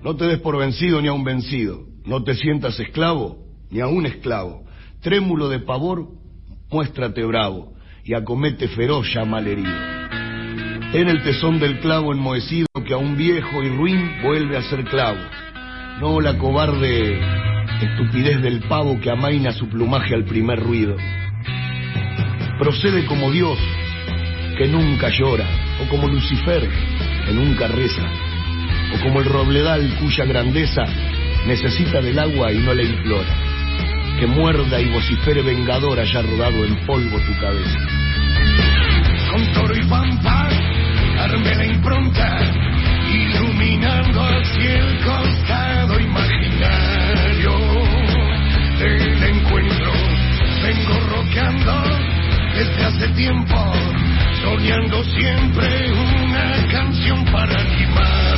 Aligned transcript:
No 0.00 0.14
te 0.14 0.26
des 0.26 0.38
por 0.38 0.56
vencido 0.56 1.02
ni 1.02 1.08
a 1.08 1.12
un 1.12 1.24
vencido. 1.24 1.80
No 2.04 2.22
te 2.22 2.36
sientas 2.36 2.78
esclavo 2.78 3.38
ni 3.68 3.80
a 3.80 3.88
un 3.88 4.06
esclavo. 4.06 4.62
Trémulo 5.02 5.48
de 5.48 5.58
pavor, 5.58 6.06
muéstrate 6.70 7.24
bravo 7.24 7.72
y 8.04 8.14
acomete 8.14 8.68
feroz 8.68 9.12
ya 9.12 9.24
malherido. 9.24 9.74
En 10.92 11.08
el 11.08 11.20
tesón 11.24 11.58
del 11.58 11.80
clavo 11.80 12.12
enmohecido 12.12 12.68
que 12.86 12.94
a 12.94 12.96
un 12.96 13.16
viejo 13.16 13.60
y 13.60 13.70
ruin 13.70 14.22
vuelve 14.22 14.56
a 14.56 14.62
ser 14.70 14.84
clavo. 14.84 15.18
No 16.00 16.20
la 16.20 16.38
cobarde 16.38 17.18
estupidez 17.82 18.40
del 18.40 18.60
pavo 18.68 19.00
que 19.00 19.10
amaina 19.10 19.50
su 19.50 19.68
plumaje 19.68 20.14
al 20.14 20.24
primer 20.26 20.60
ruido. 20.60 20.96
Procede 22.60 23.04
como 23.06 23.32
Dios, 23.32 23.58
que 24.56 24.68
nunca 24.68 25.08
llora, 25.08 25.46
o 25.82 25.88
como 25.90 26.06
Lucifer, 26.06 26.68
que 27.26 27.32
nunca 27.32 27.66
reza, 27.66 28.27
o 28.94 29.02
como 29.02 29.20
el 29.20 29.26
robledal 29.26 29.96
cuya 30.00 30.24
grandeza 30.24 30.84
necesita 31.46 32.00
del 32.00 32.18
agua 32.18 32.52
y 32.52 32.58
no 32.58 32.74
la 32.74 32.82
implora, 32.82 33.34
que 34.18 34.26
muerda 34.26 34.80
y 34.80 34.88
vocifere 34.90 35.42
vengador 35.42 35.98
haya 35.98 36.22
rodado 36.22 36.64
en 36.64 36.86
polvo 36.86 37.18
tu 37.20 37.38
cabeza. 37.38 37.78
Con 39.30 39.52
toro 39.52 39.74
y 39.76 39.84
pampa, 39.88 40.48
arme 41.18 41.54
la 41.54 41.66
impronta, 41.66 42.38
iluminando 43.12 44.22
así 44.22 44.66
el 44.66 45.04
costado 45.04 46.00
imaginario 46.00 47.52
del 48.78 49.22
encuentro. 49.22 49.92
Vengo 50.62 51.00
roqueando 51.10 51.82
desde 52.54 52.84
hace 52.84 53.08
tiempo, 53.14 53.72
soñando 54.42 55.04
siempre 55.04 55.92
una 55.92 56.66
canción 56.70 57.24
para 57.26 57.60
animarte 57.60 58.37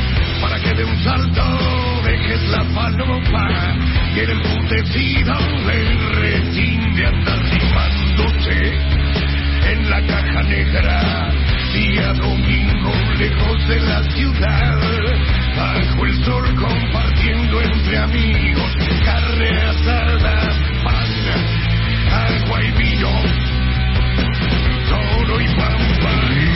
de 0.81 0.85
un 0.85 1.03
salto 1.03 2.01
dejes 2.03 2.41
la 2.49 2.63
falopa 2.73 3.75
y 4.15 4.19
el 4.19 4.31
emputecido 4.31 5.33
el 5.69 6.15
retín 6.15 6.95
de 6.95 7.05
andar 7.05 7.39
rimándote 7.51 8.79
en 9.71 9.89
la 9.91 10.01
caja 10.07 10.43
negra. 10.43 11.31
Día 11.73 12.13
domingo 12.13 12.93
lejos 13.19 13.67
de 13.67 13.79
la 13.79 14.03
ciudad, 14.11 14.79
bajo 15.55 16.05
el 16.05 16.25
sol 16.25 16.55
compartiendo 16.55 17.61
entre 17.61 17.97
amigos 17.97 18.75
carne 19.05 19.49
asada, 19.49 20.49
pan, 20.83 21.07
agua 22.11 22.63
y 22.63 22.71
vino, 22.71 23.11
toro 24.89 25.41
y 25.41 25.47
pampa. 25.55 26.50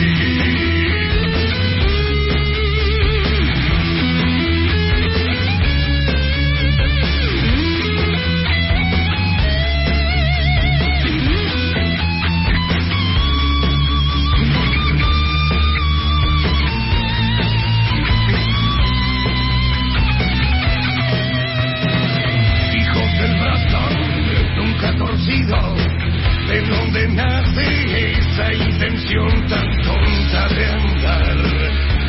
De 26.48 26.61
donde 26.61 27.08
nace 27.10 28.11
esa 28.11 28.54
intención 28.54 29.48
tan 29.48 29.82
tonta 29.82 30.48
de 30.49 30.66
andar, 30.66 31.36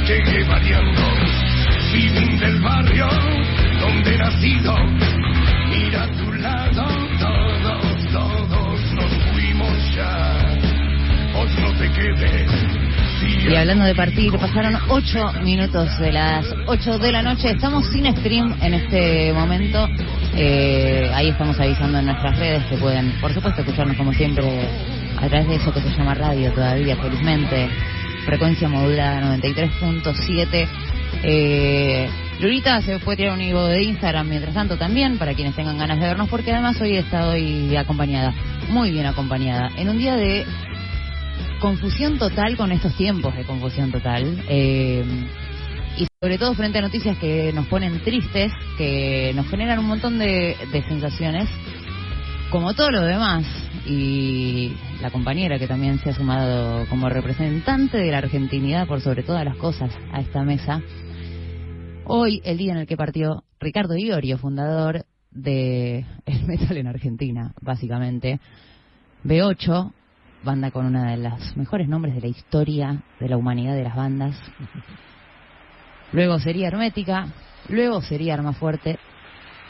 llegué 0.07 0.45
variando, 0.45 1.03
vivir 1.93 2.39
del 2.39 2.61
barrio 2.61 3.09
donde 3.81 4.15
he 4.15 4.19
nacido, 4.19 4.77
mira 5.71 6.05
a 6.05 6.13
tu 6.13 6.33
lado, 6.35 6.85
todos, 7.19 8.13
todos 8.13 8.93
nos 8.93 9.13
fuimos 9.33 9.95
ya, 9.95 10.37
vos 11.33 11.51
no 11.59 11.73
te 11.79 11.91
quedes. 11.93 12.86
Y 13.23 13.55
hablando 13.55 13.85
de 13.85 13.95
partir, 13.95 14.33
pasaron 14.33 14.77
8 14.89 15.33
minutos 15.43 15.99
de 15.99 16.13
las 16.13 16.45
8 16.67 16.99
de 16.99 17.13
la 17.13 17.23
noche. 17.23 17.51
Estamos 17.51 17.87
sin 17.91 18.05
stream 18.17 18.57
en 18.61 18.75
este 18.75 19.33
momento. 19.33 19.89
Eh, 20.35 21.11
ahí 21.15 21.29
estamos 21.29 21.59
avisando 21.59 21.99
en 21.99 22.07
nuestras 22.07 22.39
redes 22.39 22.65
que 22.67 22.77
pueden, 22.77 23.13
por 23.21 23.33
supuesto, 23.33 23.63
escucharnos 23.63 23.97
como 23.97 24.13
siempre 24.13 24.45
a 25.17 25.29
través 25.29 25.49
de 25.49 25.55
eso 25.57 25.73
que 25.73 25.81
se 25.81 25.89
llama 25.91 26.15
radio 26.15 26.53
todavía, 26.53 26.97
felizmente. 26.97 27.69
Frecuencia 28.27 28.69
modulada 28.69 29.37
93.7. 29.39 30.69
Eh, 31.23 32.09
Lurita 32.41 32.83
se 32.83 32.99
fue 32.99 33.15
a 33.15 33.17
tirar 33.17 33.33
un 33.33 33.41
hilo 33.41 33.67
de 33.67 33.83
Instagram 33.83 34.29
mientras 34.29 34.53
tanto 34.53 34.77
también, 34.77 35.17
para 35.17 35.33
quienes 35.33 35.55
tengan 35.55 35.79
ganas 35.79 35.99
de 35.99 36.07
vernos, 36.07 36.29
porque 36.29 36.53
además 36.53 36.79
hoy 36.81 36.97
estoy 36.97 37.75
acompañada, 37.77 38.35
muy 38.69 38.91
bien 38.91 39.07
acompañada, 39.07 39.71
en 39.77 39.89
un 39.89 39.97
día 39.97 40.17
de 40.17 40.45
confusión 41.61 42.19
total 42.19 42.57
con 42.57 42.73
estos 42.73 42.97
tiempos 42.97 43.35
de 43.37 43.45
confusión 43.45 43.91
total. 43.91 44.45
eh, 44.49 45.05
y 45.99 46.07
sobre 46.21 46.37
todo 46.37 46.55
frente 46.55 46.79
a 46.79 46.83
noticias 46.83 47.17
que 47.19 47.53
nos 47.55 47.67
ponen 47.69 48.03
tristes, 48.03 48.53
que 48.77 49.33
nos 49.35 49.49
generan 49.49 49.79
un 49.79 49.87
montón 49.87 50.19
de, 50.19 50.55
de 50.71 50.83
sensaciones, 50.83 51.49
como 52.51 52.75
todo 52.75 52.91
lo 52.91 53.03
demás. 53.03 53.47
Y 53.87 54.73
la 55.01 55.11
compañera 55.11 55.59
que 55.59 55.69
también 55.69 55.99
se 56.01 56.11
ha 56.11 56.15
sumado 56.15 56.87
como 56.89 57.09
representante 57.09 57.97
de 57.97 58.11
la 58.11 58.19
argentinidad 58.19 58.87
por 58.87 59.01
sobre 59.01 59.23
todas 59.23 59.45
las 59.45 59.57
cosas 59.57 59.91
a 60.13 60.21
esta 60.21 60.43
mesa. 60.43 60.83
Hoy, 62.05 62.43
el 62.45 62.59
día 62.59 62.73
en 62.73 62.79
el 62.79 62.87
que 62.87 62.97
partió 62.97 63.45
Ricardo 63.59 63.97
Iorio, 63.97 64.39
fundador 64.39 65.07
de 65.31 66.05
el 66.27 66.45
metal 66.47 66.77
en 66.77 66.89
Argentina, 66.89 67.55
básicamente. 67.61 68.41
B8, 69.25 69.93
banda 70.43 70.71
con 70.71 70.87
una 70.87 71.11
de 71.11 71.17
los 71.17 71.57
mejores 71.57 71.89
nombres 71.89 72.15
de 72.15 72.21
la 72.21 72.27
historia 72.29 73.03
de 73.19 73.29
la 73.29 73.37
humanidad 73.37 73.75
de 73.75 73.85
las 73.85 73.97
bandas. 73.97 74.41
Luego 76.13 76.39
sería 76.39 76.69
Hermética, 76.69 77.29
luego 77.69 78.01
sería 78.01 78.35
Arma 78.35 78.53
Fuerte. 78.53 78.99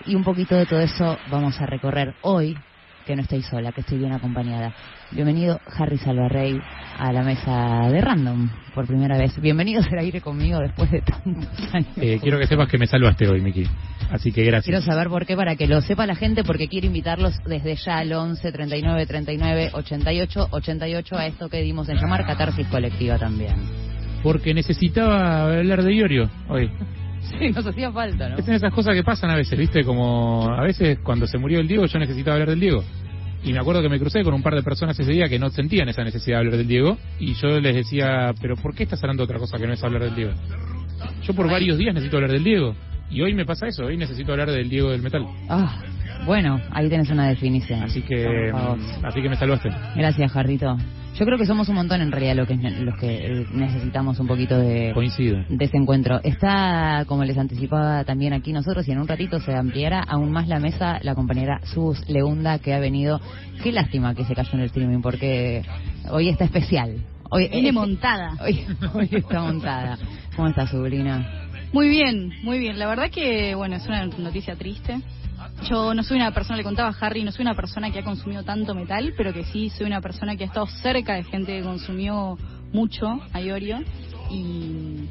Y 0.05 0.15
un 0.15 0.25
poquito 0.25 0.55
de 0.55 0.67
todo 0.67 0.81
eso 0.81 1.19
vamos 1.31 1.61
a 1.61 1.67
recorrer 1.67 2.15
hoy, 2.23 2.57
que 3.07 3.15
no 3.15 3.23
estoy 3.23 3.41
sola, 3.43 3.71
que 3.71 3.83
estoy 3.83 3.99
bien 3.99 4.13
acompañada. 4.13 4.75
Bienvenido 5.13 5.61
Harry 5.79 5.97
Salvarrey 5.97 6.61
a 6.99 7.13
la 7.13 7.23
mesa 7.23 7.89
de 7.89 8.01
Random 8.01 8.51
por 8.75 8.87
primera 8.87 9.17
vez. 9.17 9.41
Bienvenido 9.41 9.81
al 9.81 9.99
aire 10.01 10.21
conmigo 10.21 10.59
después 10.59 10.91
de 10.91 11.03
tantos 11.03 11.49
años. 11.73 11.89
Eh, 11.97 12.19
quiero 12.21 12.39
que 12.39 12.49
sepas 12.49 12.69
que 12.69 12.79
me 12.79 12.89
salvaste 12.89 13.29
hoy, 13.29 13.41
Miki. 13.41 13.65
Así 14.11 14.33
que 14.33 14.43
gracias. 14.43 14.65
Quiero 14.65 14.83
saber 14.83 15.09
por 15.09 15.25
qué, 15.25 15.37
para 15.37 15.55
que 15.55 15.69
lo 15.69 15.81
sepa 15.81 16.05
la 16.05 16.17
gente, 16.17 16.43
porque 16.43 16.67
quiero 16.67 16.89
invitarlos 16.89 17.39
desde 17.45 17.77
ya 17.77 17.99
al 17.99 18.13
11 18.13 18.51
39 18.51 19.07
39 19.07 19.71
88 19.73 20.49
88 20.51 21.17
a 21.17 21.27
esto 21.27 21.49
que 21.49 21.63
dimos 21.63 21.89
en 21.89 21.99
llamar 21.99 22.27
catarsis 22.27 22.67
colectiva 22.67 23.19
también. 23.19 23.55
Porque 24.25 24.53
necesitaba 24.53 25.45
hablar 25.45 25.85
de 25.85 25.95
Iorio 25.95 26.29
hoy. 26.49 26.69
Sí, 27.39 27.51
nos 27.51 27.67
hacía 27.67 27.93
falta, 27.93 28.29
¿no? 28.29 28.37
Es 28.37 28.49
en 28.49 28.55
esas 28.55 28.73
cosas 28.73 28.95
que 28.95 29.03
pasan 29.03 29.31
a 29.31 29.37
veces, 29.37 29.59
¿viste? 29.59 29.85
Como 29.85 30.49
a 30.49 30.63
veces 30.63 30.99
cuando 31.03 31.27
se 31.27 31.39
murió 31.39 31.61
el 31.61 31.69
Diego 31.69 31.87
yo 31.87 31.99
necesitaba 31.99 32.35
hablar 32.35 32.51
del 32.51 32.61
Diego. 32.61 32.85
Y 33.45 33.53
me 33.53 33.61
acuerdo 33.61 33.83
que 33.83 33.89
me 33.89 33.99
crucé 33.99 34.25
con 34.25 34.35
un 34.35 34.43
par 34.43 34.55
de 34.55 34.63
personas 34.63 34.99
ese 34.99 35.13
día 35.13 35.29
que 35.29 35.39
no 35.39 35.51
sentían 35.51 35.89
esa 35.89 36.03
necesidad 36.03 36.37
de 36.37 36.39
hablar 36.39 36.57
del 36.57 36.67
Diego. 36.67 36.99
Y 37.21 37.35
yo 37.35 37.61
les 37.61 37.75
decía, 37.77 38.35
pero 38.41 38.57
¿por 38.57 38.75
qué 38.75 38.85
estás 38.85 39.03
hablando 39.05 39.23
de 39.23 39.25
otra 39.25 39.39
cosa 39.39 39.59
que 39.59 39.67
no 39.67 39.73
es 39.73 39.85
hablar 39.85 40.03
del 40.03 40.15
Diego? 40.15 40.33
Yo 41.23 41.35
por 41.35 41.49
varios 41.49 41.79
días 41.79 41.95
necesito 41.95 42.17
hablar 42.17 42.33
del 42.33 42.43
Diego. 42.43 42.75
Y 43.11 43.23
hoy 43.23 43.35
me 43.35 43.45
pasa 43.45 43.67
eso, 43.67 43.85
hoy 43.85 43.97
necesito 43.97 44.33
hablar 44.33 44.51
del 44.51 44.69
Diego 44.69 44.91
del 44.91 45.03
metal. 45.03 45.27
Ah, 45.49 45.81
bueno, 46.25 46.61
ahí 46.73 46.89
tenés 46.89 47.11
una 47.11 47.29
definición. 47.29 47.83
Así 47.83 48.03
que, 48.03 48.53
mm, 48.53 49.05
así 49.05 49.23
que 49.23 49.29
me 49.29 49.37
salvaste. 49.37 49.71
Gracias, 49.95 50.33
Jarrito. 50.33 50.77
Yo 51.19 51.25
creo 51.25 51.39
que 51.39 51.47
somos 51.47 51.67
un 51.71 51.77
montón 51.77 52.03
en 52.03 52.13
realidad 52.13 52.37
lo 52.37 52.47
que, 52.47 52.57
los 52.57 52.95
que 52.99 53.47
necesitamos 53.55 54.21
un 54.21 54.27
poquito 54.27 54.59
de, 54.59 54.91
Coincido. 54.93 55.43
de 55.49 55.65
ese 55.65 55.79
encuentro. 55.79 56.21
Está, 56.23 57.05
como 57.07 57.25
les 57.25 57.39
anticipaba 57.39 58.05
también 58.05 58.35
aquí 58.35 58.53
nosotros, 58.53 58.87
y 58.87 58.93
en 58.93 58.99
un 58.99 59.09
ratito 59.09 59.41
se 59.41 59.55
ampliará 59.55 60.03
aún 60.03 60.31
más 60.31 60.47
la 60.47 60.59
mesa 60.59 60.99
la 61.03 61.15
compañera 61.15 61.61
Sus 61.65 62.07
Leunda 62.11 62.59
que 62.59 62.75
ha 62.75 62.81
venido. 62.81 63.19
Qué 63.63 63.73
lástima 63.73 64.15
que 64.15 64.27
se 64.27 64.35
cayó 64.35 64.51
en 64.55 64.61
el 64.61 64.67
streaming, 64.67 65.01
porque 65.01 65.63
hoy 66.11 66.29
está 66.29 66.45
especial. 66.45 66.97
Hoy, 67.31 67.49
Viene 67.49 67.73
montada. 67.73 68.33
Hoy, 68.41 68.67
hoy 68.95 69.09
está 69.11 69.41
montada. 69.41 69.99
¿Cómo 70.37 70.49
está, 70.49 70.67
sobrina? 70.67 71.46
Muy 71.73 71.89
bien, 71.89 72.33
muy 72.43 72.59
bien. 72.59 72.79
La 72.79 72.87
verdad 72.87 73.11
que, 73.11 73.55
bueno, 73.55 73.77
es 73.77 73.87
una 73.87 74.07
noticia 74.07 74.57
triste. 74.57 75.01
Yo 75.69 75.95
no 75.95 76.03
soy 76.03 76.17
una 76.17 76.33
persona, 76.33 76.57
le 76.57 76.65
contaba 76.65 76.89
a 76.89 77.07
Harry, 77.07 77.25
no 77.25 77.33
soy 77.33 77.43
una 77.43 77.55
persona 77.55 77.91
que 77.91 77.99
ha 77.99 78.05
consumido 78.05 78.43
tanto 78.43 78.75
metal, 78.75 79.15
pero 79.17 79.33
que 79.33 79.45
sí 79.45 79.71
soy 79.71 79.87
una 79.87 80.01
persona 80.01 80.37
que 80.37 80.45
ha 80.45 80.47
estado 80.47 80.67
cerca 80.67 81.15
de 81.15 81.25
gente 81.25 81.59
que 81.59 81.63
consumió 81.63 82.39
mucho 82.73 83.21
a 83.33 83.41
Iorio. 83.41 83.81
Y, 84.31 85.09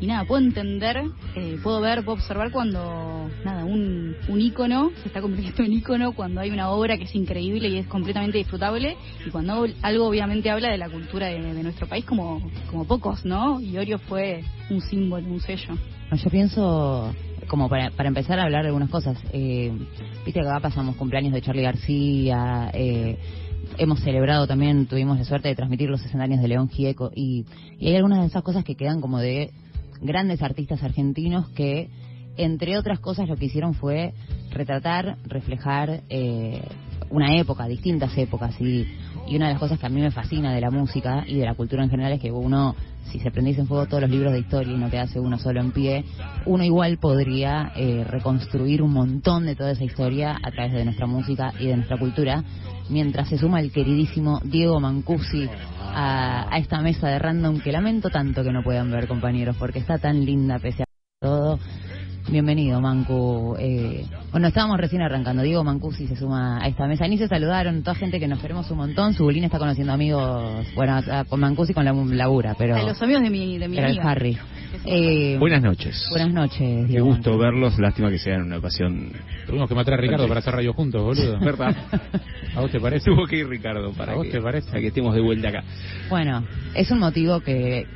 y 0.00 0.06
nada, 0.06 0.24
puedo 0.24 0.44
entender, 0.44 1.04
eh, 1.34 1.58
puedo 1.62 1.80
ver, 1.80 2.04
puedo 2.04 2.18
observar 2.18 2.50
cuando, 2.50 3.30
nada, 3.44 3.64
un, 3.64 4.14
un 4.28 4.40
ícono 4.40 4.90
se 5.02 5.08
está 5.08 5.22
convirtiendo 5.22 5.62
en 5.62 5.72
ícono, 5.72 6.12
cuando 6.12 6.40
hay 6.40 6.50
una 6.50 6.70
obra 6.70 6.98
que 6.98 7.04
es 7.04 7.14
increíble 7.14 7.68
y 7.68 7.78
es 7.78 7.86
completamente 7.86 8.38
disfrutable, 8.38 8.96
y 9.26 9.30
cuando 9.30 9.66
algo 9.82 10.06
obviamente 10.06 10.50
habla 10.50 10.70
de 10.70 10.78
la 10.78 10.90
cultura 10.90 11.28
de, 11.28 11.46
nuestro 11.62 11.86
país 11.86 12.04
como, 12.04 12.42
como 12.70 12.84
pocos, 12.84 13.24
¿no? 13.24 13.60
Iorio 13.60 13.98
fue 13.98 14.44
un 14.70 14.80
símbolo, 14.80 15.26
un 15.26 15.40
sello. 15.40 15.74
Yo 16.12 16.30
pienso, 16.30 17.14
como 17.48 17.68
para, 17.68 17.90
para 17.90 18.08
empezar 18.08 18.38
a 18.38 18.44
hablar 18.44 18.62
de 18.62 18.68
algunas 18.68 18.90
cosas, 18.90 19.18
eh, 19.32 19.72
viste 20.24 20.40
que 20.40 20.46
acá 20.46 20.60
pasamos 20.60 20.96
cumpleaños 20.96 21.32
de 21.32 21.40
Charlie 21.40 21.62
García, 21.62 22.70
eh, 22.74 23.18
hemos 23.78 24.00
celebrado 24.00 24.46
también, 24.46 24.86
tuvimos 24.86 25.18
la 25.18 25.24
suerte 25.24 25.48
de 25.48 25.56
transmitir 25.56 25.88
los 25.88 26.04
escenarios 26.04 26.40
de 26.40 26.48
León 26.48 26.68
Gieco, 26.68 27.10
y, 27.14 27.46
y 27.78 27.88
hay 27.88 27.96
algunas 27.96 28.20
de 28.20 28.26
esas 28.26 28.42
cosas 28.42 28.64
que 28.64 28.76
quedan 28.76 29.00
como 29.00 29.18
de 29.18 29.50
grandes 30.00 30.42
artistas 30.42 30.82
argentinos 30.82 31.48
que, 31.50 31.90
entre 32.36 32.78
otras 32.78 33.00
cosas, 33.00 33.28
lo 33.28 33.36
que 33.36 33.46
hicieron 33.46 33.74
fue 33.74 34.12
retratar, 34.50 35.16
reflejar 35.24 36.02
eh, 36.08 36.62
una 37.10 37.36
época, 37.36 37.66
distintas 37.66 38.16
épocas, 38.18 38.60
y, 38.60 38.86
y 39.26 39.36
una 39.36 39.46
de 39.46 39.54
las 39.54 39.60
cosas 39.60 39.78
que 39.78 39.86
a 39.86 39.88
mí 39.88 40.00
me 40.00 40.10
fascina 40.10 40.54
de 40.54 40.60
la 40.60 40.70
música 40.70 41.24
y 41.26 41.36
de 41.36 41.44
la 41.44 41.54
cultura 41.54 41.82
en 41.84 41.90
general 41.90 42.12
es 42.12 42.20
que 42.20 42.30
uno, 42.30 42.74
si 43.10 43.20
se 43.20 43.30
prendiese 43.30 43.60
en 43.60 43.66
fuego 43.66 43.86
todos 43.86 44.02
los 44.02 44.10
libros 44.10 44.32
de 44.32 44.40
historia 44.40 44.74
y 44.74 44.78
no 44.78 44.90
quedase 44.90 45.20
uno 45.20 45.38
solo 45.38 45.60
en 45.60 45.72
pie, 45.72 46.04
uno 46.44 46.64
igual 46.64 46.98
podría 46.98 47.72
eh, 47.76 48.04
reconstruir 48.04 48.82
un 48.82 48.92
montón 48.92 49.46
de 49.46 49.56
toda 49.56 49.72
esa 49.72 49.84
historia 49.84 50.36
a 50.42 50.50
través 50.50 50.72
de 50.72 50.84
nuestra 50.84 51.06
música 51.06 51.52
y 51.58 51.66
de 51.66 51.76
nuestra 51.76 51.98
cultura, 51.98 52.44
mientras 52.88 53.28
se 53.28 53.38
suma 53.38 53.60
el 53.60 53.72
queridísimo 53.72 54.40
Diego 54.44 54.80
Mancusi 54.80 55.48
a, 55.80 56.52
a 56.52 56.58
esta 56.58 56.80
mesa 56.80 57.08
de 57.08 57.18
random 57.18 57.60
que 57.60 57.72
lamento 57.72 58.10
tanto 58.10 58.42
que 58.42 58.52
no 58.52 58.62
puedan 58.62 58.90
ver, 58.90 59.08
compañeros, 59.08 59.56
porque 59.58 59.78
está 59.78 59.98
tan 59.98 60.24
linda 60.24 60.58
pese 60.58 60.82
a 60.82 60.86
todo. 61.20 61.58
Bienvenido, 62.28 62.80
Mancu. 62.80 63.54
Eh, 63.58 64.04
bueno, 64.32 64.48
estábamos 64.48 64.78
recién 64.80 65.00
arrancando. 65.00 65.42
Diego 65.42 65.62
Mancusi 65.62 66.08
se 66.08 66.16
suma 66.16 66.58
a 66.60 66.66
esta 66.66 66.86
mesa. 66.88 67.06
Ni 67.06 67.18
se 67.18 67.28
saludaron, 67.28 67.82
toda 67.84 67.94
gente 67.94 68.18
que 68.18 68.26
nos 68.26 68.40
queremos 68.40 68.68
un 68.70 68.78
montón. 68.78 69.14
Su 69.14 69.22
bulín 69.24 69.44
está 69.44 69.58
conociendo 69.60 69.92
amigos, 69.92 70.66
bueno, 70.74 70.96
a- 70.96 71.24
con 71.24 71.38
Mancusi 71.38 71.72
con 71.72 71.84
la 71.84 71.92
labura, 71.92 72.54
pero... 72.58 72.74
A 72.76 72.82
los 72.82 73.00
amigos 73.00 73.22
de 73.22 73.30
mi, 73.30 73.58
de 73.58 73.68
mi 73.68 73.78
amiga. 73.78 74.10
Harry. 74.10 74.36
Eh, 74.84 75.36
Buenas 75.38 75.62
noches. 75.62 76.06
buenas 76.10 76.32
noches, 76.32 76.58
Qué 76.58 76.84
Diego 76.86 77.06
gusto 77.06 77.30
Mancu. 77.30 77.42
verlos. 77.44 77.78
Lástima 77.78 78.10
que 78.10 78.18
sea 78.18 78.34
en 78.34 78.42
una 78.42 78.58
ocasión. 78.58 79.12
Tuvimos 79.46 79.68
que 79.68 79.74
matar 79.76 79.94
a 79.94 79.96
Ricardo 79.98 80.26
para 80.26 80.40
hacer 80.40 80.52
radio 80.54 80.72
juntos, 80.72 81.02
boludo. 81.02 81.38
¿Verdad? 81.40 81.76
¿A 82.56 82.60
vos 82.60 82.70
te 82.72 82.80
parece? 82.80 83.08
Tuvo 83.08 83.24
que 83.26 83.36
ir 83.38 83.48
Ricardo 83.48 83.92
para 83.92 84.12
¿A 84.12 84.16
vos 84.16 84.26
que, 84.26 84.32
te 84.32 84.40
parece? 84.40 84.68
para 84.68 84.80
que 84.80 84.88
estemos 84.88 85.14
de 85.14 85.20
vuelta 85.20 85.48
acá. 85.48 85.64
Bueno, 86.10 86.42
es 86.74 86.90
un 86.90 86.98
motivo 86.98 87.38
que, 87.40 87.86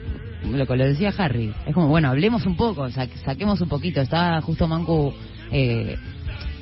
lo 0.45 0.67
que 0.67 0.77
lo 0.77 0.85
decía 0.87 1.13
Harry, 1.19 1.53
es 1.67 1.75
como, 1.75 1.89
bueno, 1.89 2.09
hablemos 2.09 2.47
un 2.47 2.57
poco, 2.57 2.89
sa- 2.91 3.07
saquemos 3.25 3.61
un 3.61 3.69
poquito. 3.69 4.01
Estaba 4.01 4.41
justo 4.41 4.67
Mancu, 4.67 5.13
eh, 5.53 5.97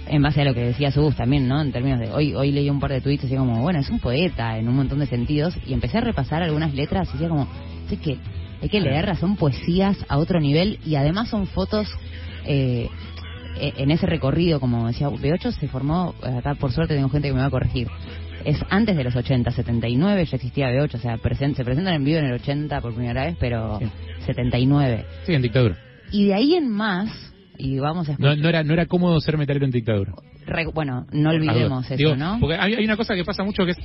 en 0.07 0.23
base 0.23 0.41
a 0.41 0.45
lo 0.45 0.55
que 0.55 0.65
decía 0.65 0.91
Sus 0.91 1.15
también, 1.17 1.47
¿no? 1.49 1.61
En 1.61 1.71
términos 1.73 2.01
de, 2.01 2.11
hoy 2.13 2.35
hoy 2.35 2.51
leí 2.51 2.71
un 2.71 2.81
par 2.81 2.91
de 2.93 3.01
tweets 3.01 3.23
decía 3.23 3.39
como, 3.39 3.61
bueno, 3.63 3.79
es 3.79 3.91
un 3.91 4.01
poeta 4.01 4.59
en 4.59 4.69
un 4.69 4.77
montón 4.77 4.99
de 5.01 5.07
sentidos, 5.07 5.55
y 5.67 5.73
empecé 5.75 5.99
a 5.99 6.01
repasar 6.03 6.43
algunas 6.43 6.75
letras 6.75 7.09
y 7.11 7.13
decía 7.13 7.29
como, 7.29 7.47
sé 7.89 7.97
que 7.99 8.17
hay 8.63 8.69
que 8.69 8.81
leerlas, 8.81 9.19
son 9.21 9.37
poesías 9.37 9.97
a 10.09 10.19
otro 10.19 10.41
nivel 10.41 10.79
y 10.85 10.97
además 10.97 11.29
son 11.29 11.47
fotos... 11.47 11.89
Eh, 12.45 12.89
en 13.61 13.91
ese 13.91 14.07
recorrido, 14.07 14.61
como 14.61 14.87
decía, 14.89 15.09
B8 15.09 15.53
se 15.53 15.69
formó, 15.69 16.15
acá 16.23 16.55
por 16.55 16.73
suerte 16.73 16.95
tengo 16.95 17.09
gente 17.09 17.29
que 17.29 17.35
me 17.35 17.41
va 17.41 17.47
a 17.47 17.51
corregir, 17.51 17.89
es 18.45 18.59
antes 18.71 18.97
de 18.97 19.05
los 19.05 19.15
80, 19.17 19.51
79 19.51 20.25
ya 20.25 20.37
existía 20.37 20.71
B8, 20.71 20.95
o 20.95 20.99
sea, 20.99 21.17
presen- 21.17 21.55
se 21.55 21.65
presentan 21.65 21.95
en 21.95 22.05
vivo 22.05 22.19
en 22.19 22.27
el 22.27 22.33
80 22.35 22.81
por 22.81 22.95
primera 22.95 23.25
vez, 23.27 23.37
pero 23.41 23.79
Sí. 23.81 23.87
79. 24.27 25.05
Sí, 25.27 25.35
en 25.35 25.43
dictadura. 25.43 25.77
Y 26.13 26.27
de 26.27 26.35
ahí 26.35 26.55
en 26.55 26.69
más, 26.71 27.11
y 27.59 27.79
vamos 27.79 28.09
a 28.09 28.17
No, 28.19 28.35
no, 28.37 28.49
era, 28.49 28.63
no 28.63 28.73
era 28.73 28.87
cómodo 28.87 29.21
ser 29.21 29.37
metalero 29.37 29.65
en 29.67 29.71
dictadura. 29.73 30.13
re- 30.47 30.67
bueno, 30.73 31.07
no 31.13 31.31
olvidemos 31.31 31.85
eso, 31.87 31.97
Digo, 31.97 32.17
¿no? 32.17 32.39
Porque 32.41 32.57
hay, 32.57 32.75
hay 32.75 32.85
una 32.85 32.97
cosa 32.97 33.15
que 33.15 33.25
pasa 33.25 33.43
mucho 33.45 33.65
que 33.65 33.73
es... 33.73 33.79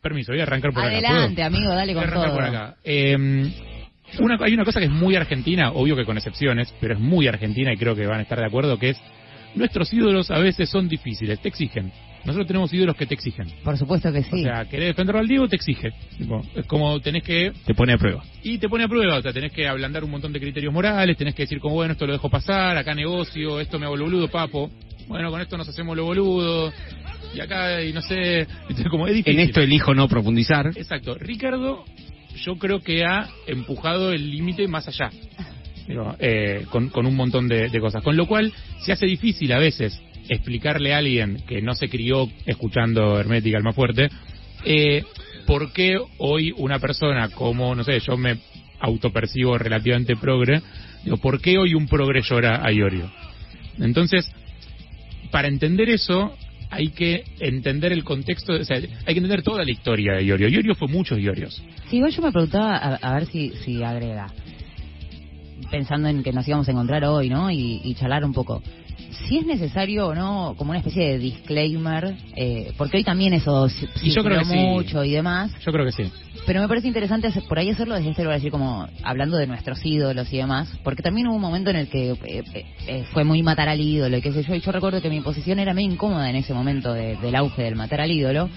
Permiso, 0.00 0.30
voy 0.32 0.40
a 0.40 0.44
arrancar 0.44 0.72
por 0.72 0.84
acá. 0.84 0.92
Adelante, 0.92 1.42
amigo, 1.42 1.68
dale 1.74 1.92
Voy 1.92 2.02
a 2.02 2.06
con 2.06 2.12
arrancar 2.18 2.28
todo. 2.30 2.36
por 2.36 2.44
acá. 2.44 2.76
Eh, 2.84 3.52
una, 4.18 4.38
hay 4.40 4.54
una 4.54 4.64
cosa 4.64 4.80
que 4.80 4.86
es 4.86 4.92
muy 4.92 5.16
argentina, 5.16 5.72
obvio 5.72 5.96
que 5.96 6.04
con 6.04 6.16
excepciones, 6.16 6.72
pero 6.80 6.94
es 6.94 7.00
muy 7.00 7.26
argentina 7.28 7.72
y 7.72 7.76
creo 7.76 7.94
que 7.94 8.06
van 8.06 8.20
a 8.20 8.22
estar 8.22 8.38
de 8.38 8.46
acuerdo, 8.46 8.78
que 8.78 8.90
es 8.90 9.00
nuestros 9.54 9.92
ídolos 9.92 10.30
a 10.30 10.38
veces 10.38 10.68
son 10.68 10.88
difíciles, 10.88 11.40
te 11.40 11.48
exigen. 11.48 11.90
Nosotros 12.24 12.48
tenemos 12.48 12.72
ídolos 12.72 12.96
que 12.96 13.06
te 13.06 13.14
exigen. 13.14 13.46
Por 13.62 13.78
supuesto 13.78 14.12
que 14.12 14.22
sí. 14.24 14.40
O 14.40 14.42
sea, 14.42 14.64
querés 14.64 14.88
defenderlo 14.88 15.20
al 15.20 15.28
Diego, 15.28 15.46
te 15.46 15.54
exige. 15.56 15.92
Tipo, 16.18 16.42
es 16.56 16.66
como 16.66 16.98
tenés 17.00 17.22
que 17.22 17.52
Te 17.64 17.72
pone 17.72 17.92
a 17.92 17.98
prueba. 17.98 18.24
y 18.42 18.58
te 18.58 18.68
pone 18.68 18.82
a 18.84 18.88
prueba, 18.88 19.18
o 19.18 19.22
sea, 19.22 19.32
tenés 19.32 19.52
que 19.52 19.66
ablandar 19.68 20.02
un 20.02 20.10
montón 20.10 20.32
de 20.32 20.40
criterios 20.40 20.72
morales, 20.72 21.16
tenés 21.16 21.34
que 21.36 21.44
decir 21.44 21.60
como, 21.60 21.76
bueno, 21.76 21.92
esto 21.92 22.04
lo 22.06 22.12
dejo 22.12 22.28
pasar, 22.28 22.76
acá 22.76 22.94
negocio, 22.94 23.60
esto 23.60 23.78
me 23.78 23.86
hago 23.86 23.96
lo 23.96 24.04
boludo, 24.04 24.28
papo. 24.28 24.70
Bueno, 25.06 25.30
con 25.30 25.40
esto 25.40 25.56
nos 25.56 25.68
hacemos 25.68 25.96
lo 25.96 26.04
boludo. 26.04 26.72
Y 27.32 27.38
acá, 27.40 27.80
y 27.82 27.92
no 27.92 28.02
sé, 28.02 28.40
entonces, 28.40 28.86
como 28.90 29.06
es 29.06 29.14
difícil. 29.14 29.38
En 29.40 29.46
esto 29.48 29.60
elijo 29.60 29.94
no 29.94 30.08
profundizar. 30.08 30.66
Exacto. 30.74 31.14
Ricardo, 31.14 31.84
yo 32.36 32.56
creo 32.56 32.80
que 32.80 33.04
ha 33.04 33.28
empujado 33.46 34.12
el 34.12 34.30
límite 34.30 34.68
más 34.68 34.88
allá. 34.88 35.10
Digo, 35.86 36.16
eh, 36.18 36.66
con, 36.70 36.88
con 36.88 37.06
un 37.06 37.14
montón 37.14 37.48
de, 37.48 37.70
cosas. 37.80 38.02
Con 38.02 38.16
lo 38.16 38.26
cual, 38.26 38.52
se 38.80 38.92
hace 38.92 39.06
difícil 39.06 39.52
a 39.52 39.58
veces 39.58 40.00
explicarle 40.28 40.92
a 40.92 40.98
alguien 40.98 41.42
que 41.46 41.62
no 41.62 41.74
se 41.74 41.88
crió 41.88 42.28
escuchando 42.44 43.20
Hermética, 43.20 43.60
más 43.60 43.74
fuerte, 43.74 44.08
eh, 44.64 45.04
por 45.46 45.72
qué 45.72 45.96
hoy 46.18 46.52
una 46.56 46.80
persona 46.80 47.28
como, 47.28 47.74
no 47.74 47.84
sé, 47.84 48.00
yo 48.00 48.16
me 48.16 48.38
autopercibo 48.80 49.56
relativamente 49.56 50.16
progre, 50.16 50.60
digo, 51.04 51.18
¿por 51.18 51.40
qué 51.40 51.56
hoy 51.58 51.74
un 51.74 51.86
progre 51.86 52.22
llora 52.22 52.66
a 52.66 52.72
Iorio? 52.72 53.08
Entonces, 53.78 54.28
para 55.30 55.46
entender 55.46 55.88
eso, 55.88 56.36
hay 56.70 56.88
que 56.88 57.24
entender 57.40 57.92
el 57.92 58.04
contexto, 58.04 58.54
o 58.54 58.64
sea, 58.64 58.76
hay 58.76 58.86
que 58.86 59.18
entender 59.18 59.42
toda 59.42 59.64
la 59.64 59.70
historia 59.70 60.14
de 60.14 60.24
Iorio. 60.24 60.48
Iorio 60.48 60.74
fue 60.74 60.88
muchos 60.88 61.18
Iorios. 61.18 61.62
Sí, 61.88 61.96
igual 61.96 62.12
yo 62.12 62.22
me 62.22 62.32
preguntaba, 62.32 62.76
a, 62.76 62.94
a 62.96 63.14
ver 63.14 63.26
si, 63.26 63.50
si 63.64 63.82
agrega, 63.82 64.26
pensando 65.70 66.08
en 66.08 66.22
que 66.22 66.32
nos 66.32 66.46
íbamos 66.46 66.68
a 66.68 66.72
encontrar 66.72 67.04
hoy, 67.04 67.28
¿no? 67.28 67.50
Y, 67.50 67.80
y 67.84 67.94
charlar 67.94 68.24
un 68.24 68.32
poco. 68.32 68.62
Si 69.28 69.38
es 69.38 69.46
necesario 69.46 70.08
o 70.08 70.14
no, 70.14 70.54
como 70.56 70.70
una 70.70 70.78
especie 70.78 71.08
de 71.12 71.18
disclaimer, 71.18 72.14
eh, 72.36 72.72
porque 72.76 72.98
hoy 72.98 73.04
también 73.04 73.32
eso 73.34 73.68
yo 74.02 74.22
creo 74.22 74.38
que 74.40 74.44
sí. 74.44 74.56
mucho 74.56 75.04
y 75.04 75.10
demás, 75.10 75.50
Yo 75.64 75.72
creo 75.72 75.84
que 75.84 75.92
sí. 75.92 76.04
pero 76.46 76.60
me 76.60 76.68
parece 76.68 76.86
interesante 76.88 77.26
hacer- 77.28 77.42
por 77.48 77.58
ahí 77.58 77.70
hacerlo 77.70 77.94
desde 77.96 78.10
este 78.10 78.22
lugar, 78.22 78.38
decir 78.38 78.50
como 78.52 78.86
hablando 79.02 79.36
de 79.36 79.46
nuestros 79.46 79.84
ídolos 79.84 80.32
y 80.32 80.36
demás, 80.38 80.68
porque 80.84 81.02
también 81.02 81.26
hubo 81.26 81.34
un 81.36 81.40
momento 81.42 81.70
en 81.70 81.76
el 81.76 81.88
que 81.88 82.10
eh, 82.12 82.16
eh, 82.54 82.64
eh, 82.86 83.04
fue 83.12 83.24
muy 83.24 83.42
matar 83.42 83.68
al 83.68 83.80
ídolo 83.80 84.16
y 84.16 84.22
qué 84.22 84.32
sé 84.32 84.42
yo, 84.44 84.54
y 84.54 84.60
yo 84.60 84.72
recuerdo 84.72 85.02
que 85.02 85.10
mi 85.10 85.20
posición 85.20 85.58
era 85.58 85.74
medio 85.74 85.90
incómoda 85.92 86.30
en 86.30 86.36
ese 86.36 86.54
momento 86.54 86.92
de- 86.92 87.16
del 87.16 87.34
auge 87.34 87.62
del 87.62 87.74
matar 87.76 88.00
al 88.00 88.10
ídolo, 88.12 88.48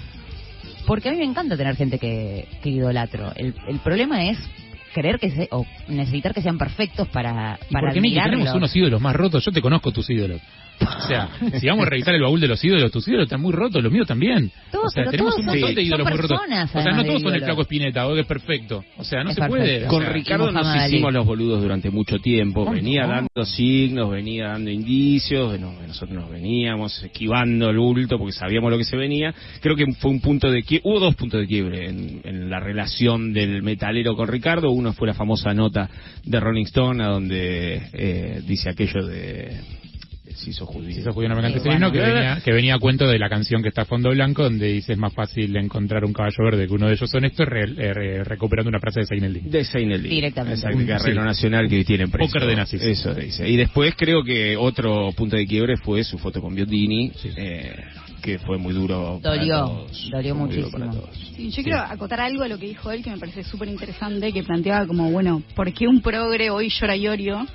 porque 0.86 1.10
a 1.10 1.12
mí 1.12 1.18
me 1.18 1.26
encanta 1.26 1.58
tener 1.58 1.76
gente 1.76 2.00
que, 2.00 2.48
que 2.64 2.70
idolatro. 2.70 3.32
El, 3.36 3.54
el 3.68 3.80
problema 3.80 4.26
es 4.30 4.38
querer 4.94 5.20
que 5.20 5.32
se, 5.32 5.48
o 5.52 5.66
necesitar 5.88 6.34
que 6.34 6.42
sean 6.42 6.58
perfectos 6.58 7.08
para, 7.10 7.60
Y 7.70 7.74
para 7.74 7.88
porque 7.88 8.02
Nicky, 8.02 8.20
tenemos 8.22 8.54
unos 8.54 8.76
ídolos 8.76 9.02
más 9.02 9.16
rotos. 9.16 9.44
Yo 9.46 9.52
te 9.52 9.62
conozco 9.62 9.92
tus 9.92 10.10
ídolos. 10.10 10.42
O 10.82 11.02
sea, 11.08 11.30
si 11.60 11.68
vamos 11.68 11.86
a 11.86 11.90
revisar 11.90 12.14
el 12.16 12.22
baúl 12.22 12.40
de 12.40 12.48
los 12.48 12.64
ídolos, 12.64 12.92
tus 12.92 13.08
ídolos 13.08 13.24
están 13.26 13.42
muy 13.42 13.52
rotos, 13.52 13.82
los 13.84 13.92
míos 13.92 14.08
también. 14.08 14.52
Todos, 14.72 14.86
o 14.86 14.90
sea, 14.90 15.04
pero 15.04 15.12
tenemos 15.12 15.36
todos 15.36 15.40
un 15.40 15.46
son- 15.52 15.60
montón 15.60 15.76
de 15.76 15.82
son 15.82 15.88
ídolos 15.88 16.10
muy 16.10 16.18
rotos. 16.18 16.40
O 16.74 16.82
sea, 16.82 16.92
no 16.94 17.04
todos 17.06 17.22
son 17.22 17.34
el 17.36 17.44
flaco 17.44 17.62
Espineta, 17.62 18.08
o 18.08 18.14
que 18.14 18.22
es 18.22 18.26
perfecto. 18.28 18.84
O 18.98 19.04
sea, 19.04 19.24
no 19.24 19.30
Es 19.30 19.36
se 19.36 19.42
perfecto. 19.42 19.64
puede. 19.66 19.86
o 19.86 19.90
Con 19.90 20.04
sea, 20.04 20.12
Ricardo 20.14 20.52
nos 20.52 20.86
hicimos 20.86 21.14
los 21.14 21.26
boludos 21.26 21.62
durante 21.62 21.90
mucho 21.90 22.18
tiempo. 22.20 22.64
¿Cómo? 22.66 22.76
Venía 22.76 23.06
dando 23.08 23.46
signos, 23.46 24.12
venía 24.12 24.50
dando 24.50 24.70
indicios. 24.70 25.50
Bueno, 25.50 25.74
nosotros 25.88 26.18
nos 26.18 26.30
veníamos 26.30 27.04
esquivando 27.04 27.70
el 27.70 27.78
bulto 27.78 28.18
porque 28.18 28.34
sabíamos 28.34 28.72
lo 28.72 28.78
que 28.78 28.86
se 28.86 28.96
venía. 28.98 29.34
Creo 29.62 29.76
que 29.76 29.86
fue 30.00 30.12
un 30.12 30.22
punto 30.22 30.50
de 30.52 30.64
quiebre. 30.64 30.90
Hubo 30.90 31.00
dos 31.00 31.16
puntos 31.16 31.42
de 31.42 31.48
quiebre 31.48 31.90
en, 31.90 32.22
en 32.24 32.50
la 32.50 32.60
relación 32.60 33.34
del 33.34 33.62
metalero 33.64 34.16
con 34.16 34.28
Ricardo. 34.28 34.72
Uno 34.72 34.94
fue 34.94 35.08
la 35.08 35.14
famosa 35.14 35.54
nota 35.54 35.90
de 36.24 36.40
Rolling 36.40 36.66
Stone, 36.66 37.04
a 37.04 37.08
donde 37.08 37.82
eh, 37.94 38.42
dice 38.46 38.70
aquello 38.70 39.06
de. 39.06 39.60
Si 40.36 40.54
sos 40.54 40.68
judío. 40.70 40.92
Si 40.96 41.02
sos 41.02 41.14
judío 41.14 41.32
el 41.32 41.38
himno, 41.38 41.60
bueno. 41.66 41.92
que 41.92 42.00
venía, 42.00 42.42
que 42.44 42.52
venía 42.54 42.76
a 42.76 42.80
cuento 42.80 43.08
de 43.08 43.18
la 43.20 43.30
canción 43.30 43.62
que 43.62 43.70
está 43.70 43.82
a 43.82 43.86
fondo 43.86 44.10
blanco, 44.12 44.44
donde 44.44 44.68
dice 44.68 44.94
es 44.94 44.98
más 45.00 45.14
fácil 45.14 45.56
encontrar 45.58 46.06
un 46.06 46.14
caballo 46.14 46.44
verde 46.44 46.68
que 46.68 46.74
uno 46.74 46.88
de 46.88 46.94
ellos 46.94 47.14
honesto, 47.14 47.46
re- 47.46 47.64
eh, 47.78 47.94
re- 47.94 48.24
recuperando 48.24 48.70
una 48.70 48.80
frase 48.80 49.02
de 49.02 49.06
Seinelin. 49.08 49.50
De 49.50 49.64
Seinelin. 49.64 50.10
Directamente. 50.10 50.56
Exacto, 50.60 50.78
que 50.80 51.00
Sí. 51.12 51.16
nacional 51.18 51.68
que 51.68 51.84
tiene 51.84 52.08
preso. 52.08 52.32
Póker 52.34 52.48
de 52.48 52.56
nazis. 52.56 52.82
Eso 52.82 53.14
dice. 53.14 53.48
Y 53.50 53.58
después 53.58 53.94
creo 53.98 54.24
que 54.24 54.56
otro 54.56 55.12
punto 55.14 55.36
de 55.36 55.46
quiebre 55.46 55.78
fue 55.78 56.04
su 56.04 56.18
foto 56.18 56.42
con 56.42 56.54
Biondini, 56.56 57.12
Sí. 57.16 57.30
eh, 57.36 57.76
que 58.30 58.40
fue 58.40 58.58
muy 58.58 58.74
duro. 58.74 59.20
para 59.24 59.36
Dolió, 59.36 59.56
todos. 59.66 60.10
dolió 60.12 60.36
Fue 60.36 60.46
muy 60.46 60.56
duro 60.56 60.68
muchísimo. 60.68 60.72
para 60.72 60.92
todos. 60.92 61.18
Sí, 61.36 61.50
yo 61.52 61.64
quiero 61.64 61.80
acotar 61.80 62.22
algo 62.22 62.44
a 62.44 62.48
lo 62.48 62.58
que 62.58 62.68
dijo 62.68 62.92
él 62.92 63.04
que 63.04 63.10
me 63.10 63.18
parece 63.18 63.44
súper 63.44 63.68
interesante, 63.70 64.32
que 64.32 64.44
planteaba 64.44 64.86
como, 64.86 65.10
bueno, 65.12 65.42
¿por 65.56 65.72
qué 65.74 65.88
un 65.88 66.02
progre 66.02 66.50
hoy 66.50 66.70
llora 66.70 66.96
Iorio? 66.96 67.46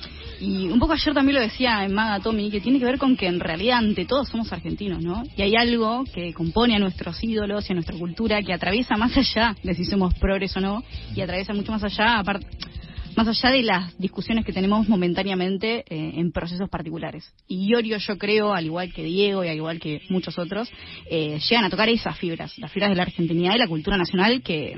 Y 0.41 0.67
un 0.67 0.79
poco 0.81 0.95
ayer 0.95 1.15
también 1.15 1.37
lo 1.37 1.41
decía 1.43 1.85
en 1.85 1.95
Maga 1.95 2.21
Tommy, 2.21 2.51
que 2.51 2.61
tiene 2.61 2.79
que 2.79 2.85
ver 2.85 2.99
con 2.99 3.17
que 3.17 3.27
en 3.27 3.39
realidad 3.39 3.79
ante 3.79 4.05
todos 4.05 4.29
somos 4.29 4.53
argentinos, 4.53 5.01
¿no? 5.03 5.23
Y 5.37 5.43
hay 5.43 5.55
algo 5.55 6.05
que 6.13 6.33
compone 6.33 6.75
a 6.75 6.79
nuestros 6.81 7.23
ídolos 7.23 7.69
y 7.69 7.73
a 7.73 7.75
nuestra 7.75 7.97
cultura 7.97 8.43
que 8.43 8.53
atraviesa 8.53 8.97
más 8.97 9.17
allá 9.17 9.55
de 9.63 9.75
si 9.75 9.85
somos 9.85 10.13
progres 10.15 10.57
o 10.57 10.61
no, 10.61 10.83
y 11.15 11.21
atraviesa 11.21 11.55
mucho 11.55 11.71
más 11.71 11.85
allá, 11.85 12.19
aparte 12.19 12.47
más 13.17 13.29
allá 13.29 13.51
de 13.51 13.63
las 13.63 13.99
discusiones 13.99 14.45
que 14.45 14.53
tenemos 14.53 14.89
momentáneamente 14.89 15.85
eh, 15.89 16.13
en 16.17 16.33
procesos 16.33 16.69
particulares. 16.69 17.33
Y 17.49 17.67
Iorio, 17.69 17.99
yo 17.99 18.19
creo, 18.19 18.53
al 18.55 18.65
igual 18.67 18.93
que 18.93 19.03
Diego 19.05 19.45
y 19.45 19.49
al 19.49 19.57
igual 19.57 19.79
que 19.81 20.03
muchos 20.09 20.39
otros, 20.39 20.71
eh, 21.11 21.39
llegan 21.49 21.65
a 21.65 21.71
tocar 21.71 21.89
esas 21.89 22.19
fibras, 22.19 22.57
las 22.59 22.73
fibras 22.73 22.91
de 22.91 22.97
la 22.97 23.03
argentinidad 23.03 23.55
y 23.55 23.59
la 23.59 23.69
cultura 23.69 23.97
nacional 23.97 24.43
que, 24.43 24.75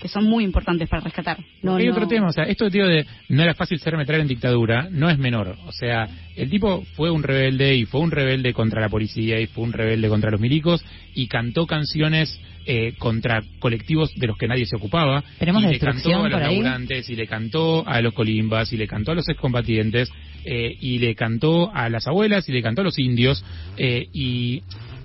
que 0.00 0.08
son 0.08 0.24
muy 0.24 0.44
importantes 0.44 0.88
para 0.88 1.02
rescatar. 1.02 1.38
No, 1.62 1.76
Hay 1.76 1.86
no- 1.86 1.92
otro 1.92 2.08
tema, 2.08 2.28
o 2.28 2.32
sea, 2.32 2.44
esto 2.44 2.70
tío 2.70 2.86
de 2.86 3.06
no 3.28 3.42
era 3.42 3.54
fácil 3.54 3.78
ser 3.80 3.96
metal 3.96 4.20
en 4.20 4.28
dictadura, 4.28 4.88
no 4.90 5.10
es 5.10 5.18
menor. 5.18 5.56
O 5.66 5.72
sea, 5.72 6.08
el 6.36 6.48
tipo 6.50 6.84
fue 6.96 7.10
un 7.10 7.22
rebelde 7.22 7.74
y 7.76 7.84
fue 7.84 8.00
un 8.00 8.10
rebelde 8.10 8.52
contra 8.54 8.80
la 8.80 8.88
policía 8.88 9.40
y 9.40 9.46
fue 9.46 9.64
un 9.64 9.72
rebelde 9.72 10.08
contra 10.08 10.30
los 10.30 10.40
milicos 10.40 10.84
y 11.14 11.26
cantó 11.28 11.66
canciones 11.66 12.40
eh, 12.66 12.94
contra 12.98 13.42
colectivos 13.58 14.14
de 14.14 14.26
los 14.26 14.36
que 14.36 14.46
nadie 14.46 14.66
se 14.66 14.76
ocupaba. 14.76 15.22
¿Tenemos 15.38 15.64
y 15.64 15.68
le 15.68 15.78
cantó 15.78 16.24
a 16.24 16.28
los 16.28 16.40
ahí? 16.40 16.56
laburantes 16.56 17.08
y 17.10 17.16
le 17.16 17.26
cantó 17.26 17.86
a 17.86 18.00
los 18.00 18.14
colimbas 18.14 18.72
y 18.72 18.76
le 18.76 18.86
cantó 18.86 19.12
a 19.12 19.14
los 19.14 19.28
excombatientes 19.28 20.10
eh, 20.44 20.76
y 20.80 20.98
le 20.98 21.14
cantó 21.14 21.74
a 21.74 21.88
las 21.88 22.06
abuelas 22.06 22.48
y 22.48 22.52
le 22.52 22.62
cantó 22.62 22.82
a 22.82 22.84
los 22.84 22.98
indios 22.98 23.44
eh, 23.76 24.06
y 24.12 24.62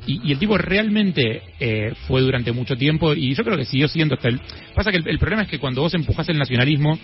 y, 0.08 0.22
y 0.24 0.32
el 0.34 0.40
tipo 0.40 0.58
realmente 0.58 1.42
eh, 1.60 1.94
fue 2.08 2.22
durante 2.22 2.52
mucho 2.52 2.76
tiempo 2.76 3.14
y 3.14 3.34
yo 3.34 3.44
creo 3.44 3.58
que 3.58 3.66
siguió 3.66 3.88
siendo 3.88 4.16
hasta 4.16 4.30
el... 4.30 4.40
Pasa 4.76 4.92
que 4.92 4.98
el, 4.98 5.08
el 5.08 5.20
problema 5.20 5.44
es 5.44 5.50
que 5.50 5.60
cuando 5.60 5.82
vos 5.82 5.94
empujás 5.94 6.30
el 6.30 6.38
nacionalismo 6.38 7.00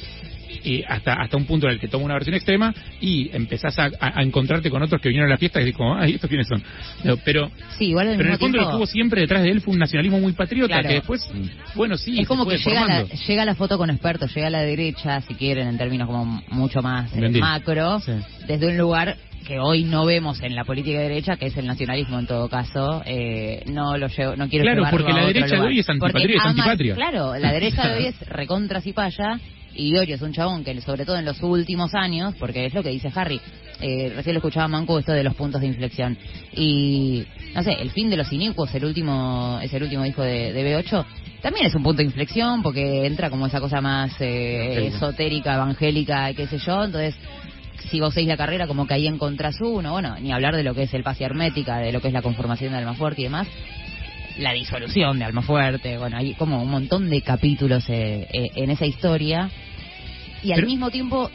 y 0.64 0.84
hasta 0.88 1.14
hasta 1.14 1.38
un 1.38 1.46
punto 1.46 1.68
en 1.68 1.74
el 1.74 1.80
que 1.80 1.88
toma 1.88 2.06
una 2.06 2.14
versión 2.16 2.36
extrema 2.36 2.74
y 3.00 3.30
empezás 3.36 3.78
a, 3.80 3.86
a- 4.00 4.20
a 4.20 4.24
encontrarte 4.24 4.70
con 4.70 4.82
otros 4.82 5.02
que 5.02 5.10
vinieron 5.10 5.30
a 5.30 5.34
la 5.34 5.38
fiesta 5.38 5.60
y 5.62 5.66
decís 5.66 5.78
como, 5.78 5.96
ay, 5.96 6.14
¿estos 6.16 6.30
quiénes 6.30 6.48
son? 6.48 6.64
No, 7.04 7.18
pero, 7.18 7.52
Sí, 7.78 7.86
igual 7.90 8.08
al 8.10 8.18
pero 8.18 8.30
en 8.30 8.34
el 8.34 8.40
fondo 8.40 8.58
lo 8.58 8.64
tiempo... 8.64 8.72
que 8.72 8.78
hubo 8.78 8.86
siempre 8.88 9.22
detrás 9.22 9.44
de 9.44 9.50
él 9.52 9.62
fue 9.62 9.74
un 9.74 9.80
nacionalismo 9.80 10.20
muy 10.20 10.34
patriota 10.34 10.74
Claro. 10.76 10.88
que 10.90 10.94
después, 10.96 11.30
bueno, 11.76 11.98
sí, 11.98 12.20
es 12.20 12.28
como 12.28 12.44
se 12.46 12.52
que 12.58 12.70
llega 12.70 12.86
la, 12.88 13.04
llega 13.04 13.46
la 13.46 13.56
foto 13.56 13.78
con 13.78 13.90
expertos, 13.90 14.34
llega 14.34 14.48
a 14.48 14.52
la 14.52 14.62
derecha, 14.62 15.22
si 15.22 15.36
quieren, 15.36 15.68
en 15.68 15.78
términos 15.78 16.08
como 16.08 16.42
mucho 16.50 16.82
más 16.82 17.12
eh, 17.16 17.30
macro, 17.40 18.00
Sí. 18.02 18.12
desde 18.48 18.68
un 18.68 18.78
lugar 18.78 19.16
que 19.48 19.58
hoy 19.60 19.84
no 19.84 20.06
vemos 20.06 20.40
en 20.44 20.56
la 20.56 20.64
política 20.64 21.00
de 21.00 21.10
derecha, 21.10 21.36
que 21.36 21.48
es 21.48 21.58
el 21.58 21.66
nacionalismo 21.66 22.20
en 22.20 22.28
todo 22.28 22.48
caso. 22.48 23.02
Eh, 23.06 23.64
no 23.66 23.98
lo 23.98 24.08
llevo, 24.08 24.36
no 24.36 24.48
quiero 24.48 24.66
Claro, 24.66 24.84
porque 24.92 25.12
a 25.12 25.16
la 25.16 25.26
derecha 25.26 25.56
de 25.56 25.62
hoy 25.62 25.80
es 25.80 25.90
antipatria. 25.90 26.94
Claro, 26.96 27.36
la 27.38 27.52
derecha 27.52 27.88
de 27.88 27.98
hoy 27.98 28.06
es 28.08 28.20
recontra 28.28 28.82
cipaya 28.82 29.40
y 29.76 29.90
Iorio 29.90 30.16
es 30.16 30.22
un 30.22 30.34
chabón 30.34 30.64
que, 30.64 30.80
sobre 30.82 31.06
todo 31.06 31.18
en 31.18 31.26
los 31.26 31.42
últimos 31.42 31.94
años, 31.94 32.36
porque 32.40 32.66
es 32.66 32.74
lo 32.74 32.84
que 32.84 32.90
dice 32.90 33.12
Harry, 33.14 33.40
eh, 33.80 34.12
recién 34.16 34.36
lo 34.36 34.40
escuchaba 34.40 34.68
Manco 34.68 35.00
esto 35.00 35.12
de 35.12 35.24
los 35.24 35.36
puntos 35.36 35.62
de 35.62 35.68
inflexión. 35.68 36.18
Y, 36.54 37.26
no 37.56 37.64
sé, 37.64 37.74
El 37.74 37.92
fin 37.92 38.10
de 38.10 38.18
los 38.18 38.32
inicuos, 38.32 38.74
el 38.76 38.86
último, 38.86 39.60
es 39.62 39.74
el 39.74 39.84
último 39.84 40.04
disco 40.04 40.22
de, 40.22 40.54
de 40.54 40.84
B8, 40.84 41.06
también 41.42 41.66
es 41.66 41.74
un 41.74 41.82
punto 41.82 41.98
de 41.98 42.06
inflexión 42.06 42.62
porque 42.62 43.06
entra 43.06 43.32
como 43.32 43.48
esa 43.48 43.60
cosa 43.60 43.82
más 43.82 44.14
eh, 44.20 44.88
esotérica, 44.88 45.56
evangélica, 45.56 46.34
qué 46.34 46.46
sé 46.46 46.60
yo, 46.60 46.84
entonces 46.84 47.16
si 47.90 48.00
vos 48.00 48.14
seguís 48.14 48.30
la 48.30 48.38
carrera 48.38 48.68
como 48.68 48.86
que 48.86 48.94
ahí 48.94 49.08
encontrás 49.08 49.60
uno, 49.60 49.92
bueno, 49.92 50.16
ni 50.20 50.32
hablar 50.32 50.56
de 50.56 50.64
lo 50.64 50.76
que 50.76 50.84
es 50.84 50.94
el 50.94 51.04
pase 51.04 51.24
hermética, 51.24 51.80
de 51.80 51.92
lo 51.92 52.00
que 52.00 52.10
es 52.10 52.14
la 52.14 52.22
conformación 52.22 52.72
de 52.72 52.78
Almafuerte 52.78 53.22
y 53.22 53.24
demás, 53.24 53.48
la 54.40 54.54
disolución 54.54 55.20
de 55.20 55.26
Almafuerte, 55.26 55.98
bueno, 55.98 56.18
hay 56.18 56.34
como 56.36 56.62
un 56.62 56.70
montón 56.72 57.10
de 57.10 57.22
capítulos 57.22 57.86
eh, 57.90 58.28
eh, 58.32 58.50
en 58.56 58.70
esa 58.70 58.86
historia 58.86 59.50
y 60.44 60.52
al 60.52 60.56
Pero- 60.56 60.68
mismo 60.68 60.90
tiempo 60.90 61.30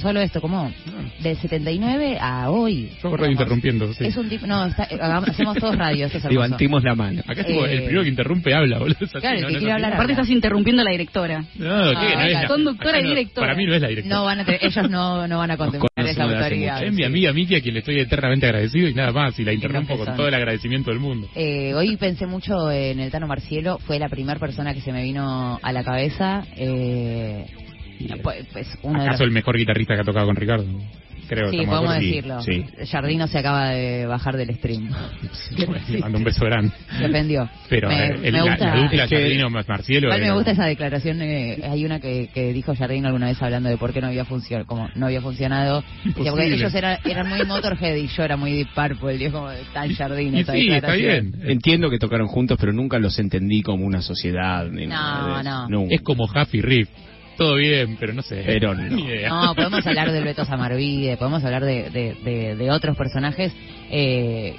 solo 0.00 0.20
esto, 0.20 0.40
como 0.42 0.70
del 1.20 1.36
79 1.38 2.18
a 2.20 2.50
hoy. 2.50 2.90
Yo 3.02 3.16
radio 3.16 3.32
interrumpiendo, 3.32 3.92
sí. 3.94 4.04
Es 4.04 4.16
un 4.16 4.28
tipo, 4.28 4.46
no, 4.46 4.66
está- 4.66 4.86
hacemos 5.30 5.56
todos 5.58 5.76
es 6.14 6.24
hermoso. 6.24 6.28
Levantemos 6.42 6.82
la 6.84 6.94
mano. 6.94 7.22
Acá 7.26 7.40
es 7.40 7.46
Eh, 7.48 7.72
el 7.72 7.78
primero 7.84 8.02
que 8.02 8.08
interrumpe 8.10 8.54
habla, 8.54 8.78
boludo. 8.78 8.96
Así, 9.00 9.18
Claro, 9.18 9.40
no, 9.40 9.46
que 9.46 9.52
no, 9.54 9.58
quiere 9.58 9.66
no, 9.68 9.74
hablar, 9.74 9.92
Aparte 9.94 10.12
estás 10.12 10.28
interrumpiendo 10.30 10.82
a 10.82 10.84
la 10.84 10.90
directora. 10.90 11.38
No, 11.56 11.90
¿qué? 11.90 11.96
Ah, 11.96 12.14
no 12.16 12.20
es 12.22 12.32
la 12.34 12.46
conductora 12.48 13.00
y 13.00 13.02
no- 13.04 13.08
directora. 13.08 13.46
Para 13.46 13.56
mí 13.56 13.64
no 13.66 13.74
es 13.74 13.80
la 13.82 13.88
directora. 13.88 14.16
No 14.16 14.24
van 14.24 14.40
a 14.40 14.44
ellos 14.60 14.90
no, 14.90 15.26
no 15.28 15.38
van 15.38 15.50
a 15.52 15.56
contemplar 15.56 15.90
Con 16.24 16.32
esa 16.34 16.46
eso 16.46 16.56
me 16.56 16.68
hace 16.68 16.70
autoridad. 16.70 16.84
Es 16.84 16.92
mi 16.94 17.04
amiga 17.04 17.32
Miki 17.32 17.54
a 17.56 17.60
quien 17.60 17.74
le 17.74 17.80
estoy 17.80 18.00
eternamente 18.00 18.46
agradecido 18.46 18.88
y 18.88 18.94
nada 18.94 19.12
más, 19.12 19.38
y 19.38 19.44
la 19.44 19.52
interrumpo 19.52 19.96
con 19.96 20.16
todo 20.16 20.28
el 20.28 20.34
agradecimiento 20.34 20.90
del 20.90 21.00
mundo. 21.00 21.28
Eh, 21.34 21.74
hoy 21.74 21.96
pensé 21.96 22.26
mucho 22.26 22.70
en 22.70 23.00
el 23.00 23.10
Tano 23.10 23.26
Marcielo, 23.26 23.78
fue 23.80 23.98
la 23.98 24.08
primera 24.08 24.38
persona 24.38 24.74
que 24.74 24.80
se 24.80 24.92
me 24.92 25.02
vino 25.02 25.58
a 25.62 25.72
la 25.72 25.84
cabeza. 25.84 26.44
Eh, 26.56 27.46
pues, 28.22 28.46
pues, 28.52 28.78
uno 28.82 29.00
de 29.00 29.06
¿Acaso 29.08 29.22
los- 29.24 29.28
el 29.28 29.34
mejor 29.34 29.56
guitarrista 29.56 29.94
que 29.94 30.00
ha 30.00 30.04
tocado 30.04 30.26
con 30.26 30.36
Ricardo? 30.36 30.66
Creo, 31.28 31.50
Sí, 31.50 31.56
podemos 31.58 31.74
acuerdo. 31.76 31.94
decirlo. 31.94 32.40
sí. 32.42 32.64
Jardino 32.90 33.26
se 33.26 33.38
acaba 33.38 33.70
de 33.70 34.06
bajar 34.06 34.36
del 34.36 34.54
stream. 34.56 34.90
Le 35.88 35.98
mando 35.98 36.18
un 36.18 36.24
beso 36.24 36.44
grande. 36.44 36.72
Se 36.98 37.06
ofendió. 37.06 37.48
Pero 37.68 37.88
me, 37.88 38.06
eh, 38.06 38.18
el- 38.24 38.32
me 38.32 38.42
gusta, 38.42 38.74
la 38.74 38.82
dupla 38.82 39.08
Jardino 39.08 39.50
más 39.50 39.68
Marcielo. 39.68 40.08
igual 40.08 40.20
me 40.20 40.32
gusta 40.32 40.50
esa 40.52 40.64
declaración. 40.66 41.20
eh, 41.22 41.60
hay 41.68 41.84
una 41.84 42.00
que, 42.00 42.28
que 42.32 42.52
dijo 42.52 42.74
Jardino 42.74 43.08
alguna 43.08 43.26
vez 43.26 43.42
hablando 43.42 43.68
de 43.68 43.76
por 43.76 43.92
qué 43.92 44.00
no 44.00 44.06
había 44.08 44.24
funcionado, 44.24 44.66
como 44.66 44.88
no 44.94 45.06
había 45.06 45.20
funcionado. 45.20 45.82
Decía, 46.04 46.30
porque 46.30 46.54
ellos 46.54 46.74
eran, 46.74 46.98
eran 47.04 47.28
muy 47.28 47.44
Motorhead 47.44 47.96
y 47.96 48.06
yo 48.08 48.22
era 48.22 48.36
muy 48.36 48.52
Deep 48.52 48.68
Purple. 48.74 49.24
Es 49.26 49.32
como 49.32 49.48
tan 49.72 49.92
Jardino 49.94 50.38
Y 50.38 50.40
esa 50.40 50.52
sí, 50.52 50.68
está 50.70 50.92
bien. 50.94 51.34
Entiendo 51.44 51.90
que 51.90 51.98
tocaron 51.98 52.28
juntos, 52.28 52.56
pero 52.60 52.72
nunca 52.72 52.98
los 52.98 53.18
entendí 53.18 53.62
como 53.62 53.84
una 53.86 54.00
sociedad. 54.02 54.66
ni 54.70 54.86
No, 54.86 54.94
nada 54.94 55.42
no. 55.42 55.68
Nunca. 55.68 55.94
Es 55.94 56.02
como 56.02 56.24
Huffy 56.24 56.60
Riff. 56.60 56.88
Todo 57.36 57.56
bien, 57.56 57.96
pero 57.98 58.12
no 58.14 58.22
sé. 58.22 58.42
Pero 58.46 58.74
no. 58.76 58.82
Ni 58.84 59.02
idea. 59.04 59.28
No, 59.28 59.54
podemos 59.54 59.86
hablar 59.86 60.10
del 60.12 60.24
Beto 60.24 60.44
Samarvide, 60.44 61.16
podemos 61.16 61.44
hablar 61.44 61.64
de, 61.64 61.90
de, 61.90 62.14
de- 62.24 62.56
de 62.56 62.70
otros 62.70 62.96
personajes 62.96 63.52
eh, 63.90 64.54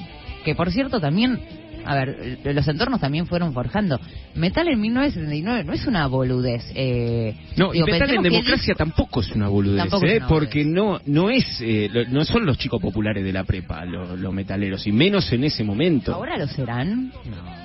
que, 0.45 0.55
por 0.55 0.71
cierto, 0.71 0.99
también, 1.01 1.39
a 1.85 1.95
ver, 1.95 2.39
los 2.43 2.67
entornos 2.67 2.99
también 3.01 3.27
fueron 3.27 3.53
forjando. 3.53 3.99
Metal 4.35 4.67
en 4.67 4.79
1979 4.79 5.63
no 5.65 5.73
es 5.73 5.85
una 5.87 6.05
boludez. 6.07 6.63
Eh, 6.75 7.35
No, 7.57 7.73
y 7.73 7.81
pensar 7.83 8.11
en 8.11 8.21
democracia 8.21 8.75
tampoco 8.75 9.21
es 9.21 9.31
una 9.31 9.47
boludez, 9.47 9.79
Tampoco 9.79 10.05
es 10.05 10.13
¿eh? 10.13 10.17
una 10.17 10.27
porque 10.27 10.63
no 10.63 10.99
no 11.05 11.29
es 11.29 11.45
eh, 11.61 11.89
lo- 11.91 12.05
no 12.09 12.23
son 12.25 12.45
los 12.45 12.57
chicos 12.57 12.79
populares 12.81 13.23
de 13.23 13.33
la 13.33 13.43
prepa 13.43 13.83
los, 13.85 14.17
los 14.19 14.33
metaleros 14.33 14.85
y 14.85 14.91
menos 14.91 15.31
en 15.33 15.43
ese 15.43 15.63
momento. 15.63 16.13
¿Ahora 16.13 16.37
lo 16.37 16.47
serán? 16.47 17.11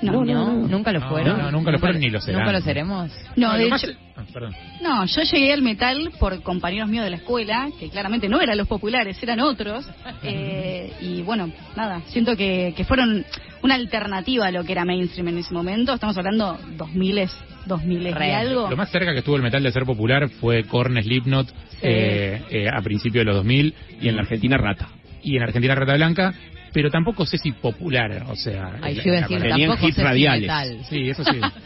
No, 0.01 0.25
no, 0.25 0.67
nunca 0.67 0.91
lo 0.91 0.99
No, 1.01 1.09
fueron. 1.09 1.37
no, 1.37 1.51
nunca 1.51 1.71
lo 1.71 1.79
fueron 1.79 2.01
ni 2.01 2.09
lo 2.09 2.19
serán. 2.19 2.41
Nunca 2.41 2.51
lo 2.53 2.61
seremos. 2.61 3.11
No, 3.35 3.53
de 3.57 3.69
más- 3.69 3.83
hecho, 3.83 3.93
ah, 4.15 4.23
perdón. 4.31 4.55
no, 4.81 5.05
yo 5.05 5.21
llegué 5.23 5.53
al 5.53 5.61
metal 5.61 6.11
por 6.19 6.41
compañeros 6.43 6.89
míos 6.89 7.03
de 7.03 7.11
la 7.11 7.17
escuela, 7.17 7.69
que 7.79 7.89
claramente 7.89 8.29
no 8.29 8.41
eran 8.41 8.57
los 8.57 8.67
populares, 8.67 9.21
eran 9.21 9.39
otros. 9.39 9.85
eh, 10.23 10.93
y 11.01 11.21
bueno, 11.21 11.51
nada, 11.75 12.01
siento 12.07 12.35
que, 12.35 12.73
que 12.75 12.83
fueron 12.85 13.25
una 13.61 13.75
alternativa 13.75 14.47
a 14.47 14.51
lo 14.51 14.63
que 14.63 14.73
era 14.73 14.85
mainstream 14.85 15.29
en 15.29 15.37
ese 15.39 15.53
momento. 15.53 15.93
Estamos 15.93 16.17
hablando 16.17 16.57
2000 16.77 17.29
2000 17.65 18.07
y 18.07 18.31
algo. 18.31 18.69
Lo 18.69 18.77
más 18.77 18.91
cerca 18.91 19.13
que 19.13 19.19
estuvo 19.19 19.35
el 19.35 19.41
metal 19.41 19.63
de 19.63 19.71
ser 19.71 19.85
popular 19.85 20.29
fue 20.29 20.63
Korn, 20.65 21.01
Slipknot 21.01 21.47
eh, 21.81 22.41
eh, 22.49 22.67
a 22.69 22.81
principios 22.81 23.21
de 23.21 23.25
los 23.25 23.35
2000 23.37 23.73
Y 24.01 24.09
en 24.09 24.15
la 24.15 24.23
Argentina 24.23 24.57
rata. 24.57 24.89
y 25.21 25.37
en 25.37 25.43
Argentina 25.43 25.75
Rata 25.75 25.95
Blanca, 25.95 26.33
pero 26.73 26.89
tampoco 26.89 27.25
sé 27.25 27.37
si 27.37 27.51
popular, 27.51 28.25
o 28.27 28.35
sea... 28.35 28.77
Ay, 28.81 28.95
la- 28.95 29.03
yo 29.03 29.13
la- 29.13 29.27
tampoco 29.49 29.87
hits 29.87 29.95
sé 29.95 30.03
radiales. 30.03 30.51
Sí, 30.89 31.09
eso 31.09 31.23
sí. 31.23 31.39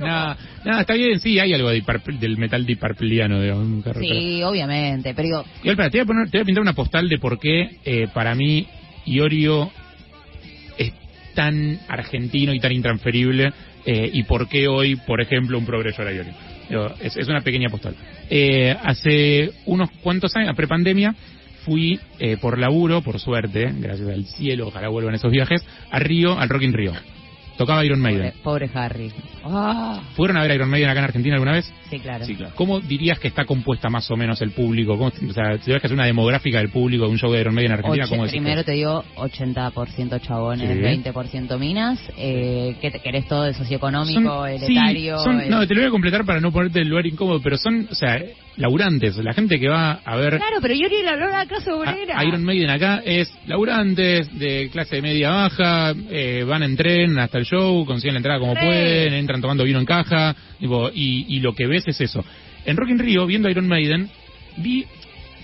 nada, 0.00 0.36
nada, 0.64 0.80
está 0.80 0.94
bien, 0.94 1.20
sí, 1.20 1.38
hay 1.38 1.54
algo 1.54 1.70
de 1.70 1.82
del 2.18 2.36
metal 2.38 2.66
Deep 2.66 2.78
Purpleiano, 2.80 3.40
digamos. 3.40 3.84
Sí, 4.00 4.42
obviamente, 4.42 5.14
pero 5.14 5.26
digo, 5.26 5.44
te 5.62 5.74
voy, 5.74 6.00
a 6.00 6.04
poner, 6.04 6.30
te 6.30 6.38
voy 6.38 6.42
a 6.42 6.44
pintar 6.44 6.62
una 6.62 6.72
postal 6.74 7.08
de 7.08 7.18
por 7.18 7.38
qué 7.38 7.70
eh, 7.84 8.08
para 8.12 8.34
mí 8.34 8.66
Iorio 9.06 9.70
es 10.76 10.92
tan 11.34 11.78
argentino 11.88 12.52
y 12.52 12.60
tan 12.60 12.72
intransferible 12.72 13.52
eh, 13.86 14.10
y 14.12 14.22
por 14.24 14.48
qué 14.48 14.68
hoy, 14.68 14.96
por 14.96 15.20
ejemplo, 15.20 15.56
un 15.58 15.64
progreso 15.66 16.02
era 16.02 16.12
Iorio. 16.12 16.32
Es, 17.00 17.16
es 17.16 17.28
una 17.28 17.42
pequeña 17.42 17.68
postal. 17.68 17.94
Eh, 18.30 18.74
hace 18.82 19.50
unos 19.66 19.90
cuantos 20.02 20.34
años, 20.36 20.56
prepandemia, 20.56 21.14
fui 21.64 21.98
eh, 22.18 22.36
por 22.40 22.58
laburo, 22.58 23.00
por 23.02 23.18
suerte, 23.20 23.72
gracias 23.78 24.08
al 24.08 24.24
cielo, 24.26 24.68
ojalá 24.68 24.88
vuelvan 24.88 25.14
esos 25.14 25.30
viajes, 25.30 25.64
a 25.90 25.98
Río, 25.98 26.38
al 26.38 26.48
Rock 26.48 26.62
in 26.62 26.72
Río. 26.72 26.92
Tocaba 27.58 27.84
Iron 27.84 28.00
Maiden. 28.00 28.32
pobre, 28.42 28.66
pobre 28.66 28.70
Harry. 28.74 29.12
Ah, 29.44 30.00
¿Fueron 30.16 30.38
a 30.38 30.42
ver 30.42 30.52
Iron 30.54 30.70
Maiden 30.70 30.88
acá 30.88 31.00
en 31.00 31.04
Argentina 31.04 31.34
alguna 31.34 31.52
vez? 31.52 31.70
sí, 31.90 31.98
claro. 32.00 32.24
Sí, 32.24 32.34
claro. 32.34 32.54
¿Cómo 32.56 32.80
dirías 32.80 33.18
que 33.18 33.28
está 33.28 33.44
compuesta 33.44 33.90
más 33.90 34.10
o 34.10 34.16
menos 34.16 34.40
el 34.40 34.52
público? 34.52 34.96
¿Cómo, 34.96 35.08
o 35.28 35.32
sea, 35.34 35.58
si 35.58 35.70
que 35.70 35.74
hacer 35.76 35.92
una 35.92 36.06
demográfica 36.06 36.58
del 36.58 36.70
público 36.70 37.04
de 37.04 37.10
un 37.10 37.18
show 37.18 37.30
de 37.30 37.40
Iron 37.42 37.54
Maiden 37.54 37.72
en 37.72 37.78
Argentina, 37.78 38.04
Oche- 38.06 38.08
¿cómo 38.10 38.22
decís? 38.24 38.40
primero 38.40 38.64
te 38.64 38.72
digo 38.72 39.04
80% 39.16 40.18
chabones, 40.22 40.66
Sí. 40.70 40.80
20% 40.82 41.58
minas. 41.58 42.00
Eh, 42.16 42.74
¿Qué 42.80 42.90
te 42.90 43.00
querés 43.00 43.28
todo 43.28 43.44
el 43.44 43.50
es? 43.50 43.58
socioeconómico, 43.58 44.46
el 44.46 44.60
sí, 44.60 44.72
etario? 44.72 45.18
son- 45.18 45.40
el- 45.42 45.50
No, 45.50 45.66
te 45.66 45.74
lo 45.74 45.80
voy 45.82 45.88
a 45.88 45.90
completar 45.92 46.24
para 46.24 46.40
no 46.40 46.50
ponerte 46.52 46.78
en 46.78 46.84
el 46.84 46.88
lugar 46.88 47.06
incómodo, 47.06 47.40
pero 47.42 47.58
son, 47.58 47.86
o 47.90 47.94
sea, 47.94 48.18
laburantes, 48.56 49.16
la 49.16 49.32
gente 49.32 49.58
que 49.58 49.68
va 49.68 50.00
a 50.04 50.16
ver 50.16 50.36
Claro, 50.36 50.58
pero 50.60 50.74
yo 50.74 50.88
ni 50.88 51.06
habló 51.08 51.28
la 51.28 51.46
clase 51.46 51.70
a- 51.70 52.24
Iron 52.24 52.44
Maiden 52.44 52.70
acá 52.70 53.02
es 53.04 53.32
laburantes 53.46 54.38
de 54.38 54.68
clase 54.70 55.00
media 55.00 55.30
baja, 55.30 55.94
eh, 56.10 56.44
van 56.46 56.62
en 56.62 56.76
tren 56.76 57.18
hasta 57.18 57.38
el 57.38 57.44
show, 57.46 57.84
consiguen 57.86 58.14
la 58.14 58.18
entrada 58.18 58.38
como 58.40 58.54
pueden, 58.54 59.14
entran 59.14 59.40
tomando 59.40 59.64
vino 59.64 59.78
en 59.78 59.86
caja, 59.86 60.34
tipo, 60.60 60.90
y, 60.92 61.24
y 61.34 61.40
lo 61.40 61.54
que 61.54 61.66
ves 61.66 61.84
es 61.86 62.00
eso. 62.00 62.24
En 62.64 62.76
Rock 62.76 62.90
in 62.90 62.98
Rio, 62.98 63.26
viendo 63.26 63.48
Iron 63.48 63.66
Maiden, 63.66 64.08
vi, 64.58 64.84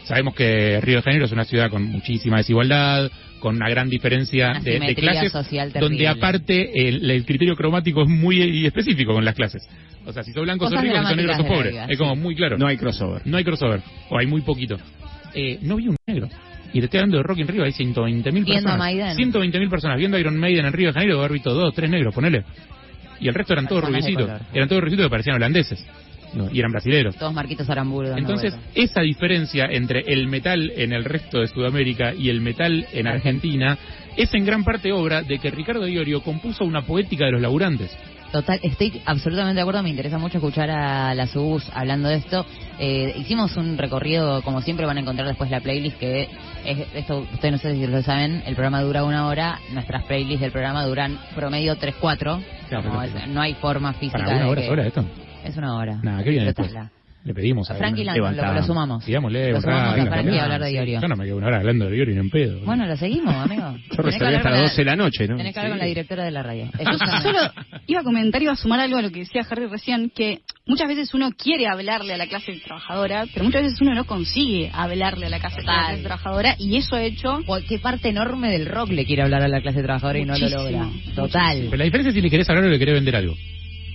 sabemos 0.05 0.35
que 0.35 0.81
Río 0.81 0.97
de 0.97 1.03
Janeiro 1.03 1.25
es 1.25 1.33
una 1.33 1.45
ciudad 1.45 1.71
con 1.71 1.85
muchísima 1.85 2.37
desigualdad, 2.39 3.11
con 3.41 3.57
una 3.57 3.69
gran 3.69 3.89
diferencia 3.89 4.51
Una 4.51 4.61
de, 4.61 4.81
de 4.81 4.95
clases, 4.95 5.33
social 5.33 5.73
donde 5.73 6.09
aparte 6.09 6.89
el, 6.89 7.11
el 7.11 7.25
criterio 7.25 7.57
cromático 7.57 8.03
es 8.03 8.09
muy 8.09 8.67
específico 8.67 9.13
con 9.13 9.25
las 9.25 9.35
clases. 9.35 9.69
O 10.05 10.13
sea, 10.13 10.23
si 10.23 10.33
sos 10.33 10.43
blanco 10.43 10.65
sos 10.65 10.73
Cosas 10.75 10.85
rico, 10.85 10.97
si 10.97 11.03
sos 11.03 11.17
negro 11.17 11.35
sos 11.35 11.39
dramáticas 11.39 11.39
de 11.39 11.43
la 11.43 11.57
pobre. 11.57 11.71
vida, 11.71 11.93
Es 11.93 11.99
como 11.99 12.17
muy 12.17 12.35
claro. 12.35 12.57
No 12.59 12.67
hay 12.67 12.77
crossover. 12.77 13.23
No 13.27 13.37
hay 13.37 13.45
crossover, 13.45 13.81
o 14.09 14.19
hay 14.19 14.27
muy 14.27 14.41
poquito. 14.41 14.77
Eh, 15.35 15.59
no 15.63 15.77
vi 15.77 15.89
un 15.89 15.97
negro. 16.07 16.29
Y 16.73 16.81
te 16.81 16.85
estoy 16.85 16.99
hablando 16.99 17.19
de 17.19 17.23
Rock 17.23 17.39
in 17.39 17.49
Rio, 17.49 17.65
hay 17.65 17.73
120 17.73 18.33
mil 18.33 18.45
Viendo 18.45 18.69
a 18.69 18.73
personas. 18.73 18.79
Maiden. 18.79 19.17
120 19.17 19.59
mil 19.59 19.71
personas 19.71 19.99
viendo 19.99 20.17
a 20.17 20.21
Iron 20.21 20.37
Maiden 20.37 20.67
en 20.67 20.73
Río 20.73 20.89
de 20.89 20.93
Janeiro, 20.93 21.29
visto 21.29 21.55
dos, 21.55 21.75
tres 21.75 21.89
negros, 21.91 22.15
ponele. 22.15 22.45
Y 23.21 23.29
el 23.29 23.35
resto 23.35 23.53
eran 23.53 23.67
todos 23.67 23.85
rubiecitos. 23.85 24.31
Eran 24.53 24.69
todos 24.69 24.81
rubiecitos 24.81 25.07
que 25.07 25.11
parecían 25.11 25.37
holandeses. 25.37 25.85
No, 26.35 26.49
y 26.53 26.59
eran 26.59 26.73
brasileros. 26.73 27.17
Todos 27.17 27.33
Marquitos 27.33 27.69
Aramburu. 27.71 28.09
dando 28.09 28.21
Entonces, 28.21 28.55
esa 28.75 29.01
diferencia 29.01 29.67
entre 29.71 30.01
el 30.07 30.27
metal 30.29 30.71
en 30.77 30.93
el 30.93 31.05
resto 31.05 31.41
de 31.41 31.49
Sudamérica 31.49 32.15
y 32.15 32.29
el 32.29 32.41
metal 32.41 32.87
en 32.93 33.07
Argentina 33.07 33.79
es 34.17 34.33
en 34.35 34.45
gran 34.45 34.65
parte 34.65 34.93
obra 34.93 35.23
de 35.23 35.39
que 35.39 35.51
Ricardo 35.51 35.87
Iorio 35.87 36.23
compuso 36.23 36.65
una 36.65 36.83
poética 36.83 37.25
de 37.27 37.33
los 37.33 37.41
laburantes. 37.41 37.97
Total, 38.33 38.61
estoy 38.63 39.01
absolutamente 39.07 39.55
de 39.55 39.61
acuerdo. 39.63 39.83
Me 39.83 39.89
interesa 39.89 40.19
mucho 40.19 40.37
escuchar 40.37 40.69
a 40.69 41.15
la 41.15 41.27
Subus 41.27 41.67
hablando 41.73 42.11
de 42.11 42.17
esto. 42.17 42.45
Eh, 42.79 43.15
hicimos 43.17 43.57
un 43.57 43.79
recorrido, 43.79 44.43
como 44.43 44.61
siempre 44.61 44.85
van 44.85 44.99
a 44.99 45.01
encontrar 45.01 45.27
después 45.29 45.51
la 45.51 45.61
playlist, 45.61 45.97
que 45.99 46.29
es, 46.67 46.79
esto 46.95 47.27
ustedes 47.33 47.53
no 47.53 47.59
sé 47.59 47.73
si 47.75 47.87
lo 47.87 48.03
saben, 48.03 48.43
el 48.45 48.55
programa 48.55 48.83
dura 48.83 49.05
una 49.05 49.27
hora, 49.29 49.59
nuestras 49.73 50.05
playlists 50.05 50.43
del 50.43 50.53
programa 50.53 50.85
duran 50.85 51.19
promedio 51.35 51.75
3-4. 51.79 52.39
Claro, 52.69 53.03
no 53.29 53.41
hay 53.41 53.55
forma 53.55 53.95
física 53.95 54.19
¿Para 54.19 54.31
una 54.31 54.45
de 54.45 54.51
hora 54.51 54.61
que- 54.63 54.71
hora 54.71 54.87
esto? 54.89 55.05
Es 55.49 55.57
una 55.57 55.75
hora. 55.77 55.99
Nada, 56.03 56.23
después. 56.23 56.75
Le 57.25 57.35
pedimos 57.35 57.69
a 57.71 57.75
Frankie 57.75 58.03
alguna- 58.09 58.15
Land, 58.15 58.19
lo, 58.19 58.31
levantamos. 58.31 58.61
lo 58.61 58.67
sumamos. 58.67 59.05
Digámosle, 59.05 59.51
Lo 59.53 59.61
sumamos 59.61 59.89
a 59.99 60.07
Frankie, 60.07 60.39
a 60.39 60.45
hablar 60.45 60.61
de 60.63 60.73
Iorio. 60.73 61.01
Yo 61.03 61.09
no 61.09 61.17
me 61.17 61.25
quedo 61.25 61.37
una 61.37 61.47
hora 61.49 61.57
hablando 61.59 61.87
de 61.91 61.97
Iorio 61.97 62.15
ni 62.15 62.21
en 62.21 62.31
pedo. 62.31 62.61
Bueno, 62.65 62.87
lo 62.87 62.97
seguimos, 62.97 63.35
amigo. 63.35 63.77
Yo 63.91 64.03
reservé 64.03 64.37
hasta 64.37 64.51
las 64.51 64.59
la- 64.61 64.63
12 64.63 64.77
de 64.77 64.85
la 64.85 64.97
noche, 64.97 65.29
¿no? 65.29 65.37
Tenés 65.37 65.53
que 65.53 65.59
hablar 65.61 65.73
con 65.73 65.79
la 65.81 65.85
directora 65.87 66.25
de 66.25 66.31
la 66.31 66.43
radio. 66.45 66.65
Yo 66.67 66.79
Escúchame. 66.91 67.21
solo 67.23 67.39
iba 67.87 68.01
a 68.01 68.05
comentar, 68.05 68.41
iba 68.41 68.53
a 68.53 68.57
sumar 68.57 68.81
algo 68.81 68.97
a 68.99 69.03
lo 69.03 69.11
que 69.11 69.19
decía 69.21 69.43
Harry 69.51 69.67
recién, 69.67 70.11
que 70.15 70.41
muchas 70.65 70.89
veces 70.89 71.13
uno 71.13 71.31
quiere 71.37 71.67
hablarle 71.67 72.15
a 72.15 72.17
la 72.17 72.29
clase 72.29 72.53
trabajadora, 72.65 73.27
pero 73.35 73.45
muchas 73.45 73.63
veces 73.63 73.81
uno 73.83 73.95
no 73.95 74.05
consigue 74.07 74.71
hablarle 74.73 75.27
a 75.27 75.29
la 75.29 75.41
clase, 75.41 75.61
la 75.63 75.97
trabajadora 76.01 76.55
y 76.59 76.77
eso 76.77 76.95
ha 76.97 77.03
hecho 77.03 77.41
O 77.47 77.59
qué 77.69 77.79
parte 77.79 78.09
enorme 78.09 78.51
del 78.51 78.65
rock 78.67 78.91
le 78.91 79.05
quiere 79.05 79.23
hablar 79.23 79.43
a 79.43 79.49
la 79.49 79.61
clase 79.61 79.83
trabajadora 79.83 80.19
y 80.21 80.25
no 80.25 80.39
lo 80.39 80.49
logra. 80.49 80.85
muchísimo. 80.85 81.15
Total. 81.15 81.59
Pero 81.65 81.77
la 81.77 81.85
diferencia 81.85 82.09
es 82.11 82.15
si 82.15 82.21
le 82.23 82.31
querés 82.31 82.49
hablar 82.49 82.65
o 82.65 82.69
le 82.69 82.79
querés 82.79 82.95
vender 82.95 83.17
algo. 83.17 83.35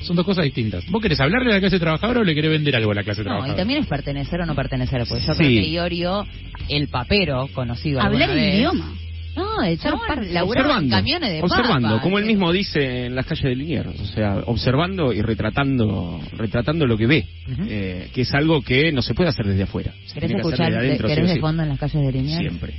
Son 0.03 0.15
dos 0.15 0.25
cosas 0.25 0.43
distintas. 0.45 0.85
¿Vos 0.89 1.01
querés 1.01 1.19
hablarle 1.19 1.51
a 1.51 1.55
la 1.55 1.59
clase 1.59 1.79
trabajadora 1.79 2.19
o 2.19 2.23
le 2.23 2.35
querés 2.35 2.51
vender 2.51 2.75
algo 2.75 2.91
a 2.91 2.95
la 2.95 3.03
clase 3.03 3.21
No, 3.21 3.25
trabajadora? 3.25 3.53
y 3.53 3.57
también 3.57 3.81
es 3.81 3.87
pertenecer 3.87 4.41
o 4.41 4.45
no 4.45 4.53
pertenecer, 4.55 5.03
pues 5.07 5.25
yo 5.25 5.33
Sí. 5.33 5.37
creo 5.43 5.49
que 5.63 5.69
Iorio, 5.69 6.27
el 6.69 6.87
papero, 6.89 7.47
conocido 7.53 8.01
hablar 8.01 8.29
el 8.31 8.35
vez- 8.35 8.55
idioma. 8.55 8.93
No, 9.35 9.63
echar 9.63 9.93
No, 9.93 9.99
par, 10.07 10.23
laburar 10.25 10.65
en 10.65 10.71
observando, 10.71 10.95
camiones 10.95 11.29
de 11.31 11.41
observando, 11.41 11.89
papa. 11.89 12.01
como 12.01 12.17
él 12.19 12.25
Eh, 12.25 12.27
mismo 12.27 12.51
dice 12.51 13.05
en 13.05 13.15
las 13.15 13.25
calles 13.25 13.43
de 13.43 13.55
Liniers, 13.55 13.99
o 13.99 14.05
sea, 14.05 14.37
observando 14.45 15.11
y 15.13 15.21
retratando, 15.21 16.19
retratando 16.37 16.85
lo 16.85 16.97
que 16.97 17.07
ve, 17.07 17.25
eh, 17.67 18.09
que 18.13 18.21
es 18.21 18.33
algo 18.33 18.61
que 18.61 18.91
no 18.91 19.01
se 19.01 19.13
puede 19.13 19.29
hacer 19.29 19.45
desde 19.45 19.63
afuera. 19.63 19.91
Se 20.05 20.19
¿Querés 20.19 20.37
escuchar, 20.37 20.71
de, 20.71 20.77
adentro, 20.77 21.07
querés 21.07 21.27
de 21.27 21.33
sí. 21.35 21.39
fondo 21.39 21.63
en 21.63 21.69
las 21.69 21.79
calles 21.79 22.01
de 22.05 22.11
Liniers? 22.11 22.39
Siempre. 22.39 22.73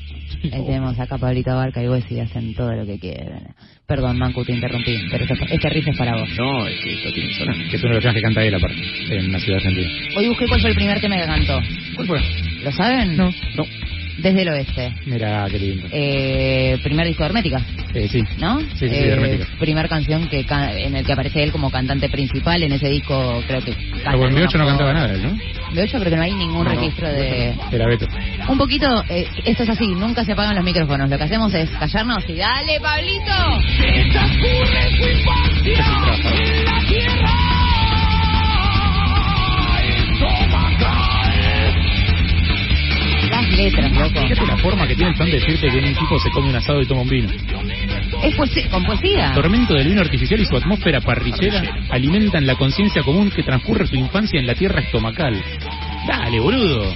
Ahí 0.45 0.65
tenemos 0.67 0.99
acá 0.99 1.15
a 1.15 1.19
Pablito 1.19 1.55
Barca 1.55 1.83
y 1.83 1.89
vos 1.89 2.05
y 2.11 2.21
hacen 2.21 2.55
todo 2.55 2.73
lo 2.73 2.85
que 2.85 2.99
quieren. 2.99 3.49
Perdón, 3.87 4.19
Mancu, 4.19 4.45
te 4.45 4.53
interrumpí, 4.53 4.97
pero 5.11 5.25
este, 5.25 5.55
este 5.55 5.69
riff 5.71 5.89
es 5.89 5.97
para 5.97 6.17
vos. 6.17 6.29
No, 6.39 6.67
es 6.67 6.81
que 6.81 6.95
esto 6.95 7.13
tiene 7.13 7.35
sonar. 7.35 7.57
Que 7.71 7.77
es 7.77 7.83
una 7.83 7.91
de 7.91 7.95
las 7.97 8.05
canciones 8.05 8.15
que 8.15 8.23
canta 8.23 8.45
él 8.45 8.55
aparte, 8.55 9.17
en 9.17 9.33
la 9.33 9.39
ciudad 9.41 9.57
argentina. 9.59 9.91
Hoy 10.17 10.29
busqué 10.29 10.47
cuál 10.49 10.61
fue 10.61 10.71
el 10.71 10.77
primer 10.77 11.01
tema 11.01 11.17
que 11.17 11.25
cantó. 11.27 11.61
¿Cuál 11.97 12.07
fue? 12.07 12.21
¿Lo 12.63 12.73
saben? 12.73 13.17
No. 13.17 13.31
No, 13.57 13.65
Desde 14.19 14.43
el 14.43 14.49
oeste. 14.49 14.95
Mira, 15.07 15.47
qué 15.51 15.59
lindo. 15.59 15.89
Eh, 15.91 16.79
primer 16.83 17.07
disco 17.07 17.23
de 17.25 17.29
Hermética. 17.29 17.61
Eh, 17.95 18.09
sí. 18.09 18.23
¿no? 18.39 18.61
Sí, 18.61 18.67
sí, 18.75 18.89
sí, 18.89 18.95
Eh, 18.95 19.13
Hermética. 19.13 19.47
primer 19.59 19.89
canción 19.89 20.29
que 20.29 20.41
en 20.49 20.97
el 20.97 21.05
que 21.05 21.13
aparece 21.13 21.43
él 21.43 21.53
como 21.53 21.71
cantante 21.71 22.09
principal 22.09 22.63
en 22.63 22.73
ese 22.73 22.89
disco, 22.89 23.43
creo 23.47 23.61
que. 23.65 23.73
Pero 23.73 24.01
en 24.01 24.07
alguna 24.09 24.31
B8 24.31 24.55
no 24.59 24.67
cantaba 24.67 24.93
nada 24.93 25.13
él, 25.13 25.23
¿no? 25.23 25.37
B8 25.75 25.91
creo 25.99 26.11
que 26.11 26.17
no 26.17 26.23
hay 26.23 26.33
ningún 26.35 26.65
No, 26.65 26.73
no. 26.73 26.81
registro 26.81 27.09
de... 27.09 27.55
Era 27.73 27.87
Beto. 27.89 28.07
Un 28.49 28.59
poquito, 28.59 28.87
eh, 29.09 29.27
esto 29.45 29.65
es 29.65 29.69
así, 29.71 29.87
nunca 29.89 30.25
se 30.25 30.33
apagan 30.33 30.55
los 30.55 30.65
micrófonos, 30.65 31.09
lo 31.11 31.19
que 31.19 31.25
hacemos 31.25 31.53
es 31.55 31.69
callarnos 31.71 32.23
y 32.29 32.35
¡dale, 32.37 32.79
Pablito! 32.81 33.25
Las 34.15 34.31
letras. 43.57 43.93
Fíjate 44.13 44.47
la 44.47 44.57
forma 44.59 44.87
que 44.87 44.95
tiene 44.95 45.11
el 45.13 45.17
fan 45.17 45.27
de 45.27 45.33
decirte 45.41 45.69
que 45.71 45.79
un 45.79 45.95
tipo 45.95 46.19
se 46.19 46.31
come 46.31 46.49
un 46.51 46.57
asado 46.57 46.81
y 46.83 46.87
toma 46.87 47.03
un 47.03 47.09
vino. 47.09 47.29
Es 48.23 48.35
poesía, 48.35 48.69
con 48.71 48.85
poesía. 48.85 49.33
Tormento 49.35 49.75
del 49.75 49.89
vino 49.89 50.01
artificial 50.01 50.41
y 50.41 50.45
su 50.47 50.57
atmósfera 50.57 51.01
parrillera 51.01 51.63
alimentan 51.91 52.47
la 52.47 52.55
conciencia 52.57 53.03
común 53.03 53.31
que 53.31 53.43
transcurre 53.43 53.87
su 53.87 53.97
infancia 53.97 54.39
en 54.41 54.47
la 54.47 54.55
tierra 54.55 54.81
estomacal. 54.81 55.43
Dale, 56.07 56.39
boludo. 56.41 56.93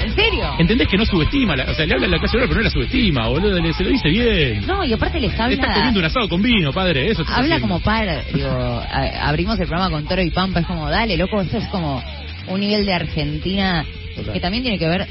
¿En 0.00 0.14
serio? 0.14 0.54
¿Entendés 0.58 0.86
que 0.88 0.96
no 0.96 1.04
subestima? 1.04 1.56
la- 1.56 1.64
o 1.64 1.74
sea, 1.74 1.84
le 1.86 1.94
habla 1.94 2.06
a 2.06 2.10
la 2.10 2.18
clase 2.18 2.36
obrera, 2.36 2.48
pero 2.48 2.60
no 2.60 2.64
la 2.64 2.70
subestima, 2.70 3.28
boludo. 3.28 3.60
Le, 3.60 3.72
se 3.72 3.82
lo 3.84 3.90
dice 3.90 4.08
bien. 4.08 4.66
No, 4.66 4.84
y 4.84 4.92
aparte 4.92 5.20
les 5.20 5.30
Te 5.30 5.36
estás 5.36 5.52
habla... 5.60 5.74
comiendo 5.74 6.00
un 6.00 6.06
asado 6.06 6.28
con 6.28 6.40
vino, 6.42 6.72
padre. 6.72 7.10
Eso 7.10 7.22
Habla 7.22 7.56
haciendo. 7.56 7.60
como 7.62 7.80
para, 7.80 8.22
digo, 8.32 8.48
a- 8.48 9.28
abrimos 9.28 9.58
el 9.58 9.66
programa 9.66 9.90
con 9.90 10.06
Toro 10.06 10.22
y 10.22 10.30
Pampa, 10.30 10.60
es 10.60 10.66
como, 10.66 10.88
dale, 10.88 11.16
loco, 11.16 11.40
eso 11.40 11.58
es 11.58 11.66
como 11.66 12.02
un 12.48 12.60
nivel 12.60 12.86
de 12.86 12.94
Argentina 12.94 13.84
Total. 14.16 14.32
que 14.32 14.40
también 14.40 14.62
tiene 14.62 14.78
que 14.78 14.88
ver, 14.88 15.06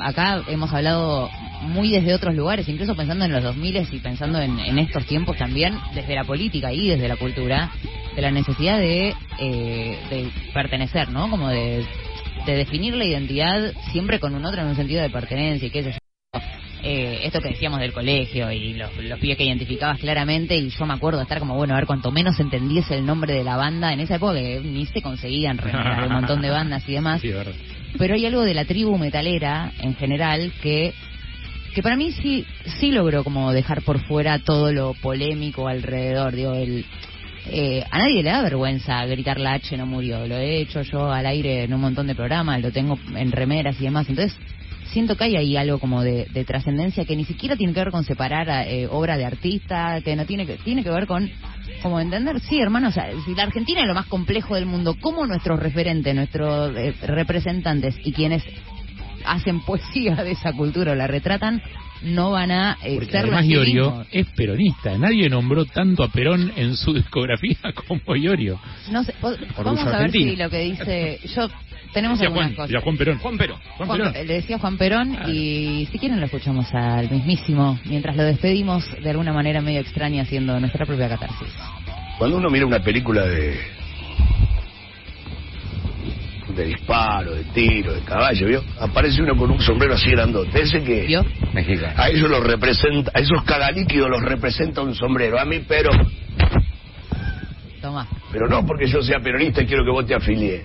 acá 0.00 0.42
hemos 0.48 0.72
hablado 0.72 1.30
muy 1.62 1.90
desde 1.90 2.14
otros 2.14 2.34
lugares, 2.34 2.68
incluso 2.68 2.94
pensando 2.94 3.24
en 3.24 3.32
los 3.32 3.42
2000 3.42 3.88
y 3.92 3.98
pensando 3.98 4.40
en, 4.40 4.58
en 4.58 4.78
estos 4.78 5.04
tiempos 5.06 5.36
también, 5.36 5.78
desde 5.94 6.14
la 6.14 6.24
política 6.24 6.72
y 6.72 6.88
desde 6.88 7.08
la 7.08 7.16
cultura, 7.16 7.70
de 8.14 8.22
la 8.22 8.30
necesidad 8.30 8.78
de, 8.78 9.14
eh, 9.40 9.98
de 10.10 10.30
pertenecer, 10.52 11.08
¿no? 11.10 11.28
Como 11.30 11.48
de, 11.48 11.84
de 12.46 12.56
definir 12.56 12.94
la 12.94 13.04
identidad 13.04 13.72
siempre 13.92 14.20
con 14.20 14.34
un 14.34 14.44
otro 14.44 14.60
en 14.60 14.68
un 14.68 14.76
sentido 14.76 15.02
de 15.02 15.10
pertenencia 15.10 15.66
y 15.66 15.70
qué 15.70 15.82
sé 15.82 15.98
eh, 16.86 17.20
esto 17.22 17.40
que 17.40 17.48
decíamos 17.48 17.80
del 17.80 17.94
colegio 17.94 18.52
y 18.52 18.74
los, 18.74 18.94
los 18.98 19.18
pibes 19.18 19.38
que 19.38 19.44
identificabas 19.44 19.98
claramente 19.98 20.54
y 20.54 20.68
yo 20.68 20.84
me 20.84 20.92
acuerdo 20.92 21.18
de 21.18 21.22
estar 21.22 21.38
como, 21.38 21.56
bueno, 21.56 21.72
a 21.72 21.78
ver, 21.78 21.86
cuanto 21.86 22.10
menos 22.10 22.38
entendiese 22.38 22.98
el 22.98 23.06
nombre 23.06 23.32
de 23.32 23.42
la 23.42 23.56
banda, 23.56 23.94
en 23.94 24.00
esa 24.00 24.16
época 24.16 24.34
que 24.34 24.60
ni 24.60 24.84
se 24.84 25.00
conseguían 25.00 25.58
un 25.64 26.12
montón 26.12 26.42
de 26.42 26.50
bandas 26.50 26.86
y 26.86 26.92
demás, 26.92 27.22
Sí. 27.24 27.32
Pero 27.98 28.14
hay 28.14 28.26
algo 28.26 28.42
de 28.42 28.54
la 28.54 28.64
tribu 28.64 28.98
metalera 28.98 29.72
en 29.78 29.94
general 29.96 30.52
que 30.62 30.92
que 31.74 31.82
para 31.82 31.96
mí 31.96 32.12
sí 32.12 32.46
sí 32.78 32.92
logró 32.92 33.24
como 33.24 33.52
dejar 33.52 33.82
por 33.82 33.98
fuera 34.06 34.38
todo 34.38 34.72
lo 34.72 34.94
polémico 34.94 35.66
alrededor, 35.66 36.34
digo, 36.34 36.54
el 36.54 36.84
eh, 37.46 37.84
a 37.90 37.98
nadie 37.98 38.22
le 38.22 38.30
da 38.30 38.42
vergüenza 38.42 39.04
gritar 39.06 39.38
la 39.38 39.54
H 39.54 39.76
no 39.76 39.84
murió, 39.84 40.26
lo 40.26 40.36
he 40.36 40.60
hecho 40.60 40.82
yo 40.82 41.12
al 41.12 41.26
aire 41.26 41.64
en 41.64 41.74
un 41.74 41.80
montón 41.80 42.06
de 42.06 42.14
programas, 42.14 42.62
lo 42.62 42.70
tengo 42.70 42.98
en 43.14 43.32
remeras 43.32 43.78
y 43.80 43.84
demás, 43.84 44.08
entonces 44.08 44.36
siento 44.92 45.16
que 45.16 45.24
hay 45.24 45.36
ahí 45.36 45.56
algo 45.56 45.78
como 45.78 46.02
de, 46.02 46.26
de 46.32 46.44
trascendencia 46.44 47.04
que 47.04 47.16
ni 47.16 47.24
siquiera 47.24 47.56
tiene 47.56 47.74
que 47.74 47.80
ver 47.80 47.90
con 47.90 48.04
separar 48.04 48.48
eh, 48.68 48.86
obra 48.90 49.16
de 49.16 49.26
artista, 49.26 50.00
que 50.02 50.16
no 50.16 50.24
tiene 50.24 50.46
que 50.46 50.56
tiene 50.58 50.82
que 50.84 50.90
ver 50.90 51.06
con 51.06 51.28
como 51.84 52.00
entender, 52.00 52.40
sí, 52.40 52.58
hermano, 52.58 52.88
o 52.88 52.92
sea, 52.92 53.10
si 53.26 53.34
la 53.34 53.42
Argentina 53.42 53.82
es 53.82 53.86
lo 53.86 53.92
más 53.92 54.06
complejo 54.06 54.54
del 54.54 54.64
mundo, 54.64 54.96
¿cómo 54.98 55.26
nuestros 55.26 55.60
referentes, 55.60 56.14
nuestros 56.14 56.74
eh, 56.74 56.94
representantes 57.02 57.94
y 58.02 58.14
quienes 58.14 58.42
hacen 59.26 59.60
poesía 59.60 60.14
de 60.16 60.30
esa 60.30 60.54
cultura 60.54 60.92
o 60.92 60.94
la 60.94 61.06
retratan, 61.06 61.60
no 62.04 62.30
van 62.30 62.50
a 62.50 62.76
eh, 62.82 62.94
Porque 62.96 63.10
serlo 63.12 63.32
además 63.32 63.44
Iorio 63.46 64.06
es 64.10 64.26
peronista. 64.36 64.96
Nadie 64.98 65.28
nombró 65.28 65.64
tanto 65.64 66.02
a 66.04 66.08
Perón 66.08 66.52
en 66.56 66.76
su 66.76 66.92
discografía 66.94 67.56
como 67.86 68.14
Iorio. 68.16 68.60
No 68.90 69.02
sé, 69.04 69.14
vamos 69.20 69.80
a 69.86 69.98
ver 69.98 70.10
si 70.12 70.36
lo 70.36 70.48
que 70.50 70.58
dice... 70.60 71.20
Yo 71.34 71.48
Tenemos 71.92 72.18
Decía 72.18 72.28
algunas 72.28 72.54
Juan, 72.56 72.68
cosas. 72.68 72.82
Juan 72.82 72.96
Perón. 72.96 73.18
Juan 73.18 73.38
Perón. 73.38 73.58
Juan 73.76 73.88
Juan- 73.88 73.98
Perón. 74.12 74.26
le 74.26 74.34
decía 74.34 74.58
Juan 74.58 74.76
Perón 74.78 75.18
y 75.28 75.86
si 75.92 75.98
quieren 75.98 76.18
lo 76.20 76.26
escuchamos 76.26 76.66
al 76.74 77.08
mismísimo 77.10 77.78
mientras 77.84 78.16
lo 78.16 78.24
despedimos 78.24 78.84
de 79.02 79.10
alguna 79.10 79.32
manera 79.32 79.60
medio 79.60 79.80
extraña 79.80 80.22
haciendo 80.22 80.58
nuestra 80.60 80.86
propia 80.86 81.08
catarsis. 81.08 81.48
Cuando 82.18 82.36
uno 82.38 82.50
mira 82.50 82.66
una 82.66 82.80
película 82.80 83.24
de 83.26 83.58
de 86.54 86.64
disparo, 86.66 87.34
de 87.34 87.44
tiro, 87.44 87.92
de 87.94 88.00
caballo, 88.02 88.46
¿vio? 88.46 88.64
Aparece 88.80 89.22
uno 89.22 89.36
con 89.36 89.50
un 89.50 89.60
sombrero 89.60 89.94
así 89.94 90.10
grandote. 90.10 90.62
Ese 90.62 90.82
que 90.82 91.02
¿Vio? 91.02 91.24
Mexicano. 91.52 91.94
a 91.96 92.08
ellos 92.08 92.30
los 92.30 92.44
representa, 92.44 93.10
a 93.14 93.20
esos 93.20 93.42
cagalíquidos 93.44 94.08
los 94.08 94.22
representa 94.22 94.82
un 94.82 94.94
sombrero. 94.94 95.38
A 95.38 95.44
mí, 95.44 95.60
pero, 95.66 95.90
Toma. 97.80 98.06
pero 98.32 98.48
no 98.48 98.64
porque 98.64 98.86
yo 98.86 99.02
sea 99.02 99.20
peronista 99.20 99.62
y 99.62 99.66
quiero 99.66 99.84
que 99.84 99.90
vos 99.90 100.06
te 100.06 100.14
afilies. 100.14 100.62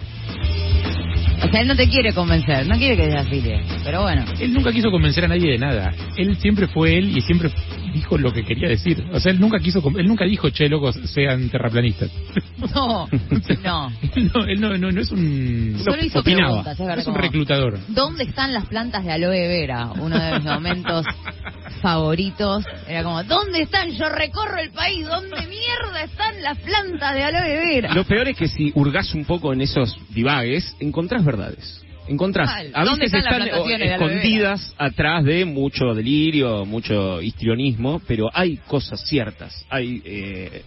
O 1.42 1.52
sea, 1.52 1.62
él 1.62 1.68
no 1.68 1.76
te 1.76 1.88
quiere 1.88 2.14
convencer, 2.14 2.68
no 2.68 2.78
quiere 2.78 2.96
que 2.98 3.08
te 3.08 3.18
afilie. 3.18 3.64
Pero 3.84 4.02
bueno. 4.04 4.26
Él 4.40 4.54
nunca 4.54 4.72
quiso 4.72 4.92
convencer 4.92 5.26
a 5.26 5.28
nadie 5.30 5.52
de 5.52 5.58
nada. 5.58 5.94
Él 6.18 6.36
siempre 6.38 6.68
fue 6.68 6.98
él 6.98 7.18
y 7.18 7.22
siempre 7.22 7.50
dijo 7.94 8.18
lo 8.18 8.32
que 8.32 8.44
quería 8.44 8.68
decir. 8.70 9.04
O 9.12 9.20
sea, 9.20 9.32
él 9.32 9.40
nunca 9.40 9.58
quiso, 9.60 9.82
él 9.98 10.06
nunca 10.08 10.26
dijo, 10.26 10.50
che, 10.50 10.68
locos, 10.70 10.96
sean 11.06 11.50
terraplanistas. 11.50 12.12
No, 12.76 13.08
no. 13.64 13.92
Él 14.16 14.32
no, 14.36 14.46
él 14.46 14.60
no, 14.62 14.78
no, 14.78 14.92
no 14.92 15.02
es 15.02 15.12
un... 15.12 15.80
Solo 15.84 16.04
hizo 16.04 16.20
opinaba. 16.20 16.48
preguntas, 16.62 16.74
es 16.74 16.80
verdad, 16.80 16.96
No 16.96 17.02
es 17.02 17.08
un 17.08 17.14
como- 17.14 17.26
reclutador. 17.26 17.80
¿Dónde 17.88 18.24
están 18.26 18.54
las 18.54 18.66
plantas 18.68 19.06
de 19.06 19.12
aloe 19.14 19.48
vera? 19.48 19.92
Uno 19.94 20.20
de 20.20 20.34
mis 20.36 20.44
momentos 20.44 21.06
favoritos. 21.82 22.66
Era 22.88 23.04
como, 23.04 23.24
¿dónde 23.24 23.62
están? 23.62 23.92
Yo 23.92 24.10
recorro 24.10 24.60
el 24.60 24.72
país. 24.72 25.06
¿Dónde 25.08 25.38
mierda 25.48 26.04
están 26.04 26.42
las 26.44 26.58
plantas 26.60 27.16
de 27.16 27.24
aloe 27.24 27.58
vera? 27.66 27.94
Lo 27.94 28.04
peor 28.04 28.28
es 28.28 28.38
que 28.38 28.48
si 28.48 28.72
hurgás 28.76 29.14
un 29.16 29.26
poco 29.26 29.54
en 29.54 29.62
esos 29.62 29.96
divagues, 30.10 30.76
encontrás 30.80 31.24
verdades. 31.38 31.86
Encontrás. 32.08 32.50
A 32.74 32.84
¿Dónde 32.86 33.06
veces 33.06 33.24
están 33.24 33.46
vera? 33.68 33.96
escondidas 33.96 34.74
atrás 34.80 35.24
de 35.26 35.46
mucho 35.46 35.94
delirio, 35.94 36.66
mucho 36.66 37.22
histrionismo, 37.22 38.02
pero 38.08 38.30
hay 38.34 38.58
cosas 38.58 39.00
ciertas. 39.08 39.64
Hay. 39.70 40.02
Eh, 40.04 40.64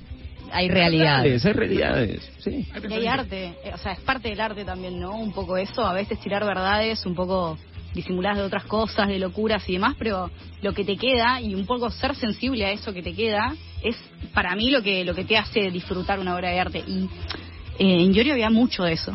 Hay 0.53 0.69
realidades, 0.69 1.45
hay 1.45 1.53
realidades. 1.53 2.31
Sí. 2.41 2.69
Y 2.89 2.93
hay 2.93 3.07
arte, 3.07 3.55
eh, 3.65 3.73
o 3.75 3.79
sea, 3.79 3.93
es 3.93 4.01
parte 4.01 4.29
del 4.29 4.41
arte 4.41 4.65
también, 4.65 5.01
¿no? 5.01 5.17
Un 5.19 5.33
poco 5.33 5.57
eso, 5.57 5.85
a 5.85 5.95
veces 5.95 6.21
tirar 6.21 6.45
verdades, 6.45 7.05
un 7.07 7.15
poco 7.15 7.59
disimuladas 7.95 8.39
de 8.39 8.45
otras 8.45 8.65
cosas, 8.65 9.09
de 9.09 9.19
locuras 9.19 9.69
y 9.69 9.73
demás, 9.73 9.97
pero 9.99 10.31
lo 10.63 10.73
que 10.75 10.85
te 10.85 10.97
queda 10.97 11.41
y 11.41 11.55
un 11.55 11.67
poco 11.67 11.91
ser 11.91 12.15
sensible 12.15 12.65
a 12.67 12.71
eso 12.71 12.93
que 12.93 13.03
te 13.03 13.15
queda 13.15 13.55
es 13.83 13.97
para 14.33 14.55
mí 14.55 14.71
lo 14.71 14.81
que 14.83 15.05
lo 15.05 15.15
que 15.15 15.25
te 15.25 15.37
hace 15.37 15.71
disfrutar 15.71 16.19
una 16.21 16.35
obra 16.37 16.51
de 16.51 16.61
arte 16.61 16.79
y 16.87 17.09
eh, 17.79 18.03
en 18.05 18.13
Yorio 18.15 18.33
había 18.35 18.49
mucho 18.51 18.85
de 18.85 18.93
eso. 18.93 19.13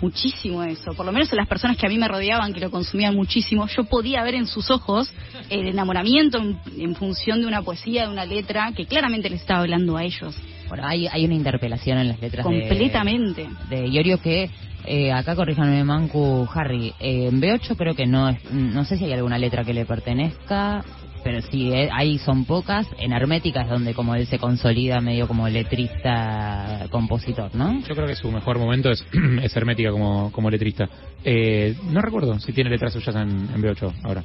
Muchísimo 0.00 0.62
de 0.62 0.72
eso, 0.72 0.92
por 0.94 1.04
lo 1.04 1.12
menos 1.12 1.30
en 1.32 1.36
las 1.36 1.46
personas 1.48 1.76
que 1.76 1.86
a 1.86 1.88
mí 1.88 1.98
me 1.98 2.08
rodeaban, 2.08 2.52
que 2.54 2.60
lo 2.60 2.70
consumían 2.70 3.14
muchísimo, 3.14 3.66
yo 3.68 3.84
podía 3.84 4.22
ver 4.22 4.34
en 4.34 4.46
sus 4.46 4.70
ojos 4.70 5.12
el 5.50 5.68
enamoramiento 5.68 6.38
en, 6.38 6.58
en 6.78 6.94
función 6.94 7.40
de 7.40 7.46
una 7.46 7.62
poesía, 7.62 8.04
de 8.06 8.08
una 8.12 8.24
letra, 8.24 8.72
que 8.74 8.86
claramente 8.86 9.28
les 9.28 9.40
estaba 9.42 9.60
hablando 9.60 9.96
a 9.96 10.04
ellos. 10.04 10.34
Bueno, 10.68 10.84
hay, 10.86 11.06
hay 11.08 11.24
una 11.24 11.34
interpelación 11.34 11.98
en 11.98 12.08
las 12.08 12.20
letras 12.20 12.46
de- 12.46 12.60
Completamente. 12.60 13.48
de, 13.68 13.88
Iorio 13.88 14.20
que, 14.20 14.48
eh, 14.86 15.12
acá 15.12 15.34
corríjanme 15.34 15.82
Mancu, 15.84 16.48
Harry, 16.54 16.94
eh, 17.00 17.26
en 17.28 17.40
B8 17.42 17.76
creo 17.76 17.94
que 17.94 18.06
no 18.06 18.28
es, 18.28 18.38
no 18.52 18.84
sé 18.84 18.96
si 18.96 19.04
hay 19.04 19.12
alguna 19.12 19.36
letra 19.36 19.64
que 19.64 19.74
le 19.74 19.84
pertenezca, 19.84 20.84
pero 21.22 21.40
sí, 21.42 21.72
eh, 21.72 21.88
ahí 21.92 22.18
son 22.18 22.44
pocas. 22.44 22.86
En 22.98 23.12
Hermética 23.12 23.62
es 23.62 23.68
donde 23.68 23.94
como 23.94 24.14
él 24.14 24.26
se 24.26 24.38
consolida 24.38 25.00
medio 25.00 25.26
como 25.28 25.48
letrista, 25.48 26.86
compositor, 26.90 27.54
¿no? 27.54 27.80
Yo 27.86 27.94
creo 27.94 28.06
que 28.06 28.16
su 28.16 28.30
mejor 28.30 28.58
momento 28.58 28.90
es, 28.90 29.04
es 29.42 29.56
hermética 29.56 29.90
como, 29.90 30.32
como 30.32 30.50
letrista. 30.50 30.88
Eh, 31.24 31.74
no 31.90 32.00
recuerdo 32.00 32.38
si 32.40 32.52
tiene 32.52 32.70
letras 32.70 32.92
suyas 32.92 33.14
en, 33.16 33.48
en 33.54 33.62
B8 33.62 33.92
ahora. 34.04 34.22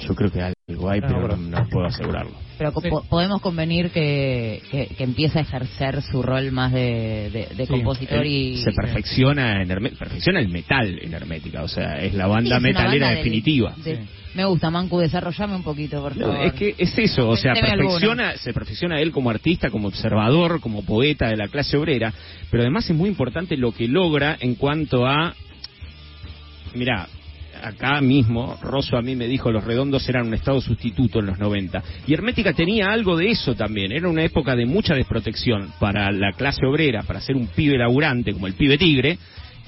Yo 0.00 0.14
creo 0.14 0.30
que 0.30 0.52
hay, 0.90 1.00
No, 1.00 1.08
pero 1.08 1.36
no, 1.36 1.36
no 1.36 1.68
puedo 1.68 1.86
asegurarlo. 1.86 2.32
Pero 2.58 2.72
co- 2.72 2.80
Sí. 2.80 2.90
po- 2.90 3.04
podemos 3.08 3.40
convenir 3.40 3.90
que, 3.90 4.62
que, 4.70 4.86
que 4.96 5.04
empieza 5.04 5.38
a 5.40 5.42
ejercer 5.42 6.00
su 6.02 6.22
rol 6.22 6.52
más 6.52 6.72
de, 6.72 7.30
de- 7.32 7.54
de 7.56 7.66
Sí, 7.66 7.72
compositor 7.72 8.24
y... 8.26 8.58
se 8.58 8.72
perfecciona 8.72 9.62
en 9.62 9.68
Herme- 9.70 9.96
perfecciona 9.98 10.38
el 10.40 10.48
metal 10.48 10.98
en 11.02 11.12
Hermética, 11.14 11.62
o 11.62 11.68
sea, 11.68 11.98
es 12.00 12.14
la 12.14 12.26
banda 12.26 12.50
Sí, 12.50 12.56
es 12.56 12.62
metalera 12.62 13.06
banda 13.06 13.08
de- 13.10 13.16
definitiva. 13.16 13.74
de- 13.84 13.96
Sí. 13.96 14.02
Me 14.34 14.44
gusta, 14.46 14.70
Mancu, 14.70 14.98
desarrollame 14.98 15.56
un 15.56 15.62
poquito, 15.62 16.00
por 16.00 16.16
No, 16.16 16.28
favor. 16.28 16.46
es 16.46 16.52
que 16.54 16.74
es 16.78 16.96
eso, 16.98 17.28
o 17.28 17.36
sea, 17.36 17.52
perfecciona, 17.52 18.36
se 18.38 18.52
perfecciona 18.54 18.98
él 19.00 19.10
como 19.12 19.28
artista, 19.28 19.68
como 19.68 19.88
observador, 19.88 20.60
como 20.60 20.84
poeta 20.86 21.28
de 21.28 21.36
la 21.36 21.48
clase 21.48 21.76
obrera, 21.76 22.14
pero 22.50 22.62
además 22.62 22.88
es 22.88 22.96
muy 22.96 23.10
importante 23.10 23.56
lo 23.58 23.72
que 23.72 23.88
logra 23.88 24.36
en 24.40 24.54
cuanto 24.54 25.04
a, 25.06 25.34
mira, 26.74 27.08
acá 27.62 28.00
mismo, 28.00 28.58
Rosso 28.62 28.96
a 28.96 29.02
mí 29.02 29.14
me 29.14 29.26
dijo 29.26 29.50
los 29.50 29.64
redondos 29.64 30.08
eran 30.08 30.26
un 30.26 30.34
estado 30.34 30.60
sustituto 30.60 31.20
en 31.20 31.26
los 31.26 31.38
90, 31.38 31.82
y 32.06 32.14
Hermética 32.14 32.52
tenía 32.52 32.90
algo 32.90 33.16
de 33.16 33.30
eso 33.30 33.54
también, 33.54 33.92
era 33.92 34.08
una 34.08 34.24
época 34.24 34.56
de 34.56 34.66
mucha 34.66 34.94
desprotección 34.94 35.72
para 35.78 36.10
la 36.10 36.32
clase 36.32 36.66
obrera, 36.66 37.02
para 37.02 37.20
ser 37.20 37.36
un 37.36 37.48
pibe 37.48 37.78
laburante 37.78 38.32
como 38.32 38.46
el 38.46 38.54
pibe 38.54 38.78
tigre, 38.78 39.18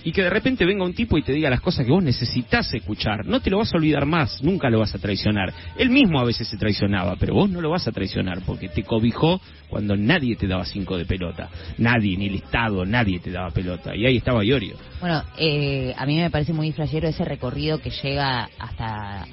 y 0.05 0.12
que 0.12 0.23
de 0.23 0.31
repente 0.31 0.64
venga 0.67 0.85
un 0.85 0.95
tipo 0.95 1.17
y 1.19 1.23
te 1.23 1.33
diga 1.33 1.49
las 1.51 1.61
cosas 1.61 1.87
que 1.87 1.93
vos 1.93 2.03
necesitas 2.05 2.73
escuchar. 2.75 3.25
No 3.27 3.40
te 3.40 3.51
lo 3.51 3.59
vas 3.59 3.73
a 3.73 3.79
olvidar 3.79 4.05
más, 4.07 4.43
nunca 4.43 4.69
lo 4.71 4.79
vas 4.79 4.95
a 4.95 4.99
traicionar. 4.99 5.53
Él 5.77 5.90
mismo 5.90 6.21
a 6.21 6.25
veces 6.25 6.47
se 6.47 6.57
traicionaba, 6.57 7.17
pero 7.19 7.35
vos 7.35 7.49
no 7.51 7.61
lo 7.61 7.71
vas 7.71 7.88
a 7.88 7.93
traicionar 7.93 8.40
porque 8.47 8.69
te 8.69 8.83
cobijó 8.83 9.40
cuando 9.69 9.97
nadie 9.97 10.37
te 10.37 10.47
daba 10.47 10.64
cinco 10.64 10.97
de 10.97 11.05
pelota. 11.07 11.49
Nadie, 11.79 12.17
ni 12.17 12.27
el 12.27 12.37
Estado, 12.37 12.85
nadie 12.85 13.19
te 13.19 13.31
daba 13.31 13.51
pelota. 13.51 13.97
Y 13.97 14.07
ahí 14.07 14.19
estaba 14.19 14.45
Iorio. 14.45 14.77
Bueno, 15.01 15.23
eh, 15.38 15.95
a 15.97 16.07
mí 16.07 16.17
me 16.17 16.31
parece 16.31 16.53
muy 16.53 16.71
flashero 16.73 17.09
ese 17.09 17.25
recorrido 17.25 17.79
que 17.81 17.90
llega 17.90 18.49
hasta... 18.59 19.27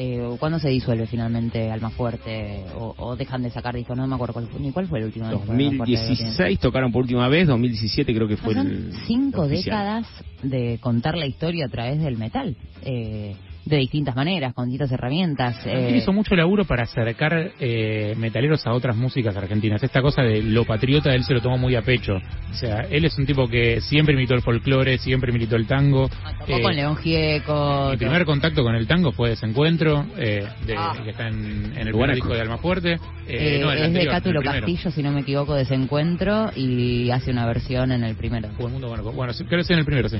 Eh, 0.00 0.22
¿Cuándo 0.38 0.60
se 0.60 0.68
disuelve 0.68 1.06
finalmente 1.08 1.72
Almafuerte? 1.72 2.62
O, 2.76 2.94
o 2.98 3.16
dejan 3.16 3.42
de 3.42 3.50
sacar 3.50 3.74
discos? 3.74 3.96
No 3.96 4.06
me 4.06 4.14
acuerdo 4.14 4.34
cuál 4.34 4.46
fue, 4.46 4.60
ni 4.60 4.70
cuál 4.70 4.86
fue 4.86 5.00
el 5.00 5.06
último. 5.06 5.26
disco 5.28 5.44
de 5.44 5.52
Almafuerte 5.52 5.76
que 5.78 5.84
tiene. 5.86 6.04
2016 6.04 6.60
tocaron 6.60 6.92
por 6.92 7.02
última 7.02 7.26
vez, 7.28 7.48
2017 7.48 8.14
creo 8.14 8.28
que 8.28 8.36
fue 8.36 8.52
el 8.54 8.92
cinco 9.08 9.42
oficial. 9.42 9.64
décadas 9.64 10.17
de 10.42 10.78
contar 10.80 11.16
la 11.16 11.26
historia 11.26 11.66
a 11.66 11.70
través 11.70 12.00
del 12.00 12.16
metal. 12.16 12.56
Eh, 12.82 13.36
de 13.68 13.76
distintas 13.76 14.16
maneras, 14.16 14.54
con 14.54 14.66
distintas 14.66 14.90
herramientas. 14.92 15.56
Él 15.66 15.94
eh, 15.94 15.96
hizo 15.98 16.12
mucho 16.12 16.34
laburo 16.34 16.64
para 16.64 16.84
acercar 16.84 17.52
eh, 17.60 18.14
metaleros 18.16 18.66
a 18.66 18.72
otras 18.72 18.96
músicas 18.96 19.36
argentinas. 19.36 19.82
Esta 19.82 20.00
cosa 20.02 20.22
de 20.22 20.42
lo 20.42 20.64
patriota, 20.64 21.14
él 21.14 21.24
se 21.24 21.34
lo 21.34 21.40
tomó 21.40 21.58
muy 21.58 21.74
a 21.76 21.82
pecho. 21.82 22.14
O 22.50 22.54
sea, 22.54 22.80
él 22.90 23.04
es 23.04 23.16
un 23.18 23.26
tipo 23.26 23.46
que 23.46 23.80
siempre 23.80 24.14
imitó 24.14 24.34
el 24.34 24.42
folclore, 24.42 24.98
siempre 24.98 25.32
militó 25.32 25.56
el 25.56 25.66
tango. 25.66 26.08
tocó 26.40 26.58
Eh, 26.58 26.62
con 26.62 26.74
León 26.74 26.96
Gieco. 26.96 27.88
Mi 27.92 27.96
primer 27.98 28.24
contacto 28.24 28.62
con 28.62 28.74
el 28.74 28.86
tango 28.86 29.12
fue 29.12 29.30
Desencuentro, 29.30 30.06
eh, 30.16 30.46
de, 30.66 30.74
Ah. 30.76 30.94
que 31.04 31.10
está 31.10 31.28
en, 31.28 31.72
en 31.76 31.86
el 31.86 31.88
primer 31.92 32.14
disco 32.14 32.34
de 32.34 32.40
Almafuerte. 32.40 32.92
Eh, 33.26 33.56
Eh, 33.56 33.58
no, 33.60 33.70
es 33.72 33.78
de 33.80 33.84
anterior, 33.86 34.12
Cátulo 34.14 34.40
el 34.40 34.44
primero. 34.46 34.66
Castillo, 34.66 34.90
si 34.90 35.02
no 35.02 35.12
me 35.12 35.20
equivoco, 35.20 35.54
Desencuentro, 35.54 36.50
y 36.56 37.10
hace 37.10 37.30
una 37.30 37.46
versión 37.46 37.92
en 37.92 38.02
el 38.04 38.14
primero. 38.16 38.48
Bueno, 38.58 39.32
creo 39.34 39.48
que 39.48 39.60
es 39.60 39.70
en 39.70 39.78
el 39.78 39.84
primero, 39.84 40.08
sí. 40.08 40.18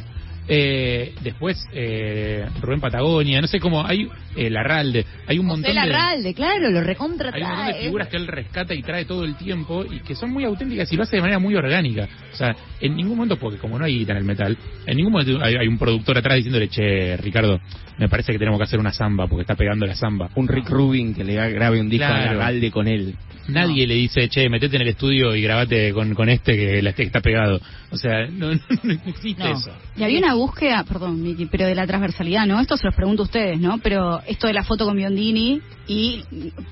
Eh, 0.51 1.15
después, 1.23 1.63
eh, 1.75 2.47
Rubén 2.63 2.81
Patagonia, 2.81 3.41
no 3.41 3.47
sé 3.47 3.61
cómo, 3.61 3.85
hay 3.87 4.09
eh, 4.35 4.49
Larralde, 4.49 5.05
hay 5.27 5.39
un 5.39 5.45
montón 5.47 5.75
José 5.75 5.87
de... 5.87 5.93
Larralde, 5.93 6.35
claro, 6.35 6.71
lo 6.71 6.81
recontra 6.81 7.31
Hay 7.35 7.43
un 7.43 7.49
montón 7.49 7.67
de 7.67 7.75
figuras 7.83 8.09
que 8.09 8.17
él 8.17 8.27
rescata 8.27 8.75
y 8.75 8.83
trae 8.83 9.05
todo 9.05 9.25
el 9.25 9.37
tiempo 9.37 9.85
y 9.85 10.01
que 10.01 10.15
son 10.15 10.31
muy 10.31 10.45
auténticas 10.45 10.91
y 10.91 10.97
lo 10.97 11.03
hace 11.03 11.17
de 11.17 11.23
manera 11.23 11.39
muy 11.39 11.55
orgánica. 11.55 12.09
O 12.33 12.37
sea, 12.37 12.57
en 12.81 12.97
ningún 12.97 13.17
momento, 13.17 13.37
porque 13.39 13.59
como 13.59 13.79
no 13.79 13.85
hay 13.85 13.99
guita 13.99 14.13
en 14.13 14.19
el 14.19 14.25
metal, 14.25 14.57
en 14.87 14.97
ningún 14.97 15.13
momento 15.13 15.39
hay, 15.45 15.55
hay 15.57 15.69
un 15.69 15.77
productor 15.79 16.17
atrás 16.17 16.37
diciéndole, 16.37 16.69
che, 16.69 17.17
Ricardo, 17.19 17.61
me 17.99 18.09
parece 18.09 18.33
que 18.33 18.39
tenemos 18.39 18.59
que 18.59 18.65
hacer 18.65 18.79
una 18.81 18.93
samba 18.93 19.27
porque 19.27 19.43
está 19.43 19.55
pegando 19.55 19.85
la 19.85 19.95
samba. 19.97 20.31
Un 20.35 20.49
Rick 20.49 20.71
Rubin 20.71 21.15
que 21.15 21.25
le 21.25 21.35
grabe 21.51 21.81
un 21.81 21.91
disco 21.91 22.07
a 22.07 22.09
Claro. 22.09 22.39
Larralde 22.39 22.71
con 22.71 22.89
él. 22.89 23.15
Nadie 23.49 23.87
le 23.87 23.95
dice, 23.95 24.29
che, 24.29 24.49
metete 24.51 24.77
en 24.77 24.83
el 24.83 24.89
estudio 24.89 25.35
y 25.35 25.41
grabate 25.41 25.93
con, 25.95 26.15
con 26.15 26.29
este 26.29 26.55
que 26.55 26.83
la 26.83 26.91
este 26.91 27.03
que 27.05 27.07
está 27.07 27.21
pegado. 27.21 27.59
O 27.91 27.97
sea, 27.97 28.27
no, 28.27 28.53
no, 28.55 28.61
no 28.83 28.93
existe 29.07 29.43
No. 29.43 29.53
eso. 29.53 29.71
Y 29.97 30.03
había 30.03 30.19
una 30.19 30.35
búsqueda, 30.39 30.85
perdón, 30.85 31.23
Miki, 31.23 31.47
pero 31.47 31.67
de 31.67 31.75
la 31.75 31.87
transversalidad, 31.87 32.47
¿no? 32.47 32.61
Esto 32.61 32.77
se 32.77 32.87
los 32.87 32.95
pregunto 32.95 33.23
a 33.23 33.27
ustedes, 33.27 33.59
¿no? 33.61 33.79
Pero 33.83 34.21
esto 34.27 34.47
de 34.47 34.53
la 34.55 34.65
foto 34.65 34.85
con 34.87 34.97
Biondini 34.97 35.61
y 35.87 36.23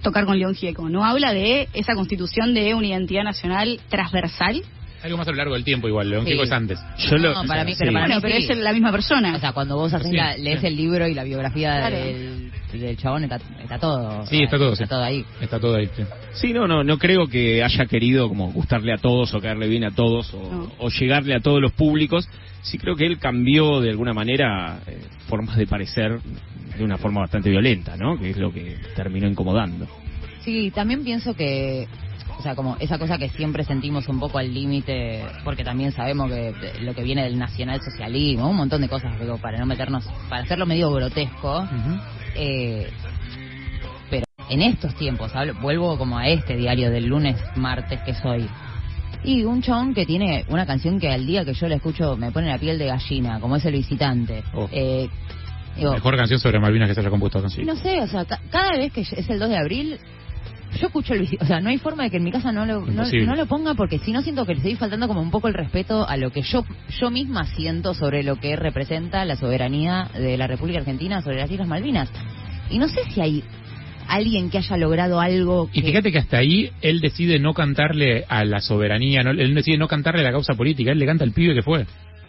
tocar 0.02 0.24
con 0.24 0.38
León 0.38 0.54
Gieco, 0.54 0.88
¿no? 0.88 1.04
Habla 1.04 1.32
de 1.32 1.68
esa 1.74 1.94
constitución 1.94 2.54
de 2.54 2.74
una 2.74 2.86
identidad 2.86 3.24
nacional 3.24 3.80
transversal. 3.88 4.62
Algo 5.02 5.18
más 5.18 5.28
a 5.28 5.30
lo 5.30 5.36
largo 5.36 5.54
del 5.54 5.62
tiempo 5.64 5.86
igual, 5.88 6.08
León 6.10 6.24
Sí. 6.24 6.30
Gieco 6.30 6.44
es 6.44 6.52
antes. 6.52 6.78
Yo 6.98 7.16
lo, 7.18 7.34
No, 7.34 7.44
para 7.46 7.64
mí, 7.64 7.72
sí. 7.72 7.78
pero 7.80 7.92
para 7.92 8.06
Bueno, 8.06 8.16
mí 8.16 8.22
pero 8.22 8.36
sí. 8.40 8.46
es 8.50 8.58
la 8.58 8.72
misma 8.72 8.90
persona. 8.90 9.36
O 9.36 9.38
sea, 9.38 9.52
cuando 9.52 9.76
vos 9.76 9.92
haces 9.92 10.10
Sí, 10.10 10.16
la- 10.16 10.36
lees 10.36 10.60
sí. 10.60 10.66
el 10.66 10.76
libro 10.76 11.06
y 11.06 11.14
la 11.14 11.22
biografía 11.24 11.76
Claro. 11.78 11.96
del, 11.96 12.50
del 12.72 12.96
chabón, 12.96 13.24
está, 13.24 13.36
está 13.62 13.78
todo. 13.78 14.26
Sí, 14.26 14.42
está 14.42 14.58
todo, 14.58 14.72
Está 14.72 14.84
sí. 14.84 14.88
todo 14.90 15.02
ahí. 15.02 15.24
Está 15.40 15.58
todo 15.60 15.76
ahí. 15.76 15.88
sí. 15.96 16.02
Sí, 16.34 16.52
no, 16.52 16.66
no, 16.68 16.84
no 16.84 16.98
creo 16.98 17.26
que 17.28 17.62
haya 17.62 17.86
querido 17.86 18.28
como 18.28 18.52
gustarle 18.52 18.92
a 18.92 18.98
todos 18.98 19.32
o 19.34 19.40
caerle 19.40 19.68
bien 19.68 19.84
a 19.84 19.90
todos 19.92 20.32
o, 20.34 20.38
No. 20.50 20.72
o 20.78 20.88
llegarle 20.90 21.34
a 21.34 21.40
todos 21.40 21.60
los 21.60 21.72
públicos. 21.72 22.28
Sí 22.62 22.78
creo 22.78 22.96
que 22.96 23.06
él 23.06 23.18
cambió 23.18 23.80
de 23.80 23.90
alguna 23.90 24.12
manera 24.12 24.80
eh, 24.86 24.98
formas 25.28 25.56
de 25.56 25.66
parecer 25.66 26.18
de 26.76 26.84
una 26.84 26.98
forma 26.98 27.20
bastante 27.20 27.48
violenta, 27.48 27.96
¿no? 27.96 28.18
Que 28.18 28.30
es 28.30 28.36
lo 28.36 28.52
que 28.52 28.76
terminó 28.94 29.26
incomodando. 29.28 29.86
Sí, 30.40 30.70
también 30.72 31.02
pienso 31.04 31.34
que, 31.34 31.86
o 32.38 32.42
sea, 32.42 32.54
como 32.54 32.76
esa 32.80 32.98
cosa 32.98 33.18
que 33.18 33.28
siempre 33.30 33.64
sentimos 33.64 34.08
un 34.08 34.20
poco 34.20 34.38
al 34.38 34.52
límite, 34.52 35.24
porque 35.44 35.64
también 35.64 35.92
sabemos 35.92 36.30
que 36.30 36.52
lo 36.82 36.94
que 36.94 37.02
viene 37.02 37.22
del 37.24 37.38
nacionalsocialismo, 37.38 38.48
un 38.50 38.56
montón 38.56 38.82
de 38.82 38.88
cosas, 38.88 39.18
digo, 39.18 39.38
para 39.38 39.58
no 39.58 39.66
meternos, 39.66 40.04
para 40.28 40.42
hacerlo 40.42 40.66
medio 40.66 40.90
grotesco, 40.92 41.66
eh, 42.34 42.88
pero 44.10 44.24
en 44.50 44.62
estos 44.62 44.94
tiempos, 44.96 45.34
hablo- 45.34 45.54
vuelvo 45.60 45.96
como 45.98 46.18
a 46.18 46.28
este 46.28 46.56
diario 46.56 46.90
del 46.90 47.06
lunes, 47.06 47.36
martes 47.56 48.00
que 48.02 48.14
soy, 48.14 48.46
y 49.24 49.42
un 49.44 49.62
chabón 49.62 49.94
que 49.94 50.04
tiene 50.06 50.44
una 50.48 50.66
canción 50.66 51.00
que 51.00 51.08
al 51.10 51.26
día 51.26 51.44
que 51.44 51.54
yo 51.54 51.66
la 51.68 51.76
escucho 51.76 52.16
me 52.16 52.30
pone 52.30 52.48
la 52.48 52.58
piel 52.58 52.78
de 52.78 52.86
gallina, 52.86 53.40
como 53.40 53.56
es 53.56 53.64
el 53.64 53.72
visitante. 53.72 54.44
Oh. 54.54 54.68
Eh, 54.70 55.08
digo, 55.76 55.92
Mejor 55.94 56.16
canción 56.16 56.38
sobre 56.38 56.60
Malvinas 56.60 56.88
que 56.88 56.94
se 56.94 57.00
haya 57.00 57.10
compuesto. 57.10 57.40
¿no? 57.40 57.48
no 57.64 57.76
sé, 57.76 58.00
o 58.02 58.06
sea, 58.06 58.24
ca- 58.24 58.40
cada 58.50 58.72
vez 58.76 58.92
que 58.92 59.00
es 59.00 59.28
el 59.30 59.38
2 59.38 59.48
de 59.48 59.56
abril, 59.56 59.98
yo 60.76 60.86
escucho 60.86 61.14
el 61.14 61.28
o 61.40 61.46
sea, 61.46 61.60
no 61.60 61.70
hay 61.70 61.78
forma 61.78 62.04
de 62.04 62.10
que 62.10 62.16
en 62.18 62.24
mi 62.24 62.32
casa 62.32 62.52
no 62.52 62.66
lo, 62.66 62.86
no, 62.86 63.36
lo 63.36 63.46
ponga 63.46 63.74
porque 63.74 63.98
si 63.98 64.12
no 64.12 64.22
siento 64.22 64.46
que 64.46 64.52
le 64.52 64.58
estoy 64.58 64.76
faltando 64.76 65.08
como 65.08 65.20
un 65.20 65.30
poco 65.30 65.48
el 65.48 65.54
respeto 65.54 66.06
a 66.08 66.16
lo 66.16 66.30
que 66.30 66.42
yo 66.42 66.64
yo 66.98 67.10
misma 67.10 67.44
siento 67.46 67.94
sobre 67.94 68.22
lo 68.22 68.36
que 68.36 68.56
representa 68.56 69.24
la 69.24 69.36
soberanía 69.36 70.08
de 70.14 70.36
la 70.36 70.46
República 70.46 70.80
Argentina 70.80 71.22
sobre 71.22 71.38
las 71.38 71.50
Islas 71.50 71.68
Malvinas. 71.68 72.10
Y 72.70 72.78
no 72.78 72.88
sé 72.88 73.00
si 73.12 73.20
hay 73.20 73.44
alguien 74.08 74.50
que 74.50 74.58
haya 74.58 74.76
logrado 74.76 75.20
algo 75.20 75.70
que... 75.70 75.80
Y 75.80 75.82
fíjate 75.82 76.12
que 76.12 76.18
hasta 76.18 76.38
ahí 76.38 76.70
él 76.80 77.00
decide 77.00 77.38
no 77.38 77.54
cantarle 77.54 78.24
a 78.28 78.44
la 78.44 78.60
soberanía, 78.60 79.22
no, 79.22 79.30
él 79.30 79.54
decide 79.54 79.78
no 79.78 79.88
cantarle 79.88 80.20
a 80.20 80.24
la 80.24 80.32
causa 80.32 80.54
política, 80.54 80.92
él 80.92 80.98
le 80.98 81.06
canta 81.06 81.24
al 81.24 81.32
pibe 81.32 81.54
que 81.54 81.62
fue. 81.62 81.86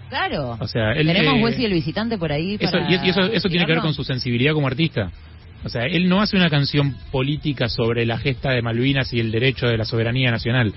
Claro. 0.09 0.57
O 0.59 0.67
sea, 0.67 0.93
él, 0.93 1.07
Tenemos 1.07 1.35
eh, 1.35 1.43
Wesley 1.43 1.65
el 1.65 1.73
visitante 1.73 2.17
por 2.17 2.31
ahí 2.31 2.57
Eso, 2.59 2.71
para 2.71 2.89
y, 2.89 3.07
y 3.07 3.09
eso, 3.09 3.21
eso 3.21 3.49
tiene 3.49 3.65
que 3.65 3.73
ver 3.73 3.81
con 3.81 3.93
su 3.93 4.03
sensibilidad 4.03 4.53
como 4.53 4.67
artista. 4.67 5.11
O 5.63 5.69
sea, 5.69 5.83
él 5.83 6.07
no 6.07 6.21
hace 6.21 6.37
una 6.37 6.49
canción 6.49 6.95
política 7.11 7.67
sobre 7.67 8.05
la 8.05 8.17
gesta 8.17 8.51
de 8.51 8.61
Malvinas 8.61 9.11
y 9.13 9.19
el 9.19 9.31
derecho 9.31 9.67
de 9.67 9.77
la 9.77 9.85
soberanía 9.85 10.31
nacional. 10.31 10.73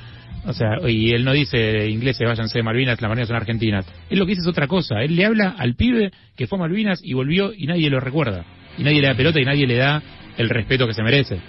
O 0.47 0.53
sea, 0.53 0.69
y 0.89 1.11
él 1.11 1.25
no 1.25 1.33
dice 1.33 1.89
ingleses 1.89 2.27
váyanse 2.27 2.59
de 2.59 2.63
Malvinas, 2.63 3.01
las 3.01 3.09
Malvinas 3.09 3.29
son 3.29 3.37
argentinas. 3.37 3.87
Él 4.09 4.19
lo 4.19 4.27
que 4.27 4.31
dice 4.31 4.43
es 4.43 4.49
otra 4.49 4.67
cosa. 4.67 5.03
Él 5.03 5.17
le 5.17 5.27
habla 5.27 5.55
al 5.59 5.75
pibe 5.75 6.11
que 6.37 6.47
fue 6.47 6.59
Malvinas 6.59 7.01
y 7.03 7.13
volvió 7.13 7.53
y 7.53 7.67
nadie 7.67 7.91
lo 7.91 8.01
recuerda. 8.01 8.45
Y 8.79 8.83
nadie 8.83 9.01
le 9.01 9.09
da 9.09 9.15
pelota 9.15 9.41
y 9.41 9.45
nadie 9.45 9.67
le 9.67 9.77
da 9.77 10.03
el 10.39 10.49
respeto 10.49 10.87
que 10.87 10.95
se 10.95 11.03
merece. 11.03 11.41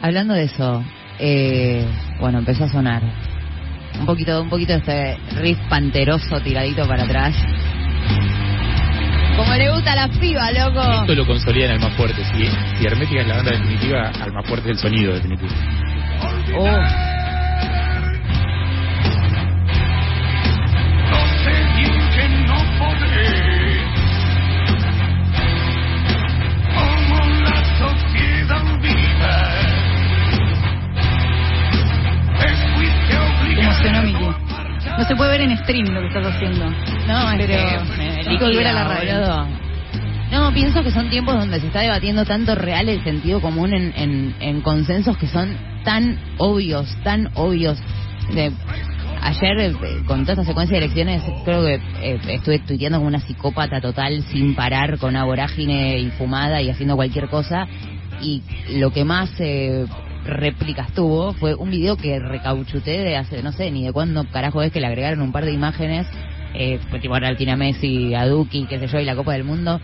Hablando 0.00 0.34
de 0.34 0.44
eso, 0.44 0.84
eh, 1.20 1.86
bueno, 2.20 2.40
empezó 2.40 2.64
a 2.64 2.68
sonar 2.68 3.02
un 3.98 4.06
poquito, 4.06 4.42
un 4.42 4.48
poquito 4.48 4.74
este 4.74 5.16
riff 5.40 5.58
panteroso 5.68 6.40
tiradito 6.40 6.86
para 6.88 7.04
atrás. 7.04 7.36
Como 9.36 9.54
le 9.54 9.70
gusta 9.70 9.92
a 9.92 9.96
las 9.96 10.18
pibas, 10.18 10.52
loco. 10.52 10.80
Esto 10.80 11.14
lo 11.14 11.26
consolida 11.26 11.66
en 11.66 11.72
Almafuerte. 11.72 12.22
Si, 12.24 12.46
si 12.78 12.86
Hermética 12.86 13.22
es 13.22 13.26
la 13.26 13.36
banda 13.36 13.52
definitiva, 13.52 14.10
Almafuerte 14.20 14.70
es 14.70 14.76
el 14.76 14.90
sonido 14.90 15.14
definitivo. 15.14 15.52
Oh, 16.54 16.66
No 21.10 21.26
sé 21.44 21.54
bien 21.76 22.10
que 22.14 22.28
no 22.46 22.56
podré. 22.78 23.51
En 35.42 35.56
stream 35.58 35.86
lo 35.88 36.00
que 36.00 36.06
estás 36.08 36.26
haciendo. 36.34 36.66
no, 37.06 37.32
es 37.32 37.46
Pero 37.46 38.30
hay 38.30 38.38
que 38.38 38.44
volver 38.44 38.66
a 38.66 38.72
la 38.72 38.82
liquida, 38.84 38.94
radio. 38.94 39.14
boludo. 39.20 39.62
No, 40.30 40.52
pienso 40.54 40.82
que 40.82 40.90
son 40.90 41.10
tiempos 41.10 41.34
donde 41.34 41.60
se 41.60 41.66
está 41.66 41.80
debatiendo 41.80 42.24
tanto 42.24 42.54
real 42.54 42.88
el 42.88 43.02
sentido 43.04 43.40
común 43.40 43.74
en, 43.74 43.92
en, 43.96 44.34
en 44.40 44.60
consensos 44.62 45.16
que 45.18 45.26
son 45.26 45.56
tan 45.84 46.18
obvios, 46.38 46.88
tan 47.04 47.28
obvios. 47.34 47.78
De- 48.34 48.52
ayer, 49.20 49.60
eh, 49.60 49.72
con 50.06 50.22
toda 50.22 50.32
esta 50.32 50.44
secuencia 50.44 50.78
de 50.78 50.84
elecciones, 50.84 51.22
creo 51.44 51.62
que 51.64 51.74
eh, 52.00 52.18
estuve 52.28 52.60
tuiteando 52.60 52.98
como 52.98 53.08
una 53.08 53.20
psicópata 53.20 53.80
total, 53.80 54.22
sin 54.32 54.54
parar, 54.54 54.98
con 54.98 55.10
una 55.10 55.24
vorágine 55.24 55.98
y 55.98 56.10
fumada 56.12 56.62
y 56.62 56.70
haciendo 56.70 56.96
cualquier 56.96 57.28
cosa. 57.28 57.66
Y 58.22 58.42
lo 58.78 58.90
que 58.90 59.04
más 59.04 59.30
eh, 59.38 59.84
réplicas 60.24 60.92
tuvo 60.92 61.32
fue 61.34 61.54
un 61.54 61.70
video 61.70 61.96
que 61.96 62.18
recauchuté 62.18 63.02
de 63.02 63.16
hace, 63.16 63.42
no 63.42 63.52
sé, 63.52 63.70
ni 63.70 63.84
de 63.84 63.92
cuándo 63.92 64.24
carajo 64.24 64.62
es 64.62 64.72
que 64.72 64.80
le 64.80 64.86
agregaron 64.86 65.20
un 65.20 65.32
par 65.32 65.44
de 65.44 65.52
imágenes, 65.52 66.06
eh, 66.54 66.78
pues, 66.90 67.02
tipo 67.02 67.14
a 67.14 67.56
Messi, 67.56 68.14
a 68.14 68.26
Duki, 68.26 68.66
qué 68.66 68.78
sé 68.78 68.86
yo, 68.86 69.00
y 69.00 69.04
la 69.04 69.16
Copa 69.16 69.32
del 69.32 69.44
Mundo. 69.44 69.80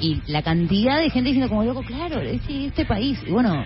Y 0.00 0.22
la 0.26 0.42
cantidad 0.42 0.98
de 0.98 1.10
gente 1.10 1.28
diciendo 1.28 1.48
como 1.48 1.64
loco, 1.64 1.82
claro, 1.82 2.20
este, 2.20 2.66
este 2.66 2.84
país. 2.86 3.18
Y 3.26 3.30
bueno, 3.30 3.64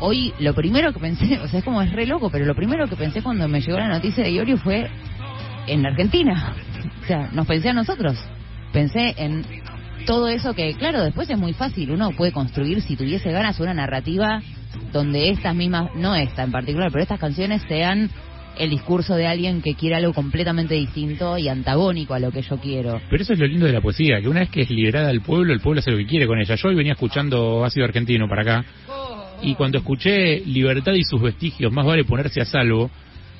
hoy 0.00 0.32
lo 0.38 0.54
primero 0.54 0.92
que 0.92 1.00
pensé, 1.00 1.38
o 1.42 1.48
sea, 1.48 1.58
es 1.58 1.64
como 1.64 1.82
es 1.82 1.92
re 1.92 2.06
loco, 2.06 2.30
pero 2.30 2.44
lo 2.44 2.54
primero 2.54 2.88
que 2.88 2.96
pensé 2.96 3.22
cuando 3.22 3.48
me 3.48 3.60
llegó 3.60 3.78
la 3.78 3.88
noticia 3.88 4.24
de 4.24 4.32
Iorio 4.32 4.58
fue 4.58 4.88
en 5.66 5.86
Argentina. 5.86 6.54
O 7.02 7.06
sea, 7.08 7.30
nos 7.32 7.46
pensé 7.46 7.70
a 7.70 7.72
nosotros. 7.72 8.22
Pensé 8.70 9.14
en 9.16 9.42
todo 10.04 10.28
eso 10.28 10.52
que, 10.52 10.74
claro, 10.74 11.02
después 11.02 11.30
es 11.30 11.38
muy 11.38 11.54
fácil. 11.54 11.90
Uno 11.90 12.10
puede 12.10 12.32
construir, 12.32 12.82
si 12.82 12.96
tuviese 12.96 13.32
ganas, 13.32 13.58
una 13.60 13.72
narrativa 13.72 14.42
donde 14.92 15.30
estas 15.30 15.54
mismas, 15.54 15.94
no 15.94 16.14
esta 16.14 16.42
en 16.42 16.52
particular, 16.52 16.90
pero 16.90 17.02
estas 17.02 17.20
canciones 17.20 17.62
sean 17.68 18.10
el 18.58 18.70
discurso 18.70 19.14
de 19.14 19.26
alguien 19.26 19.62
que 19.62 19.74
quiere 19.74 19.94
algo 19.96 20.12
completamente 20.12 20.74
distinto 20.74 21.38
y 21.38 21.48
antagónico 21.48 22.14
a 22.14 22.18
lo 22.18 22.32
que 22.32 22.42
yo 22.42 22.56
quiero. 22.58 23.00
Pero 23.08 23.22
eso 23.22 23.32
es 23.32 23.38
lo 23.38 23.46
lindo 23.46 23.66
de 23.66 23.72
la 23.72 23.80
poesía, 23.80 24.20
que 24.20 24.28
una 24.28 24.40
vez 24.40 24.50
que 24.50 24.62
es 24.62 24.70
liberada 24.70 25.10
al 25.10 25.20
pueblo, 25.20 25.52
el 25.52 25.60
pueblo 25.60 25.78
hace 25.78 25.92
lo 25.92 25.96
que 25.96 26.06
quiere 26.06 26.26
con 26.26 26.40
ella. 26.40 26.56
Yo 26.56 26.68
hoy 26.68 26.74
venía 26.74 26.92
escuchando 26.92 27.64
Ácido 27.64 27.84
Argentino 27.84 28.28
para 28.28 28.42
acá, 28.42 28.64
y 29.42 29.54
cuando 29.54 29.78
escuché 29.78 30.40
Libertad 30.40 30.94
y 30.94 31.04
sus 31.04 31.22
vestigios, 31.22 31.72
más 31.72 31.86
vale 31.86 32.04
ponerse 32.04 32.40
a 32.40 32.44
salvo, 32.44 32.90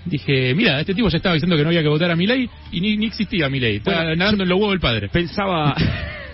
dije, 0.05 0.55
mira, 0.55 0.81
este 0.81 0.95
tipo 0.95 1.09
ya 1.09 1.17
estaba 1.17 1.35
diciendo 1.35 1.57
que 1.57 1.63
no 1.63 1.69
había 1.71 1.83
que 1.83 1.89
votar 1.89 2.11
a 2.11 2.17
mi 2.17 2.27
ley 2.27 2.49
y 2.71 2.81
ni, 2.81 2.97
ni 2.97 3.07
existía 3.07 3.49
mi 3.49 3.59
ley. 3.59 3.77
Estaba 3.77 4.03
Bueno, 4.03 4.17
nadando 4.17 4.45
en 4.45 4.49
los 4.49 4.59
huevos 4.59 4.73
del 4.73 4.81
padre. 4.81 5.09
Pensaba, 5.09 5.75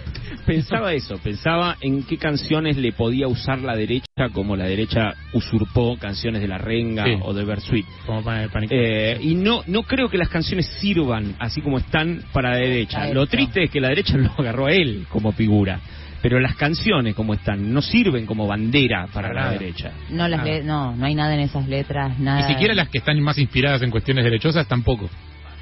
pensaba 0.46 0.92
eso, 0.92 1.18
pensaba 1.18 1.76
en 1.80 2.02
qué 2.04 2.16
canciones 2.18 2.76
le 2.76 2.92
podía 2.92 3.26
usar 3.28 3.58
la 3.60 3.74
derecha, 3.76 4.06
como 4.32 4.56
la 4.56 4.64
derecha 4.64 5.14
usurpó 5.32 5.96
canciones 5.98 6.40
de 6.42 6.48
La 6.48 6.58
Renga 6.58 7.04
Sí. 7.04 7.16
o 7.22 7.32
de 7.34 7.44
Bersuit. 7.44 7.86
Como 8.06 8.22
para 8.22 8.46
Eh, 8.70 9.18
y 9.20 9.34
no 9.34 9.62
no 9.66 9.82
creo 9.82 10.08
que 10.08 10.18
las 10.18 10.28
canciones 10.28 10.66
sirvan 10.80 11.34
así 11.38 11.60
como 11.60 11.78
están 11.78 12.22
para 12.32 12.50
la 12.50 12.56
derecha. 12.56 13.06
Lo 13.12 13.26
triste 13.26 13.64
es 13.64 13.70
que 13.70 13.80
la 13.80 13.88
derecha 13.88 14.16
lo 14.16 14.30
agarró 14.38 14.66
a 14.66 14.72
él 14.72 15.06
como 15.08 15.32
figura. 15.32 15.80
Pero 16.22 16.40
las 16.40 16.56
canciones 16.56 17.14
como 17.14 17.34
están 17.34 17.70
no 17.74 17.82
sirven 17.82 18.24
como 18.24 18.46
bandera 18.46 19.08
para 19.12 19.34
la 19.34 19.50
derecha. 19.50 19.92
No 20.08 20.26
las 20.26 20.42
le- 20.42 20.62
no, 20.62 20.96
no 20.96 21.04
hay 21.04 21.14
nada 21.14 21.34
en 21.34 21.40
esas 21.40 21.68
letras, 21.68 22.18
nada. 22.18 22.40
Ni 22.46 22.54
siquiera 22.54 22.72
las 22.72 22.88
que 22.88 22.96
están 22.98 23.20
más 23.20 23.36
inspiradas 23.36 23.82
en 23.82 23.90
cuestiones 23.90 24.24
derechosas 24.24 24.66
tampoco. 24.66 25.10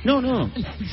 No, 0.05 0.21
no. 0.21 0.51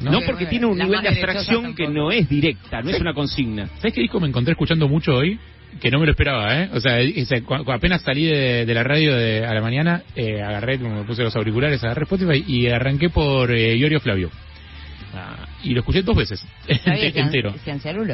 No, 0.00 0.10
No. 0.12 0.20
porque 0.26 0.46
tiene 0.46 0.66
un 0.66 0.78
nivel 0.78 1.00
de 1.02 1.08
abstracción 1.08 1.74
que 1.74 1.88
no 1.88 2.10
es 2.12 2.28
directa, 2.28 2.82
no 2.82 2.90
es 2.90 3.00
una 3.00 3.12
consigna. 3.14 3.66
¿Sabes 3.78 3.92
qué 3.94 4.00
disco 4.02 4.20
me 4.20 4.28
encontré 4.28 4.52
escuchando 4.52 4.88
mucho 4.88 5.12
hoy? 5.14 5.38
Que 5.80 5.90
no 5.90 5.98
me 5.98 6.06
lo 6.06 6.12
esperaba, 6.12 6.62
¿eh? 6.62 6.70
O 6.72 6.78
sea, 6.78 7.00
ese- 7.00 7.42
cu- 7.42 7.64
cu- 7.64 7.72
apenas 7.72 8.02
salí 8.02 8.26
de, 8.26 8.64
de 8.64 8.74
la 8.74 8.84
radio 8.84 9.16
de, 9.16 9.44
a 9.44 9.52
la 9.54 9.60
mañana, 9.60 10.02
eh, 10.14 10.40
agarré, 10.40 10.78
como 10.78 10.94
me 11.00 11.02
puse 11.04 11.24
los 11.24 11.34
auriculares, 11.34 11.82
agarré 11.82 12.04
Spotify 12.04 12.44
y 12.46 12.68
arranqué 12.68 13.10
por 13.10 13.50
eh, 13.50 13.76
Iorio 13.76 13.98
Flavio. 13.98 14.30
Ah, 15.14 15.46
y 15.64 15.70
lo 15.74 15.80
escuché 15.80 16.02
dos 16.02 16.16
veces, 16.16 16.46
¿Sabía 16.84 17.08
ente- 17.08 17.12
que 17.12 17.20
entero. 17.20 17.54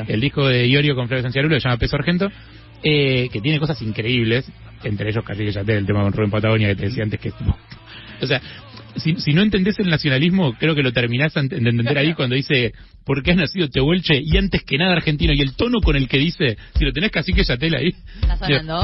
El 0.09 0.21
disco 0.21 0.47
de 0.47 0.67
Iorio 0.69 0.95
con 0.95 1.07
Flavio 1.07 1.23
Sanciarulo 1.23 1.55
se 1.61 1.69
llama 1.69 1.77
Peso 1.79 1.97
Argento, 1.97 2.31
eh, 2.83 3.29
que 3.31 3.41
tiene 3.43 3.59
cosas 3.59 3.81
increíbles, 3.83 4.51
entre 4.85 5.11
ellos 5.11 5.23
casi 5.25 5.45
que 5.45 5.53
ya 5.53 5.63
te 5.63 5.77
el 5.77 5.85
tema 5.85 6.03
con 6.03 6.13
Rubén 6.15 6.31
Patagonia 6.31 6.69
que 6.69 6.77
te 6.77 6.85
decía 6.87 7.03
antes 7.05 7.21
que... 7.21 7.31
O 8.23 8.27
sea, 8.27 8.41
si, 8.97 9.17
si 9.17 9.33
no 9.33 9.43
entendés 9.43 9.79
el 9.79 9.89
nacionalismo, 9.89 10.55
creo 10.59 10.75
que 10.75 10.83
lo 10.83 10.93
terminás 10.93 11.35
de 11.35 11.41
entender 11.41 11.99
ahí 11.99 12.15
cuando 12.15 12.37
dice 12.37 12.73
¿por 13.05 13.23
qué 13.23 13.33
has 13.33 13.37
nacido 13.39 13.69
Tehuelche? 13.69 14.21
Y 14.23 14.37
antes 14.37 14.63
que 14.63 14.79
nada 14.79 14.93
argentino. 14.93 15.33
Y 15.33 15.41
el 15.41 15.55
tono 15.57 15.81
con 15.81 15.97
el 15.97 16.07
que 16.07 16.19
dice, 16.19 16.57
si 16.79 16.85
lo 16.85 16.93
tenés 16.93 17.11
casi 17.11 17.33
que 17.33 17.43
ya 17.43 17.57
tela 17.57 17.79
ahí. 17.79 17.93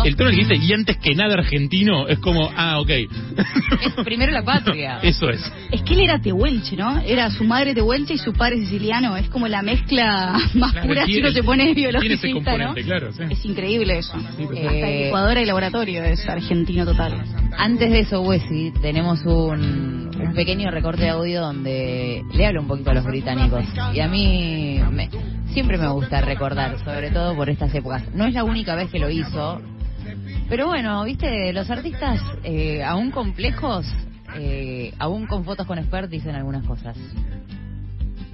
El 0.05 0.17
tono 0.17 0.31
que 0.31 0.37
dice 0.37 0.57
y 0.57 0.73
antes 0.73 0.97
que 0.97 1.15
nada 1.15 1.35
argentino 1.35 2.09
es 2.09 2.19
como, 2.19 2.51
ah, 2.57 2.81
ok. 2.81 2.91
Es 2.91 4.05
primero 4.05 4.33
la 4.33 4.43
patria. 4.43 4.99
Eso 5.03 5.29
es. 5.31 5.41
Es 5.71 5.83
que 5.83 5.95
él 5.95 6.01
era 6.01 6.19
tehuelche, 6.21 6.77
¿no? 6.77 6.99
Era 7.01 7.31
su 7.31 7.45
madre 7.45 7.75
tehuelche 7.75 8.15
y 8.15 8.19
su 8.19 8.33
padre 8.33 8.59
siciliano. 8.59 9.17
Es 9.17 9.29
como 9.29 9.47
la 9.49 9.63
mezcla 9.63 10.33
más 10.55 10.73
Claro, 10.73 10.89
pura 10.89 11.01
si 11.07 11.13
tiene- 11.13 11.29
uno 11.29 11.33
se 11.35 11.43
pone 11.45 11.65
tiene 11.75 11.81
ese 11.81 11.91
biologicista, 11.91 12.29
¿no? 12.29 12.35
componente, 12.35 12.83
claro, 12.83 13.13
sí. 13.13 13.23
Es 13.31 13.45
increíble 13.45 13.99
eso. 13.99 14.19
Sí, 14.37 14.43
Eh. 14.43 14.67
Hasta 14.67 14.89
el 14.89 15.03
licuadora 15.05 15.41
y 15.43 15.45
laboratorio 15.47 16.03
es 16.05 16.27
argentino 16.29 16.85
total. 16.85 17.23
Antes 17.59 17.91
de 17.91 18.01
eso, 18.01 18.21
Wesley, 18.23 18.73
tenemos 18.83 19.21
un, 19.25 20.06
un 20.21 20.35
pequeño 20.35 20.71
recorte 20.71 21.03
de 21.03 21.11
audio 21.11 21.41
donde 21.41 22.23
le 22.35 22.47
hablo 22.47 22.61
un 22.63 22.69
poquito 22.69 22.91
a 22.91 22.95
los 22.95 23.05
británicos. 23.05 23.65
Y 23.95 24.01
a 24.01 24.09
mí 24.09 24.81
me- 24.91 25.11
siempre 25.53 25.79
me 25.79 25.89
gusta 25.89 26.21
recordar, 26.21 26.79
sobre 26.85 27.11
todo 27.11 27.35
por 27.37 27.49
estas 27.51 27.75
épocas. 27.75 28.03
No 28.15 28.27
es 28.27 28.35
la 28.35 28.45
única 28.45 28.75
vez 28.75 28.91
que 28.91 28.99
lo 28.99 29.11
hizo, 29.11 29.61
pero 30.49 30.67
bueno, 30.67 31.05
viste, 31.05 31.53
los 31.53 31.69
artistas, 31.71 32.21
eh, 32.45 32.83
aún 32.85 33.11
complejos, 33.11 33.87
eh, 34.39 34.93
aún 34.99 35.27
con 35.27 35.45
fotos 35.45 35.67
con 35.67 35.79
expert, 35.79 36.11
dicen 36.11 36.35
algunas 36.35 36.65
cosas. 36.67 36.97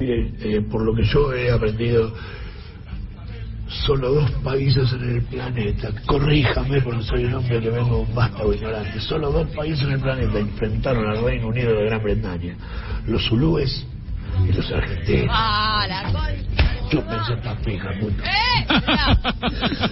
Eh, 0.01 0.65
por 0.71 0.83
lo 0.83 0.95
que 0.95 1.05
yo 1.05 1.33
he 1.33 1.53
aprendido, 1.53 2.13
solo 3.73 4.13
dos 4.15 4.31
países 4.43 4.93
en 4.93 5.17
el 5.17 5.23
planeta, 5.23 5.91
corríjame 6.07 6.81
porque 6.83 7.03
soy 7.03 7.25
un 7.25 7.35
hombre 7.35 7.61
que 7.61 7.71
vengo 7.71 8.01
un 8.01 8.15
vástago 8.15 8.53
ignorante, 8.53 9.01
solo 9.01 9.33
dos 9.33 9.49
países 9.49 9.85
en 9.85 9.93
el 9.93 10.01
planeta 10.01 10.39
enfrentaron 10.39 11.07
al 11.07 11.25
Reino 11.25 11.49
Unido 11.49 11.75
de 11.75 11.85
Gran 11.87 12.03
Bretaña, 12.03 12.57
los 13.07 13.27
zulúes 13.27 13.87
y 14.49 14.53
los 14.53 14.71
argentinos. 14.71 15.31
¡Ah, 15.31 15.87
la 15.89 16.33
Yo 16.91 17.05
pensé 17.07 17.33
esta 17.35 17.57
fija, 17.57 17.91
puto. 18.01 18.23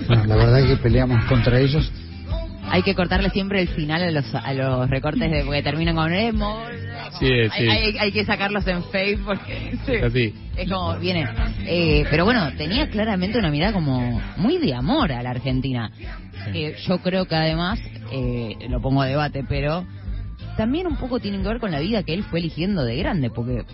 No, 0.08 0.24
la 0.24 0.36
verdad 0.36 0.66
que 0.66 0.76
peleamos 0.76 1.24
contra 1.24 1.58
ellos 1.58 1.90
Hay 2.70 2.82
que 2.82 2.94
cortarle 2.94 3.30
siempre 3.30 3.60
el 3.62 3.68
final 3.68 4.02
a 4.02 4.10
los, 4.10 4.34
a 4.34 4.52
los 4.54 4.88
recortes 4.88 5.30
de 5.30 5.44
porque 5.44 5.62
terminan 5.62 5.96
con 5.96 6.12
emo. 6.12 6.62
Sí, 7.18 7.26
hay, 7.26 7.50
sí. 7.50 7.68
hay- 7.68 7.98
hay 7.98 8.12
que 8.12 8.24
sacarlos 8.24 8.66
en 8.66 8.84
Facebook 8.84 9.26
porque 9.26 9.76
sí, 9.86 9.96
Así. 9.96 10.34
es 10.56 10.70
como 10.70 10.96
viene. 10.98 11.26
Eh, 11.66 12.04
pero 12.10 12.24
bueno, 12.24 12.50
tenía 12.56 12.88
claramente 12.88 13.38
una 13.38 13.50
mirada 13.50 13.72
como 13.72 14.20
muy 14.36 14.58
de 14.58 14.74
amor 14.74 15.12
a 15.12 15.22
la 15.22 15.30
Argentina. 15.30 15.90
Que 16.52 16.74
yo 16.86 16.98
creo 17.02 17.26
que 17.26 17.34
además, 17.36 17.78
eh, 18.12 18.56
lo 18.68 18.80
pongo 18.80 19.02
a 19.02 19.06
debate, 19.06 19.44
pero 19.48 19.84
también 20.56 20.86
un 20.86 20.96
poco 20.96 21.20
tiene 21.20 21.38
que 21.42 21.48
ver 21.48 21.58
con 21.60 21.70
la 21.70 21.80
vida 21.80 22.02
que 22.02 22.14
él 22.14 22.22
fue 22.24 22.38
eligiendo 22.38 22.84
de 22.84 22.96
grande, 22.96 23.30
porque 23.30 23.64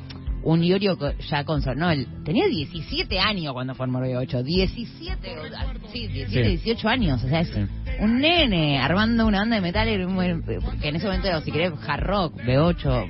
un 0.47 0.63
Iorio 0.63 0.97
co- 0.97 1.13
ya 1.29 1.45
con 1.45 1.61
su- 1.61 1.75
no, 1.75 1.91
él 1.91 2.07
tenía 2.25 2.47
17 2.47 3.19
años 3.19 3.53
cuando 3.53 3.75
formó 3.75 4.01
B8, 4.01 4.43
17, 4.45 5.39
o- 5.39 5.43
ah, 5.57 5.73
sí, 5.93 6.07
17, 6.07 6.45
Sí. 6.45 6.51
18 6.51 6.89
años, 6.89 7.23
o 7.25 7.29
sea, 7.29 7.41
es 7.41 7.49
Sí. 7.49 7.61
un 8.01 8.21
nene 8.21 8.79
armando 8.79 9.27
una 9.27 9.39
banda 9.41 9.57
de 9.57 9.63
metal, 9.63 9.87
que 10.81 10.89
en 10.89 10.97
ese 10.97 11.07
momento 11.07 11.27
era, 11.29 11.41
si 11.41 11.51
querés, 11.51 11.73
hard 11.87 12.03
rock, 12.05 12.37
B8. 12.45 13.07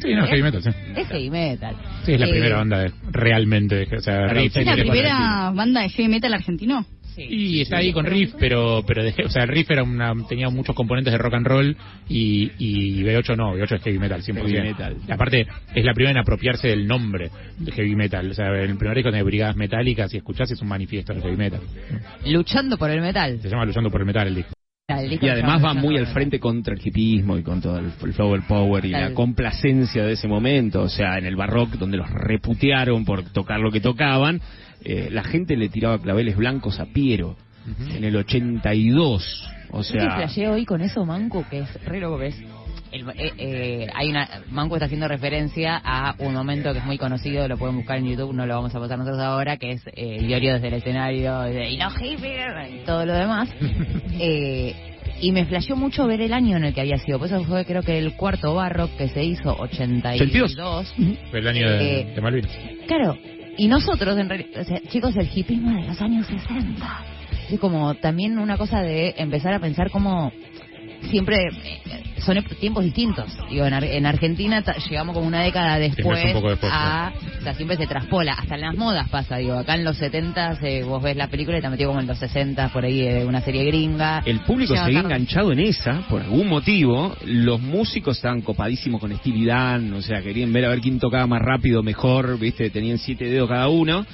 Sí, 0.00 0.14
no, 0.14 0.24
es- 0.24 0.30
heavy 0.30 0.42
metal, 0.42 0.62
sí. 0.62 0.70
Es 0.96 1.08
heavy 1.08 1.30
metal. 1.30 1.76
Sí, 2.04 2.12
es 2.14 2.20
la 2.20 2.26
Eh, 2.26 2.30
primera 2.30 2.56
banda 2.56 2.78
de- 2.78 2.92
realmente, 3.10 3.86
o 3.96 4.00
sea. 4.00 4.26
¿Es 4.26 4.54
la 4.66 4.74
primera 4.74 5.50
banda 5.54 5.82
de 5.82 5.88
heavy 5.90 6.08
metal 6.08 6.32
argentino? 6.34 6.84
Sí. 7.18 7.26
Y 7.28 7.60
está 7.62 7.78
ahí 7.78 7.92
con 7.92 8.06
Riff, 8.06 8.34
pero 8.38 8.82
pero 8.86 9.02
de- 9.02 9.14
o 9.24 9.28
sea, 9.28 9.42
el 9.44 9.48
Riff 9.48 9.70
era 9.70 9.82
una, 9.82 10.12
tenía 10.28 10.48
muchos 10.50 10.74
componentes 10.74 11.12
de 11.12 11.18
rock 11.18 11.34
and 11.34 11.46
roll 11.46 11.76
y, 12.08 12.50
y 12.58 13.02
B8 13.02 13.36
no, 13.36 13.54
B8 13.56 13.76
es 13.76 13.82
heavy 13.82 13.98
metal, 13.98 14.22
100%. 14.22 14.34
Heavy 14.34 14.68
metal. 14.68 14.96
Aparte, 15.10 15.46
es 15.74 15.84
la 15.84 15.92
primera 15.94 16.12
en 16.12 16.18
apropiarse 16.18 16.68
del 16.68 16.86
nombre 16.86 17.30
de 17.58 17.72
heavy 17.72 17.94
metal. 17.96 18.30
O 18.30 18.34
sea, 18.34 18.48
el 18.48 18.76
primer 18.76 18.96
disco 18.96 19.10
de 19.10 19.22
Brigadas 19.22 19.56
Metálicas, 19.56 20.10
si 20.10 20.16
escuchás, 20.18 20.50
es 20.50 20.60
un 20.62 20.68
manifiesto 20.68 21.12
de 21.12 21.20
heavy 21.20 21.36
metal. 21.36 21.60
Luchando 22.26 22.76
por 22.78 22.90
el 22.90 23.00
metal. 23.00 23.38
Se 23.42 23.48
llama 23.48 23.64
Luchando 23.64 23.90
por 23.90 24.00
el 24.00 24.06
Metal 24.06 24.26
el 24.28 24.34
disco. 24.36 24.52
Y 24.90 25.28
además 25.28 25.62
va 25.62 25.74
muy 25.74 25.98
al 25.98 26.06
frente 26.06 26.40
contra 26.40 26.72
el 26.72 26.80
hipismo 26.82 27.36
y 27.36 27.42
con 27.42 27.60
todo 27.60 27.76
el, 27.78 27.92
el 28.02 28.14
flower 28.14 28.40
power 28.48 28.86
y 28.86 28.88
la 28.88 29.12
complacencia 29.12 30.02
de 30.02 30.12
ese 30.14 30.26
momento. 30.26 30.80
O 30.80 30.88
sea, 30.88 31.18
en 31.18 31.26
el 31.26 31.36
barrock, 31.36 31.72
donde 31.72 31.98
los 31.98 32.10
reputearon 32.10 33.04
por 33.04 33.22
tocar 33.24 33.60
lo 33.60 33.70
que 33.70 33.82
tocaban, 33.82 34.40
eh, 34.82 35.10
la 35.12 35.24
gente 35.24 35.58
le 35.58 35.68
tiraba 35.68 36.00
claveles 36.00 36.38
blancos 36.38 36.80
a 36.80 36.86
Piero 36.86 37.36
en 37.90 38.02
el 38.02 38.16
82. 38.16 39.50
O 39.72 39.82
¿Sabes 39.82 40.06
que 40.22 40.28
sea, 40.30 40.52
hoy 40.52 40.64
con 40.64 40.80
eso, 40.80 41.04
Manco? 41.04 41.44
Que 41.50 41.58
es 41.58 41.84
re 41.84 42.00
loco, 42.00 42.18
que 42.18 42.28
es... 42.28 42.42
el- 42.92 43.08
eh, 43.10 43.32
eh, 43.38 43.86
hay 43.94 44.08
una 44.10 44.28
Manco 44.50 44.76
está 44.76 44.86
haciendo 44.86 45.08
referencia 45.08 45.80
a 45.84 46.14
un 46.18 46.34
momento 46.34 46.72
que 46.72 46.78
es 46.78 46.84
muy 46.84 46.98
conocido, 46.98 47.46
lo 47.48 47.56
pueden 47.56 47.76
buscar 47.76 47.98
en 47.98 48.06
YouTube, 48.06 48.32
no 48.34 48.46
lo 48.46 48.54
vamos 48.54 48.74
a 48.74 48.80
pasar 48.80 48.98
nosotros 48.98 49.20
ahora, 49.22 49.56
que 49.56 49.72
es 49.72 49.86
eh, 49.88 50.16
el 50.18 50.26
diario 50.26 50.54
desde 50.54 50.68
el 50.68 50.74
escenario, 50.74 51.40
de, 51.40 51.70
y 51.70 51.76
los 51.76 51.94
hippies, 51.96 52.46
y 52.72 52.84
todo 52.84 53.04
lo 53.06 53.14
demás. 53.14 53.48
Eh, 54.20 54.74
y 55.20 55.30
me 55.32 55.44
flasheó 55.46 55.76
mucho 55.76 56.06
ver 56.06 56.20
el 56.20 56.32
año 56.32 56.56
en 56.56 56.64
el 56.64 56.74
que 56.74 56.80
había 56.80 56.98
sido. 56.98 57.18
Pues 57.18 57.30
eso 57.30 57.44
fue 57.44 57.64
creo 57.64 57.82
que 57.82 57.98
el 57.98 58.14
cuarto 58.14 58.54
barro 58.54 58.88
que 58.96 59.08
se 59.08 59.22
hizo, 59.24 59.52
82. 59.56 60.94
Fue 61.30 61.38
el 61.40 61.48
año 61.48 61.70
de, 61.70 62.00
Eh, 62.00 62.12
de 62.14 62.20
Malvinas. 62.20 62.50
Claro, 62.86 63.16
y 63.56 63.66
nosotros, 63.68 64.16
en 64.18 64.28
realidad, 64.28 64.60
o 64.60 64.64
sea, 64.64 64.80
chicos, 64.88 65.16
el 65.16 65.28
hipismo 65.32 65.70
de 65.80 65.86
los 65.86 66.00
años 66.00 66.26
60. 66.26 67.04
Es 67.50 67.58
como 67.60 67.94
también 67.94 68.38
una 68.38 68.56
cosa 68.56 68.80
de 68.82 69.14
empezar 69.18 69.54
a 69.54 69.58
pensar 69.60 69.90
como 69.90 70.32
siempre 71.10 71.36
eh, 71.64 72.02
son 72.18 72.42
tiempos 72.60 72.84
distintos. 72.84 73.26
Digo, 73.50 73.64
en, 73.66 73.72
Ar- 73.74 73.84
en 73.84 74.06
Argentina 74.06 74.62
ta- 74.62 74.76
llegamos 74.88 75.14
como 75.14 75.26
una 75.26 75.42
década 75.42 75.78
después, 75.78 76.24
un 76.26 76.32
poco 76.32 76.50
después, 76.50 76.72
a... 76.74 77.12
O 77.38 77.42
sea, 77.42 77.54
siempre 77.54 77.76
se 77.76 77.86
traspola. 77.86 78.32
Hasta 78.34 78.56
en 78.56 78.60
las 78.62 78.74
modas 78.76 79.08
pasa, 79.08 79.36
digo. 79.36 79.54
Acá 79.56 79.74
en 79.76 79.84
los 79.84 79.96
70 79.96 80.58
eh, 80.62 80.82
vos 80.82 81.02
ves 81.02 81.16
la 81.16 81.28
película 81.28 81.58
y 81.58 81.60
te 81.62 81.68
metió 81.68 81.86
como 81.88 82.00
en 82.00 82.06
los 82.06 82.18
60 82.18 82.68
por 82.70 82.84
ahí 82.84 83.00
de 83.00 83.24
una 83.24 83.40
serie 83.40 83.64
gringa. 83.64 84.22
el 84.26 84.40
público 84.40 84.74
seguía 84.74 85.02
tarde. 85.02 85.14
enganchado 85.14 85.52
en 85.52 85.60
esa, 85.60 86.02
por 86.08 86.20
algún 86.22 86.48
motivo. 86.48 87.16
Los 87.24 87.60
músicos 87.60 88.16
estaban 88.16 88.42
copadísimos 88.42 89.00
con 89.00 89.16
Stevie 89.16 89.46
Dan, 89.46 89.92
o 89.94 90.02
sea, 90.02 90.20
querían 90.20 90.52
ver 90.52 90.64
a 90.66 90.68
ver 90.70 90.80
quién 90.80 90.98
tocaba 90.98 91.26
más 91.26 91.40
rápido, 91.40 91.82
mejor, 91.82 92.38
viste, 92.38 92.70
tenían 92.70 92.98
siete 92.98 93.26
dedos 93.26 93.48
cada 93.48 93.68
uno. 93.68 94.04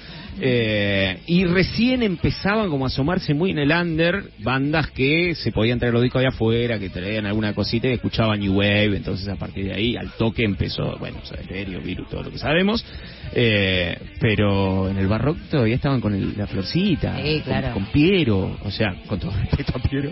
Eh, 0.40 1.18
y 1.26 1.44
recién 1.44 2.02
empezaban 2.02 2.68
como 2.68 2.84
a 2.84 2.88
asomarse 2.88 3.34
muy 3.34 3.50
en 3.52 3.58
el 3.58 3.70
under 3.70 4.24
bandas 4.38 4.90
que 4.90 5.34
se 5.34 5.52
podían 5.52 5.78
traer 5.78 5.94
los 5.94 6.02
discos 6.02 6.22
de 6.22 6.28
afuera, 6.28 6.78
que 6.78 6.90
traían 6.90 7.26
alguna 7.26 7.54
cosita 7.54 7.88
y 7.88 7.92
escuchaban 7.92 8.40
New 8.40 8.54
Wave, 8.58 8.96
entonces 8.96 9.28
a 9.28 9.36
partir 9.36 9.66
de 9.66 9.74
ahí 9.74 9.96
al 9.96 10.10
toque 10.12 10.44
empezó, 10.44 10.96
bueno, 10.98 11.18
o 11.22 11.26
sea, 11.26 11.42
Stereo, 11.42 11.80
Virus, 11.80 12.08
todo 12.08 12.24
lo 12.24 12.30
que 12.30 12.38
sabemos, 12.38 12.84
eh, 13.32 13.96
pero 14.20 14.88
en 14.88 14.98
el 14.98 15.06
barroco 15.06 15.38
todavía 15.50 15.76
estaban 15.76 16.00
con 16.00 16.14
el- 16.14 16.36
la 16.36 16.46
florcita, 16.46 17.16
Sí, 17.22 17.34
con- 17.34 17.42
claro. 17.42 17.74
con, 17.74 17.86
Piero, 17.86 18.58
o 18.64 18.70
sea, 18.70 18.94
con 19.06 19.18
todo 19.20 19.30
respeto 19.40 19.72
a 19.76 19.88
Piero, 19.88 20.10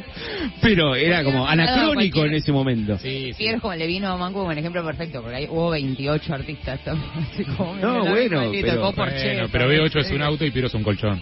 pero 0.60 0.94
era 0.94 1.24
como 1.24 1.46
anacrónico 1.46 2.24
en 2.24 2.34
ese 2.34 2.52
momento. 2.52 2.98
Sí, 2.98 3.28
sí. 3.32 3.34
Piero 3.38 3.56
es 3.56 3.60
como 3.62 3.74
le 3.74 3.86
vino 3.86 4.08
a 4.08 4.16
Manco 4.16 4.40
como 4.40 4.52
el 4.52 4.58
ejemplo 4.58 4.84
perfecto, 4.84 5.20
porque 5.20 5.36
ahí 5.36 5.46
hubo 5.50 5.70
28 5.70 6.34
artistas 6.34 6.80
también. 6.84 7.10
Así 7.32 7.44
como, 7.44 7.74
No, 7.76 8.04
bueno, 8.06 8.50
pero- 8.62 8.92
Bueno, 8.92 9.48
pero 9.50 9.68
B8 9.68 10.00
es 10.00 10.06
sí. 10.06 10.11
Un 10.14 10.22
auto 10.22 10.44
y 10.44 10.50
Piero 10.50 10.68
es 10.68 10.74
un 10.74 10.82
colchón. 10.82 11.20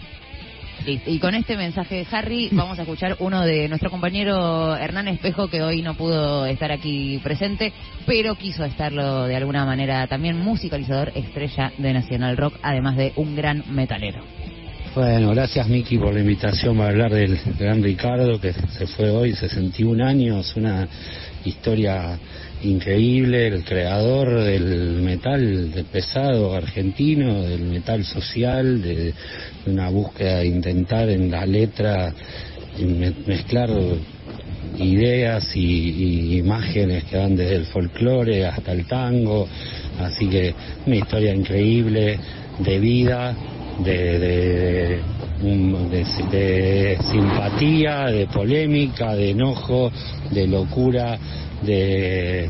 Y 0.85 1.19
con 1.19 1.35
este 1.35 1.57
mensaje 1.57 1.97
de 1.97 2.07
Harry 2.11 2.49
vamos 2.51 2.79
a 2.79 2.81
escuchar 2.81 3.15
uno 3.19 3.41
de 3.41 3.67
nuestro 3.67 3.91
compañero 3.91 4.75
Hernán 4.75 5.07
Espejo 5.09 5.47
que 5.47 5.61
hoy 5.61 5.83
no 5.83 5.93
pudo 5.93 6.47
estar 6.47 6.71
aquí 6.71 7.19
presente, 7.23 7.71
pero 8.07 8.33
quiso 8.33 8.65
estarlo 8.65 9.25
de 9.25 9.35
alguna 9.35 9.63
manera 9.63 10.07
también 10.07 10.37
musicalizador 10.37 11.11
estrella 11.13 11.71
de 11.77 11.93
Nacional 11.93 12.35
Rock, 12.35 12.55
además 12.63 12.97
de 12.97 13.13
un 13.15 13.35
gran 13.35 13.63
metalero. 13.69 14.23
Bueno, 14.95 15.29
gracias 15.29 15.67
Miki 15.69 15.99
por 15.99 16.13
la 16.13 16.19
invitación 16.19 16.75
para 16.75 16.89
hablar 16.89 17.11
del 17.11 17.39
gran 17.59 17.83
Ricardo 17.83 18.41
que 18.41 18.51
se 18.51 18.87
fue 18.87 19.11
hoy, 19.11 19.33
61 19.33 20.03
años, 20.03 20.55
una 20.55 20.87
historia 21.45 22.17
increíble, 22.63 23.47
el 23.47 23.63
creador 23.63 24.43
del 24.43 25.01
metal 25.01 25.71
de 25.71 25.83
pesado 25.83 26.53
argentino, 26.53 27.41
del 27.43 27.61
metal 27.61 28.03
social, 28.05 28.81
de, 28.81 29.13
una 29.65 29.89
búsqueda 29.89 30.37
de 30.39 30.47
intentar 30.47 31.09
en 31.09 31.29
la 31.31 31.45
letra 31.45 32.13
me- 32.79 33.13
mezclar 33.27 33.69
ideas 34.77 35.55
y, 35.55 35.59
y 35.59 36.37
imágenes 36.37 37.03
que 37.05 37.17
van 37.17 37.35
desde 37.35 37.55
el 37.55 37.65
folclore 37.65 38.45
hasta 38.45 38.71
el 38.71 38.85
tango, 38.85 39.47
así 39.99 40.27
que 40.27 40.53
una 40.85 40.95
historia 40.95 41.33
increíble 41.33 42.19
de 42.59 42.79
vida, 42.79 43.35
de, 43.83 44.19
de, 44.19 44.99
simpatía, 47.11 48.05
de 48.07 48.27
polémica, 48.27 49.15
de 49.15 49.31
enojo, 49.31 49.91
de 50.31 50.47
locura, 50.47 51.17
de, 51.61 52.49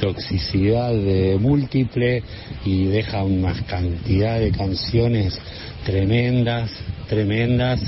toxicidad 0.00 0.92
de 0.92 1.36
múltiple 1.40 2.22
y 2.64 2.84
deja 2.84 3.24
una 3.24 3.52
cantidad 3.66 4.38
de 4.38 4.52
canciones 4.52 5.36
tremendas, 5.84 6.70
tremendas 7.08 7.80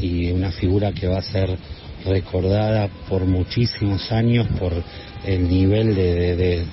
y 0.00 0.30
una 0.32 0.50
figura 0.52 0.92
que 0.92 1.06
va 1.06 1.18
a 1.18 1.22
ser 1.22 1.56
recordada 2.04 2.88
por 3.08 3.24
muchísimos 3.26 4.10
años 4.10 4.46
por 4.58 4.72
el 5.26 5.48
nivel 5.48 5.94
de- 5.94 6.36
de, 6.36 6.64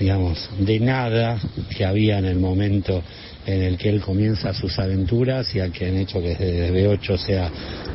digamos 0.00 0.50
de 0.58 0.80
nada 0.80 1.38
que 1.76 1.84
había 1.84 2.18
en 2.18 2.24
el 2.26 2.38
momento 2.38 3.02
en 3.46 3.62
el 3.62 3.76
que 3.76 3.88
él 3.88 4.00
comienza 4.00 4.52
sus 4.52 4.78
aventuras 4.78 5.54
y 5.54 5.60
al 5.60 5.72
que 5.72 5.86
han 5.86 5.96
hecho 5.96 6.20
que 6.20 6.36
desde 6.36 6.70
B8 6.70 7.16
sea 7.16 7.50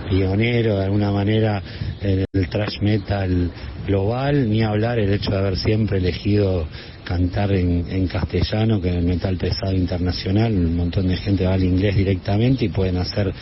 pionero 0.10 0.78
de 0.78 0.86
alguna 0.86 1.12
manera 1.12 1.62
en 2.02 2.26
el 2.32 2.50
thrash 2.50 2.82
metal 2.82 3.52
global, 3.86 4.50
ni 4.50 4.64
hablar 4.64 5.00
el 5.00 5.14
hecho 5.14 5.32
de 5.32 5.38
haber 5.38 5.58
siempre 5.58 5.98
elegido 6.00 6.68
cantar 7.04 7.54
en, 7.54 7.86
en 7.90 8.08
castellano, 8.08 8.82
que 8.82 8.90
en 8.90 8.96
el 8.96 9.06
metal 9.06 9.38
pesado 9.38 9.74
internacional 9.74 10.54
un 10.54 10.76
montón 10.76 11.08
de 11.08 11.16
gente 11.16 11.46
va 11.46 11.54
al 11.54 11.64
inglés 11.64 11.96
directamente 11.96 12.66
y 12.66 12.70
pueden 12.70 12.98
hacer 12.98 13.34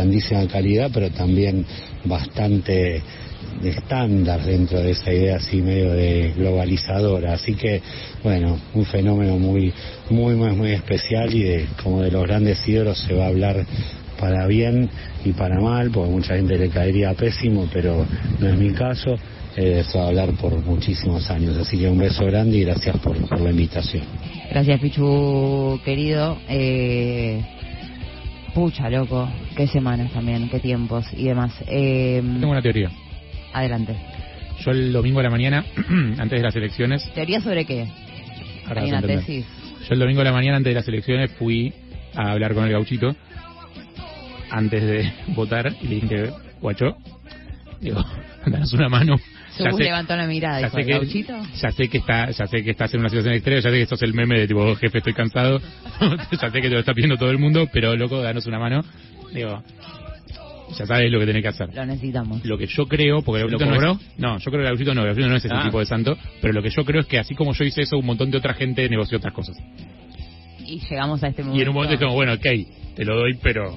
grandísima 0.00 0.46
calidad, 0.48 0.90
pero 0.92 1.10
también 1.10 1.64
bastante 2.04 3.02
de 3.60 3.70
estándar 3.70 4.42
dentro 4.42 4.80
de 4.80 4.92
esa 4.92 5.12
idea 5.12 5.36
así 5.36 5.60
medio 5.60 5.92
de 5.92 6.32
globalizadora. 6.36 7.34
Así 7.34 7.54
que, 7.54 7.82
bueno, 8.22 8.58
un 8.74 8.86
fenómeno 8.86 9.38
muy, 9.38 9.72
muy, 10.08 10.34
muy, 10.34 10.52
muy 10.52 10.72
especial 10.72 11.34
y 11.34 11.42
de, 11.42 11.66
como 11.82 12.00
de 12.02 12.10
los 12.10 12.22
grandes 12.22 12.66
ídolos 12.66 12.98
se 12.98 13.14
va 13.14 13.24
a 13.24 13.28
hablar 13.28 13.66
para 14.18 14.46
bien 14.46 14.88
y 15.24 15.32
para 15.32 15.60
mal, 15.60 15.90
porque 15.90 16.10
mucha 16.10 16.36
gente 16.36 16.56
le 16.56 16.68
caería 16.68 17.12
pésimo, 17.14 17.68
pero 17.72 18.06
no 18.38 18.48
es 18.48 18.58
mi 18.58 18.72
caso. 18.72 19.16
Eh, 19.56 19.82
se 19.84 19.98
va 19.98 20.04
a 20.04 20.08
hablar 20.08 20.30
por 20.40 20.56
muchísimos 20.64 21.28
años. 21.30 21.56
Así 21.58 21.76
que 21.76 21.88
un 21.88 21.98
beso 21.98 22.24
grande 22.24 22.56
y 22.56 22.64
gracias 22.64 22.96
por, 22.98 23.16
por 23.28 23.40
la 23.40 23.50
invitación. 23.50 24.04
Gracias, 24.48 24.80
Pichu, 24.80 25.80
querido. 25.84 26.38
Eh, 26.48 27.42
pucha, 28.54 28.88
loco. 28.88 29.28
Qué 29.60 29.66
semanas 29.66 30.10
también, 30.10 30.48
qué 30.48 30.58
tiempos 30.58 31.04
y 31.12 31.24
demás. 31.24 31.52
Eh, 31.66 32.22
Tengo 32.22 32.48
una 32.52 32.62
teoría. 32.62 32.90
adelante. 33.52 33.94
Yo 34.64 34.70
el 34.70 34.90
domingo 34.90 35.20
a 35.20 35.24
la 35.24 35.28
mañana, 35.28 35.66
antes 36.18 36.30
de 36.30 36.40
las 36.42 36.56
elecciones, 36.56 37.12
¿Teoría 37.12 37.42
sobre 37.42 37.66
qué? 37.66 37.86
ahora 38.66 38.80
Hay 38.80 38.88
una 38.88 39.02
tesis. 39.02 39.44
Yo 39.86 39.92
el 39.92 39.98
domingo 39.98 40.22
a 40.22 40.24
la 40.24 40.32
mañana 40.32 40.56
antes 40.56 40.70
de 40.70 40.80
las 40.80 40.88
elecciones 40.88 41.30
fui 41.32 41.74
a 42.14 42.30
hablar 42.30 42.54
con 42.54 42.64
el 42.64 42.72
gauchito 42.72 43.14
antes 44.50 44.82
de 44.82 45.12
votar 45.34 45.70
y 45.82 45.88
le 45.88 45.94
dije, 45.96 46.30
guacho, 46.62 46.96
Digo, 47.82 48.02
danos 48.46 48.72
una 48.72 48.88
mano. 48.88 49.16
Ya 49.18 49.64
Según 49.64 49.76
sé- 49.78 49.84
levantó 49.84 50.16
la 50.16 50.26
mirada, 50.26 50.62
ya 50.62 50.70
sé 50.70 50.84
que 50.86 50.92
¿Gauchito? 50.92 51.34
ya 51.60 51.70
sé 51.70 51.88
que 51.90 51.98
está 51.98 52.30
ya 52.30 52.46
sé 52.46 52.64
que 52.64 52.70
estás 52.70 52.94
en 52.94 53.00
una 53.00 53.10
situación 53.10 53.34
extrema 53.34 53.60
ya 53.60 53.68
sé 53.70 53.76
que 53.78 53.84
sos 53.86 54.00
el 54.04 54.14
meme 54.14 54.38
de 54.38 54.46
tipo 54.48 54.60
"Oh, 54.60 54.74
jefe 54.74 54.98
estoy 54.98 55.12
cansado 55.12 55.60
ya 56.32 56.50
sé 56.50 56.60
que 56.62 56.68
te 56.68 56.70
lo 56.70 56.78
está 56.80 56.94
pidiendo 56.94 57.18
todo 57.18 57.30
el 57.30 57.36
mundo 57.38 57.68
pero 57.70 57.94
loco 57.94 58.22
danos 58.22 58.46
una 58.46 58.58
mano 58.58 58.82
digo 59.32 59.62
ya 60.78 60.86
sabes 60.86 61.10
lo 61.10 61.18
que 61.18 61.26
tenés 61.26 61.42
que 61.42 61.48
hacer 61.48 61.74
Lo 61.74 61.84
necesitamos. 61.84 62.44
lo 62.44 62.56
que 62.56 62.66
yo 62.66 62.86
creo 62.86 63.22
porque 63.22 63.42
el 63.42 63.50
¿Lo 63.50 63.58
no 63.58 63.92
es, 63.92 63.98
no 64.18 64.38
yo 64.38 64.44
creo 64.50 64.52
que 64.52 64.58
el 64.58 64.64
Gauchito 64.66 64.94
no 64.94 65.00
el 65.02 65.06
Gauchito 65.08 65.28
no 65.28 65.36
es 65.36 65.44
ese 65.44 65.54
Ah. 65.54 65.64
tipo 65.64 65.78
de 65.80 65.86
santo 65.86 66.16
pero 66.40 66.52
lo 66.54 66.62
que 66.62 66.70
yo 66.70 66.84
creo 66.84 67.00
es 67.00 67.06
que 67.06 67.18
así 67.18 67.34
como 67.34 67.52
yo 67.54 67.64
hice 67.64 67.82
eso 67.82 67.96
un 67.98 68.06
montón 68.06 68.30
de 68.30 68.38
otra 68.38 68.54
gente 68.54 68.88
negoció 68.88 69.18
otras 69.18 69.34
cosas 69.34 69.56
Y 70.64 70.78
llegamos 70.80 71.22
a 71.24 71.28
este 71.28 71.42
momento. 71.42 71.58
y 71.58 71.62
en 71.62 71.68
un 71.68 71.74
momento 71.74 71.94
es 71.94 72.00
como 72.00 72.14
bueno 72.14 72.34
ok 72.34 72.46
te 72.94 73.04
lo 73.04 73.16
doy 73.16 73.34
pero 73.42 73.76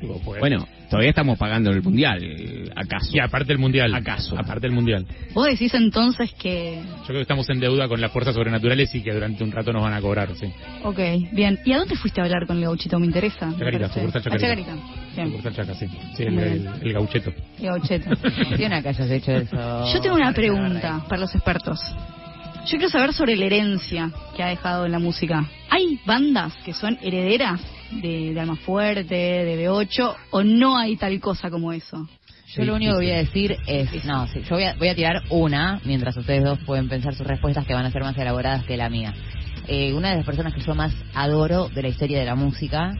digo, 0.00 0.20
pues, 0.24 0.40
Bueno, 0.40 0.66
todavía 0.92 1.10
estamos 1.10 1.38
pagando 1.38 1.70
el 1.70 1.82
mundial, 1.82 2.70
acaso. 2.76 3.10
y 3.12 3.18
aparte 3.18 3.52
el 3.52 3.58
mundial 3.58 3.94
¿Acaso? 3.94 4.38
aparte 4.38 4.66
el 4.66 4.72
mundial 4.72 5.06
Vos 5.34 5.46
decís 5.46 5.72
entonces 5.74 6.32
que... 6.34 6.80
yo 7.00 7.04
creo 7.06 7.16
que 7.18 7.22
estamos 7.22 7.48
en 7.50 7.58
deuda 7.60 7.88
con 7.88 8.00
las 8.00 8.12
fuerzas 8.12 8.34
sobrenaturales 8.34 8.94
y 8.94 9.02
que 9.02 9.12
durante 9.12 9.42
un 9.42 9.50
rato 9.50 9.72
nos 9.72 9.82
van 9.82 9.94
a 9.94 10.00
cobrar 10.00 10.28
sí 10.36 10.52
Ok, 10.84 10.98
bien. 11.32 11.58
¿Y 11.64 11.72
a 11.72 11.78
dónde 11.78 11.96
fuiste 11.96 12.20
a 12.20 12.24
hablar 12.24 12.46
con 12.46 12.58
el 12.58 12.64
gauchito? 12.64 12.98
Me 12.98 13.06
interesa. 13.06 13.46
me 13.46 13.52
Chacarita, 13.58 13.88
parece. 13.88 14.00
sucursal 14.00 14.20
A 14.20 14.38
Chacarita. 14.38 14.72
Chacarita. 15.16 15.40
Bien, 15.40 15.54
Chaca, 15.54 15.74
sí. 15.74 15.86
Sí, 16.16 16.22
el, 16.24 16.38
el, 16.38 16.68
el 16.82 16.92
gaucheto. 16.92 17.32
el 17.58 17.66
gauchito. 17.66 18.10
Me 18.10 18.42
emociona 18.46 18.82
que 18.82 18.88
hayas 18.88 19.10
hecho 19.10 19.32
eso. 19.32 19.92
Yo 19.92 20.00
tengo 20.00 20.16
una 20.16 20.32
pregunta 20.32 21.04
para 21.08 21.20
los 21.22 21.34
expertos. 21.34 21.80
Yo 22.66 22.78
quiero 22.78 22.90
saber 22.90 23.12
sobre 23.12 23.34
la 23.36 23.46
herencia 23.46 24.10
que 24.36 24.42
ha 24.42 24.48
dejado 24.48 24.86
en 24.86 24.92
la 24.92 24.98
música. 24.98 25.44
¿Hay 25.70 25.98
bandas 26.06 26.52
que 26.64 26.72
son 26.72 26.98
herederas 27.02 27.60
de, 28.00 28.32
de 28.34 28.40
Almafuerte, 28.40 29.14
de 29.14 29.68
B8, 29.68 30.16
o 30.30 30.42
no 30.42 30.76
hay 30.78 30.96
tal 30.96 31.20
cosa 31.20 31.50
como 31.50 31.72
eso? 31.72 32.08
Yo 32.54 32.64
lo 32.64 32.74
único 32.74 32.92
que 32.92 32.98
voy 32.98 33.10
a 33.10 33.16
decir 33.16 33.56
es, 33.66 34.04
no, 34.04 34.26
sí, 34.28 34.42
yo 34.42 34.56
voy 34.56 34.64
a, 34.64 34.74
voy 34.74 34.88
a 34.88 34.94
tirar 34.94 35.22
una, 35.30 35.80
mientras 35.84 36.14
ustedes 36.16 36.44
dos 36.44 36.58
pueden 36.66 36.88
pensar 36.88 37.14
sus 37.14 37.26
respuestas 37.26 37.66
que 37.66 37.72
van 37.72 37.86
a 37.86 37.90
ser 37.90 38.02
más 38.02 38.16
elaboradas 38.18 38.64
que 38.64 38.76
la 38.76 38.90
mía. 38.90 39.14
Eh, 39.68 39.94
una 39.94 40.10
de 40.10 40.16
las 40.16 40.26
personas 40.26 40.52
que 40.52 40.60
yo 40.60 40.74
más 40.74 40.92
adoro 41.14 41.68
de 41.68 41.82
la 41.82 41.88
historia 41.88 42.18
de 42.18 42.26
la 42.26 42.34
música, 42.34 42.94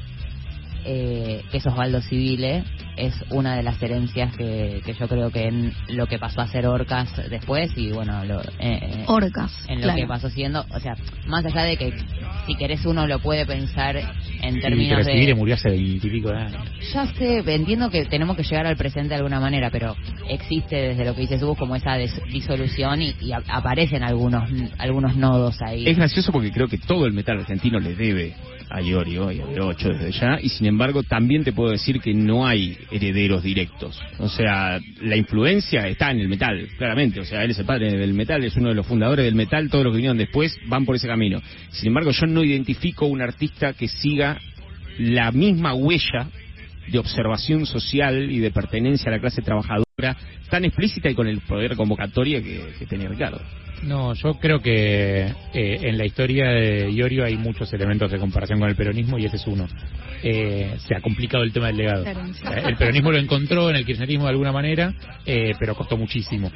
eh, 0.85 1.43
que 1.51 1.59
es 1.59 1.67
Osvaldo 1.67 2.01
Civile, 2.03 2.65
es 2.97 3.15
una 3.31 3.57
de 3.57 3.63
las 3.63 3.83
herencias 3.83 4.37
que, 4.37 4.83
que 4.85 4.93
yo 4.95 5.09
creo 5.09 5.31
que 5.31 5.47
en 5.49 5.73
lo 5.89 6.07
que 6.07 6.19
pasó 6.19 6.41
a 6.43 6.49
ser 6.49 6.67
Orcas 6.67 7.11
después 7.31 7.71
y 7.77 7.91
bueno, 7.93 8.25
lo, 8.25 8.41
eh, 8.43 8.47
eh, 8.61 9.05
Orcas. 9.07 9.53
en 9.69 9.77
lo 9.77 9.83
claro. 9.85 9.97
que 9.99 10.07
pasó 10.07 10.29
siendo, 10.31 10.65
o 10.71 10.81
sea, 10.81 10.95
más 11.27 11.45
allá 11.45 11.63
de 11.63 11.77
que 11.77 11.93
si 12.47 12.55
querés 12.57 12.85
uno 12.85 13.07
lo 13.07 13.19
puede 13.21 13.47
pensar 13.47 13.97
en 13.97 14.61
términos 14.61 14.99
pero 15.03 15.05
Civile 15.15 15.27
de... 15.29 15.35
murió 15.35 15.55
hace 15.55 15.71
veintipico 15.71 16.29
de 16.31 16.37
años. 16.39 16.65
Ya 16.93 17.07
sé, 17.07 17.43
entiendo 17.47 17.89
que 17.91 18.05
tenemos 18.05 18.37
que 18.37 18.43
llegar 18.43 18.67
al 18.67 18.77
presente 18.77 19.11
de 19.11 19.15
alguna 19.17 19.41
manera, 19.41 19.71
pero 19.71 19.97
existe 20.29 20.77
desde 20.77 21.05
lo 21.05 21.15
que 21.15 21.23
dices 21.23 21.41
vos 21.43 21.57
como 21.57 21.77
esa 21.77 21.95
des- 21.95 22.21
disolución 22.33 23.01
y, 23.01 23.15
y 23.21 23.33
a- 23.33 23.43
aparecen 23.49 24.03
algunos 24.03 24.51
algunos 24.79 25.17
nodos 25.17 25.57
ahí. 25.63 25.87
Es 25.89 25.97
gracioso 25.97 26.33
porque 26.33 26.51
creo 26.51 26.69
que 26.69 26.79
todo 26.79 27.07
el 27.07 27.13
metal 27.13 27.39
argentino 27.39 27.79
le 27.79 27.95
debe 27.95 28.35
a 28.73 28.81
Iorio 28.81 29.31
y 29.31 29.41
a 29.41 29.45
B8 29.45 29.99
desde 29.99 30.13
ya, 30.13 30.39
y 30.41 30.49
sin 30.49 30.67
embargo 30.67 31.03
también 31.03 31.45
te 31.45 31.53
puedo 31.53 31.71
decir 31.71 32.01
que 32.01 32.15
no 32.15 32.47
hay 32.47 32.79
herederos 32.91 33.43
directos. 33.43 34.01
O 34.19 34.29
sea, 34.29 34.81
la 35.03 35.17
influencia 35.17 35.87
está 35.87 36.11
en 36.11 36.21
el 36.21 36.29
metal, 36.29 36.69
claramente. 36.79 37.21
O 37.21 37.25
sea, 37.25 37.45
él 37.45 37.51
es 37.51 37.59
el 37.59 37.67
padre 37.67 37.93
del 37.93 38.15
metal, 38.15 38.43
es 38.45 38.57
uno 38.57 38.71
de 38.71 38.75
los 38.75 38.87
fundadores 38.87 39.25
del 39.25 39.35
metal, 39.35 39.69
todos 39.69 39.85
los 39.85 39.93
que 39.93 39.99
vinieron 39.99 40.19
después 40.19 40.57
van 40.67 40.85
por 40.87 40.97
ese 40.97 41.07
camino. 41.07 41.41
Sin 41.71 41.89
embargo, 41.89 42.11
yo 42.13 42.27
no 42.27 42.43
identifico 42.43 43.07
un 43.07 43.21
artista 43.21 43.75
que 43.75 43.89
siga 43.89 44.39
la 44.99 45.31
misma 45.33 45.75
huella 45.75 46.29
de 46.91 46.99
observación 46.99 47.67
social 47.67 48.31
y 48.31 48.39
de 48.39 48.51
pertenencia 48.51 49.11
a 49.11 49.15
la 49.15 49.21
clase 49.21 49.43
trabajadora 49.43 50.17
tan 50.51 50.65
explícita 50.65 51.11
y 51.11 51.15
con 51.15 51.27
el 51.27 51.41
poder 51.41 51.77
convocatoria 51.77 52.43
que, 52.43 52.75
que 52.79 52.87
tenía 52.87 53.09
Ricardo. 53.09 53.41
No, 53.83 54.15
yo 54.15 54.35
creo 54.35 54.61
que 54.61 55.23
eh, 55.55 55.79
en 55.83 55.99
la 55.99 56.07
historia 56.07 56.51
de 56.51 56.91
Iorio 56.93 57.25
hay 57.25 57.37
muchos 57.37 57.73
elementos 57.73 58.11
de 58.11 58.19
comparación 58.19 58.61
con 58.61 58.69
el 58.69 58.77
peronismo 58.77 59.19
y 59.19 59.27
ese 59.27 59.37
es 59.37 59.47
uno. 59.47 59.67
Eh, 60.23 60.77
se 60.87 60.95
ha 60.95 61.01
complicado 61.01 61.43
el 61.43 61.53
tema 61.53 61.67
del 61.67 61.79
legado. 61.79 62.05
Sea, 62.05 62.69
el 62.69 62.77
peronismo 62.77 63.11
lo 63.11 63.19
encontró 63.19 63.71
en 63.71 63.77
el 63.77 63.85
kirchnerismo 63.85 64.25
de 64.25 64.31
alguna 64.31 64.53
manera, 64.53 64.95
eh, 65.27 65.53
pero 65.59 65.75
costó 65.75 65.97
muchísimo. 65.97 66.51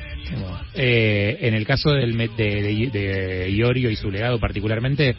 Eh, 0.74 1.38
en 1.40 1.54
el 1.54 1.66
caso 1.66 1.90
del, 1.90 2.16
de, 2.16 2.28
de, 2.36 2.90
de 2.92 3.50
Iorio 3.50 3.90
y 3.90 3.96
su 3.96 4.10
legado 4.10 4.38
particularmente, 4.38 5.16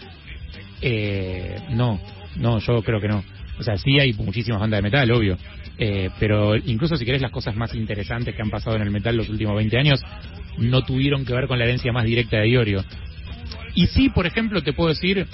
eh, 0.82 1.58
no, 1.72 2.00
no, 2.38 2.60
yo 2.60 2.82
creo 2.84 3.02
que 3.02 3.08
no. 3.08 3.24
O 3.60 3.64
sea, 3.64 3.78
sí 3.78 4.00
hay 4.00 4.14
muchísimas 4.14 4.60
bandas 4.62 4.78
de 4.80 4.84
metal, 4.84 5.12
obvio. 5.12 5.38
Eh, 5.80 6.10
pero 6.20 6.56
incluso 6.56 6.98
si 6.98 7.06
querés 7.06 7.22
las 7.22 7.32
cosas 7.32 7.56
más 7.56 7.74
interesantes 7.76 8.36
que 8.36 8.42
han 8.42 8.50
pasado 8.50 8.76
en 8.76 8.82
el 8.82 8.92
metal 8.92 9.16
los 9.16 9.30
últimos 9.30 9.56
20 9.56 9.78
años, 9.78 10.02
no 10.58 10.84
tuvieron 10.84 11.26
que 11.26 11.34
ver 11.34 11.48
con 11.48 11.60
la 11.60 11.66
herencia 11.66 11.92
más 11.92 12.06
directa 12.06 12.38
de 12.38 12.50
Iorio. 12.50 12.84
Y 13.76 13.88
sí, 13.88 14.10
por 14.10 14.26
ejemplo, 14.26 14.64
te 14.64 14.74
puedo 14.74 14.90
decir, 14.90 15.28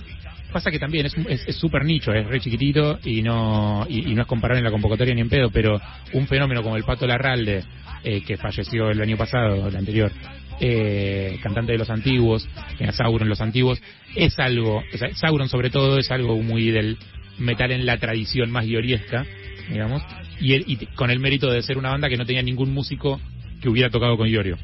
pasa 0.51 0.69
que 0.69 0.79
también 0.79 1.05
es 1.05 1.55
súper 1.55 1.85
nicho, 1.85 2.13
es 2.13 2.27
re 2.27 2.39
chiquitito 2.39 2.99
y 3.03 3.21
no 3.21 3.85
y, 3.89 4.13
no 4.13 4.21
es 4.21 4.27
comparable 4.27 4.59
en 4.59 4.65
la 4.65 4.71
convocatoria 4.71 5.13
ni 5.15 5.21
en 5.21 5.29
pedo, 5.29 5.49
pero 5.49 5.81
un 6.13 6.27
fenómeno 6.27 6.61
como 6.61 6.77
el 6.77 6.83
Pato 6.83 7.07
Larralde, 7.07 7.63
eh, 8.03 8.21
que 8.21 8.37
falleció 8.37 8.89
el 8.91 9.01
año 9.01 9.17
pasado, 9.17 9.67
el 9.67 9.75
anterior, 9.75 10.11
eh, 10.59 11.39
cantante 11.41 11.71
de 11.71 11.77
los 11.77 11.89
antiguos, 11.89 12.47
era 12.79 12.91
Sauron 12.91 13.27
los 13.27 13.41
antiguos, 13.41 13.81
es 14.15 14.37
algo, 14.39 14.83
o 14.93 14.97
sea, 14.97 15.13
Sauron 15.15 15.49
sobre 15.49 15.69
todo 15.69 15.97
es 15.97 16.11
algo 16.11 16.41
muy 16.41 16.69
del 16.69 16.97
metal 17.39 17.71
en 17.71 17.85
la 17.85 17.97
tradición 17.97 18.51
más 18.51 18.65
ioriesca, 18.65 19.25
digamos, 19.69 20.03
y, 20.39 20.53
el- 20.53 20.63
y 20.67 20.75
con 20.95 21.09
el 21.11 21.19
mérito 21.19 21.49
de 21.51 21.61
ser 21.61 21.77
una 21.77 21.89
banda 21.91 22.09
que 22.09 22.17
no 22.17 22.25
tenía 22.25 22.41
ningún 22.41 22.73
músico 22.73 23.19
que 23.61 23.69
hubiera 23.69 23.89
tocado 23.89 24.17
con 24.17 24.27
Iorio. 24.27 24.57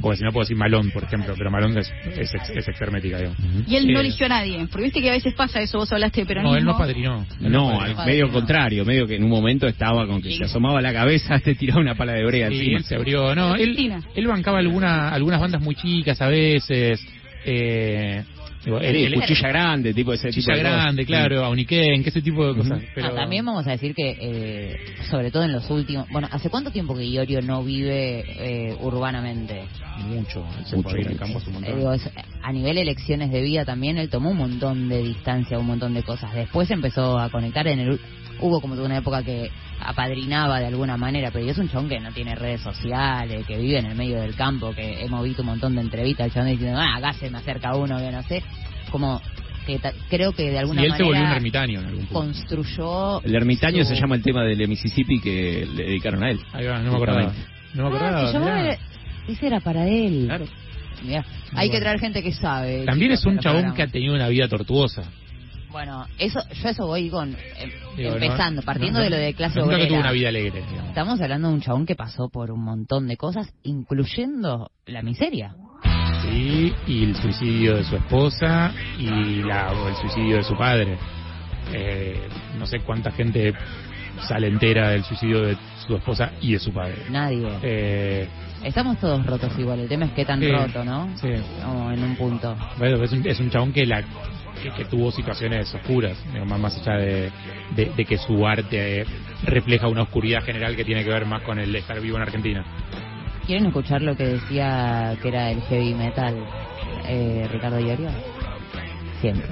Porque 0.00 0.16
si 0.18 0.24
no 0.24 0.32
puedo 0.32 0.42
decir 0.44 0.56
Malón, 0.56 0.90
por 0.90 1.04
ejemplo, 1.04 1.34
pero 1.38 1.52
Malón 1.52 1.78
es, 1.78 1.88
es, 2.18 2.34
ex- 2.34 2.50
es 2.50 3.02
digamos. 3.02 3.36
Y 3.68 3.76
él 3.76 3.92
no 3.92 4.00
Eh, 4.00 4.02
eligió 4.02 4.26
a 4.26 4.28
nadie, 4.28 4.66
porque 4.68 4.84
viste 4.86 5.00
que 5.00 5.08
a 5.08 5.12
veces 5.12 5.34
pasa 5.34 5.60
eso, 5.60 5.78
vos 5.78 5.92
hablaste 5.92 6.22
de 6.22 6.26
peronismo. 6.26 6.52
No, 6.52 6.58
él 6.58 6.64
no 6.64 6.76
padrinó. 6.76 7.24
Él 7.40 7.52
No, 7.52 7.68
padrinó. 7.78 8.00
al 8.00 8.06
medio 8.06 8.28
contrario, 8.32 8.84
medio 8.84 9.06
que 9.06 9.14
en 9.14 9.22
un 9.22 9.30
momento 9.30 9.68
estaba 9.68 10.04
con 10.08 10.20
que 10.20 10.36
se 10.36 10.44
asomaba 10.44 10.80
la 10.80 10.92
cabeza, 10.92 11.38
te 11.44 11.54
tiraba 11.54 11.80
una 11.80 11.94
pala 11.94 12.12
de 12.14 12.24
brea 12.26 12.48
Sí, 12.48 12.54
encima. 12.56 12.78
él 12.78 12.84
se 12.84 12.96
abrió. 12.96 13.34
No, 13.36 13.54
él, 13.54 13.92
él 14.16 14.26
bancaba 14.26 14.58
alguna, 14.58 15.10
algunas 15.10 15.40
bandas 15.40 15.62
muy 15.62 15.76
chicas 15.76 16.20
a 16.20 16.28
veces. 16.28 17.00
Eh, 17.46 18.24
digo, 18.64 18.78
Sí, 18.80 18.86
él- 18.86 19.14
cuchilla 19.14 19.48
grande, 19.48 19.92
tipo 19.94 20.12
ese 20.12 20.28
tipo 20.28 20.36
Cuchilla 20.40 20.56
de 20.56 20.62
cosas. 20.62 20.82
grande, 20.82 21.06
claro, 21.06 21.44
Auniquén, 21.44 22.02
que 22.02 22.08
ese 22.08 22.22
tipo 22.22 22.46
de 22.46 22.54
cosas. 22.56 22.82
Pero 22.94 23.08
Ah, 23.08 23.14
también 23.14 23.44
vamos 23.44 23.66
a 23.66 23.72
decir 23.72 23.94
que, 23.94 24.16
eh, 24.20 24.76
sobre 25.10 25.30
todo 25.30 25.42
en 25.44 25.52
los 25.52 25.68
últimos... 25.70 26.08
Bueno, 26.10 26.28
¿hace 26.30 26.48
cuánto 26.48 26.70
tiempo 26.70 26.94
que 26.96 27.04
Iorio 27.04 27.42
no 27.42 27.62
vive 27.62 28.24
eh, 28.70 28.76
urbanamente? 28.80 29.64
mucho, 30.08 30.44
se 30.64 30.76
Mucho, 30.76 30.96
ir 30.98 31.08
al 31.08 31.16
campo 31.16 31.38
Eh, 31.38 31.50
montón. 31.52 31.76
digo, 31.78 31.92
es- 31.92 32.10
a 32.42 32.52
nivel 32.52 32.78
elecciones 32.78 33.30
de 33.30 33.42
vida 33.42 33.64
también 33.64 33.96
él 33.98 34.08
tomó 34.10 34.30
un 34.30 34.36
montón 34.38 34.88
de 34.88 35.02
distancia, 35.02 35.58
un 35.58 35.66
montón 35.66 35.94
de 35.94 36.02
cosas. 36.02 36.34
Después 36.34 36.70
empezó 36.70 37.18
a 37.18 37.30
conectar 37.30 37.66
en 37.68 37.78
el... 37.80 38.00
Hubo 38.40 38.60
como 38.60 38.74
una 38.74 38.98
época 38.98 39.22
que 39.22 39.50
apadrinaba 39.80 40.58
de 40.60 40.66
alguna 40.66 40.96
manera, 40.96 41.30
pero 41.30 41.48
es 41.48 41.58
un 41.58 41.68
chabón 41.68 41.88
que 41.88 42.00
no 42.00 42.10
tiene 42.12 42.34
redes 42.34 42.60
sociales, 42.62 43.46
que 43.46 43.56
vive 43.58 43.78
en 43.78 43.86
el 43.86 43.94
medio 43.96 44.20
del 44.20 44.34
campo, 44.34 44.72
que 44.74 45.04
hemos 45.04 45.22
visto 45.24 45.42
un 45.42 45.48
montón 45.48 45.74
de 45.74 45.82
entrevistas, 45.82 46.26
el 46.26 46.32
chabón 46.32 46.50
diciendo, 46.50 46.78
ah, 46.80 46.96
acá 46.96 47.12
se 47.14 47.30
me 47.30 47.38
acerca 47.38 47.74
uno 47.76 47.98
que 47.98 48.10
no 48.10 48.22
sé. 48.22 48.42
Como 48.90 49.20
que 49.66 49.80
creo 50.10 50.32
que 50.32 50.50
de 50.50 50.58
alguna 50.58 50.82
y 50.82 50.86
él 50.86 50.92
se 50.92 51.02
volvió 51.02 51.16
un 51.16 51.22
manera 51.22 51.36
ermitaño 51.36 51.80
en 51.80 51.86
algún 51.86 52.06
punto. 52.06 52.14
construyó... 52.14 53.22
El 53.22 53.34
ermitaño 53.34 53.82
su- 53.84 53.94
se 53.94 54.00
llama 54.00 54.14
el 54.16 54.22
tema 54.22 54.42
del 54.44 54.68
Mississippi 54.68 55.20
que 55.20 55.66
le 55.74 55.84
dedicaron 55.84 56.22
a 56.22 56.30
él. 56.30 56.40
Ahí 56.52 56.66
va, 56.66 56.78
no 56.80 56.90
me 56.90 56.96
acordaba. 56.96 57.32
No 57.72 57.82
me 57.90 57.96
Ah, 57.96 57.98
acordaba. 58.08 58.26
se 58.26 58.32
llamaba- 58.38 58.62
mirá. 58.62 58.78
Ese 59.28 59.46
era 59.46 59.60
para 59.60 59.88
él. 59.88 60.24
Claro. 60.26 60.44
Mirá, 61.02 61.24
hay 61.54 61.70
que 61.70 61.80
traer 61.80 61.98
gente 61.98 62.22
que 62.22 62.32
sabe. 62.32 62.84
También 62.84 63.12
es 63.12 63.24
un 63.24 63.38
chabón 63.38 63.72
que 63.74 63.82
ha 63.82 63.86
tenido 63.86 64.14
una 64.14 64.28
vida 64.28 64.48
tortuosa. 64.48 65.04
Bueno, 65.74 66.06
eso, 66.20 66.38
yo 66.62 66.68
eso 66.68 66.86
voy 66.86 67.10
con 67.10 67.30
em, 67.30 67.70
Digo, 67.96 68.10
no- 68.10 68.16
empezando, 68.16 68.62
partiendo 68.62 69.00
no- 69.00 69.04
de 69.04 69.10
lo 69.10 69.16
de 69.16 69.34
clase 69.34 69.54
que 69.54 69.60
obrera. 69.60 69.88
tuvo 69.88 69.98
una 69.98 70.12
vida 70.12 70.28
alegre, 70.28 70.62
digamos. 70.62 70.88
Estamos 70.90 71.20
hablando 71.20 71.48
de 71.48 71.54
un 71.54 71.60
chabón 71.60 71.84
que 71.84 71.96
pasó 71.96 72.28
por 72.28 72.52
un 72.52 72.62
montón 72.62 73.08
de 73.08 73.16
cosas, 73.16 73.52
incluyendo 73.64 74.70
la 74.86 75.02
miseria. 75.02 75.56
Sí, 76.22 76.72
y 76.86 77.02
el 77.04 77.16
suicidio 77.16 77.74
de 77.76 77.82
su 77.84 77.96
esposa 77.96 78.72
y 78.98 79.42
la, 79.42 79.72
o 79.72 79.88
el 79.88 79.96
suicidio 79.96 80.36
de 80.36 80.44
su 80.44 80.56
padre. 80.56 80.96
Eh, 81.72 82.20
no 82.56 82.66
sé 82.66 82.78
cuánta 82.80 83.10
gente 83.10 83.52
sale 84.28 84.46
entera 84.46 84.90
del 84.90 85.02
suicidio 85.02 85.42
de 85.42 85.56
su 85.86 85.96
esposa 85.96 86.30
y 86.40 86.52
de 86.52 86.60
su 86.60 86.72
padre. 86.72 86.98
Nadie. 87.10 87.48
Eh, 87.62 88.28
Estamos 88.62 88.98
todos 88.98 89.26
rotos 89.26 89.50
igual, 89.58 89.80
el 89.80 89.88
tema 89.88 90.04
es 90.06 90.12
qué 90.12 90.24
tan 90.24 90.38
Sí, 90.40 90.50
roto, 90.50 90.84
¿no? 90.84 91.08
sí. 91.18 91.28
Como 91.64 91.90
en 91.90 92.02
un 92.04 92.14
punto. 92.16 92.56
bueno, 92.78 93.02
es, 93.02 93.12
un, 93.12 93.26
es 93.26 93.38
un 93.40 93.50
chabón 93.50 93.72
que, 93.72 93.84
la, 93.84 94.02
que, 94.64 94.70
que 94.72 94.84
tuvo 94.86 95.10
situaciones 95.12 95.72
oscuras, 95.74 96.16
digo, 96.32 96.44
más, 96.46 96.58
más 96.58 96.76
allá 96.78 96.96
de, 96.96 97.30
de- 97.76 97.92
de 97.96 98.04
que 98.04 98.16
su 98.18 98.46
arte 98.46 99.02
eh, 99.02 99.06
refleja 99.44 99.88
una 99.88 100.02
oscuridad 100.02 100.42
general 100.42 100.74
que 100.74 100.84
tiene 100.84 101.04
que 101.04 101.10
ver 101.10 101.26
más 101.26 101.42
con 101.42 101.58
el 101.58 101.74
estar 101.76 102.00
vivo 102.00 102.16
en 102.16 102.22
Argentina. 102.22 102.64
¿Quieren 103.46 103.66
escuchar 103.66 104.00
lo 104.00 104.16
que 104.16 104.24
decía 104.24 105.16
que 105.20 105.28
era 105.28 105.50
el 105.50 105.60
heavy 105.62 105.92
metal 105.94 106.34
eh, 107.06 107.46
Ricardo 107.52 107.78
Iorio? 107.78 108.08
Siempre. 109.20 109.48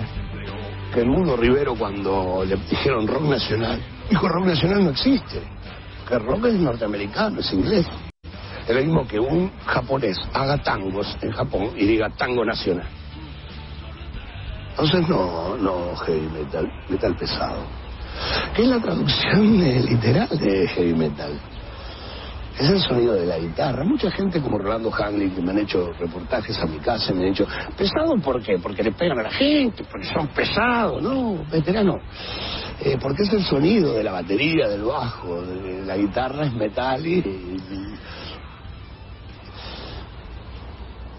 que 0.94 1.00
el 1.00 1.06
Mundo 1.08 1.36
Rivero 1.36 1.74
cuando 1.74 2.44
le 2.46 2.56
dijeron 2.56 3.06
rock 3.06 3.22
nacional, 3.22 3.80
dijo 4.10 4.28
rock 4.28 4.46
nacional 4.46 4.84
no 4.84 4.90
existe, 4.90 5.40
que 6.08 6.14
el 6.14 6.22
rock 6.22 6.46
es 6.46 6.54
norteamericano, 6.54 7.40
es 7.40 7.52
inglés. 7.52 7.86
Es 8.68 8.74
lo 8.74 8.80
mismo 8.82 9.06
que 9.06 9.18
un 9.18 9.50
japonés 9.66 10.16
haga 10.34 10.56
tangos 10.62 11.16
en 11.22 11.32
Japón 11.32 11.70
y 11.76 11.84
diga 11.86 12.08
tango 12.10 12.44
nacional. 12.44 12.86
Entonces 14.72 15.08
no, 15.08 15.56
no 15.58 15.96
heavy 15.96 16.28
metal, 16.28 16.72
metal 16.88 17.14
pesado. 17.16 17.62
¿Qué 18.54 18.62
es 18.62 18.68
la 18.68 18.80
traducción 18.80 19.58
literal 19.86 20.28
de 20.38 20.68
heavy 20.68 20.94
metal? 20.94 21.38
Es 22.58 22.68
el 22.68 22.80
sonido 22.80 23.14
de 23.14 23.26
la 23.26 23.38
guitarra. 23.38 23.82
Mucha 23.84 24.10
gente 24.10 24.40
como 24.40 24.58
Rolando 24.58 24.92
Hanley 24.94 25.30
que 25.30 25.40
me 25.40 25.52
han 25.52 25.58
hecho 25.58 25.90
reportajes 25.98 26.58
a 26.58 26.66
mi 26.66 26.78
casa 26.78 27.12
me 27.12 27.22
han 27.24 27.30
dicho, 27.30 27.46
¿pesado 27.76 28.14
por 28.22 28.42
qué? 28.42 28.58
Porque 28.58 28.82
le 28.82 28.92
pegan 28.92 29.18
a 29.18 29.22
la 29.22 29.30
gente, 29.30 29.84
porque 29.90 30.06
son 30.12 30.28
pesados, 30.28 31.02
¿no? 31.02 31.44
Veterano. 31.50 32.00
Eh, 32.80 32.98
porque 33.00 33.22
es 33.22 33.32
el 33.32 33.44
sonido 33.44 33.94
de 33.94 34.04
la 34.04 34.12
batería, 34.12 34.68
del 34.68 34.82
bajo, 34.84 35.42
de 35.42 35.84
la 35.86 35.96
guitarra 35.96 36.44
es 36.44 36.52
metal 36.52 37.06
y, 37.06 37.18
y- 37.18 37.94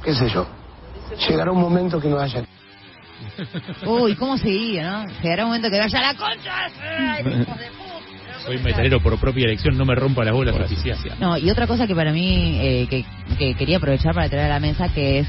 qué 0.04 0.14
sé 0.14 0.30
yo. 0.30 0.46
Llegará 1.28 1.52
un 1.52 1.62
momento 1.62 2.00
que 2.00 2.10
no 2.10 2.20
haya 2.20 2.44
Uy, 3.86 4.16
¿cómo 4.16 4.38
seguía, 4.38 4.92
no? 4.92 5.08
Llegará 5.22 5.44
un 5.44 5.50
momento 5.50 5.70
que 5.70 5.80
vaya 5.80 6.00
a 6.00 6.02
la 6.14 6.18
concha. 6.18 6.66
Ay, 6.82 7.22
hijos 7.42 7.58
de 7.60 7.66
puta. 7.68 8.44
Soy 8.46 8.58
metalero 8.60 9.00
por 9.02 9.18
propia 9.20 9.46
elección, 9.46 9.78
no 9.78 9.86
me 9.86 9.96
rompa 9.96 10.24
las 10.26 10.34
bolas 10.34 10.56
oficiales. 10.56 11.18
No, 11.20 11.38
y 11.38 11.50
otra 11.50 11.66
cosa 11.68 11.88
que 11.88 11.96
para 11.96 12.12
mí, 12.12 12.58
eh, 12.62 12.88
que, 12.90 13.06
que 13.38 13.56
quería 13.56 13.78
aprovechar 13.78 14.14
para 14.14 14.28
traer 14.30 14.46
a 14.52 14.56
la 14.56 14.60
mesa, 14.60 14.90
que 14.94 15.20
es 15.20 15.28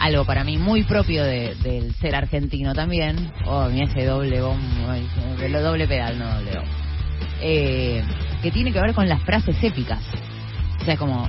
algo 0.00 0.24
para 0.24 0.42
mí 0.44 0.58
muy 0.58 0.82
propio 0.84 1.24
de- 1.24 1.54
del 1.62 1.94
ser 1.96 2.14
argentino 2.16 2.74
también. 2.74 3.32
Oh, 3.46 3.68
mira 3.68 3.86
ese 3.86 4.04
doble 4.04 4.40
bombo, 4.40 4.92
lo 5.48 5.62
doble 5.62 5.86
pedal, 5.86 6.18
no 6.18 6.26
doble 6.34 6.50
bombo. 6.56 6.72
Eh, 7.40 8.02
que 8.42 8.50
tiene 8.50 8.72
que 8.72 8.80
ver 8.80 8.92
con 8.94 9.08
las 9.08 9.22
frases 9.22 9.56
épicas. 9.62 10.02
O 10.80 10.84
sea, 10.84 10.96
como... 10.96 11.28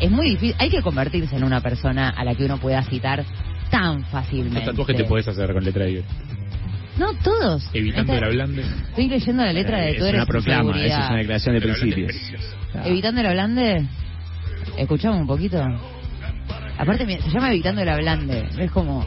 Es 0.00 0.10
muy 0.10 0.30
difícil, 0.30 0.56
hay 0.58 0.70
que 0.70 0.82
convertirse 0.82 1.36
en 1.36 1.44
una 1.44 1.60
persona 1.60 2.08
a 2.10 2.24
la 2.24 2.34
que 2.34 2.44
uno 2.44 2.58
pueda 2.58 2.82
citar 2.82 3.24
tan 3.74 4.02
¿Qué 4.04 4.10
fácilmente. 4.10 4.60
tatuaje 4.60 4.94
te 4.94 5.04
puedes 5.04 5.26
hacer 5.26 5.52
con 5.52 5.64
letra 5.64 5.84
de 5.84 6.04
No, 6.96 7.12
todos. 7.24 7.68
Evitando 7.72 8.12
el 8.12 8.24
ablande. 8.24 8.62
Estoy 8.62 9.08
leyendo 9.08 9.44
la 9.44 9.52
letra 9.52 9.78
de 9.80 9.90
es 9.90 9.98
Tú 9.98 10.04
eres 10.04 10.14
una 10.14 10.26
tu 10.26 10.32
proclama, 10.32 10.80
eso 10.80 10.98
es 11.00 11.08
una 11.08 11.18
declaración 11.18 11.54
de 11.54 11.58
es 11.58 11.64
principios. 11.64 12.12
Evitando 12.84 13.20
el 13.20 13.26
ablande. 13.26 13.86
Escuchamos 14.78 15.20
un 15.20 15.26
poquito. 15.26 15.60
Aparte 16.78 17.04
se 17.20 17.30
llama 17.30 17.50
Evitando 17.50 17.82
el 17.82 17.88
ablande. 17.88 18.48
Es 18.58 18.70
como 18.70 19.04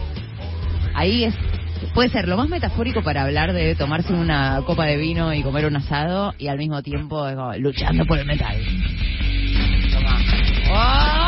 ahí 0.93 1.25
es 1.25 1.35
puede 1.93 2.09
ser 2.09 2.27
lo 2.27 2.37
más 2.37 2.49
metafórico 2.49 3.03
para 3.03 3.23
hablar 3.23 3.53
de 3.53 3.75
tomarse 3.75 4.11
una 4.13 4.61
copa 4.65 4.85
de 4.85 4.97
vino 4.97 5.33
y 5.33 5.43
comer 5.43 5.65
un 5.65 5.77
asado 5.77 6.33
y 6.37 6.47
al 6.47 6.57
mismo 6.57 6.81
tiempo 6.81 7.27
es 7.27 7.35
como, 7.35 7.53
luchando 7.53 8.05
por 8.05 8.17
el 8.17 8.25
metal. 8.25 8.57
Toma. 9.93 10.19
¡Ah! 10.73 11.26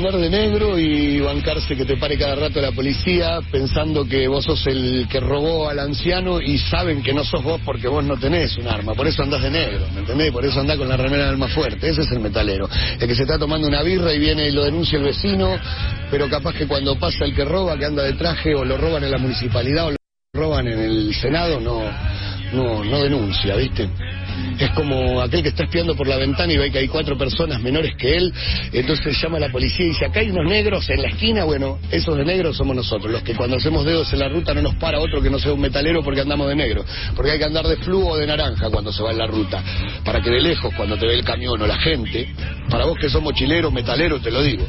Y 0.00 0.02
andar 0.02 0.18
de 0.18 0.30
negro 0.30 0.78
y 0.78 1.20
bancarse 1.20 1.76
que 1.76 1.84
te 1.84 1.98
pare 1.98 2.16
cada 2.16 2.34
rato 2.34 2.58
la 2.58 2.72
policía 2.72 3.40
pensando 3.52 4.06
que 4.06 4.28
vos 4.28 4.46
sos 4.46 4.66
el 4.66 5.06
que 5.10 5.20
robó 5.20 5.68
al 5.68 5.78
anciano 5.78 6.40
y 6.40 6.56
saben 6.56 7.02
que 7.02 7.12
no 7.12 7.22
sos 7.22 7.44
vos 7.44 7.60
porque 7.66 7.86
vos 7.86 8.02
no 8.02 8.16
tenés 8.16 8.56
un 8.56 8.66
arma. 8.66 8.94
Por 8.94 9.06
eso 9.06 9.22
andás 9.22 9.42
de 9.42 9.50
negro, 9.50 9.86
¿me 9.92 10.00
entendés? 10.00 10.32
Por 10.32 10.42
eso 10.42 10.58
andás 10.58 10.78
con 10.78 10.88
la 10.88 10.96
remera 10.96 11.26
del 11.26 11.36
más 11.36 11.52
fuerte. 11.52 11.90
Ese 11.90 12.00
es 12.00 12.10
el 12.12 12.20
metalero. 12.20 12.66
El 12.98 13.06
que 13.06 13.14
se 13.14 13.22
está 13.22 13.38
tomando 13.38 13.68
una 13.68 13.82
birra 13.82 14.14
y 14.14 14.18
viene 14.18 14.48
y 14.48 14.52
lo 14.52 14.64
denuncia 14.64 14.96
el 14.96 15.04
vecino, 15.04 15.58
pero 16.10 16.30
capaz 16.30 16.54
que 16.54 16.66
cuando 16.66 16.98
pasa 16.98 17.26
el 17.26 17.34
que 17.34 17.44
roba, 17.44 17.76
que 17.76 17.84
anda 17.84 18.02
de 18.02 18.14
traje 18.14 18.54
o 18.54 18.64
lo 18.64 18.78
roban 18.78 19.04
en 19.04 19.10
la 19.10 19.18
municipalidad 19.18 19.88
o 19.88 19.90
lo 19.90 19.96
roban 20.32 20.66
en 20.66 20.78
el 20.78 21.14
Senado, 21.14 21.60
no, 21.60 21.82
no, 22.54 22.82
no 22.84 23.02
denuncia, 23.02 23.54
¿viste? 23.54 23.90
Es 24.58 24.70
como 24.70 25.22
aquel 25.22 25.42
que 25.42 25.48
está 25.50 25.64
espiando 25.64 25.94
por 25.94 26.06
la 26.06 26.16
ventana 26.16 26.52
y 26.52 26.58
ve 26.58 26.70
que 26.70 26.78
hay 26.78 26.88
cuatro 26.88 27.16
personas 27.16 27.62
menores 27.62 27.94
que 27.96 28.14
él, 28.16 28.32
entonces 28.72 29.20
llama 29.20 29.38
a 29.38 29.40
la 29.40 29.50
policía 29.50 29.86
y 29.86 29.88
dice, 29.90 30.06
acá 30.06 30.20
hay 30.20 30.30
unos 30.30 30.46
negros 30.46 30.88
en 30.90 31.02
la 31.02 31.08
esquina, 31.08 31.44
bueno, 31.44 31.78
esos 31.90 32.16
de 32.16 32.24
negros 32.24 32.56
somos 32.56 32.76
nosotros, 32.76 33.10
los 33.10 33.22
que 33.22 33.34
cuando 33.34 33.56
hacemos 33.56 33.84
dedos 33.84 34.12
en 34.12 34.18
la 34.18 34.28
ruta 34.28 34.52
no 34.54 34.62
nos 34.62 34.74
para 34.76 35.00
otro 35.00 35.22
que 35.22 35.30
no 35.30 35.38
sea 35.38 35.52
un 35.52 35.60
metalero 35.60 36.02
porque 36.02 36.20
andamos 36.20 36.48
de 36.48 36.56
negro, 36.56 36.84
porque 37.16 37.32
hay 37.32 37.38
que 37.38 37.44
andar 37.44 37.66
de 37.66 37.76
fluo 37.76 38.10
o 38.10 38.16
de 38.16 38.26
naranja 38.26 38.68
cuando 38.70 38.92
se 38.92 39.02
va 39.02 39.12
en 39.12 39.18
la 39.18 39.26
ruta, 39.26 39.62
para 40.04 40.20
que 40.20 40.30
de 40.30 40.40
lejos, 40.40 40.72
cuando 40.76 40.96
te 40.96 41.06
ve 41.06 41.14
el 41.14 41.24
camión 41.24 41.60
o 41.60 41.66
la 41.66 41.78
gente, 41.78 42.28
para 42.68 42.84
vos 42.84 42.98
que 42.98 43.08
sos 43.08 43.22
mochilero, 43.22 43.70
metalero, 43.70 44.20
te 44.20 44.30
lo 44.30 44.42
digo, 44.42 44.66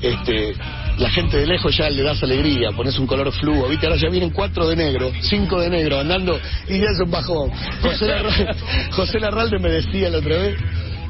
este, 0.00 0.54
la 0.98 1.10
gente 1.10 1.36
de 1.38 1.46
lejos 1.46 1.76
ya 1.76 1.88
le 1.90 2.02
das 2.02 2.22
alegría, 2.22 2.70
pones 2.72 2.98
un 2.98 3.06
color 3.06 3.32
fluo, 3.32 3.68
viste, 3.68 3.86
ahora 3.86 3.98
ya 3.98 4.08
vienen 4.08 4.30
cuatro 4.30 4.68
de 4.68 4.76
negro, 4.76 5.10
cinco 5.20 5.60
de 5.60 5.70
negro 5.70 5.98
andando 6.00 6.38
y 6.68 6.78
ya 6.78 6.86
es 6.92 7.00
un 7.04 7.10
bajón. 7.10 7.50
José, 7.82 8.06
Larra- 8.06 8.56
José 8.92 9.18
Larralde 9.20 9.58
me 9.58 9.70
decía 9.70 10.08
la 10.10 10.18
otra 10.18 10.36
vez, 10.38 10.56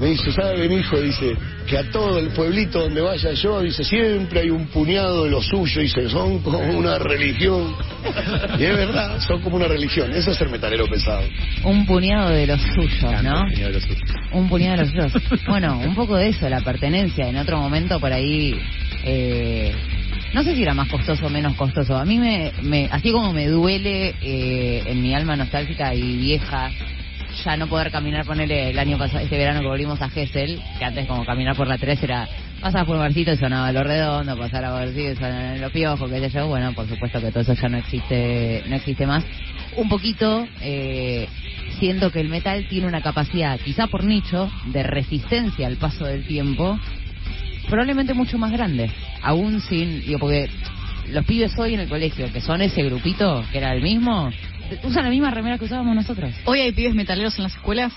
me 0.01 0.07
dice, 0.09 0.33
¿sabe 0.33 0.69
mi 0.69 0.77
hijo? 0.77 1.01
Dice, 1.01 1.37
que 1.69 1.79
a 1.79 1.89
todo 1.91 2.19
el 2.19 2.29
pueblito 2.31 2.81
donde 2.81 3.01
vaya 3.01 3.31
yo, 3.33 3.61
dice, 3.61 3.85
siempre 3.85 4.41
hay 4.41 4.51
un 4.51 4.67
puñado 4.67 5.25
de 5.25 5.31
los 5.31 5.47
suyos, 5.47 5.77
dice, 5.85 6.09
son 6.11 6.41
como 6.41 6.59
una 6.59 6.99
religión. 6.99 7.75
Y 8.59 8.65
es 8.65 8.77
verdad, 8.77 9.21
son 9.21 9.41
como 9.41 9.55
una 9.57 9.69
religión, 9.69 10.11
eso 10.13 10.33
es 10.33 10.37
ser 10.37 10.49
metalero 10.49 10.89
pesado. 10.89 11.23
Un 11.63 11.87
puñado 11.87 12.31
de 12.31 12.47
los 12.47 12.61
suyos, 12.61 13.23
¿no? 13.23 13.41
Un 14.33 14.49
puñado 14.49 14.79
de 14.79 14.83
los 14.83 14.91
suyos. 15.13 15.45
Bueno, 15.47 15.79
un 15.79 15.95
poco 15.95 16.17
de 16.17 16.29
eso, 16.31 16.49
la 16.49 16.61
pertenencia. 16.61 17.29
En 17.29 17.37
otro 17.37 17.57
momento 17.59 18.01
por 18.01 18.13
ahí, 18.13 18.61
eh, 19.05 19.75
no 20.33 20.43
sé 20.43 20.55
si 20.55 20.63
era 20.63 20.75
más 20.75 20.89
costoso 20.89 21.27
o 21.27 21.31
menos 21.31 21.57
costoso. 21.57 21.97
A 21.97 22.05
mí 22.05 22.19
me, 22.19 22.89
así 22.91 23.13
como 23.13 23.33
me 23.33 23.47
duele 23.47 24.15
eh, 24.21 24.83
en 24.87 25.03
mi 25.03 25.15
alma 25.15 25.37
nostálgica 25.37 25.95
y 25.95 26.17
vieja 26.17 26.71
ya 27.45 27.57
no 27.57 27.67
poder 27.67 27.91
caminar, 27.91 28.25
ponerle 28.25 28.71
el 28.71 28.79
año 28.79 28.99
pasado, 28.99 29.21
este 29.21 29.37
verano 29.37 29.61
que 29.61 29.67
volvimos 29.67 30.01
a 30.01 30.09
Gessel, 30.09 30.61
que 30.79 30.85
antes 30.85 31.07
como 31.07 31.25
caminar 31.25 31.57
por 31.57 31.67
la 31.67 31.79
3 31.79 32.03
era, 32.03 32.29
pasar 32.61 32.87
por 32.87 32.97
un 32.97 33.03
barcito 33.03 33.33
y 33.33 33.37
sonaba 33.37 33.73
lo 33.73 33.83
redondo, 33.83 34.37
pasar 34.37 34.65
a 34.65 34.71
barcito 34.71 35.13
y 35.13 35.17
sonaba 35.17 35.57
lo 35.57 35.71
piojo, 35.71 36.09
que 36.09 36.21
sé 36.21 36.31
yo, 36.31 36.47
bueno, 36.47 36.73
por 36.75 36.89
supuesto 36.89 37.21
que 37.21 37.31
todo 37.31 37.41
eso 37.41 37.55
ya 37.55 37.69
no 37.69 37.79
existe, 37.79 38.63
no 38.69 38.77
existe 38.77 39.07
más. 39.07 39.25
Un 39.77 39.89
poquito, 39.89 40.47
eh, 40.61 41.29
siento 41.79 42.11
que 42.11 42.21
el 42.21 42.29
metal 42.29 42.67
tiene 42.69 42.87
una 42.87 43.03
capacidad, 43.03 43.59
quizá 43.59 43.89
por 43.89 44.05
nicho, 44.05 44.51
de 44.67 44.83
resistencia 44.83 45.67
al 45.67 45.77
paso 45.77 46.05
del 46.05 46.25
tiempo, 46.25 46.79
probablemente 47.69 48.15
mucho 48.15 48.39
más 48.39 48.53
grande, 48.53 48.91
aún 49.23 49.61
sin, 49.61 50.01
digo, 50.01 50.19
porque 50.19 50.49
los 51.11 51.25
pibes 51.25 51.53
hoy 51.59 51.75
en 51.75 51.81
el 51.81 51.89
colegio, 51.89 52.33
que 52.33 52.41
son 52.41 52.63
ese 52.63 52.83
grupito, 52.83 53.45
que 53.53 53.59
era 53.59 53.73
el 53.75 53.83
mismo, 53.83 54.31
usan 54.83 55.05
la 55.05 55.11
misma 55.11 55.31
remera 55.31 55.59
que 55.59 55.65
usábamos 55.65 55.95
nosotros. 55.95 56.33
Hoy 56.45 56.61
hay 56.61 56.73
pibes 56.73 56.95
metaleros 56.95 57.37
en 57.39 57.45
las 57.45 57.55
escuelas. 57.55 57.93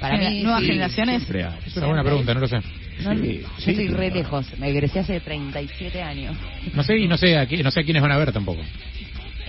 Para 0.00 0.18
mí, 0.18 0.42
nuevas 0.42 0.60
sí. 0.60 0.66
generaciones. 0.66 1.22
Siempre. 1.22 1.46
Es 1.64 1.76
una 1.78 1.86
buena 1.86 2.04
pregunta, 2.04 2.34
no 2.34 2.40
lo 2.40 2.48
sé. 2.48 2.58
No, 3.02 3.14
Sí, 3.14 3.40
yo 3.42 3.48
sí. 3.58 3.70
estoy 3.70 3.88
re 3.88 4.10
lejos, 4.10 4.46
me 4.58 4.68
egresé 4.68 5.00
hace 5.00 5.20
37 5.20 6.02
años. 6.02 6.36
No 6.74 6.82
sé 6.82 6.98
y 6.98 7.08
no 7.08 7.16
sé 7.16 7.36
a, 7.36 7.46
no 7.46 7.70
sé 7.70 7.80
a 7.80 7.82
quiénes 7.82 8.02
van 8.02 8.12
a 8.12 8.18
ver 8.18 8.32
tampoco. 8.32 8.62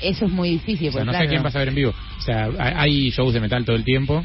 Eso 0.02 0.26
es 0.26 0.32
muy 0.32 0.52
difícil, 0.52 0.90
O 0.90 0.92
sea, 0.92 1.04
no 1.06 1.12
sé 1.12 1.18
a 1.18 1.28
quién 1.28 1.44
vas 1.44 1.56
a 1.56 1.60
ver 1.60 1.70
en 1.70 1.76
vivo. 1.76 1.92
O 2.18 2.22
sea, 2.22 2.50
hay 2.60 3.10
shows 3.10 3.34
de 3.34 3.40
metal 3.42 3.66
todo 3.66 3.76
el 3.76 3.84
tiempo, 3.84 4.24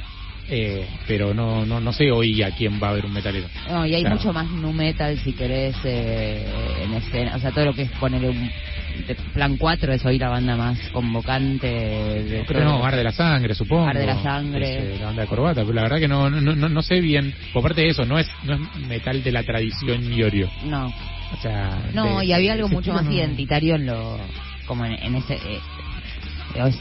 Eh, 0.48 0.86
pero 1.06 1.32
no, 1.32 1.64
no 1.64 1.80
no 1.80 1.92
sé 1.92 2.10
hoy 2.10 2.42
a 2.42 2.50
quién 2.50 2.80
va 2.82 2.88
a 2.88 2.90
haber 2.90 3.06
un 3.06 3.12
metalero. 3.12 3.46
No, 3.70 3.86
y 3.86 3.94
hay 3.94 4.02
Claro. 4.02 4.16
mucho 4.16 4.32
más 4.32 4.50
nu 4.50 4.72
metal, 4.72 5.16
si 5.18 5.32
querés, 5.32 5.74
eh, 5.84 6.44
en 6.84 6.94
escena. 6.94 7.36
O 7.36 7.38
sea, 7.38 7.52
todo 7.52 7.66
lo 7.66 7.74
que 7.74 7.82
es 7.82 7.90
poner 7.92 8.28
un. 8.28 8.50
de 9.06 9.14
plan 9.34 9.56
4 9.56 9.92
es 9.92 10.04
hoy 10.04 10.18
la 10.18 10.28
banda 10.28 10.56
más 10.56 10.78
convocante. 10.90 11.66
De 11.68 12.44
Creo 12.46 12.64
no, 12.64 12.84
Ar 12.84 12.96
de 12.96 13.04
la 13.04 13.12
Sangre, 13.12 13.54
supongo. 13.54 13.86
Ar 13.88 13.96
de 13.96 14.06
la 14.06 14.22
Sangre. 14.22 14.68
Es, 14.92 14.96
eh, 14.96 14.98
la 15.00 15.06
banda 15.06 15.22
de 15.22 15.28
corbata, 15.28 15.60
pero 15.62 15.72
la 15.72 15.82
verdad 15.82 15.98
que 15.98 16.08
no, 16.08 16.28
no, 16.28 16.40
no, 16.40 16.68
no 16.68 16.82
sé 16.82 17.00
bien. 17.00 17.32
Por 17.52 17.62
parte 17.62 17.82
de 17.82 17.88
eso, 17.90 18.04
no 18.04 18.18
es, 18.18 18.28
no 18.44 18.54
es 18.54 18.60
metal 18.88 19.22
de 19.22 19.32
la 19.32 19.44
tradición 19.44 20.12
Iorio. 20.12 20.50
No, 20.64 20.86
O 21.32 21.36
sea, 21.40 21.78
no, 21.94 22.18
de- 22.18 22.26
y 22.26 22.32
había 22.32 22.52
algo 22.52 22.68
mucho 22.68 22.92
más 22.92 23.06
identitario 23.10 23.76
en 23.76 23.86
lo. 23.86 24.18
como 24.66 24.84
en, 24.84 24.92
en 25.02 25.14
ese. 25.14 25.34
eh, 25.34 25.60
es 26.66 26.78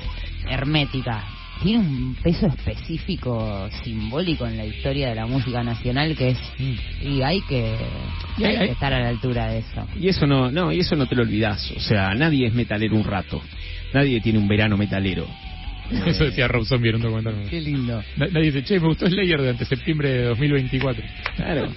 hermética. 0.50 1.24
Tiene 1.62 1.80
un 1.80 2.16
peso 2.24 2.48
específico, 2.48 3.70
simbólico 3.84 4.48
en 4.48 4.58
la 4.58 4.66
historia 4.66 5.10
de 5.10 5.16
la 5.16 5.28
música 5.28 5.64
nacional 5.64 6.16
que 6.18 6.30
es. 6.30 6.40
Mm. 6.58 7.08
Y 7.08 7.22
hay 7.22 7.42
que, 7.42 7.76
Y 8.38 8.44
hay 8.46 8.56
hay- 8.56 8.66
que 8.68 8.72
estar 8.74 8.92
a 8.94 9.00
la 9.00 9.10
altura 9.10 9.48
de 9.52 9.60
eso. 9.60 9.88
Y 10.00 10.08
eso 10.08 10.26
no, 10.26 10.52
no, 10.52 10.72
y 10.72 10.80
eso 10.80 10.96
no 10.96 11.06
te 11.06 11.16
lo 11.16 11.22
olvidás. 11.22 11.70
O 11.72 11.80
sea, 11.80 12.14
nadie 12.16 12.48
es 12.48 12.54
metalero 12.54 12.96
un 12.96 13.04
rato. 13.04 13.42
Nadie 13.94 14.22
tiene 14.22 14.40
un 14.40 14.48
verano 14.48 14.76
metalero. 14.78 15.28
Eso 16.06 16.24
decía 16.26 16.48
Rob 16.48 16.66
Zombie 16.66 16.90
en 16.90 16.96
un 16.96 17.02
documental. 17.02 17.36
lindo. 17.64 18.04
Na- 18.18 18.28
Nadie 18.28 18.52
dice, 18.52 18.64
che, 18.64 18.80
me 18.80 18.88
gustó 18.88 19.08
Slayer 19.08 19.38
durante 19.40 19.66
septiembre 19.66 20.10
de 20.10 20.24
2024. 20.26 21.04
Claro. 21.36 21.74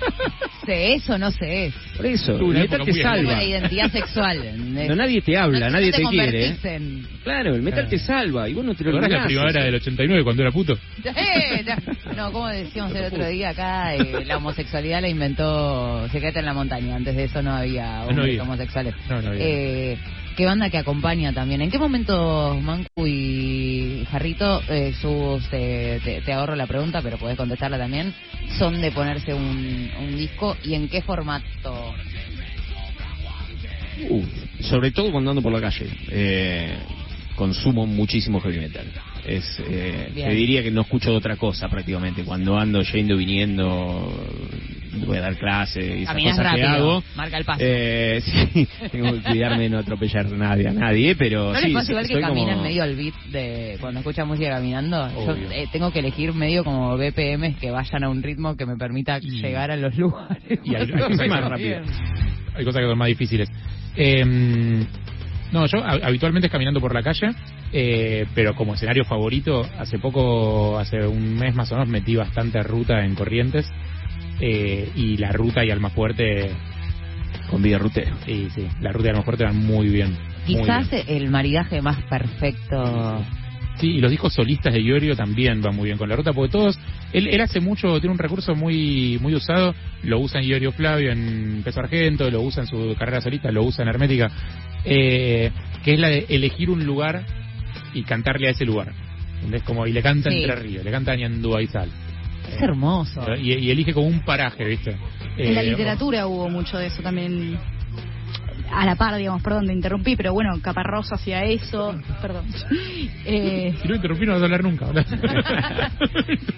¿Se 0.64 0.94
es 0.94 1.10
o 1.10 1.18
no 1.18 1.30
se 1.30 1.66
es? 1.66 1.74
Por 1.96 2.06
eso, 2.06 2.36
el 2.38 2.46
metal 2.46 2.80
te 2.84 2.92
salva. 3.02 3.32
la 3.32 3.44
identidad 3.44 3.90
sexual. 3.92 4.40
No, 4.88 4.94
nadie 4.96 5.20
te 5.20 5.36
habla, 5.36 5.58
No- 5.60 5.66
no 5.66 5.72
nadie 5.72 5.90
te, 5.92 6.02
quiere. 6.02 6.06
convertís 6.32 6.64
en- 6.64 7.06
Claro, 7.22 7.54
el 7.54 7.62
metal 7.62 7.88
te 7.88 7.98
salva 7.98 8.48
y 8.48 8.54
vos 8.54 8.64
no 8.64 8.74
te 8.74 8.84
lo 8.84 8.98
¿Te 9.00 9.08
la 9.08 9.24
primavera 9.26 9.64
del 9.64 9.74
89 9.74 10.24
cuando 10.24 10.42
era 10.42 10.50
puto? 10.52 10.78
Eh, 11.04 11.64
No, 12.16 12.32
como 12.32 12.48
decíamos 12.48 12.94
el 12.94 13.04
otro 13.04 13.26
día 13.26 13.50
acá, 13.50 13.94
eh, 13.94 14.24
la 14.24 14.36
homosexualidad 14.38 15.00
la 15.02 15.08
inventó 15.08 16.08
Secreta 16.10 16.40
en 16.40 16.46
la 16.46 16.54
Montaña. 16.54 16.96
Antes 16.96 17.14
de 17.16 17.24
eso 17.24 17.42
no 17.42 17.52
había 17.52 17.98
No 17.98 18.08
hombres 18.08 18.26
había. 18.28 18.42
homosexuales. 18.42 18.94
No, 19.08 19.20
no 19.20 19.28
había. 19.30 19.44
Eh, 19.44 19.98
¿Qué 20.36 20.46
banda 20.46 20.68
que 20.68 20.78
acompaña 20.78 21.32
también? 21.32 21.62
¿En 21.62 21.70
qué 21.70 21.78
momento, 21.78 22.58
Mancu 22.60 23.06
y 23.06 24.04
Jarrito, 24.10 24.62
eh, 24.68 24.92
sus, 25.00 25.44
eh, 25.52 26.00
te, 26.02 26.22
te 26.22 26.32
ahorro 26.32 26.56
la 26.56 26.66
pregunta, 26.66 27.02
pero 27.02 27.18
podés 27.18 27.36
contestarla 27.36 27.78
también, 27.78 28.12
son 28.58 28.80
de 28.80 28.90
ponerse 28.90 29.32
un, 29.32 29.90
un 30.00 30.16
disco 30.16 30.56
y 30.64 30.74
en 30.74 30.88
qué 30.88 31.02
formato? 31.02 31.94
Uh, 34.10 34.24
sobre 34.62 34.90
todo 34.90 35.12
cuando 35.12 35.30
ando 35.30 35.42
por 35.42 35.52
la 35.52 35.60
calle. 35.60 35.86
Eh, 36.10 36.78
consumo 37.36 37.86
muchísimo 37.86 38.40
heavy 38.40 38.58
metal. 38.58 38.86
Es, 39.26 39.58
eh, 39.66 40.10
te 40.14 40.30
diría 40.34 40.62
que 40.62 40.70
no 40.70 40.82
escucho 40.82 41.14
otra 41.14 41.36
cosa 41.36 41.68
prácticamente. 41.68 42.24
Cuando 42.24 42.58
ando 42.58 42.82
yendo, 42.82 43.16
viniendo, 43.16 44.12
voy 45.06 45.16
a 45.16 45.20
dar 45.22 45.36
clases 45.38 45.82
y 45.84 46.02
esas 46.02 46.08
Caminás 46.08 46.36
cosas 46.36 46.54
que 46.54 46.62
rápido, 46.62 46.90
hago. 46.90 47.02
marca 47.16 47.38
el 47.38 47.44
paso. 47.46 47.60
Eh, 47.64 48.20
sí, 48.52 48.68
tengo 48.92 49.12
que 49.14 49.20
cuidarme 49.22 49.62
de 49.64 49.68
no 49.70 49.78
atropellar 49.78 50.26
a 50.26 50.30
nadie, 50.30 50.68
a 50.68 50.72
nadie, 50.72 51.16
pero 51.16 51.52
¿No 51.52 51.58
sí, 51.58 51.66
les 51.68 51.74
pasa 51.74 51.92
igual 51.92 52.06
que 52.06 52.12
soy 52.14 52.22
caminan 52.22 52.54
como- 52.56 52.62
medio 52.68 52.82
al 52.82 52.94
beat 52.96 53.14
de 53.32 53.76
cuando 53.80 54.00
escuchan 54.00 54.28
música 54.28 54.50
caminando? 54.50 55.08
Yo 55.26 55.34
eh, 55.52 55.66
tengo 55.72 55.90
que 55.90 56.00
elegir 56.00 56.34
medio 56.34 56.62
como 56.62 56.96
BPMs 56.98 57.56
que 57.58 57.70
vayan 57.70 58.04
a 58.04 58.10
un 58.10 58.22
ritmo 58.22 58.56
que 58.56 58.66
me 58.66 58.76
permita 58.76 59.18
Y- 59.22 59.40
llegar 59.40 59.70
a 59.70 59.76
los 59.76 59.96
lugares. 59.96 60.42
Y 60.64 60.74
hay, 60.74 60.82
hay 60.82 60.88
más 60.92 61.00
cosas 61.08 61.18
que 61.20 61.28
más 61.28 61.40
son- 61.40 61.50
rápido. 61.50 61.80
hay 62.56 62.64
cosas 62.64 62.80
que 62.82 62.88
son 62.88 62.98
más 62.98 63.08
difíciles. 63.08 63.48
Eh, 63.96 64.84
no, 65.52 65.66
yo 65.66 65.78
ha- 65.84 66.06
habitualmente 66.06 66.46
es 66.48 66.52
caminando 66.52 66.80
por 66.80 66.94
la 66.94 67.02
calle, 67.02 67.30
eh, 67.72 68.26
pero 68.34 68.54
como 68.54 68.74
escenario 68.74 69.04
favorito, 69.04 69.68
hace 69.78 69.98
poco, 69.98 70.78
hace 70.78 71.06
un 71.06 71.34
mes 71.36 71.54
más 71.54 71.70
o 71.72 71.74
menos, 71.76 71.88
metí 71.88 72.16
bastante 72.16 72.62
ruta 72.62 73.04
en 73.04 73.14
Corrientes. 73.14 73.66
eh, 74.40 74.90
y 74.96 75.16
la 75.16 75.30
ruta 75.30 75.64
y 75.64 75.70
Almafuerte, 75.70 76.50
con 77.48 77.62
vida 77.62 77.78
rutero. 77.78 78.16
sí, 78.24 78.48
sí, 78.54 78.66
la 78.80 78.90
ruta 78.92 79.06
y 79.06 79.10
Almafuerte 79.10 79.44
van 79.44 79.56
muy 79.56 79.88
bien. 79.88 80.10
muy 80.46 80.62
Quizás 80.62 80.90
bien. 80.90 81.04
el 81.06 81.30
maridaje 81.30 81.80
más 81.82 82.02
perfecto. 82.04 83.24
Sí, 83.80 83.88
y 83.96 84.00
los 84.00 84.10
discos 84.10 84.32
solistas 84.32 84.72
de 84.72 84.80
Iorio 84.80 85.16
también 85.16 85.60
van 85.60 85.74
muy 85.74 85.86
bien 85.86 85.98
con 85.98 86.08
la 86.08 86.14
ruta, 86.14 86.32
porque 86.32 86.52
todos, 86.52 86.78
él, 87.12 87.26
él 87.26 87.40
hace 87.40 87.58
mucho, 87.60 87.98
tiene 88.00 88.12
un 88.12 88.18
recurso 88.18 88.54
muy 88.54 89.18
muy 89.20 89.34
usado, 89.34 89.74
lo 90.04 90.20
usa 90.20 90.40
en 90.40 90.46
Iorio 90.46 90.70
Flavio, 90.72 91.10
en 91.10 91.60
Peso 91.64 91.80
Argento, 91.80 92.30
lo 92.30 92.40
usa 92.42 92.62
en 92.62 92.68
su 92.68 92.94
carrera 92.96 93.20
solista, 93.20 93.50
lo 93.50 93.64
usa 93.64 93.82
en 93.82 93.88
Hermética, 93.88 94.30
eh, 94.84 95.50
que 95.84 95.94
es 95.94 95.98
la 96.00 96.08
de 96.08 96.26
elegir 96.28 96.70
un 96.70 96.84
lugar 96.86 97.26
y 97.94 98.02
cantarle 98.04 98.46
a 98.48 98.50
ese 98.52 98.64
lugar. 98.64 98.92
¿Entendés? 99.36 99.62
Como, 99.64 99.86
y 99.86 99.92
le 99.92 100.02
canta 100.02 100.30
Sí. 100.30 100.42
Entre 100.42 100.56
Ríos, 100.56 100.84
le 100.84 100.90
canta 100.90 101.12
a 101.12 101.16
Ñandúa 101.16 101.60
y 101.60 101.66
Sal. 101.66 101.90
Es 102.48 102.62
hermoso. 102.62 103.22
Y, 103.36 103.54
y 103.54 103.70
elige 103.70 103.92
como 103.92 104.06
un 104.06 104.20
paraje, 104.24 104.64
¿viste? 104.64 104.96
En 105.36 105.54
la 105.54 105.62
Eh, 105.62 105.70
literatura 105.70 106.26
hubo 106.26 106.48
mucho 106.48 106.78
de 106.78 106.86
eso 106.86 107.02
también. 107.02 107.58
A 108.72 108.84
la 108.86 108.96
par, 108.96 109.14
digamos, 109.16 109.42
perdón, 109.42 109.66
te 109.66 109.72
interrumpí, 109.72 110.16
pero 110.16 110.32
bueno, 110.32 110.50
Caparrós 110.60 111.12
hacía 111.12 111.44
eso, 111.44 111.94
perdón. 112.20 112.44
Eh, 113.26 113.74
Si 113.80 113.88
no 113.88 113.94
interrumpí 113.94 114.26
no 114.26 114.32
vas 114.34 114.42
a 114.42 114.44
hablar 114.44 114.62
nunca. 114.62 114.86
¿verdad? 114.86 115.06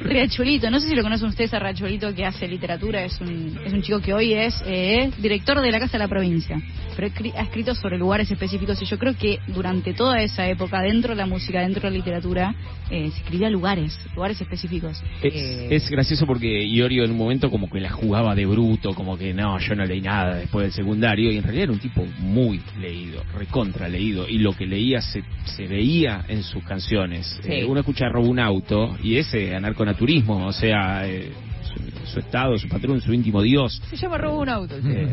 Riachuelito, 0.01 0.69
no 0.71 0.81
sé 0.81 0.89
si 0.89 0.95
lo 0.97 1.03
conocen 1.03 1.29
ustedes 1.29 1.53
a 1.55 1.59
Riachuelito 1.61 2.13
que 2.15 2.25
hace 2.25 2.49
literatura, 2.49 3.05
es 3.05 3.21
un, 3.21 3.59
es 3.65 3.73
un 3.73 3.83
chico 3.83 4.01
que 4.01 4.13
hoy 4.15 4.35
es 4.35 4.63
eh, 4.67 5.11
director 5.19 5.61
de 5.61 5.71
la 5.71 5.79
Casa 5.79 5.93
de 5.93 5.99
la 6.01 6.09
Provincia, 6.09 6.61
pero 6.97 7.09
escri- 7.09 7.33
ha 7.37 7.43
escrito 7.43 7.75
sobre 7.75 7.99
lugares 7.99 8.31
específicos 8.31 8.81
y 8.83 8.85
yo 8.87 8.99
creo 8.99 9.17
que 9.17 9.39
durante 9.49 9.95
toda 9.95 10.21
esa 10.23 10.49
época, 10.49 10.81
dentro 10.83 11.11
de 11.11 11.17
la 11.17 11.27
música, 11.27 11.61
dentro 11.61 11.83
de 11.83 11.91
la 11.91 11.97
literatura, 11.97 12.55
eh, 12.91 13.11
se 13.13 13.19
escribía 13.19 13.49
lugares, 13.51 13.99
lugares 14.15 14.41
específicos. 14.41 15.03
Es, 15.23 15.33
Eh, 15.35 15.69
es 15.71 15.89
gracioso 15.91 16.27
porque 16.27 16.65
Iorio 16.67 17.05
en 17.05 17.13
un 17.13 17.19
momento 17.19 17.51
como 17.51 17.71
que 17.71 17.81
la 17.81 17.91
jugaba 17.91 18.35
de 18.35 18.47
bruto, 18.47 18.93
como 18.95 19.17
que 19.17 19.33
no, 19.35 19.59
yo 19.61 19.75
no 19.77 19.85
leí 19.85 20.01
nada 20.01 20.35
después 20.37 20.65
del 20.65 20.73
secundario, 20.73 21.31
y 21.31 21.37
en 21.37 21.43
realidad 21.45 21.65
era 21.65 21.73
un 21.73 21.79
tipo 21.81 21.96
muy 22.21 22.61
leído, 22.81 23.23
recontra 23.37 23.89
leído, 23.89 24.29
y 24.29 24.39
lo 24.39 24.53
que 24.53 24.67
leía 24.67 25.01
se, 25.01 25.23
se 25.45 25.67
veía 25.67 26.25
en 26.29 26.43
sus 26.43 26.63
canciones. 26.65 27.39
Sí. 27.43 27.53
Eh, 27.53 27.65
uno 27.65 27.81
escucha 27.81 28.09
Robo 28.09 28.29
un 28.29 28.39
auto, 28.39 28.97
y 29.03 29.17
ese 29.17 29.55
anarconaturismo, 29.55 30.47
o 30.47 30.53
sea, 30.53 31.09
eh, 31.09 31.31
su, 31.63 32.09
su 32.13 32.19
estado, 32.21 32.59
su 32.59 32.69
patrón, 32.69 33.01
su 33.01 33.13
íntimo 33.13 33.43
dios, 33.43 33.81
Se 33.91 33.97
llama 33.97 34.19
Robo 34.19 34.41
un 34.41 34.49
auto. 34.49 34.77
eh, 34.77 35.09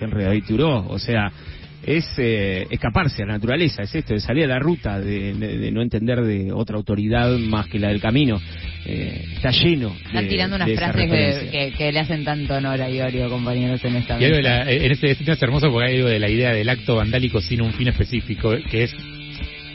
Henry 0.00 0.24
David 0.24 0.44
Thoreau, 0.48 0.86
o 0.88 0.98
sea, 0.98 1.30
es 1.84 2.06
eh, 2.18 2.66
escaparse 2.70 3.24
a 3.24 3.26
la 3.26 3.32
naturaleza, 3.34 3.82
es 3.82 3.92
esto, 3.94 4.14
de 4.14 4.20
salir 4.20 4.44
a 4.44 4.48
la 4.48 4.58
ruta, 4.60 5.00
de, 5.00 5.34
de- 5.34 5.58
de 5.58 5.70
no 5.72 5.82
entender 5.82 6.22
de 6.22 6.52
otra 6.52 6.76
autoridad 6.76 7.36
más 7.38 7.66
que 7.66 7.78
la 7.80 7.88
del 7.88 8.00
camino. 8.00 8.40
Eh, 8.84 9.24
está 9.34 9.50
lleno. 9.50 9.90
de- 9.90 10.06
Están 10.06 10.28
tirando 10.28 10.56
unas 10.56 10.70
frases 10.72 11.10
que, 11.10 11.48
que- 11.50 11.72
que 11.76 11.92
le 11.92 12.00
hacen 12.00 12.24
tanto 12.24 12.54
honor 12.54 12.82
a 12.82 12.90
Iorio, 12.90 13.28
compañeros, 13.28 13.82
en 13.84 13.96
esta 13.96 14.16
mesa. 14.18 14.40
la- 14.40 14.70
en 14.70 14.90
este, 14.92 15.14
tema 15.14 15.34
es 15.34 15.42
hermoso 15.42 15.70
porque 15.70 15.88
hay 15.90 15.96
algo 15.98 16.08
de 16.08 16.18
la 16.18 16.28
idea 16.28 16.52
del 16.52 16.68
acto 16.68 16.96
vandálico 16.96 17.40
sin 17.40 17.62
un 17.62 17.72
fin 17.74 17.88
específico, 17.88 18.54
que 18.70 18.84
es, 18.84 18.94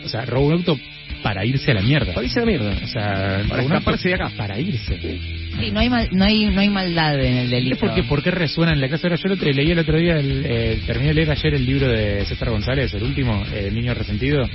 o 0.04 0.10
sea, 0.10 0.26
robo 0.26 0.48
un 0.48 0.54
auto 0.54 0.78
para 1.24 1.46
irse 1.46 1.72
a 1.72 1.76
la 1.76 1.82
mierda. 1.82 2.14
Para 2.14 2.26
irse 2.26 2.40
a 2.40 2.42
la 2.42 2.46
mierda. 2.46 2.78
O 2.84 2.88
sea, 2.88 3.44
Para 3.50 3.64
escaparse 3.64 4.10
de 4.10 4.16
acá. 4.16 4.32
Para 4.38 4.60
irse. 4.60 4.98
Sí, 5.00 5.72
no 5.72 5.80
hay, 5.80 5.90
mal- 5.90 6.10
no, 6.12 6.26
hay, 6.26 6.46
no 6.46 6.60
hay 6.62 6.70
maldad 6.70 7.20
en 7.24 7.38
el 7.38 7.50
delito. 7.50 7.76
¿Es 7.76 7.80
porque, 7.82 8.04
¿Por 8.04 8.22
qué 8.24 8.32
resuena 8.32 8.74
en 8.74 8.82
la 8.82 8.90
casa? 8.90 9.08
Ahora 9.08 9.16
yo 9.22 9.30
lo 9.30 9.36
leí 9.36 9.72
el 9.72 9.80
otro 9.80 9.98
día, 9.98 10.16
el, 10.20 10.44
eh, 10.46 10.80
terminé 10.86 11.08
de 11.10 11.14
leer 11.16 11.32
ayer 11.32 11.54
el 11.56 11.66
libro 11.66 11.88
de 11.88 12.26
César 12.26 12.50
González, 12.50 12.94
el 12.94 13.04
último, 13.04 13.44
eh, 13.54 13.66
El 13.68 13.74
Niño 13.76 13.94
Resentido, 13.96 14.48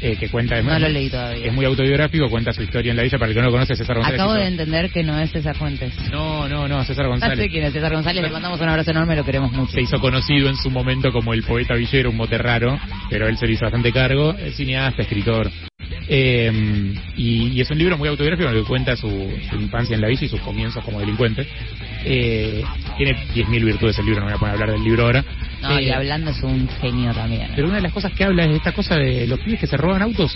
eh, 0.00 0.16
que 0.18 0.28
cuenta... 0.28 0.58
es 0.58 0.64
No 0.64 0.78
lo 0.78 0.88
leí 0.88 1.08
todavía. 1.10 1.46
Es 1.46 1.52
muy 1.52 1.64
autobiográfico, 1.64 2.28
cuenta 2.28 2.52
su 2.52 2.62
historia 2.62 2.90
en 2.90 2.96
la 2.96 3.02
villa, 3.02 3.18
para 3.18 3.28
el 3.30 3.34
que 3.34 3.40
no 3.40 3.46
lo 3.46 3.52
conoce, 3.52 3.76
César 3.76 3.96
González. 3.96 4.18
Acabo 4.20 4.32
hizo- 4.34 4.40
de 4.42 4.48
entender 4.48 4.90
que 4.90 5.02
no 5.02 5.18
es 5.18 5.30
César 5.30 5.56
Fuentes. 5.56 5.92
No, 6.10 6.48
no, 6.48 6.68
no, 6.68 6.84
César 6.84 7.06
González. 7.06 7.38
sé 7.38 7.48
quién 7.48 7.64
es 7.64 7.72
César 7.72 7.92
González, 7.92 8.22
le 8.22 8.30
mandamos 8.30 8.60
un 8.60 8.68
abrazo 8.68 8.90
enorme, 8.90 9.16
lo 9.16 9.24
queremos 9.24 9.52
mucho. 9.52 9.72
se 9.72 9.82
hizo 9.82 10.00
conocido 10.00 10.48
en 10.48 10.56
su 10.56 10.70
momento 10.70 11.12
como 11.12 11.34
el 11.34 11.42
poeta 11.42 11.74
villero, 11.74 12.10
un 12.10 12.16
mote 12.16 12.38
raro, 12.38 12.78
pero 13.10 13.28
él 13.28 13.36
se 13.38 13.46
lo 13.46 13.52
hizo 13.52 13.64
bastante 13.64 13.92
cargo, 13.92 14.34
es 14.34 14.56
cineasta, 14.56 15.02
escritor. 15.02 15.50
Eh, 16.08 16.94
y, 17.16 17.48
y 17.48 17.60
es 17.60 17.70
un 17.70 17.78
libro 17.78 17.98
muy 17.98 18.08
autobiográfico 18.08 18.50
que 18.50 18.62
cuenta 18.64 18.96
su, 18.96 19.08
su 19.50 19.56
infancia 19.56 19.94
en 19.94 20.00
la 20.00 20.08
villa 20.08 20.24
y 20.24 20.28
sus 20.28 20.40
comienzos 20.40 20.82
como 20.84 21.00
delincuente. 21.00 21.46
Eh, 22.04 22.62
tiene 22.96 23.12
10.000 23.34 23.64
virtudes 23.64 23.98
el 23.98 24.06
libro, 24.06 24.20
no 24.20 24.26
voy 24.26 24.34
a 24.34 24.38
poner 24.38 24.50
a 24.50 24.54
hablar 24.54 24.72
del 24.72 24.84
libro 24.84 25.04
ahora. 25.04 25.24
No, 25.60 25.80
y 25.80 25.88
Eh, 25.88 25.92
hablando 25.94 26.30
es 26.30 26.42
un 26.42 26.68
genio 26.80 27.12
también. 27.12 27.50
Pero 27.54 27.66
una 27.68 27.76
de 27.76 27.82
las 27.82 27.92
cosas 27.92 28.12
que 28.12 28.24
habla 28.24 28.44
es 28.44 28.50
de 28.50 28.56
esta 28.56 28.72
cosa 28.72 28.96
de 28.96 29.26
los 29.26 29.40
pibes 29.40 29.60
que 29.60 29.66
se 29.66 29.76
roban 29.76 30.02
autos 30.02 30.34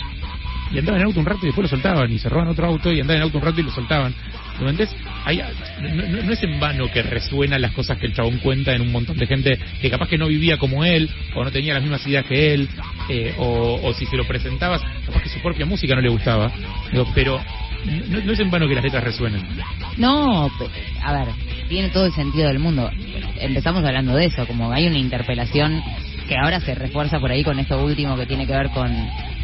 y 0.71 0.79
andaban 0.79 1.01
en 1.01 1.07
auto 1.07 1.19
un 1.19 1.25
rato 1.25 1.39
y 1.43 1.47
después 1.47 1.63
lo 1.63 1.69
soltaban 1.69 2.11
y 2.11 2.17
se 2.19 2.29
roban 2.29 2.47
otro 2.47 2.65
auto 2.67 2.91
y 2.91 2.99
andaban 3.01 3.17
en 3.17 3.23
auto 3.23 3.37
un 3.37 3.43
rato 3.43 3.59
y 3.59 3.63
lo 3.63 3.71
soltaban. 3.71 4.13
¿Me 4.59 4.69
entendés? 4.69 4.95
Hay- 5.25 5.41
no, 5.81 5.89
no- 6.07 6.23
no 6.23 6.33
es 6.33 6.43
en 6.43 6.59
vano 6.59 6.89
que 6.91 7.01
resuenan 7.03 7.61
las 7.61 7.71
cosas 7.71 7.97
que 7.97 8.07
el 8.07 8.13
chabón 8.13 8.37
cuenta 8.39 8.73
en 8.73 8.81
un 8.81 8.91
montón 8.91 9.17
de 9.17 9.27
gente 9.27 9.59
que 9.81 9.89
capaz 9.89 10.07
que 10.07 10.17
no 10.17 10.27
vivía 10.27 10.57
como 10.57 10.83
él 10.83 11.09
o 11.35 11.43
no 11.43 11.51
tenía 11.51 11.73
las 11.73 11.81
mismas 11.83 12.05
ideas 12.07 12.25
que 12.25 12.53
él 12.53 12.69
eh, 13.09 13.33
o, 13.37 13.79
o 13.83 13.93
si 13.93 14.05
se 14.05 14.15
lo 14.17 14.25
presentabas 14.25 14.81
capaz 15.05 15.21
que 15.23 15.29
su 15.29 15.39
propia 15.41 15.65
música 15.65 15.95
no 15.95 16.01
le 16.01 16.09
gustaba. 16.09 16.51
Pero 17.13 17.41
no, 18.09 18.19
no 18.21 18.31
es 18.31 18.39
en 18.39 18.49
vano 18.51 18.67
que 18.67 18.75
las 18.75 18.83
letras 18.83 19.03
resuenen. 19.03 19.41
No, 19.97 20.49
a 21.03 21.13
ver, 21.13 21.27
tiene 21.67 21.89
todo 21.89 22.05
el 22.05 22.13
sentido 22.13 22.47
del 22.47 22.59
mundo. 22.59 22.89
Empezamos 23.39 23.83
hablando 23.83 24.15
de 24.15 24.25
eso, 24.25 24.45
como 24.47 24.71
hay 24.71 24.87
una 24.87 24.97
interpelación 24.97 25.83
que 26.27 26.35
ahora 26.37 26.59
se 26.61 26.73
refuerza 26.75 27.19
por 27.19 27.31
ahí 27.31 27.43
con 27.43 27.59
esto 27.59 27.83
último 27.83 28.15
que 28.15 28.25
tiene 28.25 28.47
que 28.47 28.53
ver 28.53 28.69
con, 28.69 28.89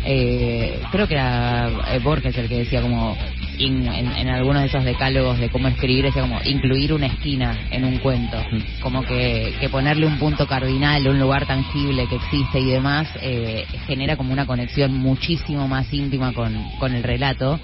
eh, 0.05 0.79
creo 0.91 1.07
que 1.07 1.13
era 1.15 1.69
eh, 1.93 1.99
Borges 1.99 2.35
el 2.37 2.47
que 2.47 2.59
decía 2.59 2.81
como 2.81 3.17
in- 3.57 3.87
en, 3.87 4.07
en 4.11 4.29
algunos 4.29 4.61
de 4.61 4.67
esos 4.67 4.83
decálogos 4.85 5.37
de 5.39 5.49
cómo 5.49 5.67
escribir, 5.67 6.05
decía 6.05 6.21
como 6.21 6.39
incluir 6.45 6.93
una 6.93 7.07
esquina 7.07 7.57
en 7.71 7.83
un 7.85 7.97
cuento, 7.99 8.37
como 8.81 9.03
que, 9.03 9.53
que 9.59 9.69
ponerle 9.69 10.05
un 10.07 10.17
punto 10.17 10.47
cardinal, 10.47 11.07
un 11.07 11.19
lugar 11.19 11.45
tangible 11.45 12.07
que 12.07 12.15
existe 12.15 12.59
y 12.59 12.65
demás, 12.71 13.07
eh, 13.21 13.65
genera 13.87 14.15
como 14.15 14.31
una 14.33 14.45
conexión 14.45 14.93
muchísimo 14.95 15.67
más 15.67 15.91
íntima 15.93 16.33
con, 16.33 16.63
con 16.79 16.93
el 16.95 17.03
relato. 17.03 17.59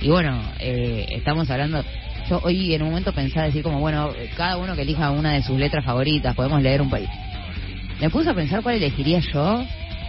Y 0.00 0.08
bueno, 0.08 0.40
eh, 0.58 1.06
estamos 1.10 1.50
hablando, 1.50 1.84
yo 2.28 2.40
hoy 2.42 2.74
en 2.74 2.82
un 2.82 2.88
momento 2.88 3.12
pensaba 3.12 3.46
decir 3.46 3.62
como, 3.62 3.80
bueno, 3.80 4.10
cada 4.36 4.56
uno 4.56 4.74
que 4.74 4.82
elija 4.82 5.10
una 5.10 5.32
de 5.32 5.42
sus 5.42 5.58
letras 5.58 5.84
favoritas, 5.84 6.34
podemos 6.34 6.60
leer 6.62 6.80
un 6.82 6.90
país. 6.90 7.08
Me 8.00 8.10
puse 8.10 8.30
a 8.30 8.34
pensar 8.34 8.62
cuál 8.62 8.74
elegiría 8.76 9.20
yo 9.20 9.64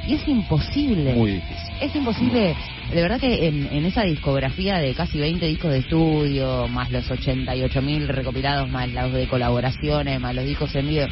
y 0.07 0.13
es 0.13 0.27
imposible. 0.27 1.13
Muy 1.13 1.31
difícil. 1.33 1.73
Es 1.81 1.95
imposible, 1.95 2.55
de 2.93 3.01
verdad 3.01 3.19
que 3.19 3.47
en, 3.47 3.67
en 3.71 3.85
esa 3.85 4.03
discografía 4.03 4.77
de 4.77 4.93
casi 4.93 5.19
20 5.19 5.45
discos 5.45 5.71
de 5.71 5.79
estudio, 5.79 6.67
más 6.67 6.91
los 6.91 7.09
88 7.09 7.81
mil 7.81 8.07
recopilados, 8.07 8.69
más 8.69 8.91
los 8.91 9.13
de 9.13 9.27
colaboraciones, 9.27 10.19
más 10.19 10.35
los 10.35 10.45
discos 10.45 10.73
en 10.75 10.87
vivo, 10.87 11.05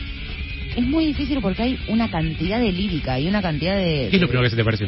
es 0.76 0.84
muy 0.84 1.06
difícil 1.06 1.39
porque 1.41 1.64
hay 1.64 1.80
una 1.88 2.10
cantidad 2.10 2.60
de 2.60 2.72
lírica 2.72 3.20
y 3.20 3.28
una 3.28 3.41
cantidad 3.41 3.78
de... 3.78 4.08
¿Qué 4.10 4.16
es 4.16 4.22
lo 4.22 4.28
primero 4.28 4.44
que 4.44 4.50
se 4.50 4.56
te 4.56 4.64
pareció? 4.64 4.88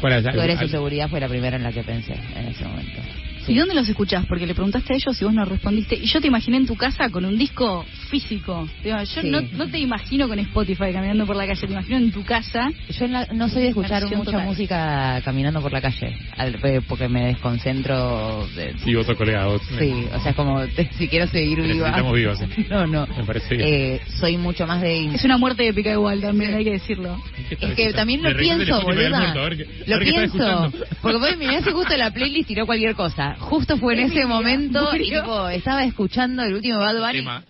¿Cuál 0.00 0.24
es? 0.50 0.70
Seguridad 0.70 1.08
fue 1.08 1.20
la 1.20 1.28
primera 1.28 1.56
en 1.56 1.62
la 1.62 1.72
que 1.72 1.84
pensé 1.84 2.14
en 2.36 2.46
ese 2.46 2.64
momento. 2.64 3.00
¿Y 3.48 3.54
dónde 3.58 3.74
los 3.74 3.88
escuchás? 3.88 4.24
Porque 4.26 4.46
le 4.46 4.54
preguntaste 4.54 4.92
a 4.92 4.96
ellos 4.96 5.20
y 5.20 5.24
vos 5.24 5.34
no 5.34 5.44
respondiste. 5.44 5.96
Y 5.96 6.06
yo 6.06 6.20
te 6.20 6.28
imaginé 6.28 6.58
en 6.58 6.66
tu 6.66 6.76
casa 6.76 7.08
con 7.10 7.24
un 7.24 7.36
disco 7.36 7.84
físico. 8.10 8.68
Digo, 8.84 8.96
yo 9.02 9.22
Sí. 9.22 9.30
no, 9.30 9.40
no 9.40 9.66
te 9.68 9.78
imagino 9.78 10.28
con 10.28 10.38
Spotify 10.38 10.92
caminando 10.92 11.26
por 11.26 11.36
la 11.36 11.46
calle, 11.46 11.60
te 11.66 11.72
imagino 11.72 11.96
en 11.96 12.12
tu 12.12 12.24
casa. 12.24 12.70
Yo 12.90 13.04
en 13.04 13.12
la- 13.12 13.26
no 13.32 13.48
soy 13.48 13.62
de 13.62 13.68
escuchar 13.68 14.04
mucha 14.04 14.30
total. 14.32 14.44
música 14.46 15.20
caminando 15.24 15.60
por 15.60 15.72
la 15.72 15.80
calle, 15.80 16.16
al- 16.36 16.58
porque 16.88 17.08
me 17.08 17.26
desconcentro. 17.26 18.46
De, 18.54 18.74
Sí, 18.84 18.94
vos 18.94 19.06
sos 19.06 19.16
colega, 19.16 19.46
vos. 19.46 19.62
sí, 19.78 19.92
o 20.14 20.20
sea, 20.20 20.30
es 20.30 20.36
como 20.36 20.60
te- 20.76 20.90
si 20.98 21.08
quiero 21.08 21.26
seguir 21.26 21.60
viva. 21.62 21.88
Necesitamos 21.88 22.12
vivos, 22.14 22.38
sí. 22.38 22.66
No, 22.70 22.86
no. 22.86 23.06
Me 23.06 23.24
parece 23.24 23.56
bien. 23.56 23.68
Eh, 23.68 24.00
soy 24.20 24.36
mucho 24.36 24.66
más 24.66 24.80
de. 24.80 25.06
Es 25.14 25.24
una 25.24 25.38
muerte 25.38 25.66
épica 25.66 25.90
igual 25.92 26.20
también, 26.20 26.54
hay 26.54 26.64
que 26.64 26.72
decirlo. 26.72 27.20
¿Qué 27.48 27.54
estás 27.54 27.70
Es 27.70 27.76
que 27.76 27.92
también 27.92 28.22
lo 28.22 28.34
pienso, 28.36 28.80
boluda. 28.82 29.18
muerto, 29.18 29.40
a 29.40 29.42
ver 29.44 29.56
qué- 29.56 29.62
a 29.64 29.90
Lo 29.90 29.98
ver 29.98 30.08
pienso. 30.08 30.72
Porque 31.02 31.18
vos 31.18 31.36
mirás 31.38 31.64
justo 31.64 31.96
la 31.96 32.10
playlist 32.10 32.48
tiró 32.48 32.66
cualquier 32.66 32.94
cosa. 32.94 33.31
Justo 33.38 33.76
fue 33.78 33.94
en 33.94 34.00
Es 34.00 34.12
ese 34.12 34.26
momento 34.26 34.94
y 34.96 35.10
tipo, 35.10 35.48
estaba 35.48 35.84
escuchando 35.84 36.42
el 36.42 36.54
último 36.54 36.78
Bad 36.78 36.98
Bunny. 36.98 37.18
Tema. 37.18 37.42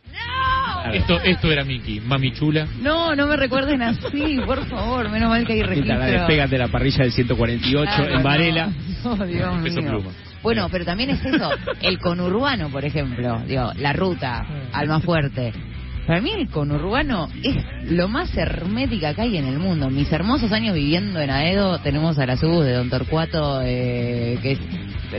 Esto, 0.92 1.20
esto 1.20 1.50
era 1.50 1.64
Mickey, 1.64 2.00
mami 2.00 2.32
chula. 2.32 2.66
No, 2.82 3.14
no 3.14 3.26
me 3.28 3.36
recuerden 3.36 3.82
así, 3.82 4.38
por 4.44 4.66
favor. 4.66 5.08
Menos 5.10 5.28
mal 5.28 5.46
que 5.46 5.52
hay 5.52 5.62
registro. 5.62 5.96
La 5.96 6.06
despégate 6.06 6.50
de 6.50 6.58
la 6.58 6.68
parrilla 6.68 6.98
del 7.04 7.12
148 7.12 7.82
Claro, 7.94 8.14
en 8.16 8.22
Varela. 8.22 8.72
No, 9.04 9.16
No, 9.16 9.26
Dios 9.26 9.56
mío. 9.58 9.74
pluma. 9.74 10.10
Bueno, 10.42 10.68
pero 10.72 10.84
también 10.84 11.10
es 11.10 11.24
eso, 11.24 11.50
el 11.82 12.00
conurbano, 12.00 12.68
por 12.68 12.84
ejemplo, 12.84 13.40
digo, 13.46 13.70
la 13.76 13.92
ruta, 13.92 14.44
Alma 14.72 14.98
Fuerte. 15.00 15.52
Para 16.04 16.20
mí 16.20 16.32
el 16.32 16.48
conurbano 16.48 17.28
es 17.44 17.56
lo 17.92 18.08
más 18.08 18.36
hermética 18.36 19.14
que 19.14 19.20
hay 19.22 19.36
en 19.36 19.46
el 19.46 19.60
mundo. 19.60 19.88
Mis 19.88 20.10
hermosos 20.10 20.50
años 20.50 20.74
viviendo 20.74 21.20
en 21.20 21.30
Aedo, 21.30 21.78
tenemos 21.78 22.18
a 22.18 22.26
la 22.26 22.36
SUB 22.36 22.64
de 22.64 22.72
Don 22.72 22.90
Torcuato, 22.90 23.60
eh, 23.62 24.36
que 24.42 24.52
es... 24.52 24.58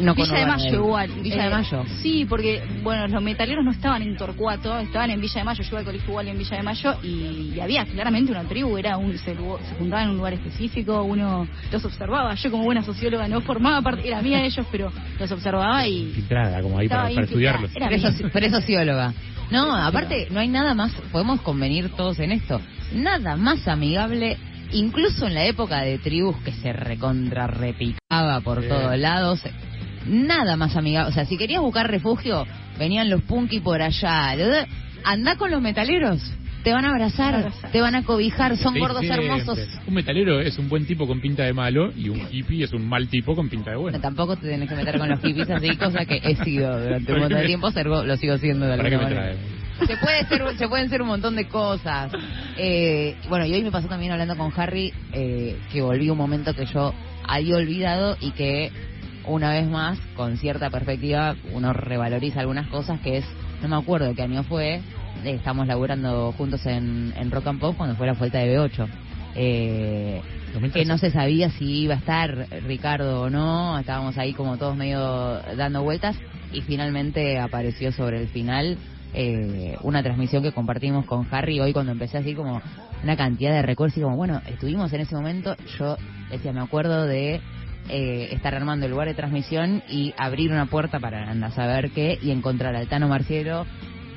No 0.02 0.16
Villa 0.16 0.36
de 0.36 0.46
Mayo 0.46 0.74
igual. 0.76 1.12
Villa 1.22 1.36
Eh, 1.36 1.44
de 1.44 1.50
Mayo. 1.50 1.84
Sí, 2.02 2.26
porque, 2.26 2.64
bueno, 2.84 3.08
los 3.08 3.22
metaleros 3.24 3.64
no 3.64 3.72
estaban 3.72 4.02
en 4.02 4.16
Torcuato, 4.18 4.78
estaban 4.80 5.12
en 5.12 5.22
Villa 5.22 5.36
de 5.36 5.44
Mayo. 5.44 5.64
Yo 5.64 5.70
iba 5.70 5.80
al 5.80 5.86
colegio 5.86 6.10
igual 6.10 6.28
en 6.28 6.38
Villa 6.38 6.58
de 6.58 6.64
Mayo 6.64 6.96
y, 7.04 7.52
y 7.56 7.60
había 7.60 7.86
claramente 7.86 8.32
una 8.32 8.44
tribu, 8.44 8.78
era 8.78 8.98
un, 8.98 9.18
se, 9.18 9.36
se 9.36 9.76
juntaban 9.78 10.06
en 10.06 10.10
un 10.12 10.18
lugar 10.18 10.34
específico, 10.34 11.04
uno 11.04 11.48
los 11.72 11.86
observaba. 11.86 12.34
Yo 12.36 12.52
como 12.52 12.64
buena 12.64 12.84
socióloga 12.84 13.28
no 13.28 13.42
formaba 13.42 13.82
parte, 13.82 14.08
era 14.08 14.22
mía 14.22 14.38
de 14.40 14.46
ellos, 14.48 14.66
pero 14.72 14.92
los 15.20 15.32
observaba 15.32 15.86
y... 15.88 16.12
Filtrada, 16.14 16.62
como 16.62 16.78
ahí 16.80 16.88
para, 16.88 17.10
para 17.10 17.22
estudiarlos. 17.24 17.72
Socióloga. 18.52 19.14
No, 19.52 19.76
aparte, 19.76 20.28
no 20.32 20.40
hay 20.40 20.48
nada 20.48 20.74
más, 20.74 20.92
podemos 21.12 21.42
convenir 21.42 21.90
todos 21.90 22.20
en 22.20 22.32
esto, 22.32 22.60
nada 22.94 23.36
más 23.36 23.68
amigable, 23.68 24.38
incluso 24.72 25.28
en 25.28 25.34
la 25.36 25.46
época 25.46 25.82
de 25.82 25.98
tribus 26.00 26.38
que 26.44 26.52
se 26.54 26.74
recontra 26.74 27.46
repicaba 27.48 28.40
por 28.42 28.62
Sí. 28.64 28.70
todos 28.70 28.98
lados, 28.98 29.42
nada 30.06 30.56
más 30.56 30.76
amigable. 30.76 31.10
O 31.10 31.14
sea, 31.14 31.26
si 31.26 31.38
querías 31.38 31.62
buscar 31.62 31.90
refugio, 31.90 32.46
venían 32.78 33.10
los 33.10 33.22
punky 33.24 33.60
por 33.60 33.82
allá. 33.82 34.36
Andá 35.04 35.36
con 35.36 35.52
los 35.52 35.62
metaleros, 35.62 36.22
te 36.64 36.72
van 36.72 36.86
a 36.86 36.90
abrazar, 36.92 37.52
te 37.72 37.82
van 37.82 37.96
a 37.96 38.04
cobijar, 38.04 38.56
son 38.58 38.80
gordos 38.80 39.04
hermosos. 39.04 39.60
Un 39.86 39.94
metalero 39.94 40.40
es 40.40 40.58
un 40.58 40.70
buen 40.70 40.86
tipo 40.86 41.06
con 41.06 41.20
pinta 41.20 41.44
de 41.44 41.54
malo 41.54 41.92
y 41.96 42.10
un 42.10 42.22
hippie 42.32 42.64
es 42.64 42.72
un 42.74 42.88
mal 42.88 43.10
tipo 43.10 43.36
con 43.36 43.50
pinta 43.50 43.72
de 43.72 43.78
bueno. 43.78 43.98
No, 43.98 44.02
tampoco 44.02 44.38
te 44.38 44.48
tenés 44.48 44.70
que 44.70 44.76
meter 44.76 44.98
con 44.98 45.10
los 45.10 45.20
hippies 45.20 45.50
así, 45.50 45.76
cosa 45.76 46.06
que 46.06 46.22
he 46.24 46.36
sido 46.44 46.82
durante 46.82 47.14
un 47.14 47.20
montón 47.20 47.40
de 47.40 47.46
tiempo, 47.46 47.70
lo 47.74 48.18
sigo 48.18 48.38
siendo 48.38 48.66
de 48.66 48.78
¿Para 48.78 48.90
qué 48.90 48.96
alguna 48.96 49.10
me 49.10 49.16
manera. 49.16 49.38
trae? 49.38 49.64
Se 49.88 49.98
puede 49.98 50.26
ser, 50.28 50.58
se 50.58 50.68
pueden 50.70 50.90
ser 50.90 51.02
un 51.02 51.08
montón 51.10 51.36
de 51.36 51.48
cosas. 51.48 52.14
Eh, 52.58 53.16
bueno, 53.28 53.46
y 53.46 53.54
hoy 53.54 53.64
me 53.64 53.72
pasó 53.72 53.88
también 53.88 54.12
hablando 54.12 54.38
con 54.38 54.54
Harry 54.56 54.94
eh, 55.12 55.58
que 55.72 55.82
volví 55.82 56.10
un 56.10 56.18
momento 56.18 56.54
que 56.54 56.66
yo 56.68 56.94
había 57.28 57.58
olvidado 57.58 58.16
y 58.22 58.32
que 58.32 58.72
una 59.28 59.52
vez 59.52 59.68
más, 59.68 60.00
con 60.16 60.38
cierta 60.38 60.70
perspectiva, 60.70 61.36
uno 61.54 61.74
revaloriza 61.74 62.42
algunas 62.42 62.68
cosas 62.68 63.00
que 63.02 63.18
es, 63.18 63.26
no 63.62 63.68
me 63.68 63.76
acuerdo 63.76 64.14
qué 64.16 64.24
año 64.24 64.44
fue, 64.44 64.76
eh, 64.76 64.82
estamos 65.24 65.68
laburando 65.68 66.32
juntos 66.34 66.66
en, 66.66 67.14
en 67.18 67.32
Rock 67.32 67.48
and 67.48 67.60
Pop 67.60 67.76
cuando 67.78 67.96
fue 67.96 68.08
la 68.08 68.14
vuelta 68.14 68.40
de 68.40 68.58
B8. 68.58 68.88
Eh, 69.36 70.22
2013. 70.54 70.80
que 70.80 70.86
no 70.86 70.98
se 71.00 71.10
sabía 71.10 71.50
si 71.50 71.82
iba 71.82 71.96
a 71.96 71.98
estar 71.98 72.48
Ricardo 72.68 73.24
o 73.24 73.30
no, 73.32 73.80
estábamos 73.80 74.18
ahí 74.20 74.34
como 74.34 74.58
todos 74.58 74.78
medio 74.78 75.40
dando 75.58 75.82
vueltas 75.82 76.16
y 76.52 76.62
finalmente 76.62 77.40
apareció 77.40 77.92
sobre 77.92 78.22
el 78.22 78.28
final 78.28 78.78
eh, 79.16 79.78
una 79.82 80.04
transmisión 80.04 80.44
que 80.44 80.52
compartimos 80.52 81.06
con 81.06 81.28
Harry 81.32 81.60
hoy 81.60 81.74
cuando 81.74 81.92
empecé 81.92 82.18
así 82.18 82.36
como 82.36 82.62
una 83.04 83.18
cantidad 83.18 83.52
de 83.52 83.62
recuerdos 83.62 83.98
y 83.98 84.02
como 84.02 84.16
bueno, 84.16 84.42
estuvimos 84.48 84.94
en 84.94 85.02
ese 85.02 85.16
momento, 85.16 85.56
yo 85.78 85.98
decía, 86.32 86.54
me 86.54 86.62
acuerdo 86.62 87.06
de 87.06 87.42
eh, 87.90 88.30
estar 88.32 88.56
armando 88.56 88.86
el 88.86 88.92
lugar 88.92 89.08
de 89.08 89.14
transmisión 89.14 89.84
y 89.90 90.14
abrir 90.18 90.52
una 90.52 90.66
puerta 90.68 91.00
para 91.00 91.30
andar 91.30 91.52
a 91.52 91.54
saber 91.56 91.92
qué 91.92 92.18
y 92.22 92.32
encontrar 92.32 92.76
al 92.76 92.88
Tano 92.88 93.08
Marciero 93.08 93.66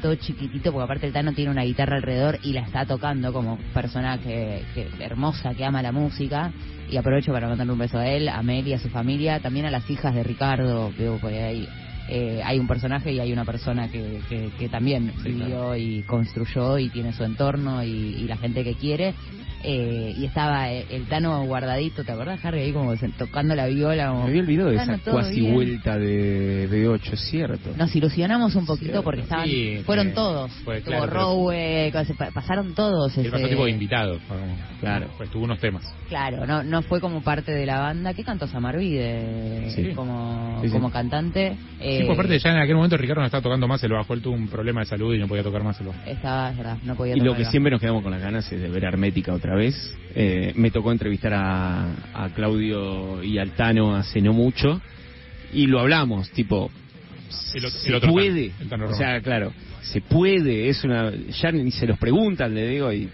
todo 0.03 0.15
chiquitito, 0.15 0.73
porque 0.73 0.85
aparte 0.85 1.07
el 1.07 1.13
Tano 1.15 1.33
tiene 1.33 1.51
una 1.51 1.63
guitarra 1.65 1.97
alrededor 1.97 2.39
y 2.43 2.53
la 2.53 2.61
está 2.61 2.85
tocando 2.85 3.33
como 3.33 3.59
persona 3.73 4.19
que, 4.19 4.63
que- 4.75 4.89
hermosa, 5.01 5.55
que 5.55 5.65
ama 5.65 5.81
la 5.83 5.91
música. 5.93 6.53
Y 6.91 6.99
aprovecho 6.99 7.33
para 7.33 7.49
mandarle 7.49 7.73
un 7.73 7.79
beso 7.81 7.99
a 7.99 8.07
él, 8.07 8.29
a 8.29 8.41
Mel 8.43 8.69
y 8.69 8.73
a 8.75 8.79
su 8.79 8.89
familia, 8.91 9.41
también 9.41 9.67
a 9.67 9.71
las 9.71 9.89
hijas 9.91 10.15
de 10.15 10.23
Ricardo, 10.23 10.93
veo 10.97 11.19
porque 11.19 11.43
hay, 11.43 11.69
eh, 12.09 12.41
hay 12.45 12.61
un 12.61 12.69
personaje 12.69 13.11
y 13.13 13.19
hay 13.19 13.33
una 13.33 13.45
persona 13.45 13.89
que, 13.89 14.21
que, 14.29 14.51
que 14.57 14.69
también 14.69 15.13
Sí, 15.25 15.33
vivió 15.33 15.75
y 15.75 16.03
construyó 16.03 16.79
y 16.79 16.89
tiene 16.91 17.13
su 17.13 17.25
entorno 17.25 17.83
y, 17.83 17.89
y 17.89 18.29
la 18.29 18.37
gente 18.37 18.63
que 18.63 18.75
quiere. 18.75 19.15
Eh, 19.65 20.15
y 20.17 20.25
estaba 20.27 20.71
el, 20.71 20.85
el 20.91 21.07
Tano 21.07 21.45
guardadito, 21.47 22.05
¿te 22.05 22.13
acordás, 22.13 22.45
Harry? 22.45 22.61
Ahí 22.61 22.73
como 22.73 22.95
tocando 23.19 23.55
la 23.55 23.67
viola. 23.67 24.09
Como, 24.09 24.25
Me 24.25 24.29
había 24.31 24.43
olvidado 24.43 24.71
de 24.71 24.77
esa 24.77 24.99
cuasi 25.11 25.41
bien. 25.41 25.55
vuelta 25.55 25.99
de 25.99 26.69
B8, 26.71 27.13
es 27.13 27.21
cierto. 27.31 27.71
Nos 27.77 27.95
ilusionamos 27.97 28.55
un 28.55 28.67
poquito 28.67 28.87
Cierto. 28.93 29.03
porque 29.03 29.23
estaban, 29.23 29.47
Sí, 29.49 29.83
fueron 29.85 30.13
todos. 30.13 30.53
fue, 30.65 30.79
Estuvo 30.79 30.93
claro, 30.97 31.07
pero- 31.11 31.21
Rowe, 31.21 31.93
pasaron 32.33 32.75
todos. 32.75 33.17
Él 33.19 33.27
ese- 33.27 33.31
pasó 33.33 33.49
tipo 33.49 33.65
de 33.65 33.71
invitado. 33.71 34.19
Claro. 34.81 35.07
Pues 35.17 35.31
tuvo 35.31 35.45
unos 35.45 35.59
temas. 35.59 35.83
Claro, 36.09 36.47
no, 36.47 36.63
no 36.63 36.83
fue 36.83 37.01
como 37.01 37.23
parte 37.23 37.51
de 37.53 37.67
la 37.67 37.81
banda. 37.81 38.15
¿Qué 38.15 38.23
cantó 38.23 38.47
Samarvide 38.47 39.71
Sí. 39.71 39.93
como, 39.95 40.59
Sí, 40.63 40.69
sí. 40.69 40.73
como 40.73 40.91
cantante? 40.91 41.57
Sí, 41.57 41.67
Eh, 41.81 42.03
pues 42.07 42.19
aparte 42.19 42.39
ya 42.39 42.51
en 42.51 42.59
aquel 42.59 42.77
momento 42.77 42.97
Ricardo 42.97 43.21
no 43.21 43.27
estaba 43.27 43.43
tocando 43.43 43.67
más 43.67 43.83
el 43.83 43.93
bajo. 43.93 44.15
Él 44.15 44.21
tuvo 44.23 44.35
un 44.35 44.49
problema 44.49 44.81
de 44.81 44.87
salud 44.87 45.15
y 45.15 45.19
no 45.19 45.27
podía 45.27 45.43
tocar 45.43 45.63
más 45.65 45.81
el 45.81 45.89
bajo. 45.89 45.99
Estaba, 46.07 46.51
es 46.51 46.57
verdad, 46.57 46.77
no 46.85 46.95
podía 46.95 47.17
Y 47.17 47.21
lo 47.21 47.35
que 47.35 47.45
siempre 47.47 47.71
nos 47.73 47.81
quedamos 47.81 48.03
con 48.03 48.13
las 48.13 48.21
ganas 48.21 48.51
es 48.53 48.61
de 48.61 48.69
ver 48.69 48.85
Hermética 48.85 49.33
otra 49.33 49.46
vez. 49.55 49.95
Eh, 50.19 50.53
me 50.57 50.71
tocó 50.71 50.93
entrevistar 50.93 51.35
a, 51.35 51.93
a 52.15 52.31
Claudio 52.35 53.23
y 53.23 53.37
Altano 53.39 53.95
hace 53.95 54.23
no 54.23 54.33
mucho 54.33 54.81
y 55.53 55.67
lo 55.67 55.79
hablamos, 55.81 56.31
tipo, 56.31 56.71
El 57.55 57.71
se 57.71 57.95
otro 57.95 58.13
puede, 58.13 58.49
Tano, 58.51 58.71
Tano 58.71 58.89
o 58.89 58.95
sea, 58.95 59.21
claro, 59.21 59.53
se 59.83 60.01
puede, 60.01 60.69
es 60.69 60.83
una, 60.85 61.13
ya 61.13 61.53
ni 61.53 61.71
se 61.71 61.87
los 61.87 61.99
preguntan, 61.99 62.55
le 62.55 62.67
digo, 62.67 62.93
y 62.93 63.09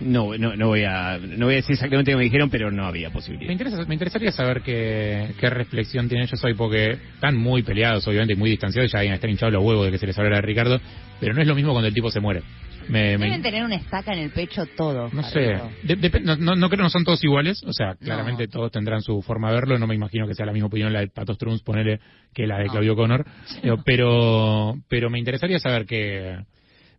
no, 0.00 0.36
no, 0.36 0.56
no 0.56 0.68
voy 0.68 0.84
a, 0.84 1.18
no 1.18 1.46
voy 1.46 1.54
a 1.54 1.56
decir 1.56 1.74
exactamente 1.74 2.10
lo 2.10 2.16
que 2.16 2.20
me 2.20 2.24
dijeron, 2.24 2.50
pero 2.50 2.70
no 2.70 2.86
había 2.86 3.08
Me, 3.08 3.14
posibilidad. 3.14 3.52
interesa, 3.52 3.84
me 3.86 3.94
interesaría 3.94 4.32
saber 4.32 4.62
qué, 4.62 5.28
qué 5.38 5.50
reflexión 5.50 6.08
tienen 6.08 6.26
ellos 6.26 6.42
hoy, 6.42 6.54
porque 6.54 6.98
están 7.14 7.36
muy 7.36 7.62
peleados, 7.62 8.06
obviamente, 8.08 8.32
y 8.32 8.36
muy 8.36 8.50
distanciados, 8.50 8.90
ya 8.90 9.02
están 9.04 9.30
hinchados 9.30 9.52
los 9.52 9.62
huevos 9.62 9.84
de 9.86 9.92
que 9.92 9.98
se 9.98 10.06
les 10.06 10.18
hablara 10.18 10.36
de 10.36 10.42
Ricardo, 10.42 10.80
pero 11.20 11.34
no 11.34 11.42
es 11.42 11.46
lo 11.46 11.54
mismo 11.54 11.72
cuando 11.72 11.88
el 11.88 11.94
tipo 11.94 12.10
se 12.10 12.18
muere. 12.20 12.42
Me, 12.88 13.16
me- 13.18 13.26
Deben 13.26 13.42
tener 13.42 13.64
una 13.64 13.76
estaca 13.76 14.12
en 14.12 14.20
el 14.20 14.30
pecho 14.30 14.64
todos. 14.76 15.12
no 15.12 15.22
sé. 15.22 15.58
De- 15.84 16.20
no, 16.20 16.68
creo 16.68 16.70
que 16.70 16.76
no 16.76 16.90
son 16.90 17.04
todos 17.04 17.22
iguales, 17.24 17.62
o 17.64 17.72
sea, 17.72 17.94
claramente 17.94 18.48
todos 18.48 18.70
tendrán 18.72 19.00
su 19.02 19.22
forma 19.22 19.48
de 19.50 19.54
verlo, 19.56 19.78
no 19.78 19.86
me 19.86 19.94
imagino 19.94 20.26
que 20.26 20.34
sea 20.34 20.46
la 20.46 20.52
misma 20.52 20.66
opinión 20.68 20.92
la 20.92 21.00
de 21.00 21.08
Pato 21.08 21.34
Strunz, 21.34 21.62
ponele, 21.62 22.00
que 22.34 22.46
la 22.46 22.58
de. 22.58 22.66
Claudio 22.66 22.96
Connor, 22.96 23.24
Eh, 23.62 23.70
pero, 23.84 24.74
pero 24.88 25.10
me 25.10 25.18
interesaría 25.18 25.58
saber 25.58 25.84
que... 25.86 26.36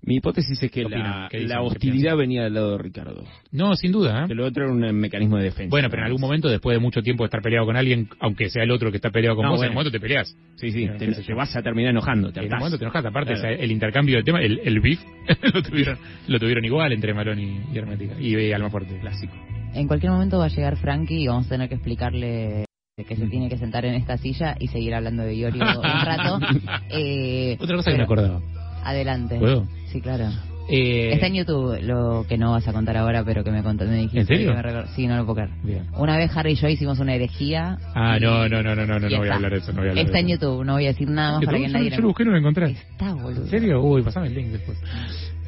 Mi 0.06 0.18
hipótesis 0.18 0.62
es 0.62 0.70
que 0.70 0.84
la, 0.84 1.28
¿Qué 1.32 1.38
dicen? 1.38 1.50
la 1.50 1.62
¿Qué 1.62 1.68
hostilidad 1.68 2.18
venía 2.18 2.44
del 2.44 2.54
lado 2.56 2.72
de 2.74 2.78
Ricardo. 2.84 3.24
No, 3.52 3.74
sin 3.76 3.92
duda. 3.94 4.24
¿eh? 4.24 4.28
Que 4.28 4.36
lo 4.36 4.46
otro 4.46 4.66
era 4.66 4.74
un 4.74 4.84
eh, 4.84 4.92
mecanismo 4.92 5.38
de 5.38 5.46
defensa. 5.46 5.70
Bueno, 5.70 5.90
pero 5.90 6.02
en 6.02 6.08
algún 6.08 6.20
momento, 6.22 6.50
después 6.50 6.76
de 6.76 6.82
mucho 6.82 7.02
tiempo 7.02 7.24
de 7.24 7.28
estar 7.28 7.42
peleado 7.42 7.66
con 7.66 7.78
alguien, 7.78 8.10
aunque 8.20 8.50
sea 8.50 8.64
el 8.64 8.72
otro 8.72 8.92
que 8.92 8.98
está 8.98 9.12
peleado 9.12 9.38
con 9.38 9.46
No, 9.46 9.52
vos, 9.52 9.62
en 9.64 9.70
un 9.70 9.76
momento 9.76 9.92
te 9.92 10.00
peleas. 10.02 10.36
Sí, 10.56 10.72
sí, 10.72 10.90
te, 10.98 11.34
vas 11.34 11.56
a 11.56 11.62
terminar 11.62 11.92
enojando, 11.92 12.32
te 12.34 12.40
En 12.40 12.46
hartás. 12.46 12.60
momento 12.60 12.78
te 12.78 12.84
enojas. 12.84 13.06
Aparte, 13.06 13.34
Claro. 13.34 13.40
o 13.40 13.56
sea, 13.56 13.64
el 13.64 13.72
intercambio 13.72 14.18
de 14.18 14.24
tema, 14.24 14.42
el, 14.42 14.60
el 14.64 14.80
beef, 14.82 15.00
lo, 15.54 15.64
tuvieron, 15.64 15.98
lo 16.28 16.40
tuvieron 16.40 16.66
igual 16.66 16.92
entre 16.92 17.14
Malón 17.14 17.40
y, 17.40 17.62
y 17.74 17.78
Hermética. 17.78 18.20
Y 18.20 18.36
eh, 18.36 18.54
Alma 18.54 18.70
Fuerte. 18.70 19.00
Clásico. 19.00 19.34
En 19.74 19.88
cualquier 19.88 20.12
momento 20.12 20.38
va 20.38 20.46
a 20.46 20.50
llegar 20.50 20.76
Frankie 20.78 21.22
y 21.24 21.28
vamos 21.28 21.46
a 21.48 21.50
tener 21.50 21.70
que 21.70 21.76
explicarle 21.76 22.66
que 22.96 23.16
Mm. 23.16 23.18
se 23.18 23.28
tiene 23.28 23.50
que 23.50 23.58
sentar 23.58 23.86
en 23.86 23.96
esta 23.96 24.18
silla 24.18 24.56
y 24.60 24.68
seguir 24.68 24.94
hablando 24.94 25.24
de 25.24 25.34
Iorio 25.36 25.64
un 25.64 26.06
rato. 26.06 26.40
Eh, 26.92 27.58
Otra 27.60 27.76
cosa 27.78 27.90
que 27.92 27.98
me 27.98 28.04
acordaba. 28.04 28.40
Adelante. 28.84 29.38
¿Puedo? 29.40 29.66
Sí, 29.88 30.02
claro. 30.02 30.30
Eh, 30.70 31.12
Está 31.14 31.28
en 31.28 31.34
YouTube 31.34 31.78
lo 31.82 32.26
que 32.28 32.38
no 32.38 32.52
vas 32.52 32.66
a 32.68 32.72
contar 32.72 32.96
ahora, 32.96 33.24
pero 33.26 33.44
que 33.44 33.52
me 33.52 33.62
contaste. 33.64 33.92
Me 33.92 33.98
dijiste 34.02 34.20
¿En 34.22 34.28
serio? 34.28 34.54
me 34.56 34.88
sí, 34.96 35.08
no 35.08 35.18
lo 35.18 35.26
puedo 35.26 35.36
creer. 35.36 35.50
Bien. 35.62 35.88
Una 35.98 36.16
vez 36.16 36.32
Harry 36.38 36.54
y 36.54 36.56
yo 36.56 36.70
hicimos 36.70 37.00
una 37.00 37.14
herejía. 37.16 37.78
Ah, 37.94 38.18
y- 38.18 38.22
no, 38.24 38.48
no, 38.48 38.64
no, 38.64 38.74
no, 38.76 38.86
no, 38.86 39.00
no, 39.00 39.18
voy 39.18 39.28
a 39.28 39.36
hablar 39.36 39.52
de 39.52 39.58
eso. 39.58 39.74
No 39.74 39.80
voy 39.80 39.88
a 39.88 39.92
hablar 39.92 40.06
Está 40.06 40.20
en. 40.20 40.28
YouTube, 40.30 40.64
no 40.64 40.74
voy 40.74 40.86
a 40.86 40.90
decir 40.90 41.10
nada 41.10 41.32
más 41.34 41.40
¿Qué 41.42 41.46
para 41.48 41.58
que 41.58 41.68
nadie 41.68 41.90
Yo 41.90 41.98
lo 42.02 42.08
busqué 42.08 42.24
y 42.24 42.26
no 42.28 42.32
lo 42.32 42.38
encontré. 42.38 42.72
Está, 42.72 43.14
boludo. 43.14 43.42
¿En 43.44 43.50
serio? 43.50 43.84
Uy, 43.84 44.04
pasame 44.04 44.28
el 44.28 44.36
link 44.36 44.48
después. 44.52 44.78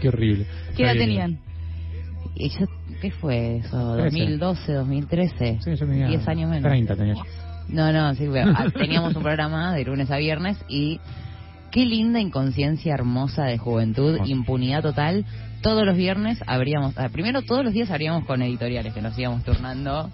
Qué 0.02 0.10
horrible. 0.10 0.46
¿Qué 0.76 0.84
edad 0.84 0.94
tenían? 0.96 1.40
Y 2.36 2.50
yo, 2.50 2.66
¿Qué 3.02 3.12
fue 3.12 3.58
eso? 3.58 3.96
Trece. 3.98 4.18
¿2012, 4.38 4.74
2013? 4.74 5.60
Sí, 5.62 5.76
yo 5.76 5.86
tenía 5.86 6.08
10 6.08 6.28
años 6.28 6.50
menos. 6.50 6.64
30 6.70 6.96
tenía 6.96 7.14
yo. 7.14 7.22
No, 7.70 7.92
no, 7.92 8.14
sí, 8.16 8.28
pero, 8.32 8.52
ah, 8.56 8.66
teníamos 8.78 9.16
un 9.16 9.24
programa 9.24 9.74
de 9.74 9.86
lunes 9.86 10.12
a 10.12 10.18
viernes 10.18 10.58
y 10.68 11.00
qué 11.76 11.86
linda 11.86 12.22
inconsciencia 12.22 12.94
hermosa 12.94 13.44
de 13.44 13.58
juventud, 13.58 14.18
impunidad 14.24 14.82
total. 14.82 15.26
Todos 15.62 15.86
los 15.86 15.98
viernes 15.98 16.40
habríamos, 16.48 16.98
ah, 16.98 17.10
primero 17.10 17.42
todos 17.42 17.66
los 17.66 17.74
días 17.74 17.92
habríamos 17.92 18.24
con 18.24 18.42
editoriales 18.42 18.94
que 18.94 19.02
nos 19.02 19.20
íbamos 19.20 19.44
turnando. 19.44 20.10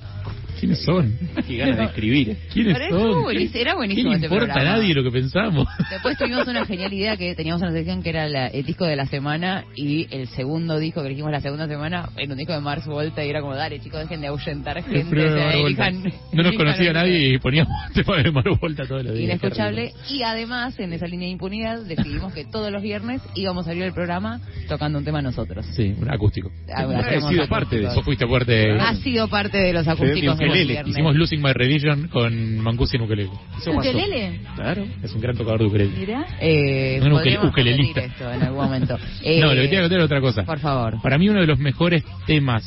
¿Quiénes 0.61 0.83
son? 0.85 1.11
Qué 1.47 1.57
ganas 1.57 1.77
de 1.77 1.83
escribir. 1.85 2.37
¿Quiénes 2.53 2.77
Pero 2.77 2.99
son? 2.99 3.09
era 3.09 3.19
buenísimo, 3.21 3.61
era 3.61 3.75
buenísimo 3.75 4.09
¿Qué 4.11 4.11
le 4.11 4.17
ese 4.17 4.25
importa 4.27 4.51
a 4.51 4.55
programa. 4.55 4.77
nadie 4.77 4.93
lo 4.93 5.03
que 5.03 5.11
pensamos? 5.11 5.67
Después 5.89 6.17
tuvimos 6.19 6.47
una 6.47 6.65
genial 6.65 6.93
idea 6.93 7.17
que 7.17 7.33
teníamos 7.35 7.61
una 7.63 7.71
sección 7.71 8.03
que 8.03 8.09
era 8.11 8.29
la- 8.29 8.47
el 8.47 8.63
disco 8.63 8.85
de 8.85 8.95
la 8.95 9.05
semana 9.07 9.65
y 9.75 10.07
el 10.15 10.27
segundo 10.27 10.77
disco 10.77 11.01
que 11.01 11.07
elegimos 11.07 11.31
la 11.31 11.41
segunda 11.41 11.67
semana 11.67 12.09
era 12.15 12.31
un 12.31 12.37
disco 12.37 12.53
de 12.53 12.59
Mars 12.61 12.85
Volta 12.85 13.25
y 13.25 13.29
era 13.29 13.41
como, 13.41 13.55
dale 13.55 13.79
chicos, 13.79 13.99
dejen 14.01 14.21
de 14.21 14.27
ahuyentar 14.27 14.83
gente. 14.83 15.25
O 15.25 15.33
sea, 15.35 15.53
elijan- 15.55 16.13
no 16.31 16.43
nos 16.43 16.55
conocía 16.55 16.93
nadie 16.93 17.33
y 17.33 17.37
poníamos 17.39 17.73
temas 17.95 18.23
de 18.23 18.31
Maro 18.31 18.55
Volta 18.57 18.83
todos 18.87 19.03
los 19.03 19.13
días. 19.15 19.29
Inescuchable. 19.31 19.93
Y 20.11 20.21
además, 20.21 20.79
en 20.79 20.93
esa 20.93 21.07
línea 21.07 21.25
de 21.25 21.31
impunidad, 21.33 21.81
decidimos 21.85 22.33
que 22.33 22.45
todos 22.45 22.71
los 22.71 22.83
viernes 22.83 23.19
íbamos 23.33 23.65
a 23.65 23.71
abrir 23.71 23.85
el 23.85 23.93
programa 23.93 24.39
tocando 24.69 24.99
un 24.99 25.05
tema 25.05 25.23
nosotros. 25.23 25.65
Sí, 25.75 25.95
un 25.99 26.09
acústico. 26.11 26.51
Ah, 26.71 26.83
Ha 26.83 27.29
sido 27.29 27.47
parte 27.47 27.77
de. 27.79 27.85
Vos 27.87 28.05
fuiste 28.05 28.27
fuerte. 28.27 28.71
Ha 28.79 28.93
sido 28.95 29.27
parte 29.27 29.57
de 29.57 29.73
los 29.73 29.87
acústicos 29.87 30.37
ukelele. 30.51 30.83
Hicimos 30.89 31.15
Losing 31.15 31.41
My 31.41 31.53
Religion 31.53 32.07
con 32.07 32.59
Mancusi 32.59 32.97
en 32.97 33.03
ukelele. 33.03 33.29
Eso 33.57 33.73
pasó. 33.73 33.89
¿Ukelele? 33.89 34.39
Claro. 34.55 34.85
Es 35.03 35.13
un 35.13 35.21
gran 35.21 35.35
tocador 35.35 35.59
de 35.61 35.65
ukelele. 35.67 35.91
Mirá. 35.97 36.25
Eh, 36.39 36.99
Un 37.03 37.47
ukelelista. 37.47 38.01
esto 38.01 38.31
en 38.31 38.41
algún 38.43 38.63
momento. 38.63 38.97
Eh, 39.23 39.39
no, 39.41 39.53
lo 39.53 39.61
que 39.61 39.67
te 39.67 39.75
voy 39.75 39.77
a 39.77 39.81
contar 39.81 39.99
es 39.99 40.05
otra 40.05 40.21
cosa. 40.21 40.43
Por 40.43 40.59
favor. 40.59 41.01
Para 41.01 41.17
mí 41.17 41.29
uno 41.29 41.41
de 41.41 41.47
los 41.47 41.59
mejores 41.59 42.03
temas 42.27 42.63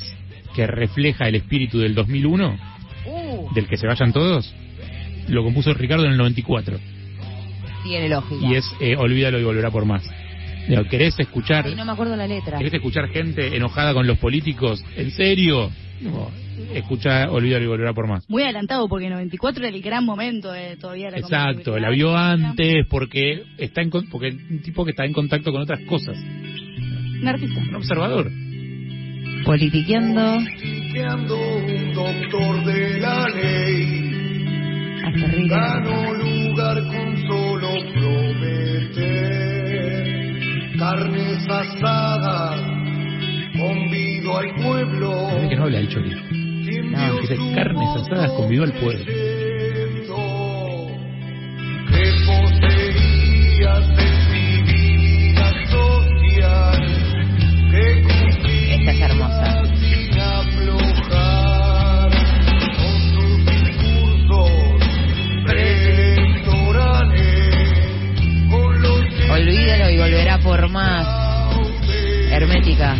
que 0.55 0.67
refleja 0.67 1.27
el 1.29 1.35
espíritu 1.37 1.79
del 1.79 1.95
2001, 1.95 2.75
Uh, 3.07 3.53
del 3.55 3.67
que 3.67 3.77
se 3.77 3.87
vayan 3.87 4.15
todos, 4.15 4.51
lo 5.29 5.45
compuso 5.45 5.75
Ricardo 5.75 6.07
en 6.07 6.13
el 6.13 6.17
94. 6.17 6.79
tiene 7.83 8.09
lógica. 8.09 8.47
Y 8.47 8.55
es 8.55 8.65
eh, 8.81 8.97
Olvídalo 8.97 9.39
y 9.39 9.45
volverá 9.45 9.71
por 9.71 9.85
más. 9.85 10.03
¿Querés 10.91 11.19
escuchar 11.19 11.67
Ay, 11.67 11.75
no 11.75 11.85
me 11.85 11.93
acuerdo 11.93 12.17
la 12.17 12.27
letra. 12.27 12.59
¿Querés 12.59 12.75
escuchar 12.75 13.09
gente 13.09 13.57
enojada 13.57 13.93
con 13.93 14.07
los 14.07 14.19
políticos? 14.19 14.85
¿En 14.97 15.11
serio? 15.11 15.71
No, 16.01 16.31
escucha 16.75 17.31
Olvídalo 17.31 17.65
y 17.65 17.69
volverá 17.69 17.93
por 17.93 18.09
más. 18.09 18.29
Muy 18.29 18.43
adelantado 18.43 18.89
porque 18.89 19.09
94 19.09 19.67
era 19.67 19.75
el 19.75 19.83
gran 19.83 20.05
momento 20.05 20.53
de 20.53 20.77
todavía 20.77 21.11
la 21.11 21.19
Exacto, 21.19 21.79
la 21.79 21.91
vio 21.91 22.17
antes 22.17 22.87
porque 22.89 23.43
está 23.59 23.83
en 23.83 23.91
porque 23.91 24.29
es 24.29 24.35
un 24.51 24.63
tipo 24.63 24.85
que 24.85 24.91
está 24.91 25.05
en 25.05 25.13
contacto 25.13 25.53
con 25.53 25.63
otras 25.63 25.81
cosas. 25.81 26.17
Un 26.19 27.29
artista. 27.29 27.61
Un 27.61 27.75
observador. 27.77 28.31
Politiqueando. 29.45 30.39
Politiqueando 30.39 31.37
un 31.37 31.93
doctor 31.93 32.65
de 32.65 33.01
la 33.01 33.29
ley. 33.29 34.11
Hasta 35.05 35.27
arriba. 35.27 35.59
Ganó 35.59 36.15
lugar 36.15 36.83
con 36.87 37.29
solo 37.29 37.69
prometer 37.95 39.44
carnes 40.85 41.47
asadas, 41.49 42.61
convido 43.57 44.37
al 44.39 44.55
pueblo. 44.57 45.29
Parece 45.29 45.49
que 45.49 45.57
no 45.57 45.63
habla 45.65 45.79
el 45.79 45.89
Chori. 45.89 46.11
Quien 46.11 46.93
No, 46.93 47.21
dice, 47.21 47.37
"Carnes 47.55 47.89
asadas 48.03 48.31
convido 48.33 48.65
al 48.65 48.73
pueblo". 48.75 49.05
Que 51.91 52.05
poseía 52.27 53.73
sensibilidad 53.97 54.14
más. 70.75 71.07
Hermética. 72.31 72.97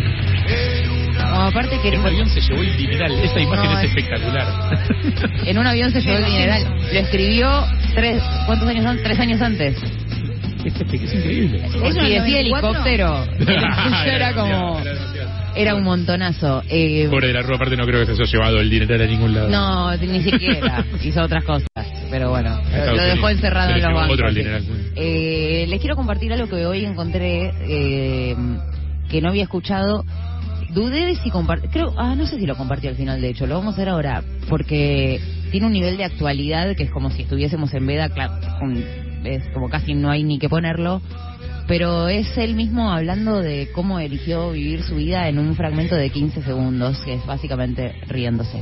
Como 1.17 1.41
aparte 1.43 1.79
que 1.81 1.89
En 1.89 1.99
un 1.99 2.05
avión 2.07 2.29
se 2.29 2.41
llevó 2.41 2.61
el 2.61 2.77
dineral. 2.77 3.11
Esa 3.23 3.39
imagen 3.39 3.65
No, 3.71 3.79
es 3.79 3.83
es- 3.85 3.89
espectacular. 3.89 4.47
en 5.45 5.57
un 5.57 5.67
avión 5.67 5.91
se 5.91 6.01
llevó 6.01 6.17
el 6.17 6.25
dineral. 6.25 6.63
Lo 6.93 6.99
escribió 6.99 7.65
tres, 7.93 8.21
¿cuántos 8.45 8.67
años 8.69 8.83
son? 8.85 8.97
Tres 9.03 9.19
años 9.19 9.41
antes. 9.41 9.77
es, 10.65 10.73
es 10.81 11.13
increíble. 11.13 11.65
¿Eso 11.65 11.79
Si 11.79 12.09
decía 12.09 12.19
94? 12.19 12.39
helicóptero, 12.39 13.23
el 13.39 13.49
helicóptero 13.49 14.15
era 14.15 14.33
como... 14.33 14.81
Era 15.57 15.73
un 15.75 15.83
montonazo. 15.83 16.63
Eh, 16.69 17.07
Pobre 17.09 17.27
de 17.27 17.33
la 17.33 17.41
Rúa, 17.41 17.55
aparte 17.55 17.77
no 17.77 17.85
creo 17.85 18.01
que 18.05 18.07
se 18.07 18.11
haya 18.21 18.25
llevado 18.31 18.59
el 18.59 18.69
dineral 18.69 19.01
a 19.01 19.05
ningún 19.05 19.33
lado. 19.33 19.49
no, 19.49 19.95
ni 19.97 20.21
siquiera. 20.21 20.83
Hizo 21.01 21.21
otras 21.21 21.43
cosas. 21.45 21.67
Pero 22.09 22.29
bueno, 22.29 22.59
lo 22.71 23.03
dejó 23.03 23.29
encerrado 23.29 23.71
en 23.71 23.81
los 23.81 23.93
bancos. 23.93 24.33
sí. 24.33 24.41
Eh, 24.95 25.65
les 25.67 25.79
quiero 25.79 25.95
compartir 25.95 26.31
algo 26.33 26.47
que 26.47 26.65
hoy 26.65 26.85
encontré 26.85 27.51
eh, 27.67 28.35
que 29.09 29.21
no 29.21 29.29
había 29.29 29.43
escuchado. 29.43 30.05
Dudé 30.73 31.05
de 31.05 31.15
si 31.15 31.29
compartir. 31.29 31.69
Creo, 31.69 31.93
ah, 31.97 32.15
no 32.15 32.25
sé 32.25 32.37
si 32.37 32.45
lo 32.45 32.55
compartí 32.55 32.87
al 32.87 32.95
final, 32.95 33.21
de 33.21 33.29
hecho. 33.29 33.45
Lo 33.45 33.55
vamos 33.55 33.73
a 33.73 33.75
hacer 33.75 33.89
ahora. 33.89 34.23
Porque 34.49 35.19
tiene 35.51 35.67
un 35.67 35.73
nivel 35.73 35.97
de 35.97 36.03
actualidad 36.03 36.75
que 36.75 36.83
es 36.83 36.91
como 36.91 37.09
si 37.09 37.23
estuviésemos 37.23 37.73
en 37.73 37.87
veda. 37.87 38.09
Claro, 38.09 38.33
es 39.23 39.43
como 39.53 39.69
casi 39.69 39.93
no 39.93 40.09
hay 40.09 40.23
ni 40.23 40.39
que 40.39 40.49
ponerlo. 40.49 41.01
Pero 41.67 42.09
es 42.09 42.37
él 42.37 42.55
mismo 42.55 42.91
hablando 42.91 43.41
de 43.41 43.69
cómo 43.73 43.99
eligió 43.99 44.51
vivir 44.51 44.83
su 44.83 44.95
vida 44.95 45.27
en 45.29 45.39
un 45.39 45.55
fragmento 45.55 45.95
de 45.95 46.11
15 46.11 46.43
segundos, 46.43 47.01
que 47.01 47.15
es 47.15 47.25
básicamente 47.25 47.95
riéndose. 48.07 48.61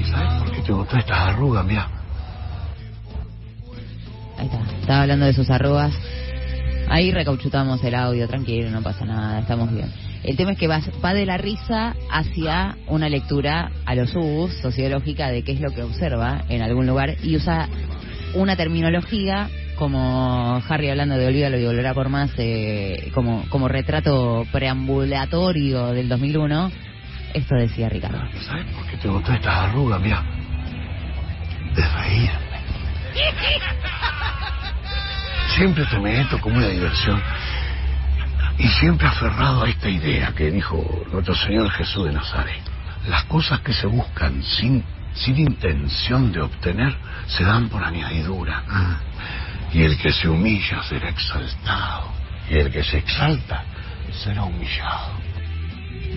¿Y 0.00 0.04
sabes 0.04 0.32
por 0.38 0.50
qué 0.50 0.62
tengo 0.62 0.84
todas 0.86 1.00
estas 1.00 1.18
arrugas, 1.18 1.64
mira? 1.66 1.86
Ahí 4.38 4.46
está. 4.46 4.60
Estaba 4.80 5.02
hablando 5.02 5.26
de 5.26 5.34
sus 5.34 5.50
arrugas. 5.50 5.92
Ahí 6.88 7.12
recauchutamos 7.12 7.84
el 7.84 7.94
audio, 7.94 8.26
tranquilo, 8.26 8.70
no 8.70 8.82
pasa 8.82 9.04
nada, 9.04 9.40
estamos 9.40 9.70
bien. 9.70 9.92
El 10.24 10.36
tema 10.36 10.52
es 10.52 10.58
que 10.58 10.68
va, 10.68 10.80
va 11.04 11.12
de 11.12 11.26
la 11.26 11.36
risa 11.36 11.94
hacia 12.10 12.76
una 12.88 13.10
lectura 13.10 13.70
a 13.84 13.94
los 13.94 14.14
ubus 14.16 14.54
sociológica 14.54 15.30
de 15.30 15.42
qué 15.42 15.52
es 15.52 15.60
lo 15.60 15.70
que 15.70 15.82
observa 15.82 16.44
en 16.48 16.62
algún 16.62 16.86
lugar 16.86 17.16
y 17.22 17.36
usa 17.36 17.68
una 18.34 18.56
terminología 18.56 19.50
como 19.76 20.62
Harry 20.68 20.88
hablando 20.88 21.16
de 21.16 21.26
Olvídalo 21.26 21.58
y 21.58 21.64
volverá 21.64 21.92
por 21.94 22.08
más, 22.08 22.30
eh, 22.38 23.10
como, 23.14 23.44
como 23.50 23.68
retrato 23.68 24.46
preambulatorio 24.50 25.88
del 25.88 26.08
2001. 26.08 26.89
Esto 27.34 27.54
decía 27.54 27.88
Ricardo. 27.88 28.20
¿Sabes 28.42 28.66
por 28.74 28.86
qué 28.86 28.96
tengo 28.96 29.20
todas 29.20 29.36
estas 29.36 29.54
arrugas, 29.54 30.00
mira? 30.00 30.22
De 31.74 31.88
reírme. 31.88 32.50
Siempre 35.56 35.84
tomé 35.86 36.20
esto 36.20 36.40
como 36.40 36.56
una 36.56 36.68
diversión 36.68 37.20
y 38.58 38.68
siempre 38.68 39.06
aferrado 39.08 39.64
a 39.64 39.68
esta 39.68 39.88
idea 39.88 40.32
que 40.32 40.50
dijo 40.50 41.04
nuestro 41.12 41.34
Señor 41.34 41.70
Jesús 41.70 42.06
de 42.06 42.12
Nazaret. 42.12 42.62
Las 43.08 43.24
cosas 43.24 43.60
que 43.60 43.72
se 43.72 43.86
buscan 43.86 44.42
sin, 44.42 44.84
sin 45.14 45.38
intención 45.38 46.30
de 46.32 46.42
obtener 46.42 46.94
se 47.26 47.44
dan 47.44 47.68
por 47.68 47.82
añadidura. 47.82 48.62
Y 49.72 49.82
el 49.82 49.96
que 49.98 50.12
se 50.12 50.28
humilla 50.28 50.82
será 50.82 51.08
exaltado. 51.08 52.12
Y 52.50 52.58
el 52.58 52.70
que 52.70 52.82
se 52.82 52.98
exalta 52.98 53.64
será 54.24 54.42
humillado. 54.42 55.19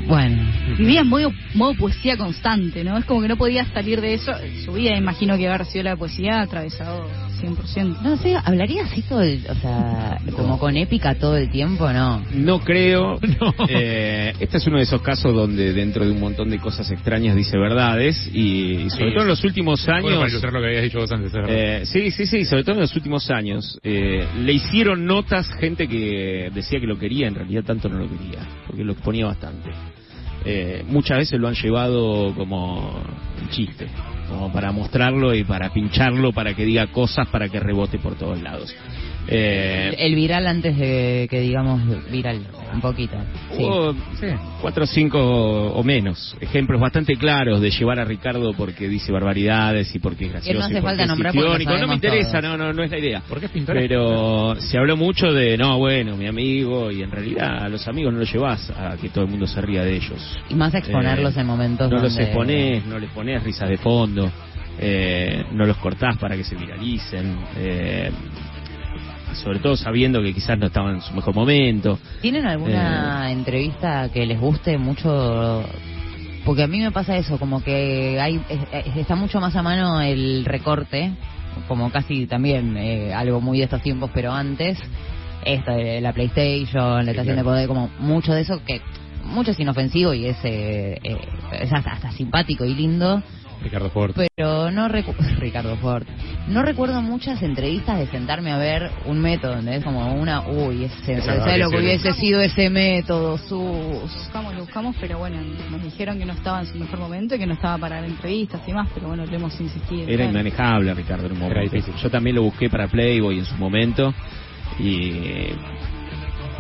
Bueno, 0.08 0.38
Vivía 0.78 1.02
en 1.02 1.08
modo, 1.08 1.32
modo 1.54 1.76
poesía 1.76 2.18
constante, 2.18 2.84
¿no? 2.84 2.98
Es 2.98 3.06
como 3.06 3.22
que 3.22 3.28
no 3.28 3.38
podía 3.38 3.66
salir 3.66 4.02
de 4.02 4.16
eso. 4.16 4.32
Su 4.66 4.74
vida, 4.74 4.98
imagino 4.98 5.38
que 5.38 5.48
haber 5.48 5.66
sido 5.66 5.84
la 5.84 5.96
poesía 5.96 6.42
atravesado 6.42 7.08
100%. 7.44 8.02
no 8.02 8.18
sé, 8.18 8.36
¿hablaría 8.44 8.84
así 8.86 9.02
todo 9.04 9.22
el, 9.22 9.46
o 9.50 9.56
sea, 9.56 10.20
como 10.36 10.58
con 10.60 10.78
épica 10.78 11.16
todo 11.16 11.38
el 11.38 11.50
tiempo? 11.50 11.92
No. 11.92 12.24
No 12.34 12.60
creo. 12.60 13.20
Eh, 13.70 14.34
este 14.40 14.58
es 14.58 14.68
uno 14.68 14.78
de 14.78 14.84
esos 14.84 15.02
casos 15.02 15.34
donde 15.34 15.74
dentro 15.74 16.06
de 16.06 16.12
un 16.12 16.20
montón 16.20 16.50
de 16.50 16.60
cosas 16.60 16.90
extrañas 16.92 17.36
dice 17.36 17.58
verdades 17.58 18.30
y, 18.34 18.74
y 18.86 18.90
sobre 18.90 19.10
Sí. 19.10 19.14
todo 19.14 19.24
en 19.24 19.28
los 19.30 19.44
últimos 19.44 19.86
Bueno, 19.86 20.02
para 20.04 20.16
años... 20.18 20.30
ilustrar 20.30 20.54
lo 20.54 20.60
que 20.62 20.68
habías 20.68 20.84
dicho 20.84 21.00
vos 21.00 21.12
antes. 21.12 21.32
Eh, 21.48 21.82
sí, 21.86 22.12
sí, 22.12 22.26
sí, 22.26 22.46
sobre 22.46 22.64
todo 22.64 22.76
en 22.76 22.82
los 22.82 22.96
últimos 22.96 23.30
años. 23.32 23.78
eh, 23.84 24.26
le 24.40 24.54
hicieron 24.54 25.06
notas 25.06 25.48
gente 25.60 25.88
que 25.88 26.50
decía 26.54 26.80
que 26.80 26.88
lo 26.88 26.98
quería, 26.98 27.28
en 27.28 27.36
realidad 27.36 27.64
tanto 27.64 27.90
no 27.90 28.00
lo 28.00 28.08
quería, 28.10 28.40
porque 28.68 28.84
lo 28.84 28.94
exponía 28.94 29.26
bastante. 29.26 29.70
Eh, 30.46 30.84
muchas 30.88 31.18
veces 31.20 31.40
lo 31.40 31.48
han 31.48 31.56
llevado 31.56 32.34
como 32.36 32.90
un 33.42 33.50
chiste, 33.50 33.88
como 34.34 34.52
para 34.52 34.72
mostrarlo 34.72 35.34
y 35.34 35.44
para 35.44 35.70
pincharlo, 35.72 36.34
para 36.34 36.54
que 36.56 36.66
diga 36.66 36.88
cosas, 36.88 37.28
para 37.28 37.50
que 37.50 37.60
rebote 37.60 38.00
por 38.00 38.16
todos 38.16 38.42
lados. 38.42 38.76
Eh, 39.28 39.96
El 40.00 40.16
viral 40.16 40.46
antes 40.48 40.78
de 40.78 41.28
que 41.30 41.40
digamos 41.40 41.82
viral, 42.12 42.42
un 42.74 42.82
poquito. 42.82 43.16
Sí. 43.56 43.64
Hubo 43.64 43.94
Sí. 44.20 44.28
cuatro 44.62 44.84
o 44.84 44.88
cinco 44.88 45.20
o 45.20 45.84
menos 45.84 46.36
ejemplos 46.42 46.82
bastante 46.82 47.16
claros 47.16 47.62
de 47.62 47.72
llevar 47.72 48.00
a 48.00 48.06
Ricardo 48.06 48.52
porque 48.54 48.90
dice 48.90 49.12
barbaridades 49.14 49.96
y 49.96 50.00
porque 50.00 50.26
es 50.26 50.32
gracioso. 50.34 50.60
no 50.60 50.66
hace 50.66 50.74
y 50.74 50.76
porque 50.82 50.88
falta 50.88 51.06
nombrar 51.06 51.34
porque. 51.34 51.66
No 51.80 51.88
me 51.88 51.94
interesa, 51.96 52.42
todos. 52.42 52.44
no, 52.44 52.58
no, 52.58 52.74
no 52.74 52.84
es 52.84 52.92
la 52.92 53.00
idea. 53.00 53.22
¿Por 53.30 53.40
qué 53.40 53.46
es 53.46 53.52
pintor? 53.52 53.76
Pero 53.78 54.56
se 54.60 54.78
habló 54.78 54.98
mucho 54.98 55.32
de, 55.32 55.58
no, 55.58 55.78
bueno, 55.78 56.18
mi 56.18 56.28
amigo, 56.28 56.92
y 56.92 57.02
en 57.02 57.12
realidad 57.12 57.64
a 57.64 57.70
los 57.70 57.88
amigos 57.88 58.12
no 58.14 58.20
los 58.20 58.32
llevas 58.32 58.70
a 58.72 58.98
que 59.02 59.10
todo 59.10 59.24
el 59.24 59.30
mundo 59.30 59.48
se 59.48 59.62
ría 59.62 59.84
de 59.86 59.96
ellos. 59.96 60.38
Y 60.50 60.56
más 60.56 60.74
exponerlos 60.76 61.38
Eh, 61.38 61.42
en 61.42 61.48
momentos 61.48 61.90
No 61.90 61.96
los 62.00 62.12
donde- 62.14 62.24
exponés, 62.24 62.86
no 62.86 63.00
les 63.00 63.10
pones 63.12 63.42
risas 63.44 63.70
de 63.70 63.78
fondo, 63.78 64.30
eh, 64.80 65.46
no 65.54 65.66
los 65.66 65.78
cortás 65.78 66.18
para 66.18 66.36
que 66.36 66.44
se 66.44 66.56
viralicen. 66.56 67.38
eh, 67.58 68.12
sobre 69.36 69.60
todo 69.60 69.76
sabiendo 69.76 70.22
que 70.22 70.34
quizás 70.34 70.58
no 70.58 70.68
estaban 70.68 70.96
en 70.96 71.02
su 71.02 71.14
mejor 71.14 71.34
momento. 71.36 72.00
¿Tienen 72.22 72.46
alguna 72.46 73.30
Eh. 73.30 73.34
entrevista 73.34 74.10
que 74.14 74.26
les 74.26 74.40
guste 74.40 74.78
mucho? 74.78 75.64
Porque 76.46 76.64
a 76.64 76.68
mí 76.68 76.80
me 76.80 76.92
pasa 76.92 77.16
eso, 77.18 77.38
como 77.40 77.64
que 77.64 78.20
hay 78.20 78.36
es- 78.50 78.86
es- 78.88 78.98
está 78.98 79.16
mucho 79.16 79.40
más 79.40 79.56
a 79.56 79.62
mano 79.64 80.02
el 80.02 80.44
recorte, 80.46 81.12
como 81.68 81.90
casi 81.92 82.26
también 82.28 82.76
eh, 82.78 83.14
algo 83.14 83.40
muy 83.40 83.60
de 83.60 83.66
estos 83.66 83.82
tiempos, 83.82 84.10
pero 84.14 84.32
antes, 84.34 84.78
esto 85.46 85.72
de 85.72 86.02
la 86.02 86.12
PlayStation, 86.14 87.06
la 87.06 87.12
estación 87.12 87.36
de 87.38 87.42
claro. 87.44 87.50
poder, 87.50 87.68
como 87.68 87.90
mucho 88.00 88.34
de 88.34 88.42
eso 88.42 88.62
que 88.66 88.82
mucho 89.26 89.52
es 89.52 89.60
inofensivo 89.60 90.14
y 90.14 90.26
es, 90.26 90.38
eh, 90.44 91.00
eh, 91.02 91.18
es 91.62 91.72
hasta, 91.72 91.92
hasta 91.94 92.12
simpático 92.12 92.66
y 92.66 92.74
lindo, 92.76 93.24
Ricardo 93.64 93.90
Ford. 93.90 94.14
pero 94.36 94.70
no 94.72 94.88
recu- 94.90 95.16
Ricardo 95.40 95.76
Ford 95.78 96.04
no 96.48 96.62
recuerdo 96.62 97.02
muchas 97.02 97.42
entrevistas 97.42 97.98
de 98.00 98.08
sentarme 98.08 98.52
a 98.52 98.58
ver 98.58 98.92
un 99.06 99.20
método 99.22 99.56
donde 99.56 99.78
es 99.78 99.84
como 99.84 100.14
una 100.14 100.42
uy 100.48 100.84
ese, 100.84 101.22
¿sabes 101.22 101.58
lo 101.60 101.70
que 101.70 101.78
hubiese 101.78 102.12
sido 102.14 102.42
ese 102.42 102.70
método 102.70 103.38
sus 103.38 104.12
buscamos, 104.14 104.54
lo 104.56 104.62
buscamos, 104.62 104.96
pero 105.00 105.20
bueno, 105.20 105.38
nos 105.72 105.82
dijeron 105.84 106.18
que 106.20 106.26
no 106.26 106.34
estaba 106.34 106.60
en 106.62 106.66
su 106.68 106.76
mejor 106.78 107.00
momento 107.00 107.36
y 107.36 107.40
que 107.40 107.46
no 107.48 107.54
estaba 107.54 107.78
para 107.78 107.96
dar 107.98 108.06
entrevistas 108.06 108.62
y 108.68 108.74
más, 108.74 108.90
pero 108.94 109.08
bueno, 109.08 109.26
le 109.26 109.36
hemos 109.36 109.60
insistido. 109.62 110.04
Era 110.04 110.16
Claro. 110.18 110.30
inmanejable 110.32 110.94
Ricardo 110.94 111.26
en 111.28 111.32
un 111.34 111.38
Era 111.38 111.48
momento. 111.56 111.76
difícil. 111.76 111.94
Yo 112.02 112.10
también 112.10 112.36
lo 112.36 112.44
busqué 112.44 112.70
para 112.70 112.88
Playboy 112.88 113.40
en 113.40 113.46
su 113.46 113.56
momento 113.56 114.14
y 114.80 115.50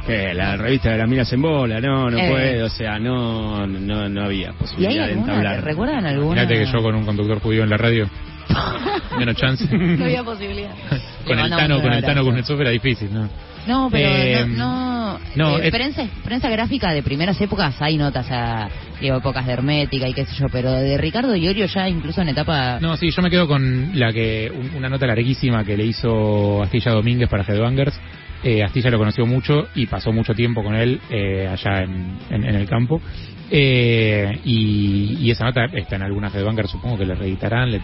que 0.05 0.33
la 0.33 0.57
revista 0.57 0.91
de 0.91 0.97
las 0.97 1.07
minas 1.09 1.31
en 1.31 1.41
bola, 1.41 1.79
no, 1.79 2.09
no 2.09 2.17
Eh. 2.17 2.29
puede, 2.29 2.63
o 2.63 2.69
sea, 2.69 2.99
no, 2.99 3.65
no, 3.67 4.09
no 4.09 4.21
había 4.23 4.47
y 4.47 4.51
hay 4.51 4.53
posibilidad 4.53 5.07
de 5.07 5.13
entablar. 5.13 5.63
recuerdan 5.63 6.05
alguna 6.05 6.41
Fíjate 6.41 6.65
que 6.65 6.71
yo 6.71 6.81
con 6.83 6.95
un 6.95 7.05
conductor 7.05 7.39
judío 7.39 7.63
en 7.63 7.69
la 7.69 7.77
radio, 7.77 8.09
menos 9.17 9.35
chance. 9.35 9.65
No 9.71 10.03
había 10.05 10.23
posibilidad. 10.23 10.71
con 11.25 11.39
el 11.39 11.49
Tano, 11.49 11.81
con 11.81 11.93
el 11.93 12.03
Tano 12.03 12.23
con 12.25 12.37
el 12.37 12.43
era 12.61 12.69
difícil, 12.69 13.13
¿no? 13.13 13.29
no 13.67 13.87
pero 13.89 14.09
Eh, 14.09 14.45
no 14.47 14.93
no, 15.13 15.19
no, 15.35 15.57
eh, 15.59 15.67
es- 15.67 15.71
prensa 15.71 16.05
prensa 16.23 16.49
gráfica 16.49 16.91
de 16.91 17.01
primeras 17.03 17.39
épocas 17.39 17.81
hay 17.81 17.97
notas 17.97 18.27
a 18.29 18.67
digo, 18.99 19.17
épocas 19.17 19.45
de 19.45 19.53
hermética 19.53 20.07
y 20.07 20.13
qué 20.13 20.25
sé 20.25 20.35
yo 20.35 20.47
pero 20.51 20.71
de 20.71 20.97
Ricardo 20.97 21.33
Iorio 21.35 21.65
ya 21.67 21.87
incluso 21.87 22.21
en 22.21 22.29
etapa 22.29 22.79
No, 22.81 22.97
sí, 22.97 23.09
yo 23.11 23.21
me 23.21 23.29
quedo 23.29 23.47
con 23.47 23.91
la 23.97 24.11
que 24.11 24.51
un- 24.53 24.75
una 24.75 24.89
nota 24.89 25.05
larguísima 25.07 25.63
que 25.63 25.77
le 25.77 25.85
hizo 25.85 26.61
Astilla 26.63 26.91
Domínguez 26.91 27.29
para 27.29 27.43
Headbangers. 27.43 27.97
Eh, 28.43 28.61
Astilla 28.63 28.89
lo 28.89 28.97
conoció 28.97 29.25
mucho 29.25 29.67
y 29.73 29.87
pasó 29.87 30.11
mucho 30.11 30.33
tiempo 30.33 30.63
con 30.63 30.75
él 30.75 30.99
eh, 31.09 31.47
allá 31.49 31.83
en, 31.83 32.43
el 32.43 32.67
campo. 32.67 33.01
Eh, 33.49 34.39
y, 34.43 35.17
y 35.21 35.31
esa 35.31 35.45
nota 35.45 35.65
está 35.65 35.95
en 35.95 36.01
algunas 36.01 36.33
Headbangers, 36.35 36.71
supongo 36.71 36.97
que 36.97 37.05
le 37.05 37.15
reeditarán, 37.15 37.71
le- 37.71 37.81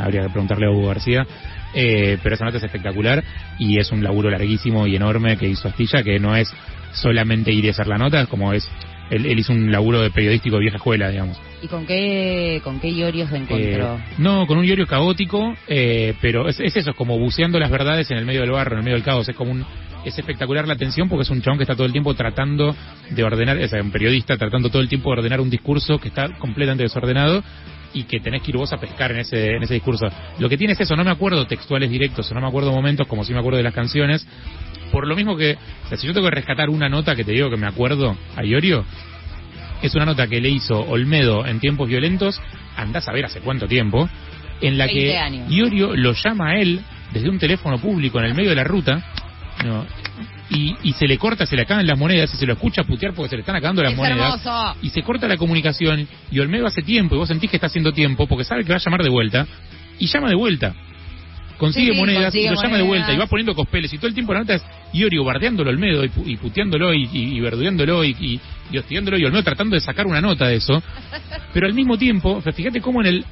habría 0.00 0.22
que 0.22 0.28
preguntarle 0.30 0.66
a 0.66 0.70
Hugo 0.70 0.88
García. 0.88 1.26
Eh, 1.74 2.18
pero 2.22 2.34
esa 2.34 2.44
nota 2.44 2.58
es 2.58 2.64
espectacular 2.64 3.22
y 3.58 3.78
es 3.78 3.90
un 3.92 4.02
laburo 4.04 4.30
larguísimo 4.30 4.86
y 4.86 4.96
enorme 4.96 5.36
que 5.36 5.48
hizo 5.48 5.68
Astilla, 5.68 6.02
que 6.02 6.18
no 6.18 6.36
es 6.36 6.52
solamente 6.92 7.50
ir 7.52 7.64
y 7.64 7.70
hacer 7.70 7.86
la 7.86 7.96
nota, 7.98 8.26
como 8.26 8.52
es, 8.52 8.68
él, 9.10 9.26
él 9.26 9.38
hizo 9.38 9.52
un 9.52 9.70
laburo 9.70 10.00
de 10.00 10.10
periodístico 10.10 10.56
de 10.56 10.62
vieja 10.62 10.76
escuela, 10.76 11.10
digamos. 11.10 11.38
y 11.62 11.66
con 11.68 11.86
qué 11.86 12.60
con 12.64 12.80
qué 12.80 12.90
Iorio 12.90 13.26
se 13.28 13.36
encontró 13.36 13.96
Eh, 13.96 14.14
no, 14.18 14.46
con 14.46 14.58
un 14.58 14.64
Iorio 14.64 14.86
caótico, 14.86 15.54
eh, 15.68 16.14
pero 16.20 16.48
es, 16.48 16.58
es 16.60 16.76
eso, 16.76 16.90
es 16.90 16.96
como 16.96 17.18
buceando 17.18 17.58
las 17.58 17.70
verdades 17.70 18.10
en 18.10 18.18
el 18.18 18.24
medio 18.24 18.40
del 18.40 18.50
barro, 18.50 18.72
en 18.72 18.78
el 18.78 18.84
medio 18.84 18.96
del 18.96 19.04
caos. 19.04 19.28
Es 19.28 19.36
como 19.36 19.52
un, 19.52 19.64
es 20.04 20.18
espectacular 20.18 20.66
la 20.66 20.74
atención 20.74 21.08
porque 21.08 21.22
es 21.22 21.30
un 21.30 21.42
chabón 21.42 21.58
que 21.58 21.64
está 21.64 21.74
todo 21.74 21.86
el 21.86 21.92
tiempo 21.92 22.14
tratando 22.14 22.74
de 23.10 23.22
ordenar, 23.22 23.58
es 23.58 23.72
un 23.72 23.90
periodista 23.90 24.36
tratando 24.36 24.70
todo 24.70 24.82
el 24.82 24.88
tiempo 24.88 25.10
de 25.10 25.18
ordenar 25.20 25.40
un 25.40 25.50
discurso 25.50 25.98
que 25.98 26.08
está 26.08 26.28
completamente 26.38 26.82
desordenado 26.82 27.42
y 27.94 28.04
que 28.04 28.20
tenés 28.20 28.42
que 28.42 28.50
ir 28.50 28.56
vos 28.56 28.72
a 28.72 28.78
pescar 28.78 29.12
en 29.12 29.18
ese, 29.18 29.56
en 29.56 29.62
ese 29.62 29.74
discurso. 29.74 30.06
Lo 30.38 30.48
que 30.48 30.56
tiene 30.56 30.72
es 30.72 30.80
eso, 30.80 30.96
no 30.96 31.04
me 31.04 31.10
acuerdo 31.10 31.46
textuales 31.46 31.90
directos 31.90 32.30
o 32.30 32.34
no 32.34 32.40
me 32.40 32.48
acuerdo 32.48 32.72
momentos 32.72 33.06
como 33.06 33.22
si 33.22 33.32
me 33.34 33.38
acuerdo 33.38 33.58
de 33.58 33.64
las 33.64 33.74
canciones. 33.74 34.26
Por 34.92 35.08
lo 35.08 35.16
mismo 35.16 35.36
que, 35.36 35.56
o 35.84 35.88
sea, 35.88 35.96
si 35.98 36.06
yo 36.06 36.12
tengo 36.12 36.28
que 36.28 36.34
rescatar 36.36 36.70
una 36.70 36.88
nota 36.88 37.16
que 37.16 37.24
te 37.24 37.32
digo 37.32 37.50
que 37.50 37.56
me 37.56 37.66
acuerdo 37.66 38.16
a 38.36 38.44
Iorio, 38.44 38.84
es 39.82 39.94
una 39.96 40.04
nota 40.04 40.28
que 40.28 40.40
le 40.40 40.48
hizo 40.50 40.78
Olmedo 40.78 41.44
en 41.46 41.58
tiempos 41.58 41.88
violentos, 41.88 42.40
andás 42.76 43.08
a 43.08 43.12
ver 43.12 43.24
hace 43.24 43.40
cuánto 43.40 43.66
tiempo, 43.66 44.08
en 44.60 44.78
la 44.78 44.86
20 44.86 45.02
que 45.02 45.18
años. 45.18 45.50
Iorio 45.50 45.96
lo 45.96 46.12
llama 46.12 46.50
a 46.50 46.60
él 46.60 46.80
desde 47.12 47.28
un 47.28 47.38
teléfono 47.38 47.78
público 47.78 48.18
en 48.20 48.26
el 48.26 48.34
medio 48.34 48.50
de 48.50 48.56
la 48.56 48.64
ruta, 48.64 49.02
¿no? 49.64 49.84
y, 50.50 50.76
y 50.82 50.92
se 50.92 51.06
le 51.06 51.16
corta, 51.18 51.46
se 51.46 51.56
le 51.56 51.62
acaban 51.62 51.86
las 51.86 51.98
monedas, 51.98 52.32
y 52.34 52.36
se 52.36 52.46
lo 52.46 52.52
escucha 52.52 52.84
putear 52.84 53.14
porque 53.14 53.30
se 53.30 53.36
le 53.36 53.40
están 53.40 53.56
acabando 53.56 53.82
las 53.82 53.92
Es 53.92 53.96
monedas, 53.98 54.44
hermoso. 54.46 54.76
y 54.82 54.90
se 54.90 55.02
corta 55.02 55.26
la 55.26 55.36
comunicación, 55.36 56.06
y 56.30 56.38
Olmedo 56.40 56.66
hace 56.66 56.82
tiempo, 56.82 57.14
y 57.14 57.18
vos 57.18 57.28
sentís 57.28 57.50
que 57.50 57.56
está 57.56 57.66
haciendo 57.68 57.92
tiempo, 57.92 58.26
porque 58.26 58.44
sabe 58.44 58.62
que 58.64 58.70
va 58.70 58.76
a 58.76 58.80
llamar 58.80 59.02
de 59.02 59.08
vuelta, 59.10 59.46
y 59.98 60.06
llama 60.06 60.28
de 60.28 60.34
vuelta. 60.36 60.74
Consigue 61.62 61.92
Sí, 61.92 61.98
monedas 62.00 62.24
consigue 62.24 62.44
y 62.46 62.48
lo 62.48 62.60
llama 62.60 62.76
de 62.76 62.82
vuelta 62.82 63.12
y 63.12 63.16
va 63.16 63.26
poniendo 63.26 63.54
cospeles 63.54 63.92
y 63.92 63.96
todo 63.96 64.08
el 64.08 64.14
tiempo 64.14 64.32
la 64.34 64.40
nota 64.40 64.54
es 64.56 64.64
Iorio 64.94 65.22
bardeándolo 65.22 65.70
al 65.70 65.76
Olmedo 65.76 66.04
y, 66.04 66.08
pu- 66.08 66.26
y 66.26 66.36
puteándolo 66.36 66.92
y, 66.92 67.04
y, 67.12 67.38
y 67.38 67.40
y, 67.40 68.08
y, 68.08 68.40
y 68.72 68.78
hostigándolo 68.78 69.16
y 69.16 69.24
Olmedo 69.24 69.44
tratando 69.44 69.74
de 69.76 69.80
sacar 69.80 70.08
una 70.08 70.20
nota 70.20 70.48
de 70.48 70.56
eso. 70.56 70.82
Pero 71.54 71.68
al 71.68 71.74
mismo 71.74 71.96
tiempo, 71.96 72.32
o 72.32 72.42
sea, 72.42 72.52
fíjate 72.52 72.80
cómo 72.80 73.00
en 73.02 73.06
el, 73.06 73.24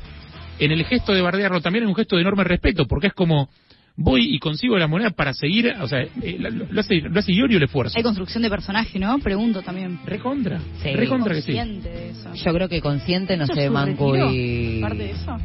en 0.61 0.71
el 0.71 0.85
gesto 0.85 1.13
de 1.13 1.21
bardearlo 1.23 1.61
también 1.61 1.83
hay 1.85 1.89
un 1.89 1.97
gesto 1.97 2.15
de 2.15 2.23
enorme 2.23 2.45
respeto, 2.45 2.87
porque 2.87 3.09
es 3.09 3.15
como 3.15 3.49
voy 3.97 4.33
y 4.33 4.39
consigo 4.39 4.79
la 4.79 4.87
moneda 4.87 5.11
para 5.11 5.35
seguir, 5.35 5.75
o 5.81 5.89
sea, 5.89 5.99
eh, 6.01 6.37
lo, 6.39 6.51
lo 6.51 6.81
hace, 6.81 7.01
lo 7.01 7.19
hace 7.19 7.33
Iorio 7.33 7.57
el 7.59 7.65
esfuerzo. 7.65 7.99
Hay 7.99 8.05
construcción 8.05 8.45
de 8.45 8.49
personaje, 8.49 8.97
¿no? 9.01 9.19
Pregunto 9.19 9.61
también. 9.63 9.99
Recontra, 10.07 10.61
Sí. 10.83 10.93
recontra 10.95 11.35
que 11.35 11.43
sí. 11.43 11.53
Consciente 11.53 11.89
de 11.91 12.11
eso. 12.11 12.33
yo 12.33 12.55
creo 12.55 12.69
que 12.69 12.81
consciente 12.81 13.37
no 13.37 13.45
¿Eso 13.45 13.55
sé 13.55 13.65
es 13.65 13.71
Manco 13.73 14.15
y 14.33 14.81
¿Parte 14.81 14.99
de 14.99 15.11
eso? 15.11 15.37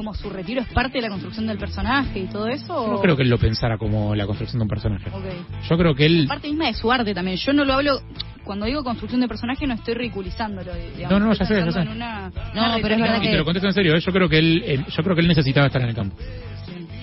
¿Como 0.00 0.14
su 0.14 0.30
retiro 0.30 0.62
es 0.62 0.68
parte 0.68 0.96
de 0.96 1.02
la 1.02 1.08
construcción 1.10 1.46
del 1.46 1.58
personaje 1.58 2.20
y 2.20 2.24
todo 2.24 2.48
eso? 2.48 2.68
Yo 2.68 2.74
o- 2.84 2.90
no 2.92 3.00
creo 3.02 3.16
que 3.18 3.22
él 3.22 3.28
lo 3.28 3.36
pensara 3.36 3.76
como 3.76 4.14
la 4.14 4.24
construcción 4.24 4.58
de 4.58 4.62
un 4.62 4.68
personaje. 4.70 5.10
Ok. 5.10 5.24
Yo 5.68 5.76
creo 5.76 5.94
que 5.94 6.06
él... 6.06 6.24
Parte 6.26 6.48
misma 6.48 6.68
de 6.68 6.72
su 6.72 6.90
arte 6.90 7.12
también. 7.12 7.36
Yo 7.36 7.52
no 7.52 7.66
lo 7.66 7.74
hablo. 7.74 8.00
Cuando 8.42 8.64
digo 8.64 8.82
construcción 8.82 9.20
de 9.20 9.28
personaje, 9.28 9.66
no 9.66 9.74
estoy 9.74 9.92
ridiculizándolo. 9.92 10.72
Digamos. 10.96 11.10
No, 11.20 11.26
no, 11.26 11.32
Estoy 11.32 11.48
ya 11.48 11.54
sé, 11.54 11.66
ya 11.66 11.70
sé. 11.72 11.80
una- 11.90 12.30
No, 12.54 12.64
una 12.64 12.78
pero 12.80 12.94
es 12.94 13.00
verdad 13.02 13.18
Y 13.18 13.20
que- 13.26 13.30
te 13.32 13.36
lo 13.36 13.44
contesto 13.44 13.66
en 13.68 13.74
serio, 13.74 13.94
¿eh? 13.94 14.00
yo 14.00 14.10
creo 14.10 14.26
que 14.30 14.38
él, 14.38 14.62
él- 14.66 14.86
yo 14.86 15.02
creo 15.02 15.14
que 15.14 15.20
él 15.20 15.28
necesitaba 15.28 15.66
estar 15.66 15.82
en 15.82 15.88
el 15.90 15.94
campo. 15.94 16.16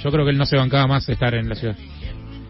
Yo 0.04 0.10
creo 0.12 0.26
que 0.26 0.32
él 0.32 0.38
no 0.40 0.46
se 0.48 0.58
bancaba 0.58 0.88
más 0.88 1.08
estar 1.08 1.36
en 1.36 1.50
la 1.50 1.54
ciudad. 1.54 1.76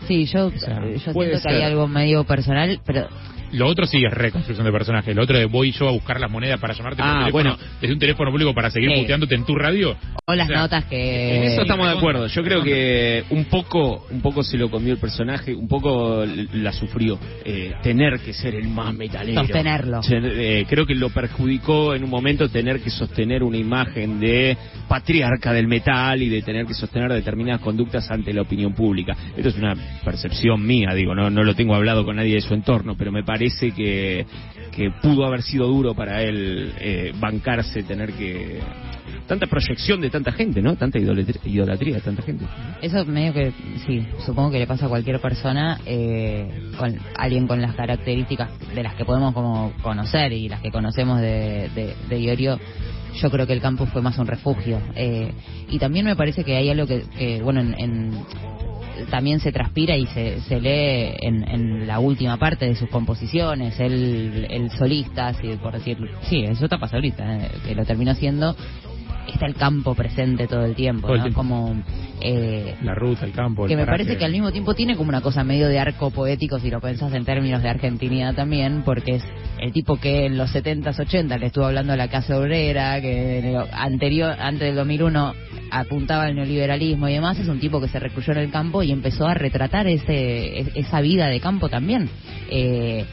sí 0.07 0.23
yo 0.27 0.49
sea, 0.51 0.79
yo 0.81 0.97
siento 1.11 1.19
que 1.45 1.53
hay 1.55 1.63
algo 1.63 1.89
medio 1.89 2.23
personal 2.23 2.79
pero 2.85 3.09
Lo 3.53 3.67
otro 3.67 3.85
sí 3.85 4.03
es 4.03 4.13
reconstrucción 4.13 4.65
de 4.65 4.71
personaje. 4.71 5.13
Lo 5.13 5.23
otro 5.23 5.37
de 5.37 5.45
voy 5.45 5.71
yo 5.71 5.87
a 5.87 5.91
buscar 5.91 6.19
las 6.19 6.29
monedas 6.31 6.59
para 6.59 6.73
llamarte 6.73 7.01
por 7.01 7.07
Ah, 7.09 7.19
teléfono, 7.25 7.31
bueno. 7.31 7.57
desde 7.81 7.93
un 7.93 7.99
teléfono 7.99 8.31
público 8.31 8.53
para 8.53 8.69
seguir 8.69 8.91
Sí. 8.93 9.01
puteándote 9.01 9.35
en 9.35 9.45
tu 9.45 9.55
radio. 9.55 9.95
o 10.29 10.35
las 10.35 10.47
O 10.49 10.51
sea, 10.51 10.59
notas 10.61 10.83
En 10.83 10.89
que 10.89 11.45
eso 11.53 11.61
estamos 11.61 11.87
de 11.87 11.93
acuerdo. 11.93 12.27
Yo 12.27 12.43
creo 12.43 12.61
que 12.61 13.23
un 13.29 13.45
poco, 13.45 14.05
un 14.11 14.21
poco 14.21 14.43
se 14.43 14.57
lo 14.57 14.69
comió 14.69 14.91
el 14.91 14.99
personaje, 14.99 15.55
un 15.55 15.69
poco 15.69 16.25
la 16.53 16.73
sufrió. 16.73 17.17
Eh, 17.45 17.73
tener 17.81 18.19
que 18.19 18.33
ser 18.33 18.53
el 18.55 18.67
más 18.67 18.93
metalero. 18.93 19.39
Sostenerlo. 19.41 20.01
Eh, 20.11 20.65
creo 20.67 20.85
que 20.85 20.95
lo 20.95 21.09
perjudicó 21.11 21.95
en 21.95 22.03
un 22.03 22.09
momento 22.09 22.49
tener 22.49 22.81
que 22.81 22.89
sostener 22.89 23.41
una 23.41 23.55
imagen 23.57 24.19
de 24.19 24.57
patriarca 24.89 25.53
del 25.53 25.67
metal 25.67 26.21
y 26.21 26.27
de 26.27 26.41
tener 26.41 26.65
que 26.65 26.73
sostener 26.73 27.13
determinadas 27.13 27.61
conductas 27.61 28.09
ante 28.11 28.33
la 28.33 28.41
opinión 28.41 28.73
pública. 28.73 29.15
Esto 29.37 29.47
es 29.49 29.55
una 29.57 29.75
percepción 30.03 30.65
mía, 30.65 30.93
digo, 30.93 31.15
no, 31.15 31.29
no 31.29 31.43
lo 31.43 31.55
tengo 31.55 31.73
hablado 31.75 32.03
con 32.03 32.17
nadie 32.17 32.35
de 32.35 32.41
su 32.41 32.53
entorno, 32.53 32.95
pero 32.97 33.11
me 33.13 33.23
parece 33.23 33.36
parece 33.37 33.71
que, 33.71 34.25
que 34.71 34.89
pudo 34.99 35.23
haber 35.23 35.43
sido 35.43 35.67
duro 35.67 35.93
para 35.93 36.23
él 36.23 36.73
eh, 36.79 37.13
bancarse, 37.19 37.83
tener 37.83 38.11
que 38.13 38.59
tanta 39.27 39.45
proyección 39.45 40.01
de 40.01 40.09
tanta 40.09 40.31
gente, 40.31 40.59
¿no? 40.59 40.75
Tanta 40.75 40.97
idolatría, 40.97 41.95
de 41.95 42.01
tanta 42.01 42.23
gente. 42.23 42.45
Eso 42.81 43.05
medio 43.05 43.33
que, 43.33 43.51
sí, 43.85 44.07
supongo 44.25 44.49
que 44.49 44.57
le 44.57 44.65
pasa 44.65 44.87
a 44.87 44.89
cualquier 44.89 45.19
persona, 45.19 45.79
eh, 45.85 46.71
con 46.79 46.97
alguien 47.15 47.45
con 47.45 47.61
las 47.61 47.75
características 47.75 48.49
de 48.73 48.81
las 48.81 48.95
que 48.95 49.05
podemos 49.05 49.35
como 49.35 49.71
conocer 49.83 50.33
y 50.33 50.49
las 50.49 50.61
que 50.61 50.71
conocemos 50.71 51.21
de, 51.21 51.69
de, 51.75 51.93
de 52.09 52.19
Iorio, 52.19 52.59
yo 53.21 53.29
creo 53.29 53.45
que 53.47 53.53
el 53.53 53.61
campus 53.61 53.89
fue 53.89 54.01
más 54.01 54.17
un 54.17 54.27
refugio. 54.27 54.79
Eh, 54.95 55.31
y 55.69 55.79
también 55.79 56.05
me 56.05 56.15
parece 56.15 56.43
que 56.43 56.55
hay 56.55 56.69
algo 56.69 56.85
que, 56.87 57.41
bueno, 57.43 57.61
en, 57.61 57.73
en- 57.79 58.25
también 59.11 59.39
se 59.39 59.51
transpira 59.51 59.95
y 59.95 60.07
se, 60.07 60.41
se 60.41 60.59
lee 60.59 61.15
en, 61.21 61.47
en 61.47 61.87
la 61.87 61.99
última 61.99 62.37
parte 62.37 62.65
de 62.65 62.75
sus 62.75 62.89
composiciones, 62.89 63.79
el, 63.79 64.47
el 64.49 64.71
solista, 64.71 65.33
si 65.35 65.49
por 65.57 65.73
decirlo, 65.73 66.07
sí, 66.23 66.43
es 66.43 66.61
etapa 66.61 66.87
solista, 66.87 67.37
eh, 67.37 67.51
que 67.65 67.75
lo 67.75 67.85
terminó 67.85 68.15
siendo, 68.15 68.55
está 69.27 69.45
el 69.45 69.55
campo 69.55 69.93
presente 69.95 70.47
todo 70.47 70.65
el 70.65 70.75
tiempo, 70.75 71.07
Todo 71.07 71.13
el 71.15 71.19
¿no? 71.19 71.23
tiempo. 71.25 71.41
Como... 71.41 71.75
Eh, 72.19 72.75
La 72.81 72.95
ruta, 72.95 73.25
el 73.25 73.31
campo, 73.31 73.65
el 73.65 73.69
que 73.69 73.75
me 73.75 73.85
paraje. 73.85 74.03
parece 74.05 74.17
que 74.17 74.25
al 74.25 74.31
mismo 74.31 74.51
tiempo 74.51 74.73
tiene 74.73 74.95
como 74.95 75.09
una 75.09 75.21
cosa 75.21 75.43
medio 75.43 75.67
de 75.67 75.77
arco 75.79 76.09
poético 76.09 76.57
si 76.59 76.71
lo 76.71 76.81
pensás 76.81 77.13
en 77.13 77.25
términos 77.25 77.61
de 77.61 77.69
argentinidad 77.69 78.33
también, 78.33 78.81
porque 78.83 79.15
es 79.17 79.23
el 79.59 79.71
tipo 79.71 79.97
que 79.97 80.25
en 80.25 80.35
los 80.37 80.53
70s, 80.53 80.99
80 80.99 81.37
le 81.37 81.45
estuvo 81.47 81.65
hablando 81.65 81.91
de 81.91 81.97
la 81.97 82.07
casa 82.07 82.37
obrera, 82.39 82.99
que 83.01 83.39
en 83.39 83.55
anterior, 83.71 84.35
antes 84.39 84.61
del 84.61 84.75
2001 84.75 85.33
apuntaba 85.69 86.23
al 86.23 86.35
neoliberalismo 86.35 87.07
y 87.07 87.13
demás, 87.13 87.37
es 87.37 87.47
un 87.47 87.59
tipo 87.59 87.79
que 87.79 87.87
se 87.87 87.99
recluyó 87.99 88.33
en 88.33 88.39
el 88.39 88.49
campo 88.51 88.81
y 88.81 88.91
empezó 88.91 89.27
a 89.27 89.33
retratar 89.35 89.85
ese, 89.87 90.59
es- 90.59 90.71
esa 90.75 91.01
vida 91.01 91.27
de 91.27 91.39
campo 91.39 91.69
también. 91.69 92.09
Eh, 92.49 93.05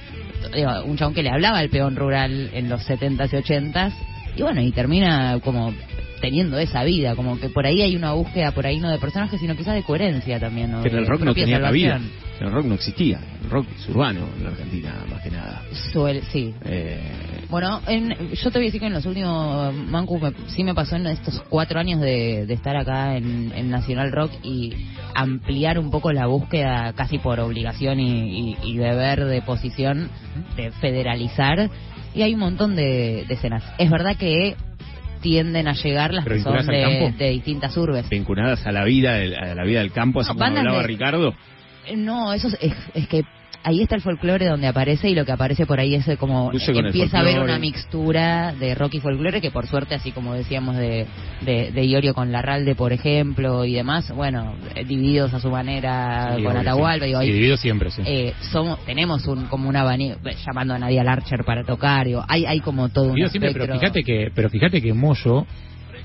digo, 0.54 0.70
un 0.86 0.96
chabón 0.96 1.12
que 1.14 1.22
le 1.22 1.30
hablaba 1.30 1.58
al 1.58 1.68
peón 1.68 1.94
rural 1.96 2.50
en 2.54 2.68
los 2.70 2.80
70s 2.88 3.32
y 3.32 3.36
80s 3.36 3.92
y 4.36 4.42
bueno, 4.42 4.60
y 4.62 4.70
termina 4.72 5.38
como 5.44 5.72
teniendo 6.20 6.58
esa 6.58 6.84
vida, 6.84 7.14
como 7.16 7.38
que 7.38 7.48
por 7.48 7.66
ahí 7.66 7.82
hay 7.82 7.96
una 7.96 8.12
búsqueda, 8.12 8.52
por 8.52 8.66
ahí 8.66 8.78
no 8.80 8.90
de 8.90 8.98
personajes, 8.98 9.40
sino 9.40 9.56
quizás 9.56 9.74
de 9.74 9.82
coherencia 9.82 10.38
también. 10.40 10.70
¿no? 10.72 10.84
En 10.84 10.94
el 10.96 11.06
rock 11.06 11.22
no 11.22 11.34
tenía 11.34 11.60
cabida. 11.60 11.92
salvación. 11.98 12.24
En 12.40 12.46
el 12.48 12.52
rock 12.52 12.64
no 12.66 12.74
existía. 12.74 13.20
El 13.44 13.50
rock 13.50 13.66
es 13.78 13.88
urbano 13.88 14.20
en 14.36 14.42
la 14.44 14.50
Argentina, 14.50 14.94
más 15.08 15.22
que 15.22 15.30
nada. 15.30 15.62
Suel- 15.92 16.22
sí. 16.32 16.52
Eh, 16.64 17.00
Bueno, 17.48 17.80
en- 17.86 18.30
yo 18.32 18.50
te 18.50 18.58
voy 18.58 18.64
a 18.64 18.68
decir 18.68 18.80
que 18.80 18.86
en 18.88 18.92
los 18.94 19.06
últimos, 19.06 19.72
Mancu, 19.74 20.18
me- 20.18 20.32
sí 20.48 20.64
me 20.64 20.74
pasó 20.74 20.96
en 20.96 21.06
estos 21.06 21.40
cuatro 21.48 21.78
años 21.78 22.00
de, 22.00 22.46
de 22.46 22.54
estar 22.54 22.74
acá 22.76 23.16
en, 23.16 23.52
en 23.54 23.70
Nacional 23.70 24.10
Rock 24.10 24.32
y 24.42 24.72
ampliar 25.14 25.78
un 25.78 25.90
poco 25.90 26.10
la 26.12 26.26
búsqueda 26.26 26.92
casi 26.94 27.18
por 27.18 27.38
obligación 27.38 28.00
y, 28.00 28.50
y- 28.50 28.56
y 28.64 28.76
deber 28.78 29.26
de 29.26 29.42
posición 29.42 30.08
de 30.56 30.72
federalizar 30.72 31.70
y 32.14 32.22
hay 32.22 32.34
un 32.34 32.40
montón 32.40 32.74
de, 32.74 33.24
de 33.28 33.34
escenas. 33.34 33.62
Es 33.78 33.90
verdad 33.90 34.16
que 34.16 34.56
tienden 35.24 35.66
a 35.66 35.72
llegar 35.72 36.12
las 36.12 36.22
¿Pero 36.24 36.36
que 36.36 36.42
son 36.42 36.66
de, 36.66 37.14
de 37.16 37.30
distintas 37.30 37.74
urbes. 37.78 38.06
vinculadas 38.10 38.66
a 38.66 38.72
la 38.72 38.84
vida 38.84 39.14
a 39.16 39.54
la 39.54 39.64
vida 39.64 39.78
del 39.80 39.90
campo, 39.90 40.20
así 40.20 40.28
No, 40.28 40.34
como 40.34 40.58
hablaba 40.58 40.82
de- 40.82 40.86
Ricardo. 40.86 41.34
Eh, 41.86 41.96
No, 41.96 42.32
eso 42.34 42.48
es, 42.48 42.58
es- 42.60 42.90
es 42.92 43.08
que 43.08 43.24
ahí 43.64 43.82
está 43.82 43.96
el 43.96 44.02
folclore 44.02 44.46
donde 44.46 44.66
aparece 44.66 45.08
y 45.08 45.14
lo 45.14 45.24
que 45.24 45.32
aparece 45.32 45.66
por 45.66 45.80
ahí 45.80 45.94
es 45.94 46.06
eh, 46.06 46.16
como 46.16 46.52
empieza 46.52 47.18
a 47.18 47.20
haber 47.20 47.40
una 47.40 47.58
mixtura 47.58 48.54
de 48.54 48.74
rock 48.74 48.94
y 48.94 49.00
folclore 49.00 49.40
que 49.40 49.50
por 49.50 49.66
suerte, 49.66 49.94
así 49.94 50.12
como 50.12 50.34
decíamos 50.34 50.76
de, 50.76 51.06
de, 51.40 51.72
de 51.72 51.86
Iorio 51.86 52.14
con 52.14 52.30
Larralde, 52.30 52.74
por 52.74 52.92
ejemplo, 52.92 53.64
y 53.64 53.74
demás, 53.74 54.12
bueno, 54.14 54.54
eh, 54.74 54.84
divididos 54.84 55.32
a 55.34 55.40
su 55.40 55.50
manera 55.50 56.34
Sí, 56.36 56.42
con 56.42 56.56
Atahualpa, 56.56 57.04
sí. 57.04 57.06
digo, 57.06 57.18
ahí, 57.18 57.26
dividido 57.28 57.56
siempre, 57.56 57.90
sí. 57.90 58.02
eh, 58.04 58.34
somos, 58.52 58.84
tenemos 58.84 59.26
un 59.26 59.46
como 59.46 59.68
un 59.68 59.76
abanico, 59.76 60.18
eh, 60.28 60.36
llamando 60.46 60.74
a 60.74 60.78
Nadia 60.78 61.02
Larcher 61.02 61.44
para 61.44 61.64
tocar, 61.64 62.06
digo, 62.06 62.24
hay, 62.28 62.44
hay 62.46 62.60
como 62.60 62.90
todo 62.90 63.12
un 63.12 63.28
siempre, 63.30 63.52
pero 63.52 63.78
fíjate 63.78 64.04
que, 64.04 64.30
pero 64.34 64.50
fíjate 64.50 64.82
que 64.82 64.92
Moyo, 64.92 65.46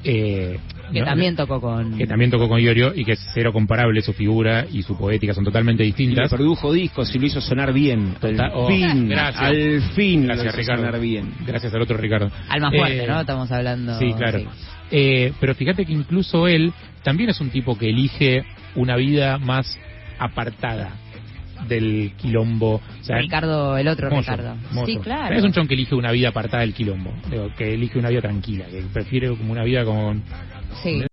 eh, 0.03 0.57
que 0.91 0.99
no- 1.01 1.05
también 1.05 1.35
tocó 1.35 1.59
con... 1.61 1.97
que 1.97 2.07
también 2.07 2.31
tocó 2.31 2.47
con 2.47 2.59
Iorio 2.59 2.93
y 2.95 3.03
que 3.05 3.11
es 3.13 3.19
cero 3.33 3.51
comparable 3.53 4.01
su 4.01 4.13
figura 4.13 4.65
y 4.71 4.81
su 4.83 4.97
poética 4.97 5.33
son 5.33 5.43
totalmente 5.43 5.83
Y 5.83 5.87
distintas. 5.87 6.29
produjo 6.29 6.71
discos 6.73 7.13
y 7.13 7.19
lo 7.19 7.25
hizo 7.27 7.41
sonar 7.41 7.73
bien. 7.73 8.15
Total- 8.19 8.39
al 8.45 8.51
oh, 8.55 8.67
fin, 8.67 9.09
gracias. 9.09 9.41
al 9.43 9.81
fin 9.93 10.25
Gracias, 10.25 10.45
lo 10.45 10.49
hizo 10.51 10.57
Ricardo. 10.57 10.83
sonar 10.85 11.01
bien. 11.01 11.33
Gracias 11.45 11.73
al 11.73 11.81
otro 11.81 11.97
Ricardo. 11.97 12.31
Alma 12.49 12.71
fuerte, 12.71 13.03
Eh, 13.03 13.07
¿no? 13.07 13.19
Estamos 13.21 13.51
hablando... 13.51 13.99
Sí, 13.99 14.13
claro. 14.17 14.39
sí. 14.39 14.47
Eh, 14.91 15.33
pero 15.39 15.53
fíjate 15.53 15.85
que 15.85 15.93
incluso 15.93 16.47
él 16.47 16.73
también 17.03 17.29
es 17.29 17.39
un 17.41 17.49
tipo 17.51 17.77
que 17.77 17.89
elige 17.89 18.43
una 18.75 18.95
vida 18.95 19.37
más 19.37 19.77
apartada 20.17 20.91
del 21.67 22.13
quilombo. 22.17 22.75
O 22.75 23.03
sea, 23.03 23.17
Ricardo, 23.17 23.77
el 23.77 23.87
otro 23.87 24.09
Ricardo. 24.09 24.55
Sí, 24.85 24.97
claro. 24.97 25.35
Es 25.35 25.43
un 25.43 25.51
chon 25.51 25.67
que 25.67 25.73
elige 25.75 25.95
una 25.95 26.11
vida 26.11 26.29
apartada 26.29 26.61
del 26.61 26.73
quilombo, 26.73 27.13
que 27.57 27.73
elige 27.73 27.99
una 27.99 28.09
vida 28.09 28.21
tranquila, 28.21 28.65
que 28.65 28.81
prefiere 28.93 29.29
como 29.29 29.51
una 29.51 29.63
vida 29.63 29.83
con... 29.85 30.23
Sí. 30.83 31.03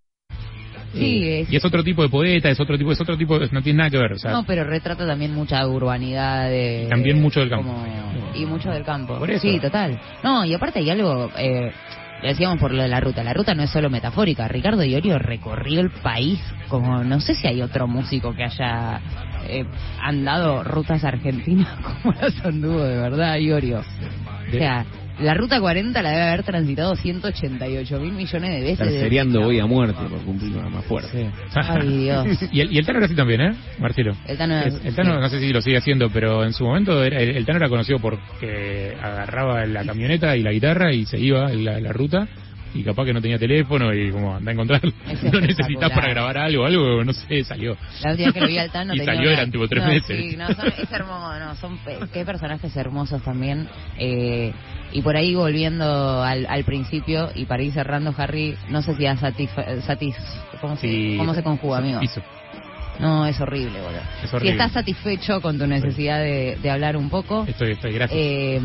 Sí, 0.94 1.24
Eh, 1.24 1.40
es- 1.40 1.52
y 1.52 1.56
es 1.56 1.64
otro 1.64 1.84
tipo 1.84 2.02
de 2.02 2.08
poeta, 2.08 2.48
es 2.48 2.58
otro 2.58 2.78
tipo, 2.78 2.90
es 2.92 3.00
otro 3.00 3.18
tipo, 3.18 3.38
no 3.38 3.60
tiene 3.62 3.78
nada 3.78 3.90
que 3.90 3.98
ver, 3.98 4.12
o 4.12 4.18
sea, 4.18 4.30
no, 4.30 4.44
pero 4.46 4.64
retrata 4.64 5.06
también 5.06 5.34
mucha 5.34 5.66
urbanidad 5.66 6.48
de... 6.48 6.84
Y 6.86 6.88
también 6.88 7.20
mucho 7.20 7.40
del 7.40 7.50
campo. 7.50 7.68
como- 7.70 7.86
y 8.34 8.46
mucho 8.46 8.70
del 8.70 8.84
campo. 8.84 9.18
Por 9.18 9.30
eso. 9.30 9.42
Sí, 9.42 9.58
total. 9.60 9.98
No, 10.22 10.44
y 10.44 10.54
aparte 10.54 10.78
hay 10.78 10.88
algo... 10.90 11.30
Eh, 11.38 11.70
decíamos 12.22 12.58
por 12.58 12.72
lo 12.72 12.82
de 12.82 12.88
la 12.88 13.00
ruta. 13.00 13.22
La 13.22 13.32
ruta 13.32 13.54
no 13.54 13.62
es 13.62 13.70
solo 13.70 13.90
metafórica. 13.90 14.48
Ricardo 14.48 14.84
Iorio 14.84 15.18
recorrió 15.18 15.80
el 15.80 15.90
país 15.90 16.40
como... 16.68 17.04
No 17.04 17.20
sé 17.20 17.34
si 17.34 17.46
hay 17.46 17.62
otro 17.62 17.86
músico 17.86 18.34
que 18.34 18.44
haya 18.44 19.00
eh, 19.48 19.64
andado 20.00 20.64
rutas 20.64 21.04
argentinas 21.04 21.68
como 22.02 22.14
las 22.20 22.44
anduvo 22.44 22.82
de 22.82 22.96
verdad 22.96 23.36
Iorio. 23.36 23.80
O 23.80 24.52
sea, 24.52 24.84
la 25.20 25.34
ruta 25.34 25.60
40 25.60 26.02
la 26.02 26.10
debe 26.10 26.22
haber 26.22 26.42
transitado 26.42 26.94
188 26.96 28.00
mil 28.00 28.12
millones 28.12 28.50
de 28.50 28.60
veces. 28.60 28.78
Terceriando 28.88 29.46
hoy 29.46 29.58
a 29.60 29.66
muerte 29.66 30.00
por 30.08 30.20
cumplir 30.24 30.56
una 30.56 30.68
más 30.68 30.84
fuerte. 30.84 31.30
Ay, 31.54 31.98
Dios. 31.98 32.26
y, 32.52 32.60
el, 32.60 32.72
y 32.72 32.78
el 32.78 32.86
Tano 32.86 32.98
era 32.98 33.06
así 33.06 33.14
también, 33.14 33.40
¿eh, 33.40 33.52
Marcelo? 33.78 34.12
El 34.26 34.36
Tano 34.36 34.60
Es- 34.60 34.80
el 34.84 34.94
Tano, 34.94 35.18
no 35.20 35.28
sé 35.28 35.40
si 35.40 35.52
lo 35.52 35.60
sigue 35.62 35.78
haciendo, 35.78 36.10
pero 36.10 36.44
en 36.44 36.52
su 36.52 36.64
momento 36.64 37.02
era- 37.02 37.18
el, 37.20 37.36
el 37.36 37.46
Tano 37.46 37.58
era 37.58 37.68
conocido 37.68 37.98
porque 37.98 38.94
agarraba 39.02 39.64
la 39.66 39.84
camioneta 39.84 40.36
y 40.36 40.42
la 40.42 40.52
guitarra 40.52 40.92
y 40.92 41.06
se 41.06 41.18
iba 41.18 41.50
en 41.50 41.64
la, 41.64 41.80
la 41.80 41.92
ruta 41.92 42.28
y 42.78 42.84
capaz 42.84 43.04
que 43.04 43.12
no 43.12 43.20
tenía 43.22 43.38
teléfono 43.38 43.92
y 43.94 44.10
como 44.10 44.34
anda 44.36 44.50
a 44.50 44.54
encontrar, 44.54 44.80
no 44.84 45.40
necesitas 45.40 45.90
para 45.90 46.08
grabar 46.08 46.38
algo, 46.38 46.64
algo, 46.66 47.04
no 47.04 47.12
sé, 47.12 47.44
salió. 47.44 47.76
La 48.02 48.10
última 48.12 48.26
vez 48.26 48.34
que 48.34 48.40
lo 48.40 48.48
vi 48.48 48.58
al 48.58 48.70
Tano 48.70 48.94
Y 48.94 48.98
tenía 48.98 49.14
salió, 49.14 49.30
eran 49.30 49.50
tipo 49.50 49.68
tres 49.68 49.82
no, 49.84 49.90
meses. 49.90 50.16
Sí, 50.30 50.36
no, 50.36 50.46
son, 50.48 50.66
es 50.66 50.92
hermoso, 50.92 51.38
no, 51.38 51.54
son 51.56 51.78
pe- 51.78 51.98
qué 52.12 52.24
personajes 52.24 52.76
hermosos 52.76 53.22
también. 53.22 53.68
Eh, 53.98 54.52
y 54.92 55.02
por 55.02 55.16
ahí 55.16 55.34
volviendo 55.34 56.22
al, 56.22 56.46
al 56.46 56.64
principio 56.64 57.30
y 57.34 57.44
para 57.46 57.62
ir 57.62 57.72
cerrando, 57.72 58.14
Harry, 58.16 58.56
no 58.68 58.82
sé 58.82 58.94
si 58.94 59.06
a 59.06 59.16
satis, 59.16 59.50
satis 59.86 60.16
¿cómo, 60.60 60.76
se. 60.76 61.16
¿cómo 61.18 61.34
se 61.34 61.42
conjuga, 61.42 61.78
amigo? 61.78 62.00
Hizo. 62.02 62.20
No, 62.98 63.26
es 63.26 63.38
horrible, 63.40 63.78
boludo. 63.82 64.00
Es 64.22 64.30
Si 64.40 64.48
estás 64.48 64.72
satisfecho 64.72 65.42
con 65.42 65.58
tu 65.58 65.66
necesidad 65.66 66.18
de, 66.18 66.56
de 66.62 66.70
hablar 66.70 66.96
un 66.96 67.10
poco, 67.10 67.44
Estoy, 67.46 67.72
estoy, 67.72 67.92
gracias. 67.92 68.18
eh, 68.18 68.58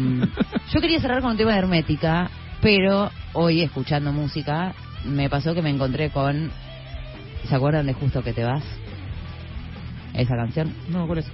yo 0.74 0.80
quería 0.80 1.02
cerrar 1.02 1.22
con 1.22 1.32
un 1.32 1.38
tema 1.38 1.52
de 1.52 1.60
hermética, 1.60 2.32
pero 2.62 3.12
hoy 3.34 3.62
escuchando 3.62 4.12
música 4.12 4.74
me 5.06 5.30
pasó 5.30 5.54
que 5.54 5.62
me 5.62 5.70
encontré 5.70 6.10
con. 6.10 6.52
¿Se 7.48 7.56
acuerdan 7.56 7.88
de 7.88 7.94
Justo 7.94 8.24
que 8.24 8.34
te 8.34 8.44
vas? 8.44 8.64
Esa 10.14 10.36
canción. 10.36 10.74
no, 10.90 11.08
¿cuál 11.08 11.20
es? 11.20 11.32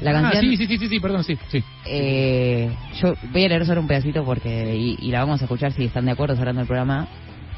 La 0.00 0.10
Ah, 0.10 0.22
canción. 0.22 0.44
sí, 0.46 0.56
sí, 0.56 0.66
sí, 0.66 0.78
sí, 0.78 0.88
sí, 0.88 0.98
perdón, 1.00 1.22
sí, 1.24 1.38
sí. 1.50 1.62
eh, 1.86 2.74
yo 3.02 3.14
voy 3.32 3.44
a 3.44 3.48
leer 3.48 3.66
solo 3.66 3.82
un 3.82 3.86
pedacito 3.86 4.24
porque 4.24 4.74
y, 4.74 4.96
y 4.98 5.10
la 5.10 5.20
vamos 5.20 5.42
a 5.42 5.44
escuchar 5.44 5.72
si 5.72 5.84
están 5.84 6.06
de 6.06 6.12
acuerdo 6.12 6.36
cerrando 6.36 6.62
el 6.62 6.66
programa, 6.66 7.06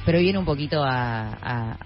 pero 0.05 0.19
viene 0.19 0.39
un 0.41 0.45
poquito 0.45 0.83
a, 0.83 1.29
a, 1.41 1.77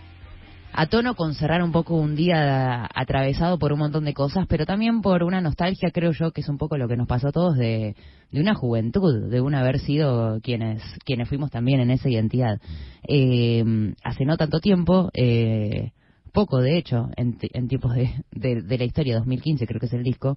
a 0.77 0.87
tono 0.87 1.15
con 1.15 1.35
cerrar 1.35 1.63
un 1.63 1.73
poco 1.73 1.97
un 1.97 2.15
día 2.15 2.89
atravesado 2.95 3.59
por 3.59 3.73
un 3.73 3.79
montón 3.79 4.05
de 4.05 4.13
cosas, 4.13 4.47
pero 4.47 4.67
también 4.67 5.01
por 5.01 5.23
una 5.23 5.41
nostalgia, 5.41 5.91
creo 5.91 6.13
yo, 6.13 6.33
que 6.33 6.43
es 6.43 6.49
un 6.49 6.59
poco 6.59 6.77
lo 6.77 6.87
que 6.87 6.97
nos 6.97 7.09
pasó 7.09 7.29
a 7.29 7.33
todos 7.33 7.57
de, 7.57 7.97
una 8.33 8.55
juventud, 8.55 9.31
de 9.31 9.41
un 9.41 9.55
haber 9.55 9.79
sido 9.79 10.39
quienes, 10.43 10.83
quienes 11.05 11.29
fuimos 11.29 11.51
también 11.51 11.81
en 11.81 11.91
esa 11.91 12.11
identidad. 12.11 12.61
Eh, 13.09 13.65
hace 14.05 14.27
no 14.27 14.37
tanto 14.37 14.61
tiempo, 14.61 15.11
eh, 15.15 15.93
poco 16.33 16.61
de 16.61 16.77
hecho, 16.77 17.09
en, 17.17 17.39
en 17.41 17.69
tiempos 17.69 17.95
de 17.95 18.79
la 18.79 18.85
historia, 18.85 19.17
2015 19.17 19.67
creo 19.67 19.81
que 19.81 19.87
es 19.87 19.93
el 19.95 20.03
disco, 20.03 20.37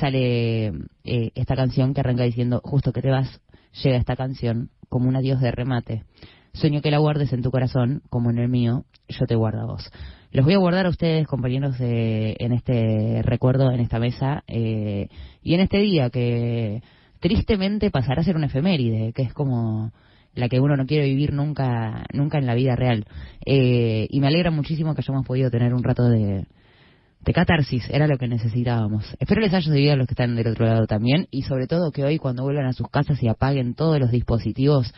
sale 0.00 0.66
eh, 1.04 1.30
esta 1.34 1.56
canción 1.56 1.94
que 1.94 2.00
arranca 2.00 2.24
diciendo, 2.24 2.60
justo 2.62 2.92
que 2.92 3.02
te 3.02 3.10
vas, 3.10 3.40
llega 3.82 3.96
esta 3.96 4.16
canción 4.16 4.70
como 4.88 5.08
un 5.08 5.16
adiós 5.16 5.40
de 5.40 5.50
remate. 5.50 6.04
Sueño 6.52 6.82
que 6.82 6.90
la 6.90 6.98
guardes 6.98 7.32
en 7.32 7.42
tu 7.42 7.50
corazón, 7.50 8.02
como 8.10 8.30
en 8.30 8.38
el 8.38 8.48
mío, 8.48 8.84
yo 9.08 9.26
te 9.26 9.34
guardo 9.34 9.60
a 9.62 9.66
vos. 9.66 9.90
Los 10.30 10.44
voy 10.44 10.54
a 10.54 10.58
guardar 10.58 10.86
a 10.86 10.90
ustedes, 10.90 11.26
compañeros, 11.26 11.78
de- 11.78 12.36
en 12.38 12.52
este 12.52 13.20
recuerdo, 13.22 13.70
en 13.70 13.80
esta 13.80 13.98
mesa, 13.98 14.44
eh, 14.46 15.08
y 15.42 15.54
en 15.54 15.60
este 15.60 15.78
día 15.78 16.08
que 16.10 16.82
tristemente 17.20 17.90
pasará 17.90 18.22
a 18.22 18.24
ser 18.24 18.36
una 18.36 18.46
efeméride, 18.46 19.12
que 19.12 19.22
es 19.22 19.32
como 19.32 19.92
la 20.34 20.48
que 20.48 20.60
uno 20.60 20.76
no 20.76 20.86
quiere 20.86 21.04
vivir 21.04 21.32
nunca, 21.34 22.04
nunca 22.14 22.38
en 22.38 22.46
la 22.46 22.54
vida 22.54 22.74
real. 22.74 23.04
Eh, 23.44 24.06
y 24.10 24.20
me 24.20 24.28
alegra 24.28 24.50
muchísimo 24.50 24.94
que 24.94 25.02
hayamos 25.02 25.26
podido 25.26 25.50
tener 25.50 25.74
un 25.74 25.82
rato 25.84 26.08
de, 26.08 26.46
de 27.20 27.32
catarsis, 27.32 27.88
era 27.90 28.06
lo 28.06 28.16
que 28.16 28.26
necesitábamos. 28.28 29.14
Espero 29.20 29.42
les 29.42 29.52
haya 29.52 29.66
servido 29.66 29.92
a 29.92 29.96
los 29.96 30.06
que 30.06 30.14
están 30.14 30.34
del 30.34 30.48
otro 30.48 30.64
lado 30.66 30.86
también 30.86 31.28
y 31.30 31.42
sobre 31.42 31.66
todo 31.66 31.92
que 31.92 32.04
hoy 32.04 32.18
cuando 32.18 32.42
vuelvan 32.44 32.66
a 32.66 32.72
sus 32.72 32.88
casas 32.88 33.22
y 33.22 33.28
apaguen 33.28 33.74
todos 33.74 34.00
los 34.00 34.10
dispositivos, 34.10 34.92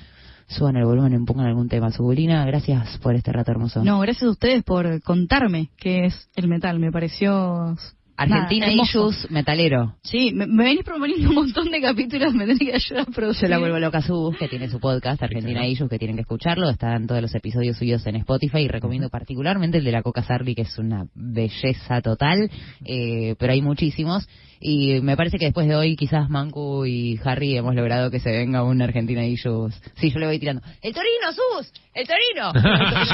suban 0.47 0.77
el 0.77 0.85
volumen 0.85 1.15
y 1.15 1.25
pongan 1.25 1.47
algún 1.47 1.69
tema. 1.69 1.91
Subulina, 1.91 2.45
gracias 2.47 2.99
por 2.99 3.15
este 3.15 3.33
rato 3.33 3.51
hermoso. 3.51 3.85
No, 3.85 4.01
gracias 4.01 4.25
a 4.25 4.31
ustedes 4.31 4.63
por 4.63 5.03
contarme 5.03 5.71
qué 5.77 6.07
es 6.07 6.29
el 6.37 6.49
metal. 6.49 6.79
Me 6.79 6.93
pareció 6.93 7.77
Argentina 8.17 8.67
Nada. 8.67 8.83
Issues, 8.83 9.31
metalero. 9.31 9.97
Sí, 10.03 10.33
me, 10.33 10.47
me 10.47 10.65
venís 10.65 10.85
proponiendo 10.85 11.29
un 11.31 11.35
montón 11.35 11.71
de 11.71 11.81
capítulos, 11.81 12.33
me 12.33 12.47
tenés 12.47 12.61
que 12.61 12.73
ayudar 12.75 13.07
a 13.09 13.13
producir. 13.13 13.43
Yo 13.43 13.49
la 13.49 13.59
vuelvo 13.59 13.79
loca 13.79 14.01
Subus, 14.01 14.37
que 14.37 14.49
tiene 14.49 14.69
su 14.69 14.79
podcast, 14.79 15.23
Argentina 15.23 15.67
Issues, 15.67 15.91
que 15.91 15.99
tienen 15.99 16.17
que 16.17 16.23
escucharlo. 16.23 16.71
Están 16.71 17.07
todos 17.07 17.21
los 17.21 17.35
episodios 17.35 17.77
subidos 17.77 18.07
en 18.07 18.17
Spotify 18.17 18.61
y 18.61 18.69
recomiendo 18.69 19.09
particularmente 19.09 19.79
el 19.79 19.85
de 19.85 19.93
la 19.93 20.03
Coca 20.03 20.23
Sarli, 20.23 20.55
que 20.55 20.63
es 20.63 20.79
una 20.79 21.07
belleza 21.15 22.01
total, 22.03 22.51
eh, 22.85 23.35
pero 23.39 23.53
hay 23.53 23.63
muchísimos. 23.63 24.29
Y 24.67 25.01
me 25.03 25.15
parece 25.15 25.37
que 25.37 25.45
después 25.45 25.69
de 25.69 25.77
hoy, 25.77 25.95
quizás 25.95 26.31
Mancu 26.31 26.87
y 26.87 27.21
Harry 27.23 27.55
hemos 27.55 27.75
logrado 27.75 28.11
que 28.11 28.19
se 28.19 28.31
venga 28.31 28.63
un 28.63 28.81
Argentina 28.81 29.23
Issues. 29.23 29.75
Sí, 29.97 30.11
yo 30.11 30.19
le 30.19 30.27
voy 30.27 30.39
tirando. 30.39 30.63
¡El 30.81 30.95
Torino, 30.95 31.33
Subus! 31.33 31.71
¡El 31.93 32.07
Torino! 32.07 32.51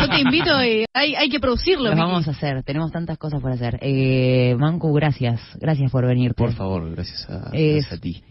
Yo 0.00 0.08
te 0.08 0.20
invito 0.20 0.64
y 0.64 0.84
hay, 0.94 1.14
hay 1.16 1.28
que 1.28 1.40
producirlo. 1.40 1.90
Lo 1.90 1.96
vamos 1.96 2.28
a 2.28 2.32
hacer, 2.32 2.62
tenemos 2.62 2.92
tantas 2.92 3.18
cosas 3.18 3.40
por 3.40 3.50
hacer. 3.50 3.80
Eh, 3.80 4.54
Mancu, 4.58 4.89
gracias, 4.92 5.40
gracias 5.60 5.90
por 5.90 6.06
venir. 6.06 6.34
Por 6.34 6.52
favor, 6.52 6.90
gracias 6.90 7.28
a, 7.30 7.50
Es- 7.52 7.74
gracias 7.84 7.92
a 7.92 8.00
ti. 8.00 8.22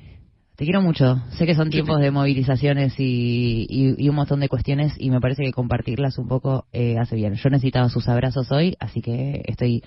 Te 0.56 0.66
quiero 0.66 0.82
mucho. 0.82 1.22
Sé 1.38 1.46
que 1.46 1.56
son 1.56 1.70
tiempos 1.70 2.02
de 2.02 2.12
movilizaciones 2.12 2.94
y, 3.00 3.66
y- 3.70 3.96
y 3.98 4.10
un 4.10 4.16
montón 4.16 4.42
de 4.42 4.50
cuestiones 4.50 4.94
y 4.98 5.10
me 5.10 5.22
parece 5.22 5.44
que 5.44 5.54
compartirlas 5.54 6.18
un 6.18 6.28
poco 6.28 6.66
eh, 6.74 6.98
hace 7.00 7.16
bien. 7.16 7.36
Yo 7.36 7.50
necesitaba 7.50 7.88
sus 7.88 8.10
abrazos 8.10 8.52
hoy, 8.52 8.76
así 8.82 9.02
que 9.02 9.42
estoy 9.46 9.84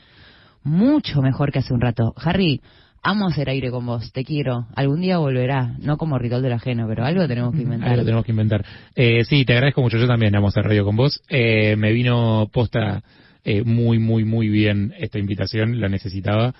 mucho 0.64 1.20
mejor 1.20 1.52
que 1.52 1.58
hace 1.58 1.74
un 1.74 1.80
rato. 1.82 2.14
Harry, 2.16 2.62
amo 3.02 3.26
hacer 3.26 3.50
aire 3.50 3.70
con 3.70 3.84
vos, 3.84 4.12
te 4.12 4.24
quiero. 4.24 4.66
Algún 4.74 5.02
día 5.02 5.18
volverá, 5.18 5.74
no 5.80 5.98
como 5.98 6.18
ritual 6.18 6.40
del 6.40 6.52
ajeno, 6.52 6.86
pero 6.88 7.04
algo 7.04 7.26
tenemos 7.28 7.54
que 7.54 7.62
inventar. 7.62 7.96
Lo 7.98 8.04
tenemos 8.04 8.24
que 8.24 8.30
inventar. 8.32 8.64
Eh, 8.94 9.24
sí, 9.24 9.44
te 9.44 9.52
agradezco 9.52 9.82
mucho. 9.82 9.98
Yo 9.98 10.06
también 10.06 10.34
amo 10.36 10.48
hacer 10.48 10.64
radio 10.64 10.84
con 10.86 10.96
vos. 10.96 11.20
Eh, 11.28 11.76
me 11.76 11.92
vino 11.92 12.48
posta 12.52 13.02
eh, 13.44 13.62
muy, 13.64 13.98
muy, 13.98 14.24
muy 14.24 14.48
bien 14.48 14.92
esta 14.98 15.18
invitación. 15.18 15.80
La 15.80 15.88
necesitaba. 15.88 16.54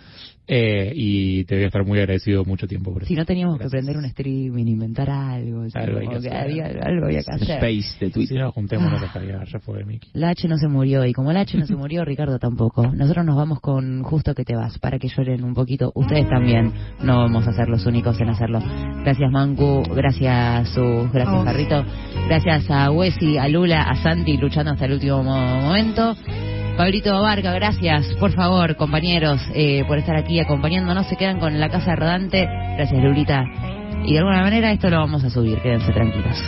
Eh, 0.48 0.92
y 0.96 1.44
te 1.44 1.54
voy 1.54 1.62
a 1.64 1.66
estar 1.68 1.86
muy 1.86 2.00
agradecido 2.00 2.44
mucho 2.44 2.66
tiempo 2.66 2.92
por 2.92 3.02
eso. 3.02 3.08
Si 3.08 3.14
no 3.14 3.24
teníamos 3.24 3.58
Gracias. 3.58 3.70
que 3.70 3.76
prender 3.76 3.96
un 3.96 4.04
streaming, 4.06 4.66
inventar 4.66 5.08
algo. 5.08 5.62
Algo 5.72 5.98
hay 6.00 6.06
Como 6.06 6.20
que 6.20 6.28
hacer. 6.28 6.36
había- 6.36 6.66
algo 6.66 7.06
había 7.06 7.22
que 7.22 7.30
hacer. 7.30 7.48
Space 7.48 7.98
de 8.00 8.06
Si 8.06 8.10
Twitter. 8.10 8.40
no, 8.40 8.50
juntémonos 8.50 9.00
a 9.00 9.12
cargar. 9.12 9.46
Ya 9.46 9.60
fue, 9.60 9.84
Miki. 9.84 10.10
La 10.14 10.30
H 10.30 10.48
no 10.48 10.58
se 10.58 10.66
murió 10.66 11.06
y 11.06 11.12
como 11.12 11.32
la 11.32 11.40
H 11.42 11.56
no 11.56 11.64
se 11.66 11.76
murió, 11.76 12.04
Ricardo 12.04 12.40
tampoco. 12.40 12.88
Nosotros 12.92 13.24
nos 13.24 13.36
vamos 13.36 13.60
con 13.60 14.02
Justo 14.02 14.34
que 14.34 14.44
te 14.44 14.56
vas 14.56 14.76
para 14.80 14.98
que 14.98 15.06
lloren 15.08 15.44
un 15.44 15.54
poquito. 15.54 15.92
Ustedes 15.94 16.28
también 16.28 16.72
no 17.04 17.18
vamos 17.18 17.46
a 17.46 17.52
ser 17.52 17.68
los 17.68 17.86
únicos 17.86 18.20
en 18.20 18.28
hacerlo. 18.30 18.58
Gracias 19.04 19.30
Mancu, 19.30 19.84
gracias 19.94 20.70
Sus, 20.70 21.10
gracias 21.12 21.36
Oh. 21.40 21.44
Jarrito, 21.44 21.84
gracias 22.26 22.68
a 22.68 22.90
Wesi, 22.90 23.38
a 23.38 23.46
Lula, 23.48 23.82
a 23.84 23.94
Santi 24.02 24.36
luchando 24.36 24.72
hasta 24.72 24.86
el 24.86 24.94
último 24.94 25.22
mo- 25.22 25.60
momento. 25.62 26.16
Pablito 26.76 27.20
Varga, 27.20 27.52
gracias, 27.52 28.14
por 28.14 28.32
favor, 28.32 28.76
compañeros, 28.76 29.40
eh, 29.54 29.84
por 29.86 29.98
estar 29.98 30.16
aquí 30.16 30.40
acompañándonos. 30.40 31.06
Se 31.06 31.16
quedan 31.16 31.38
con 31.38 31.60
la 31.60 31.68
casa 31.68 31.94
rodante. 31.94 32.48
Gracias, 32.76 33.02
Lulita. 33.02 33.44
Y 34.04 34.14
de 34.14 34.18
alguna 34.18 34.40
manera 34.40 34.72
esto 34.72 34.88
lo 34.88 34.96
vamos 34.98 35.22
a 35.22 35.30
subir, 35.30 35.60
quédense 35.60 35.92
tranquilos. 35.92 36.38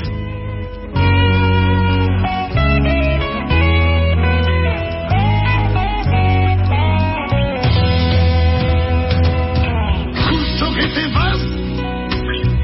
Justo 10.31 10.75
que 10.75 10.87
te 10.89 11.09
vas, 11.15 11.39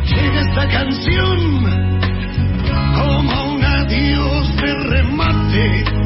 llega 0.06 0.40
esta 0.40 0.68
canción 0.68 1.64
como 2.96 3.54
un 3.54 3.64
adiós 3.64 4.56
de 4.56 4.74
remate. 4.88 5.99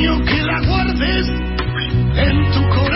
Que 0.00 0.42
la 0.42 0.58
guardes 0.62 1.26
en 1.28 2.50
tu 2.52 2.68
corazón 2.70 2.89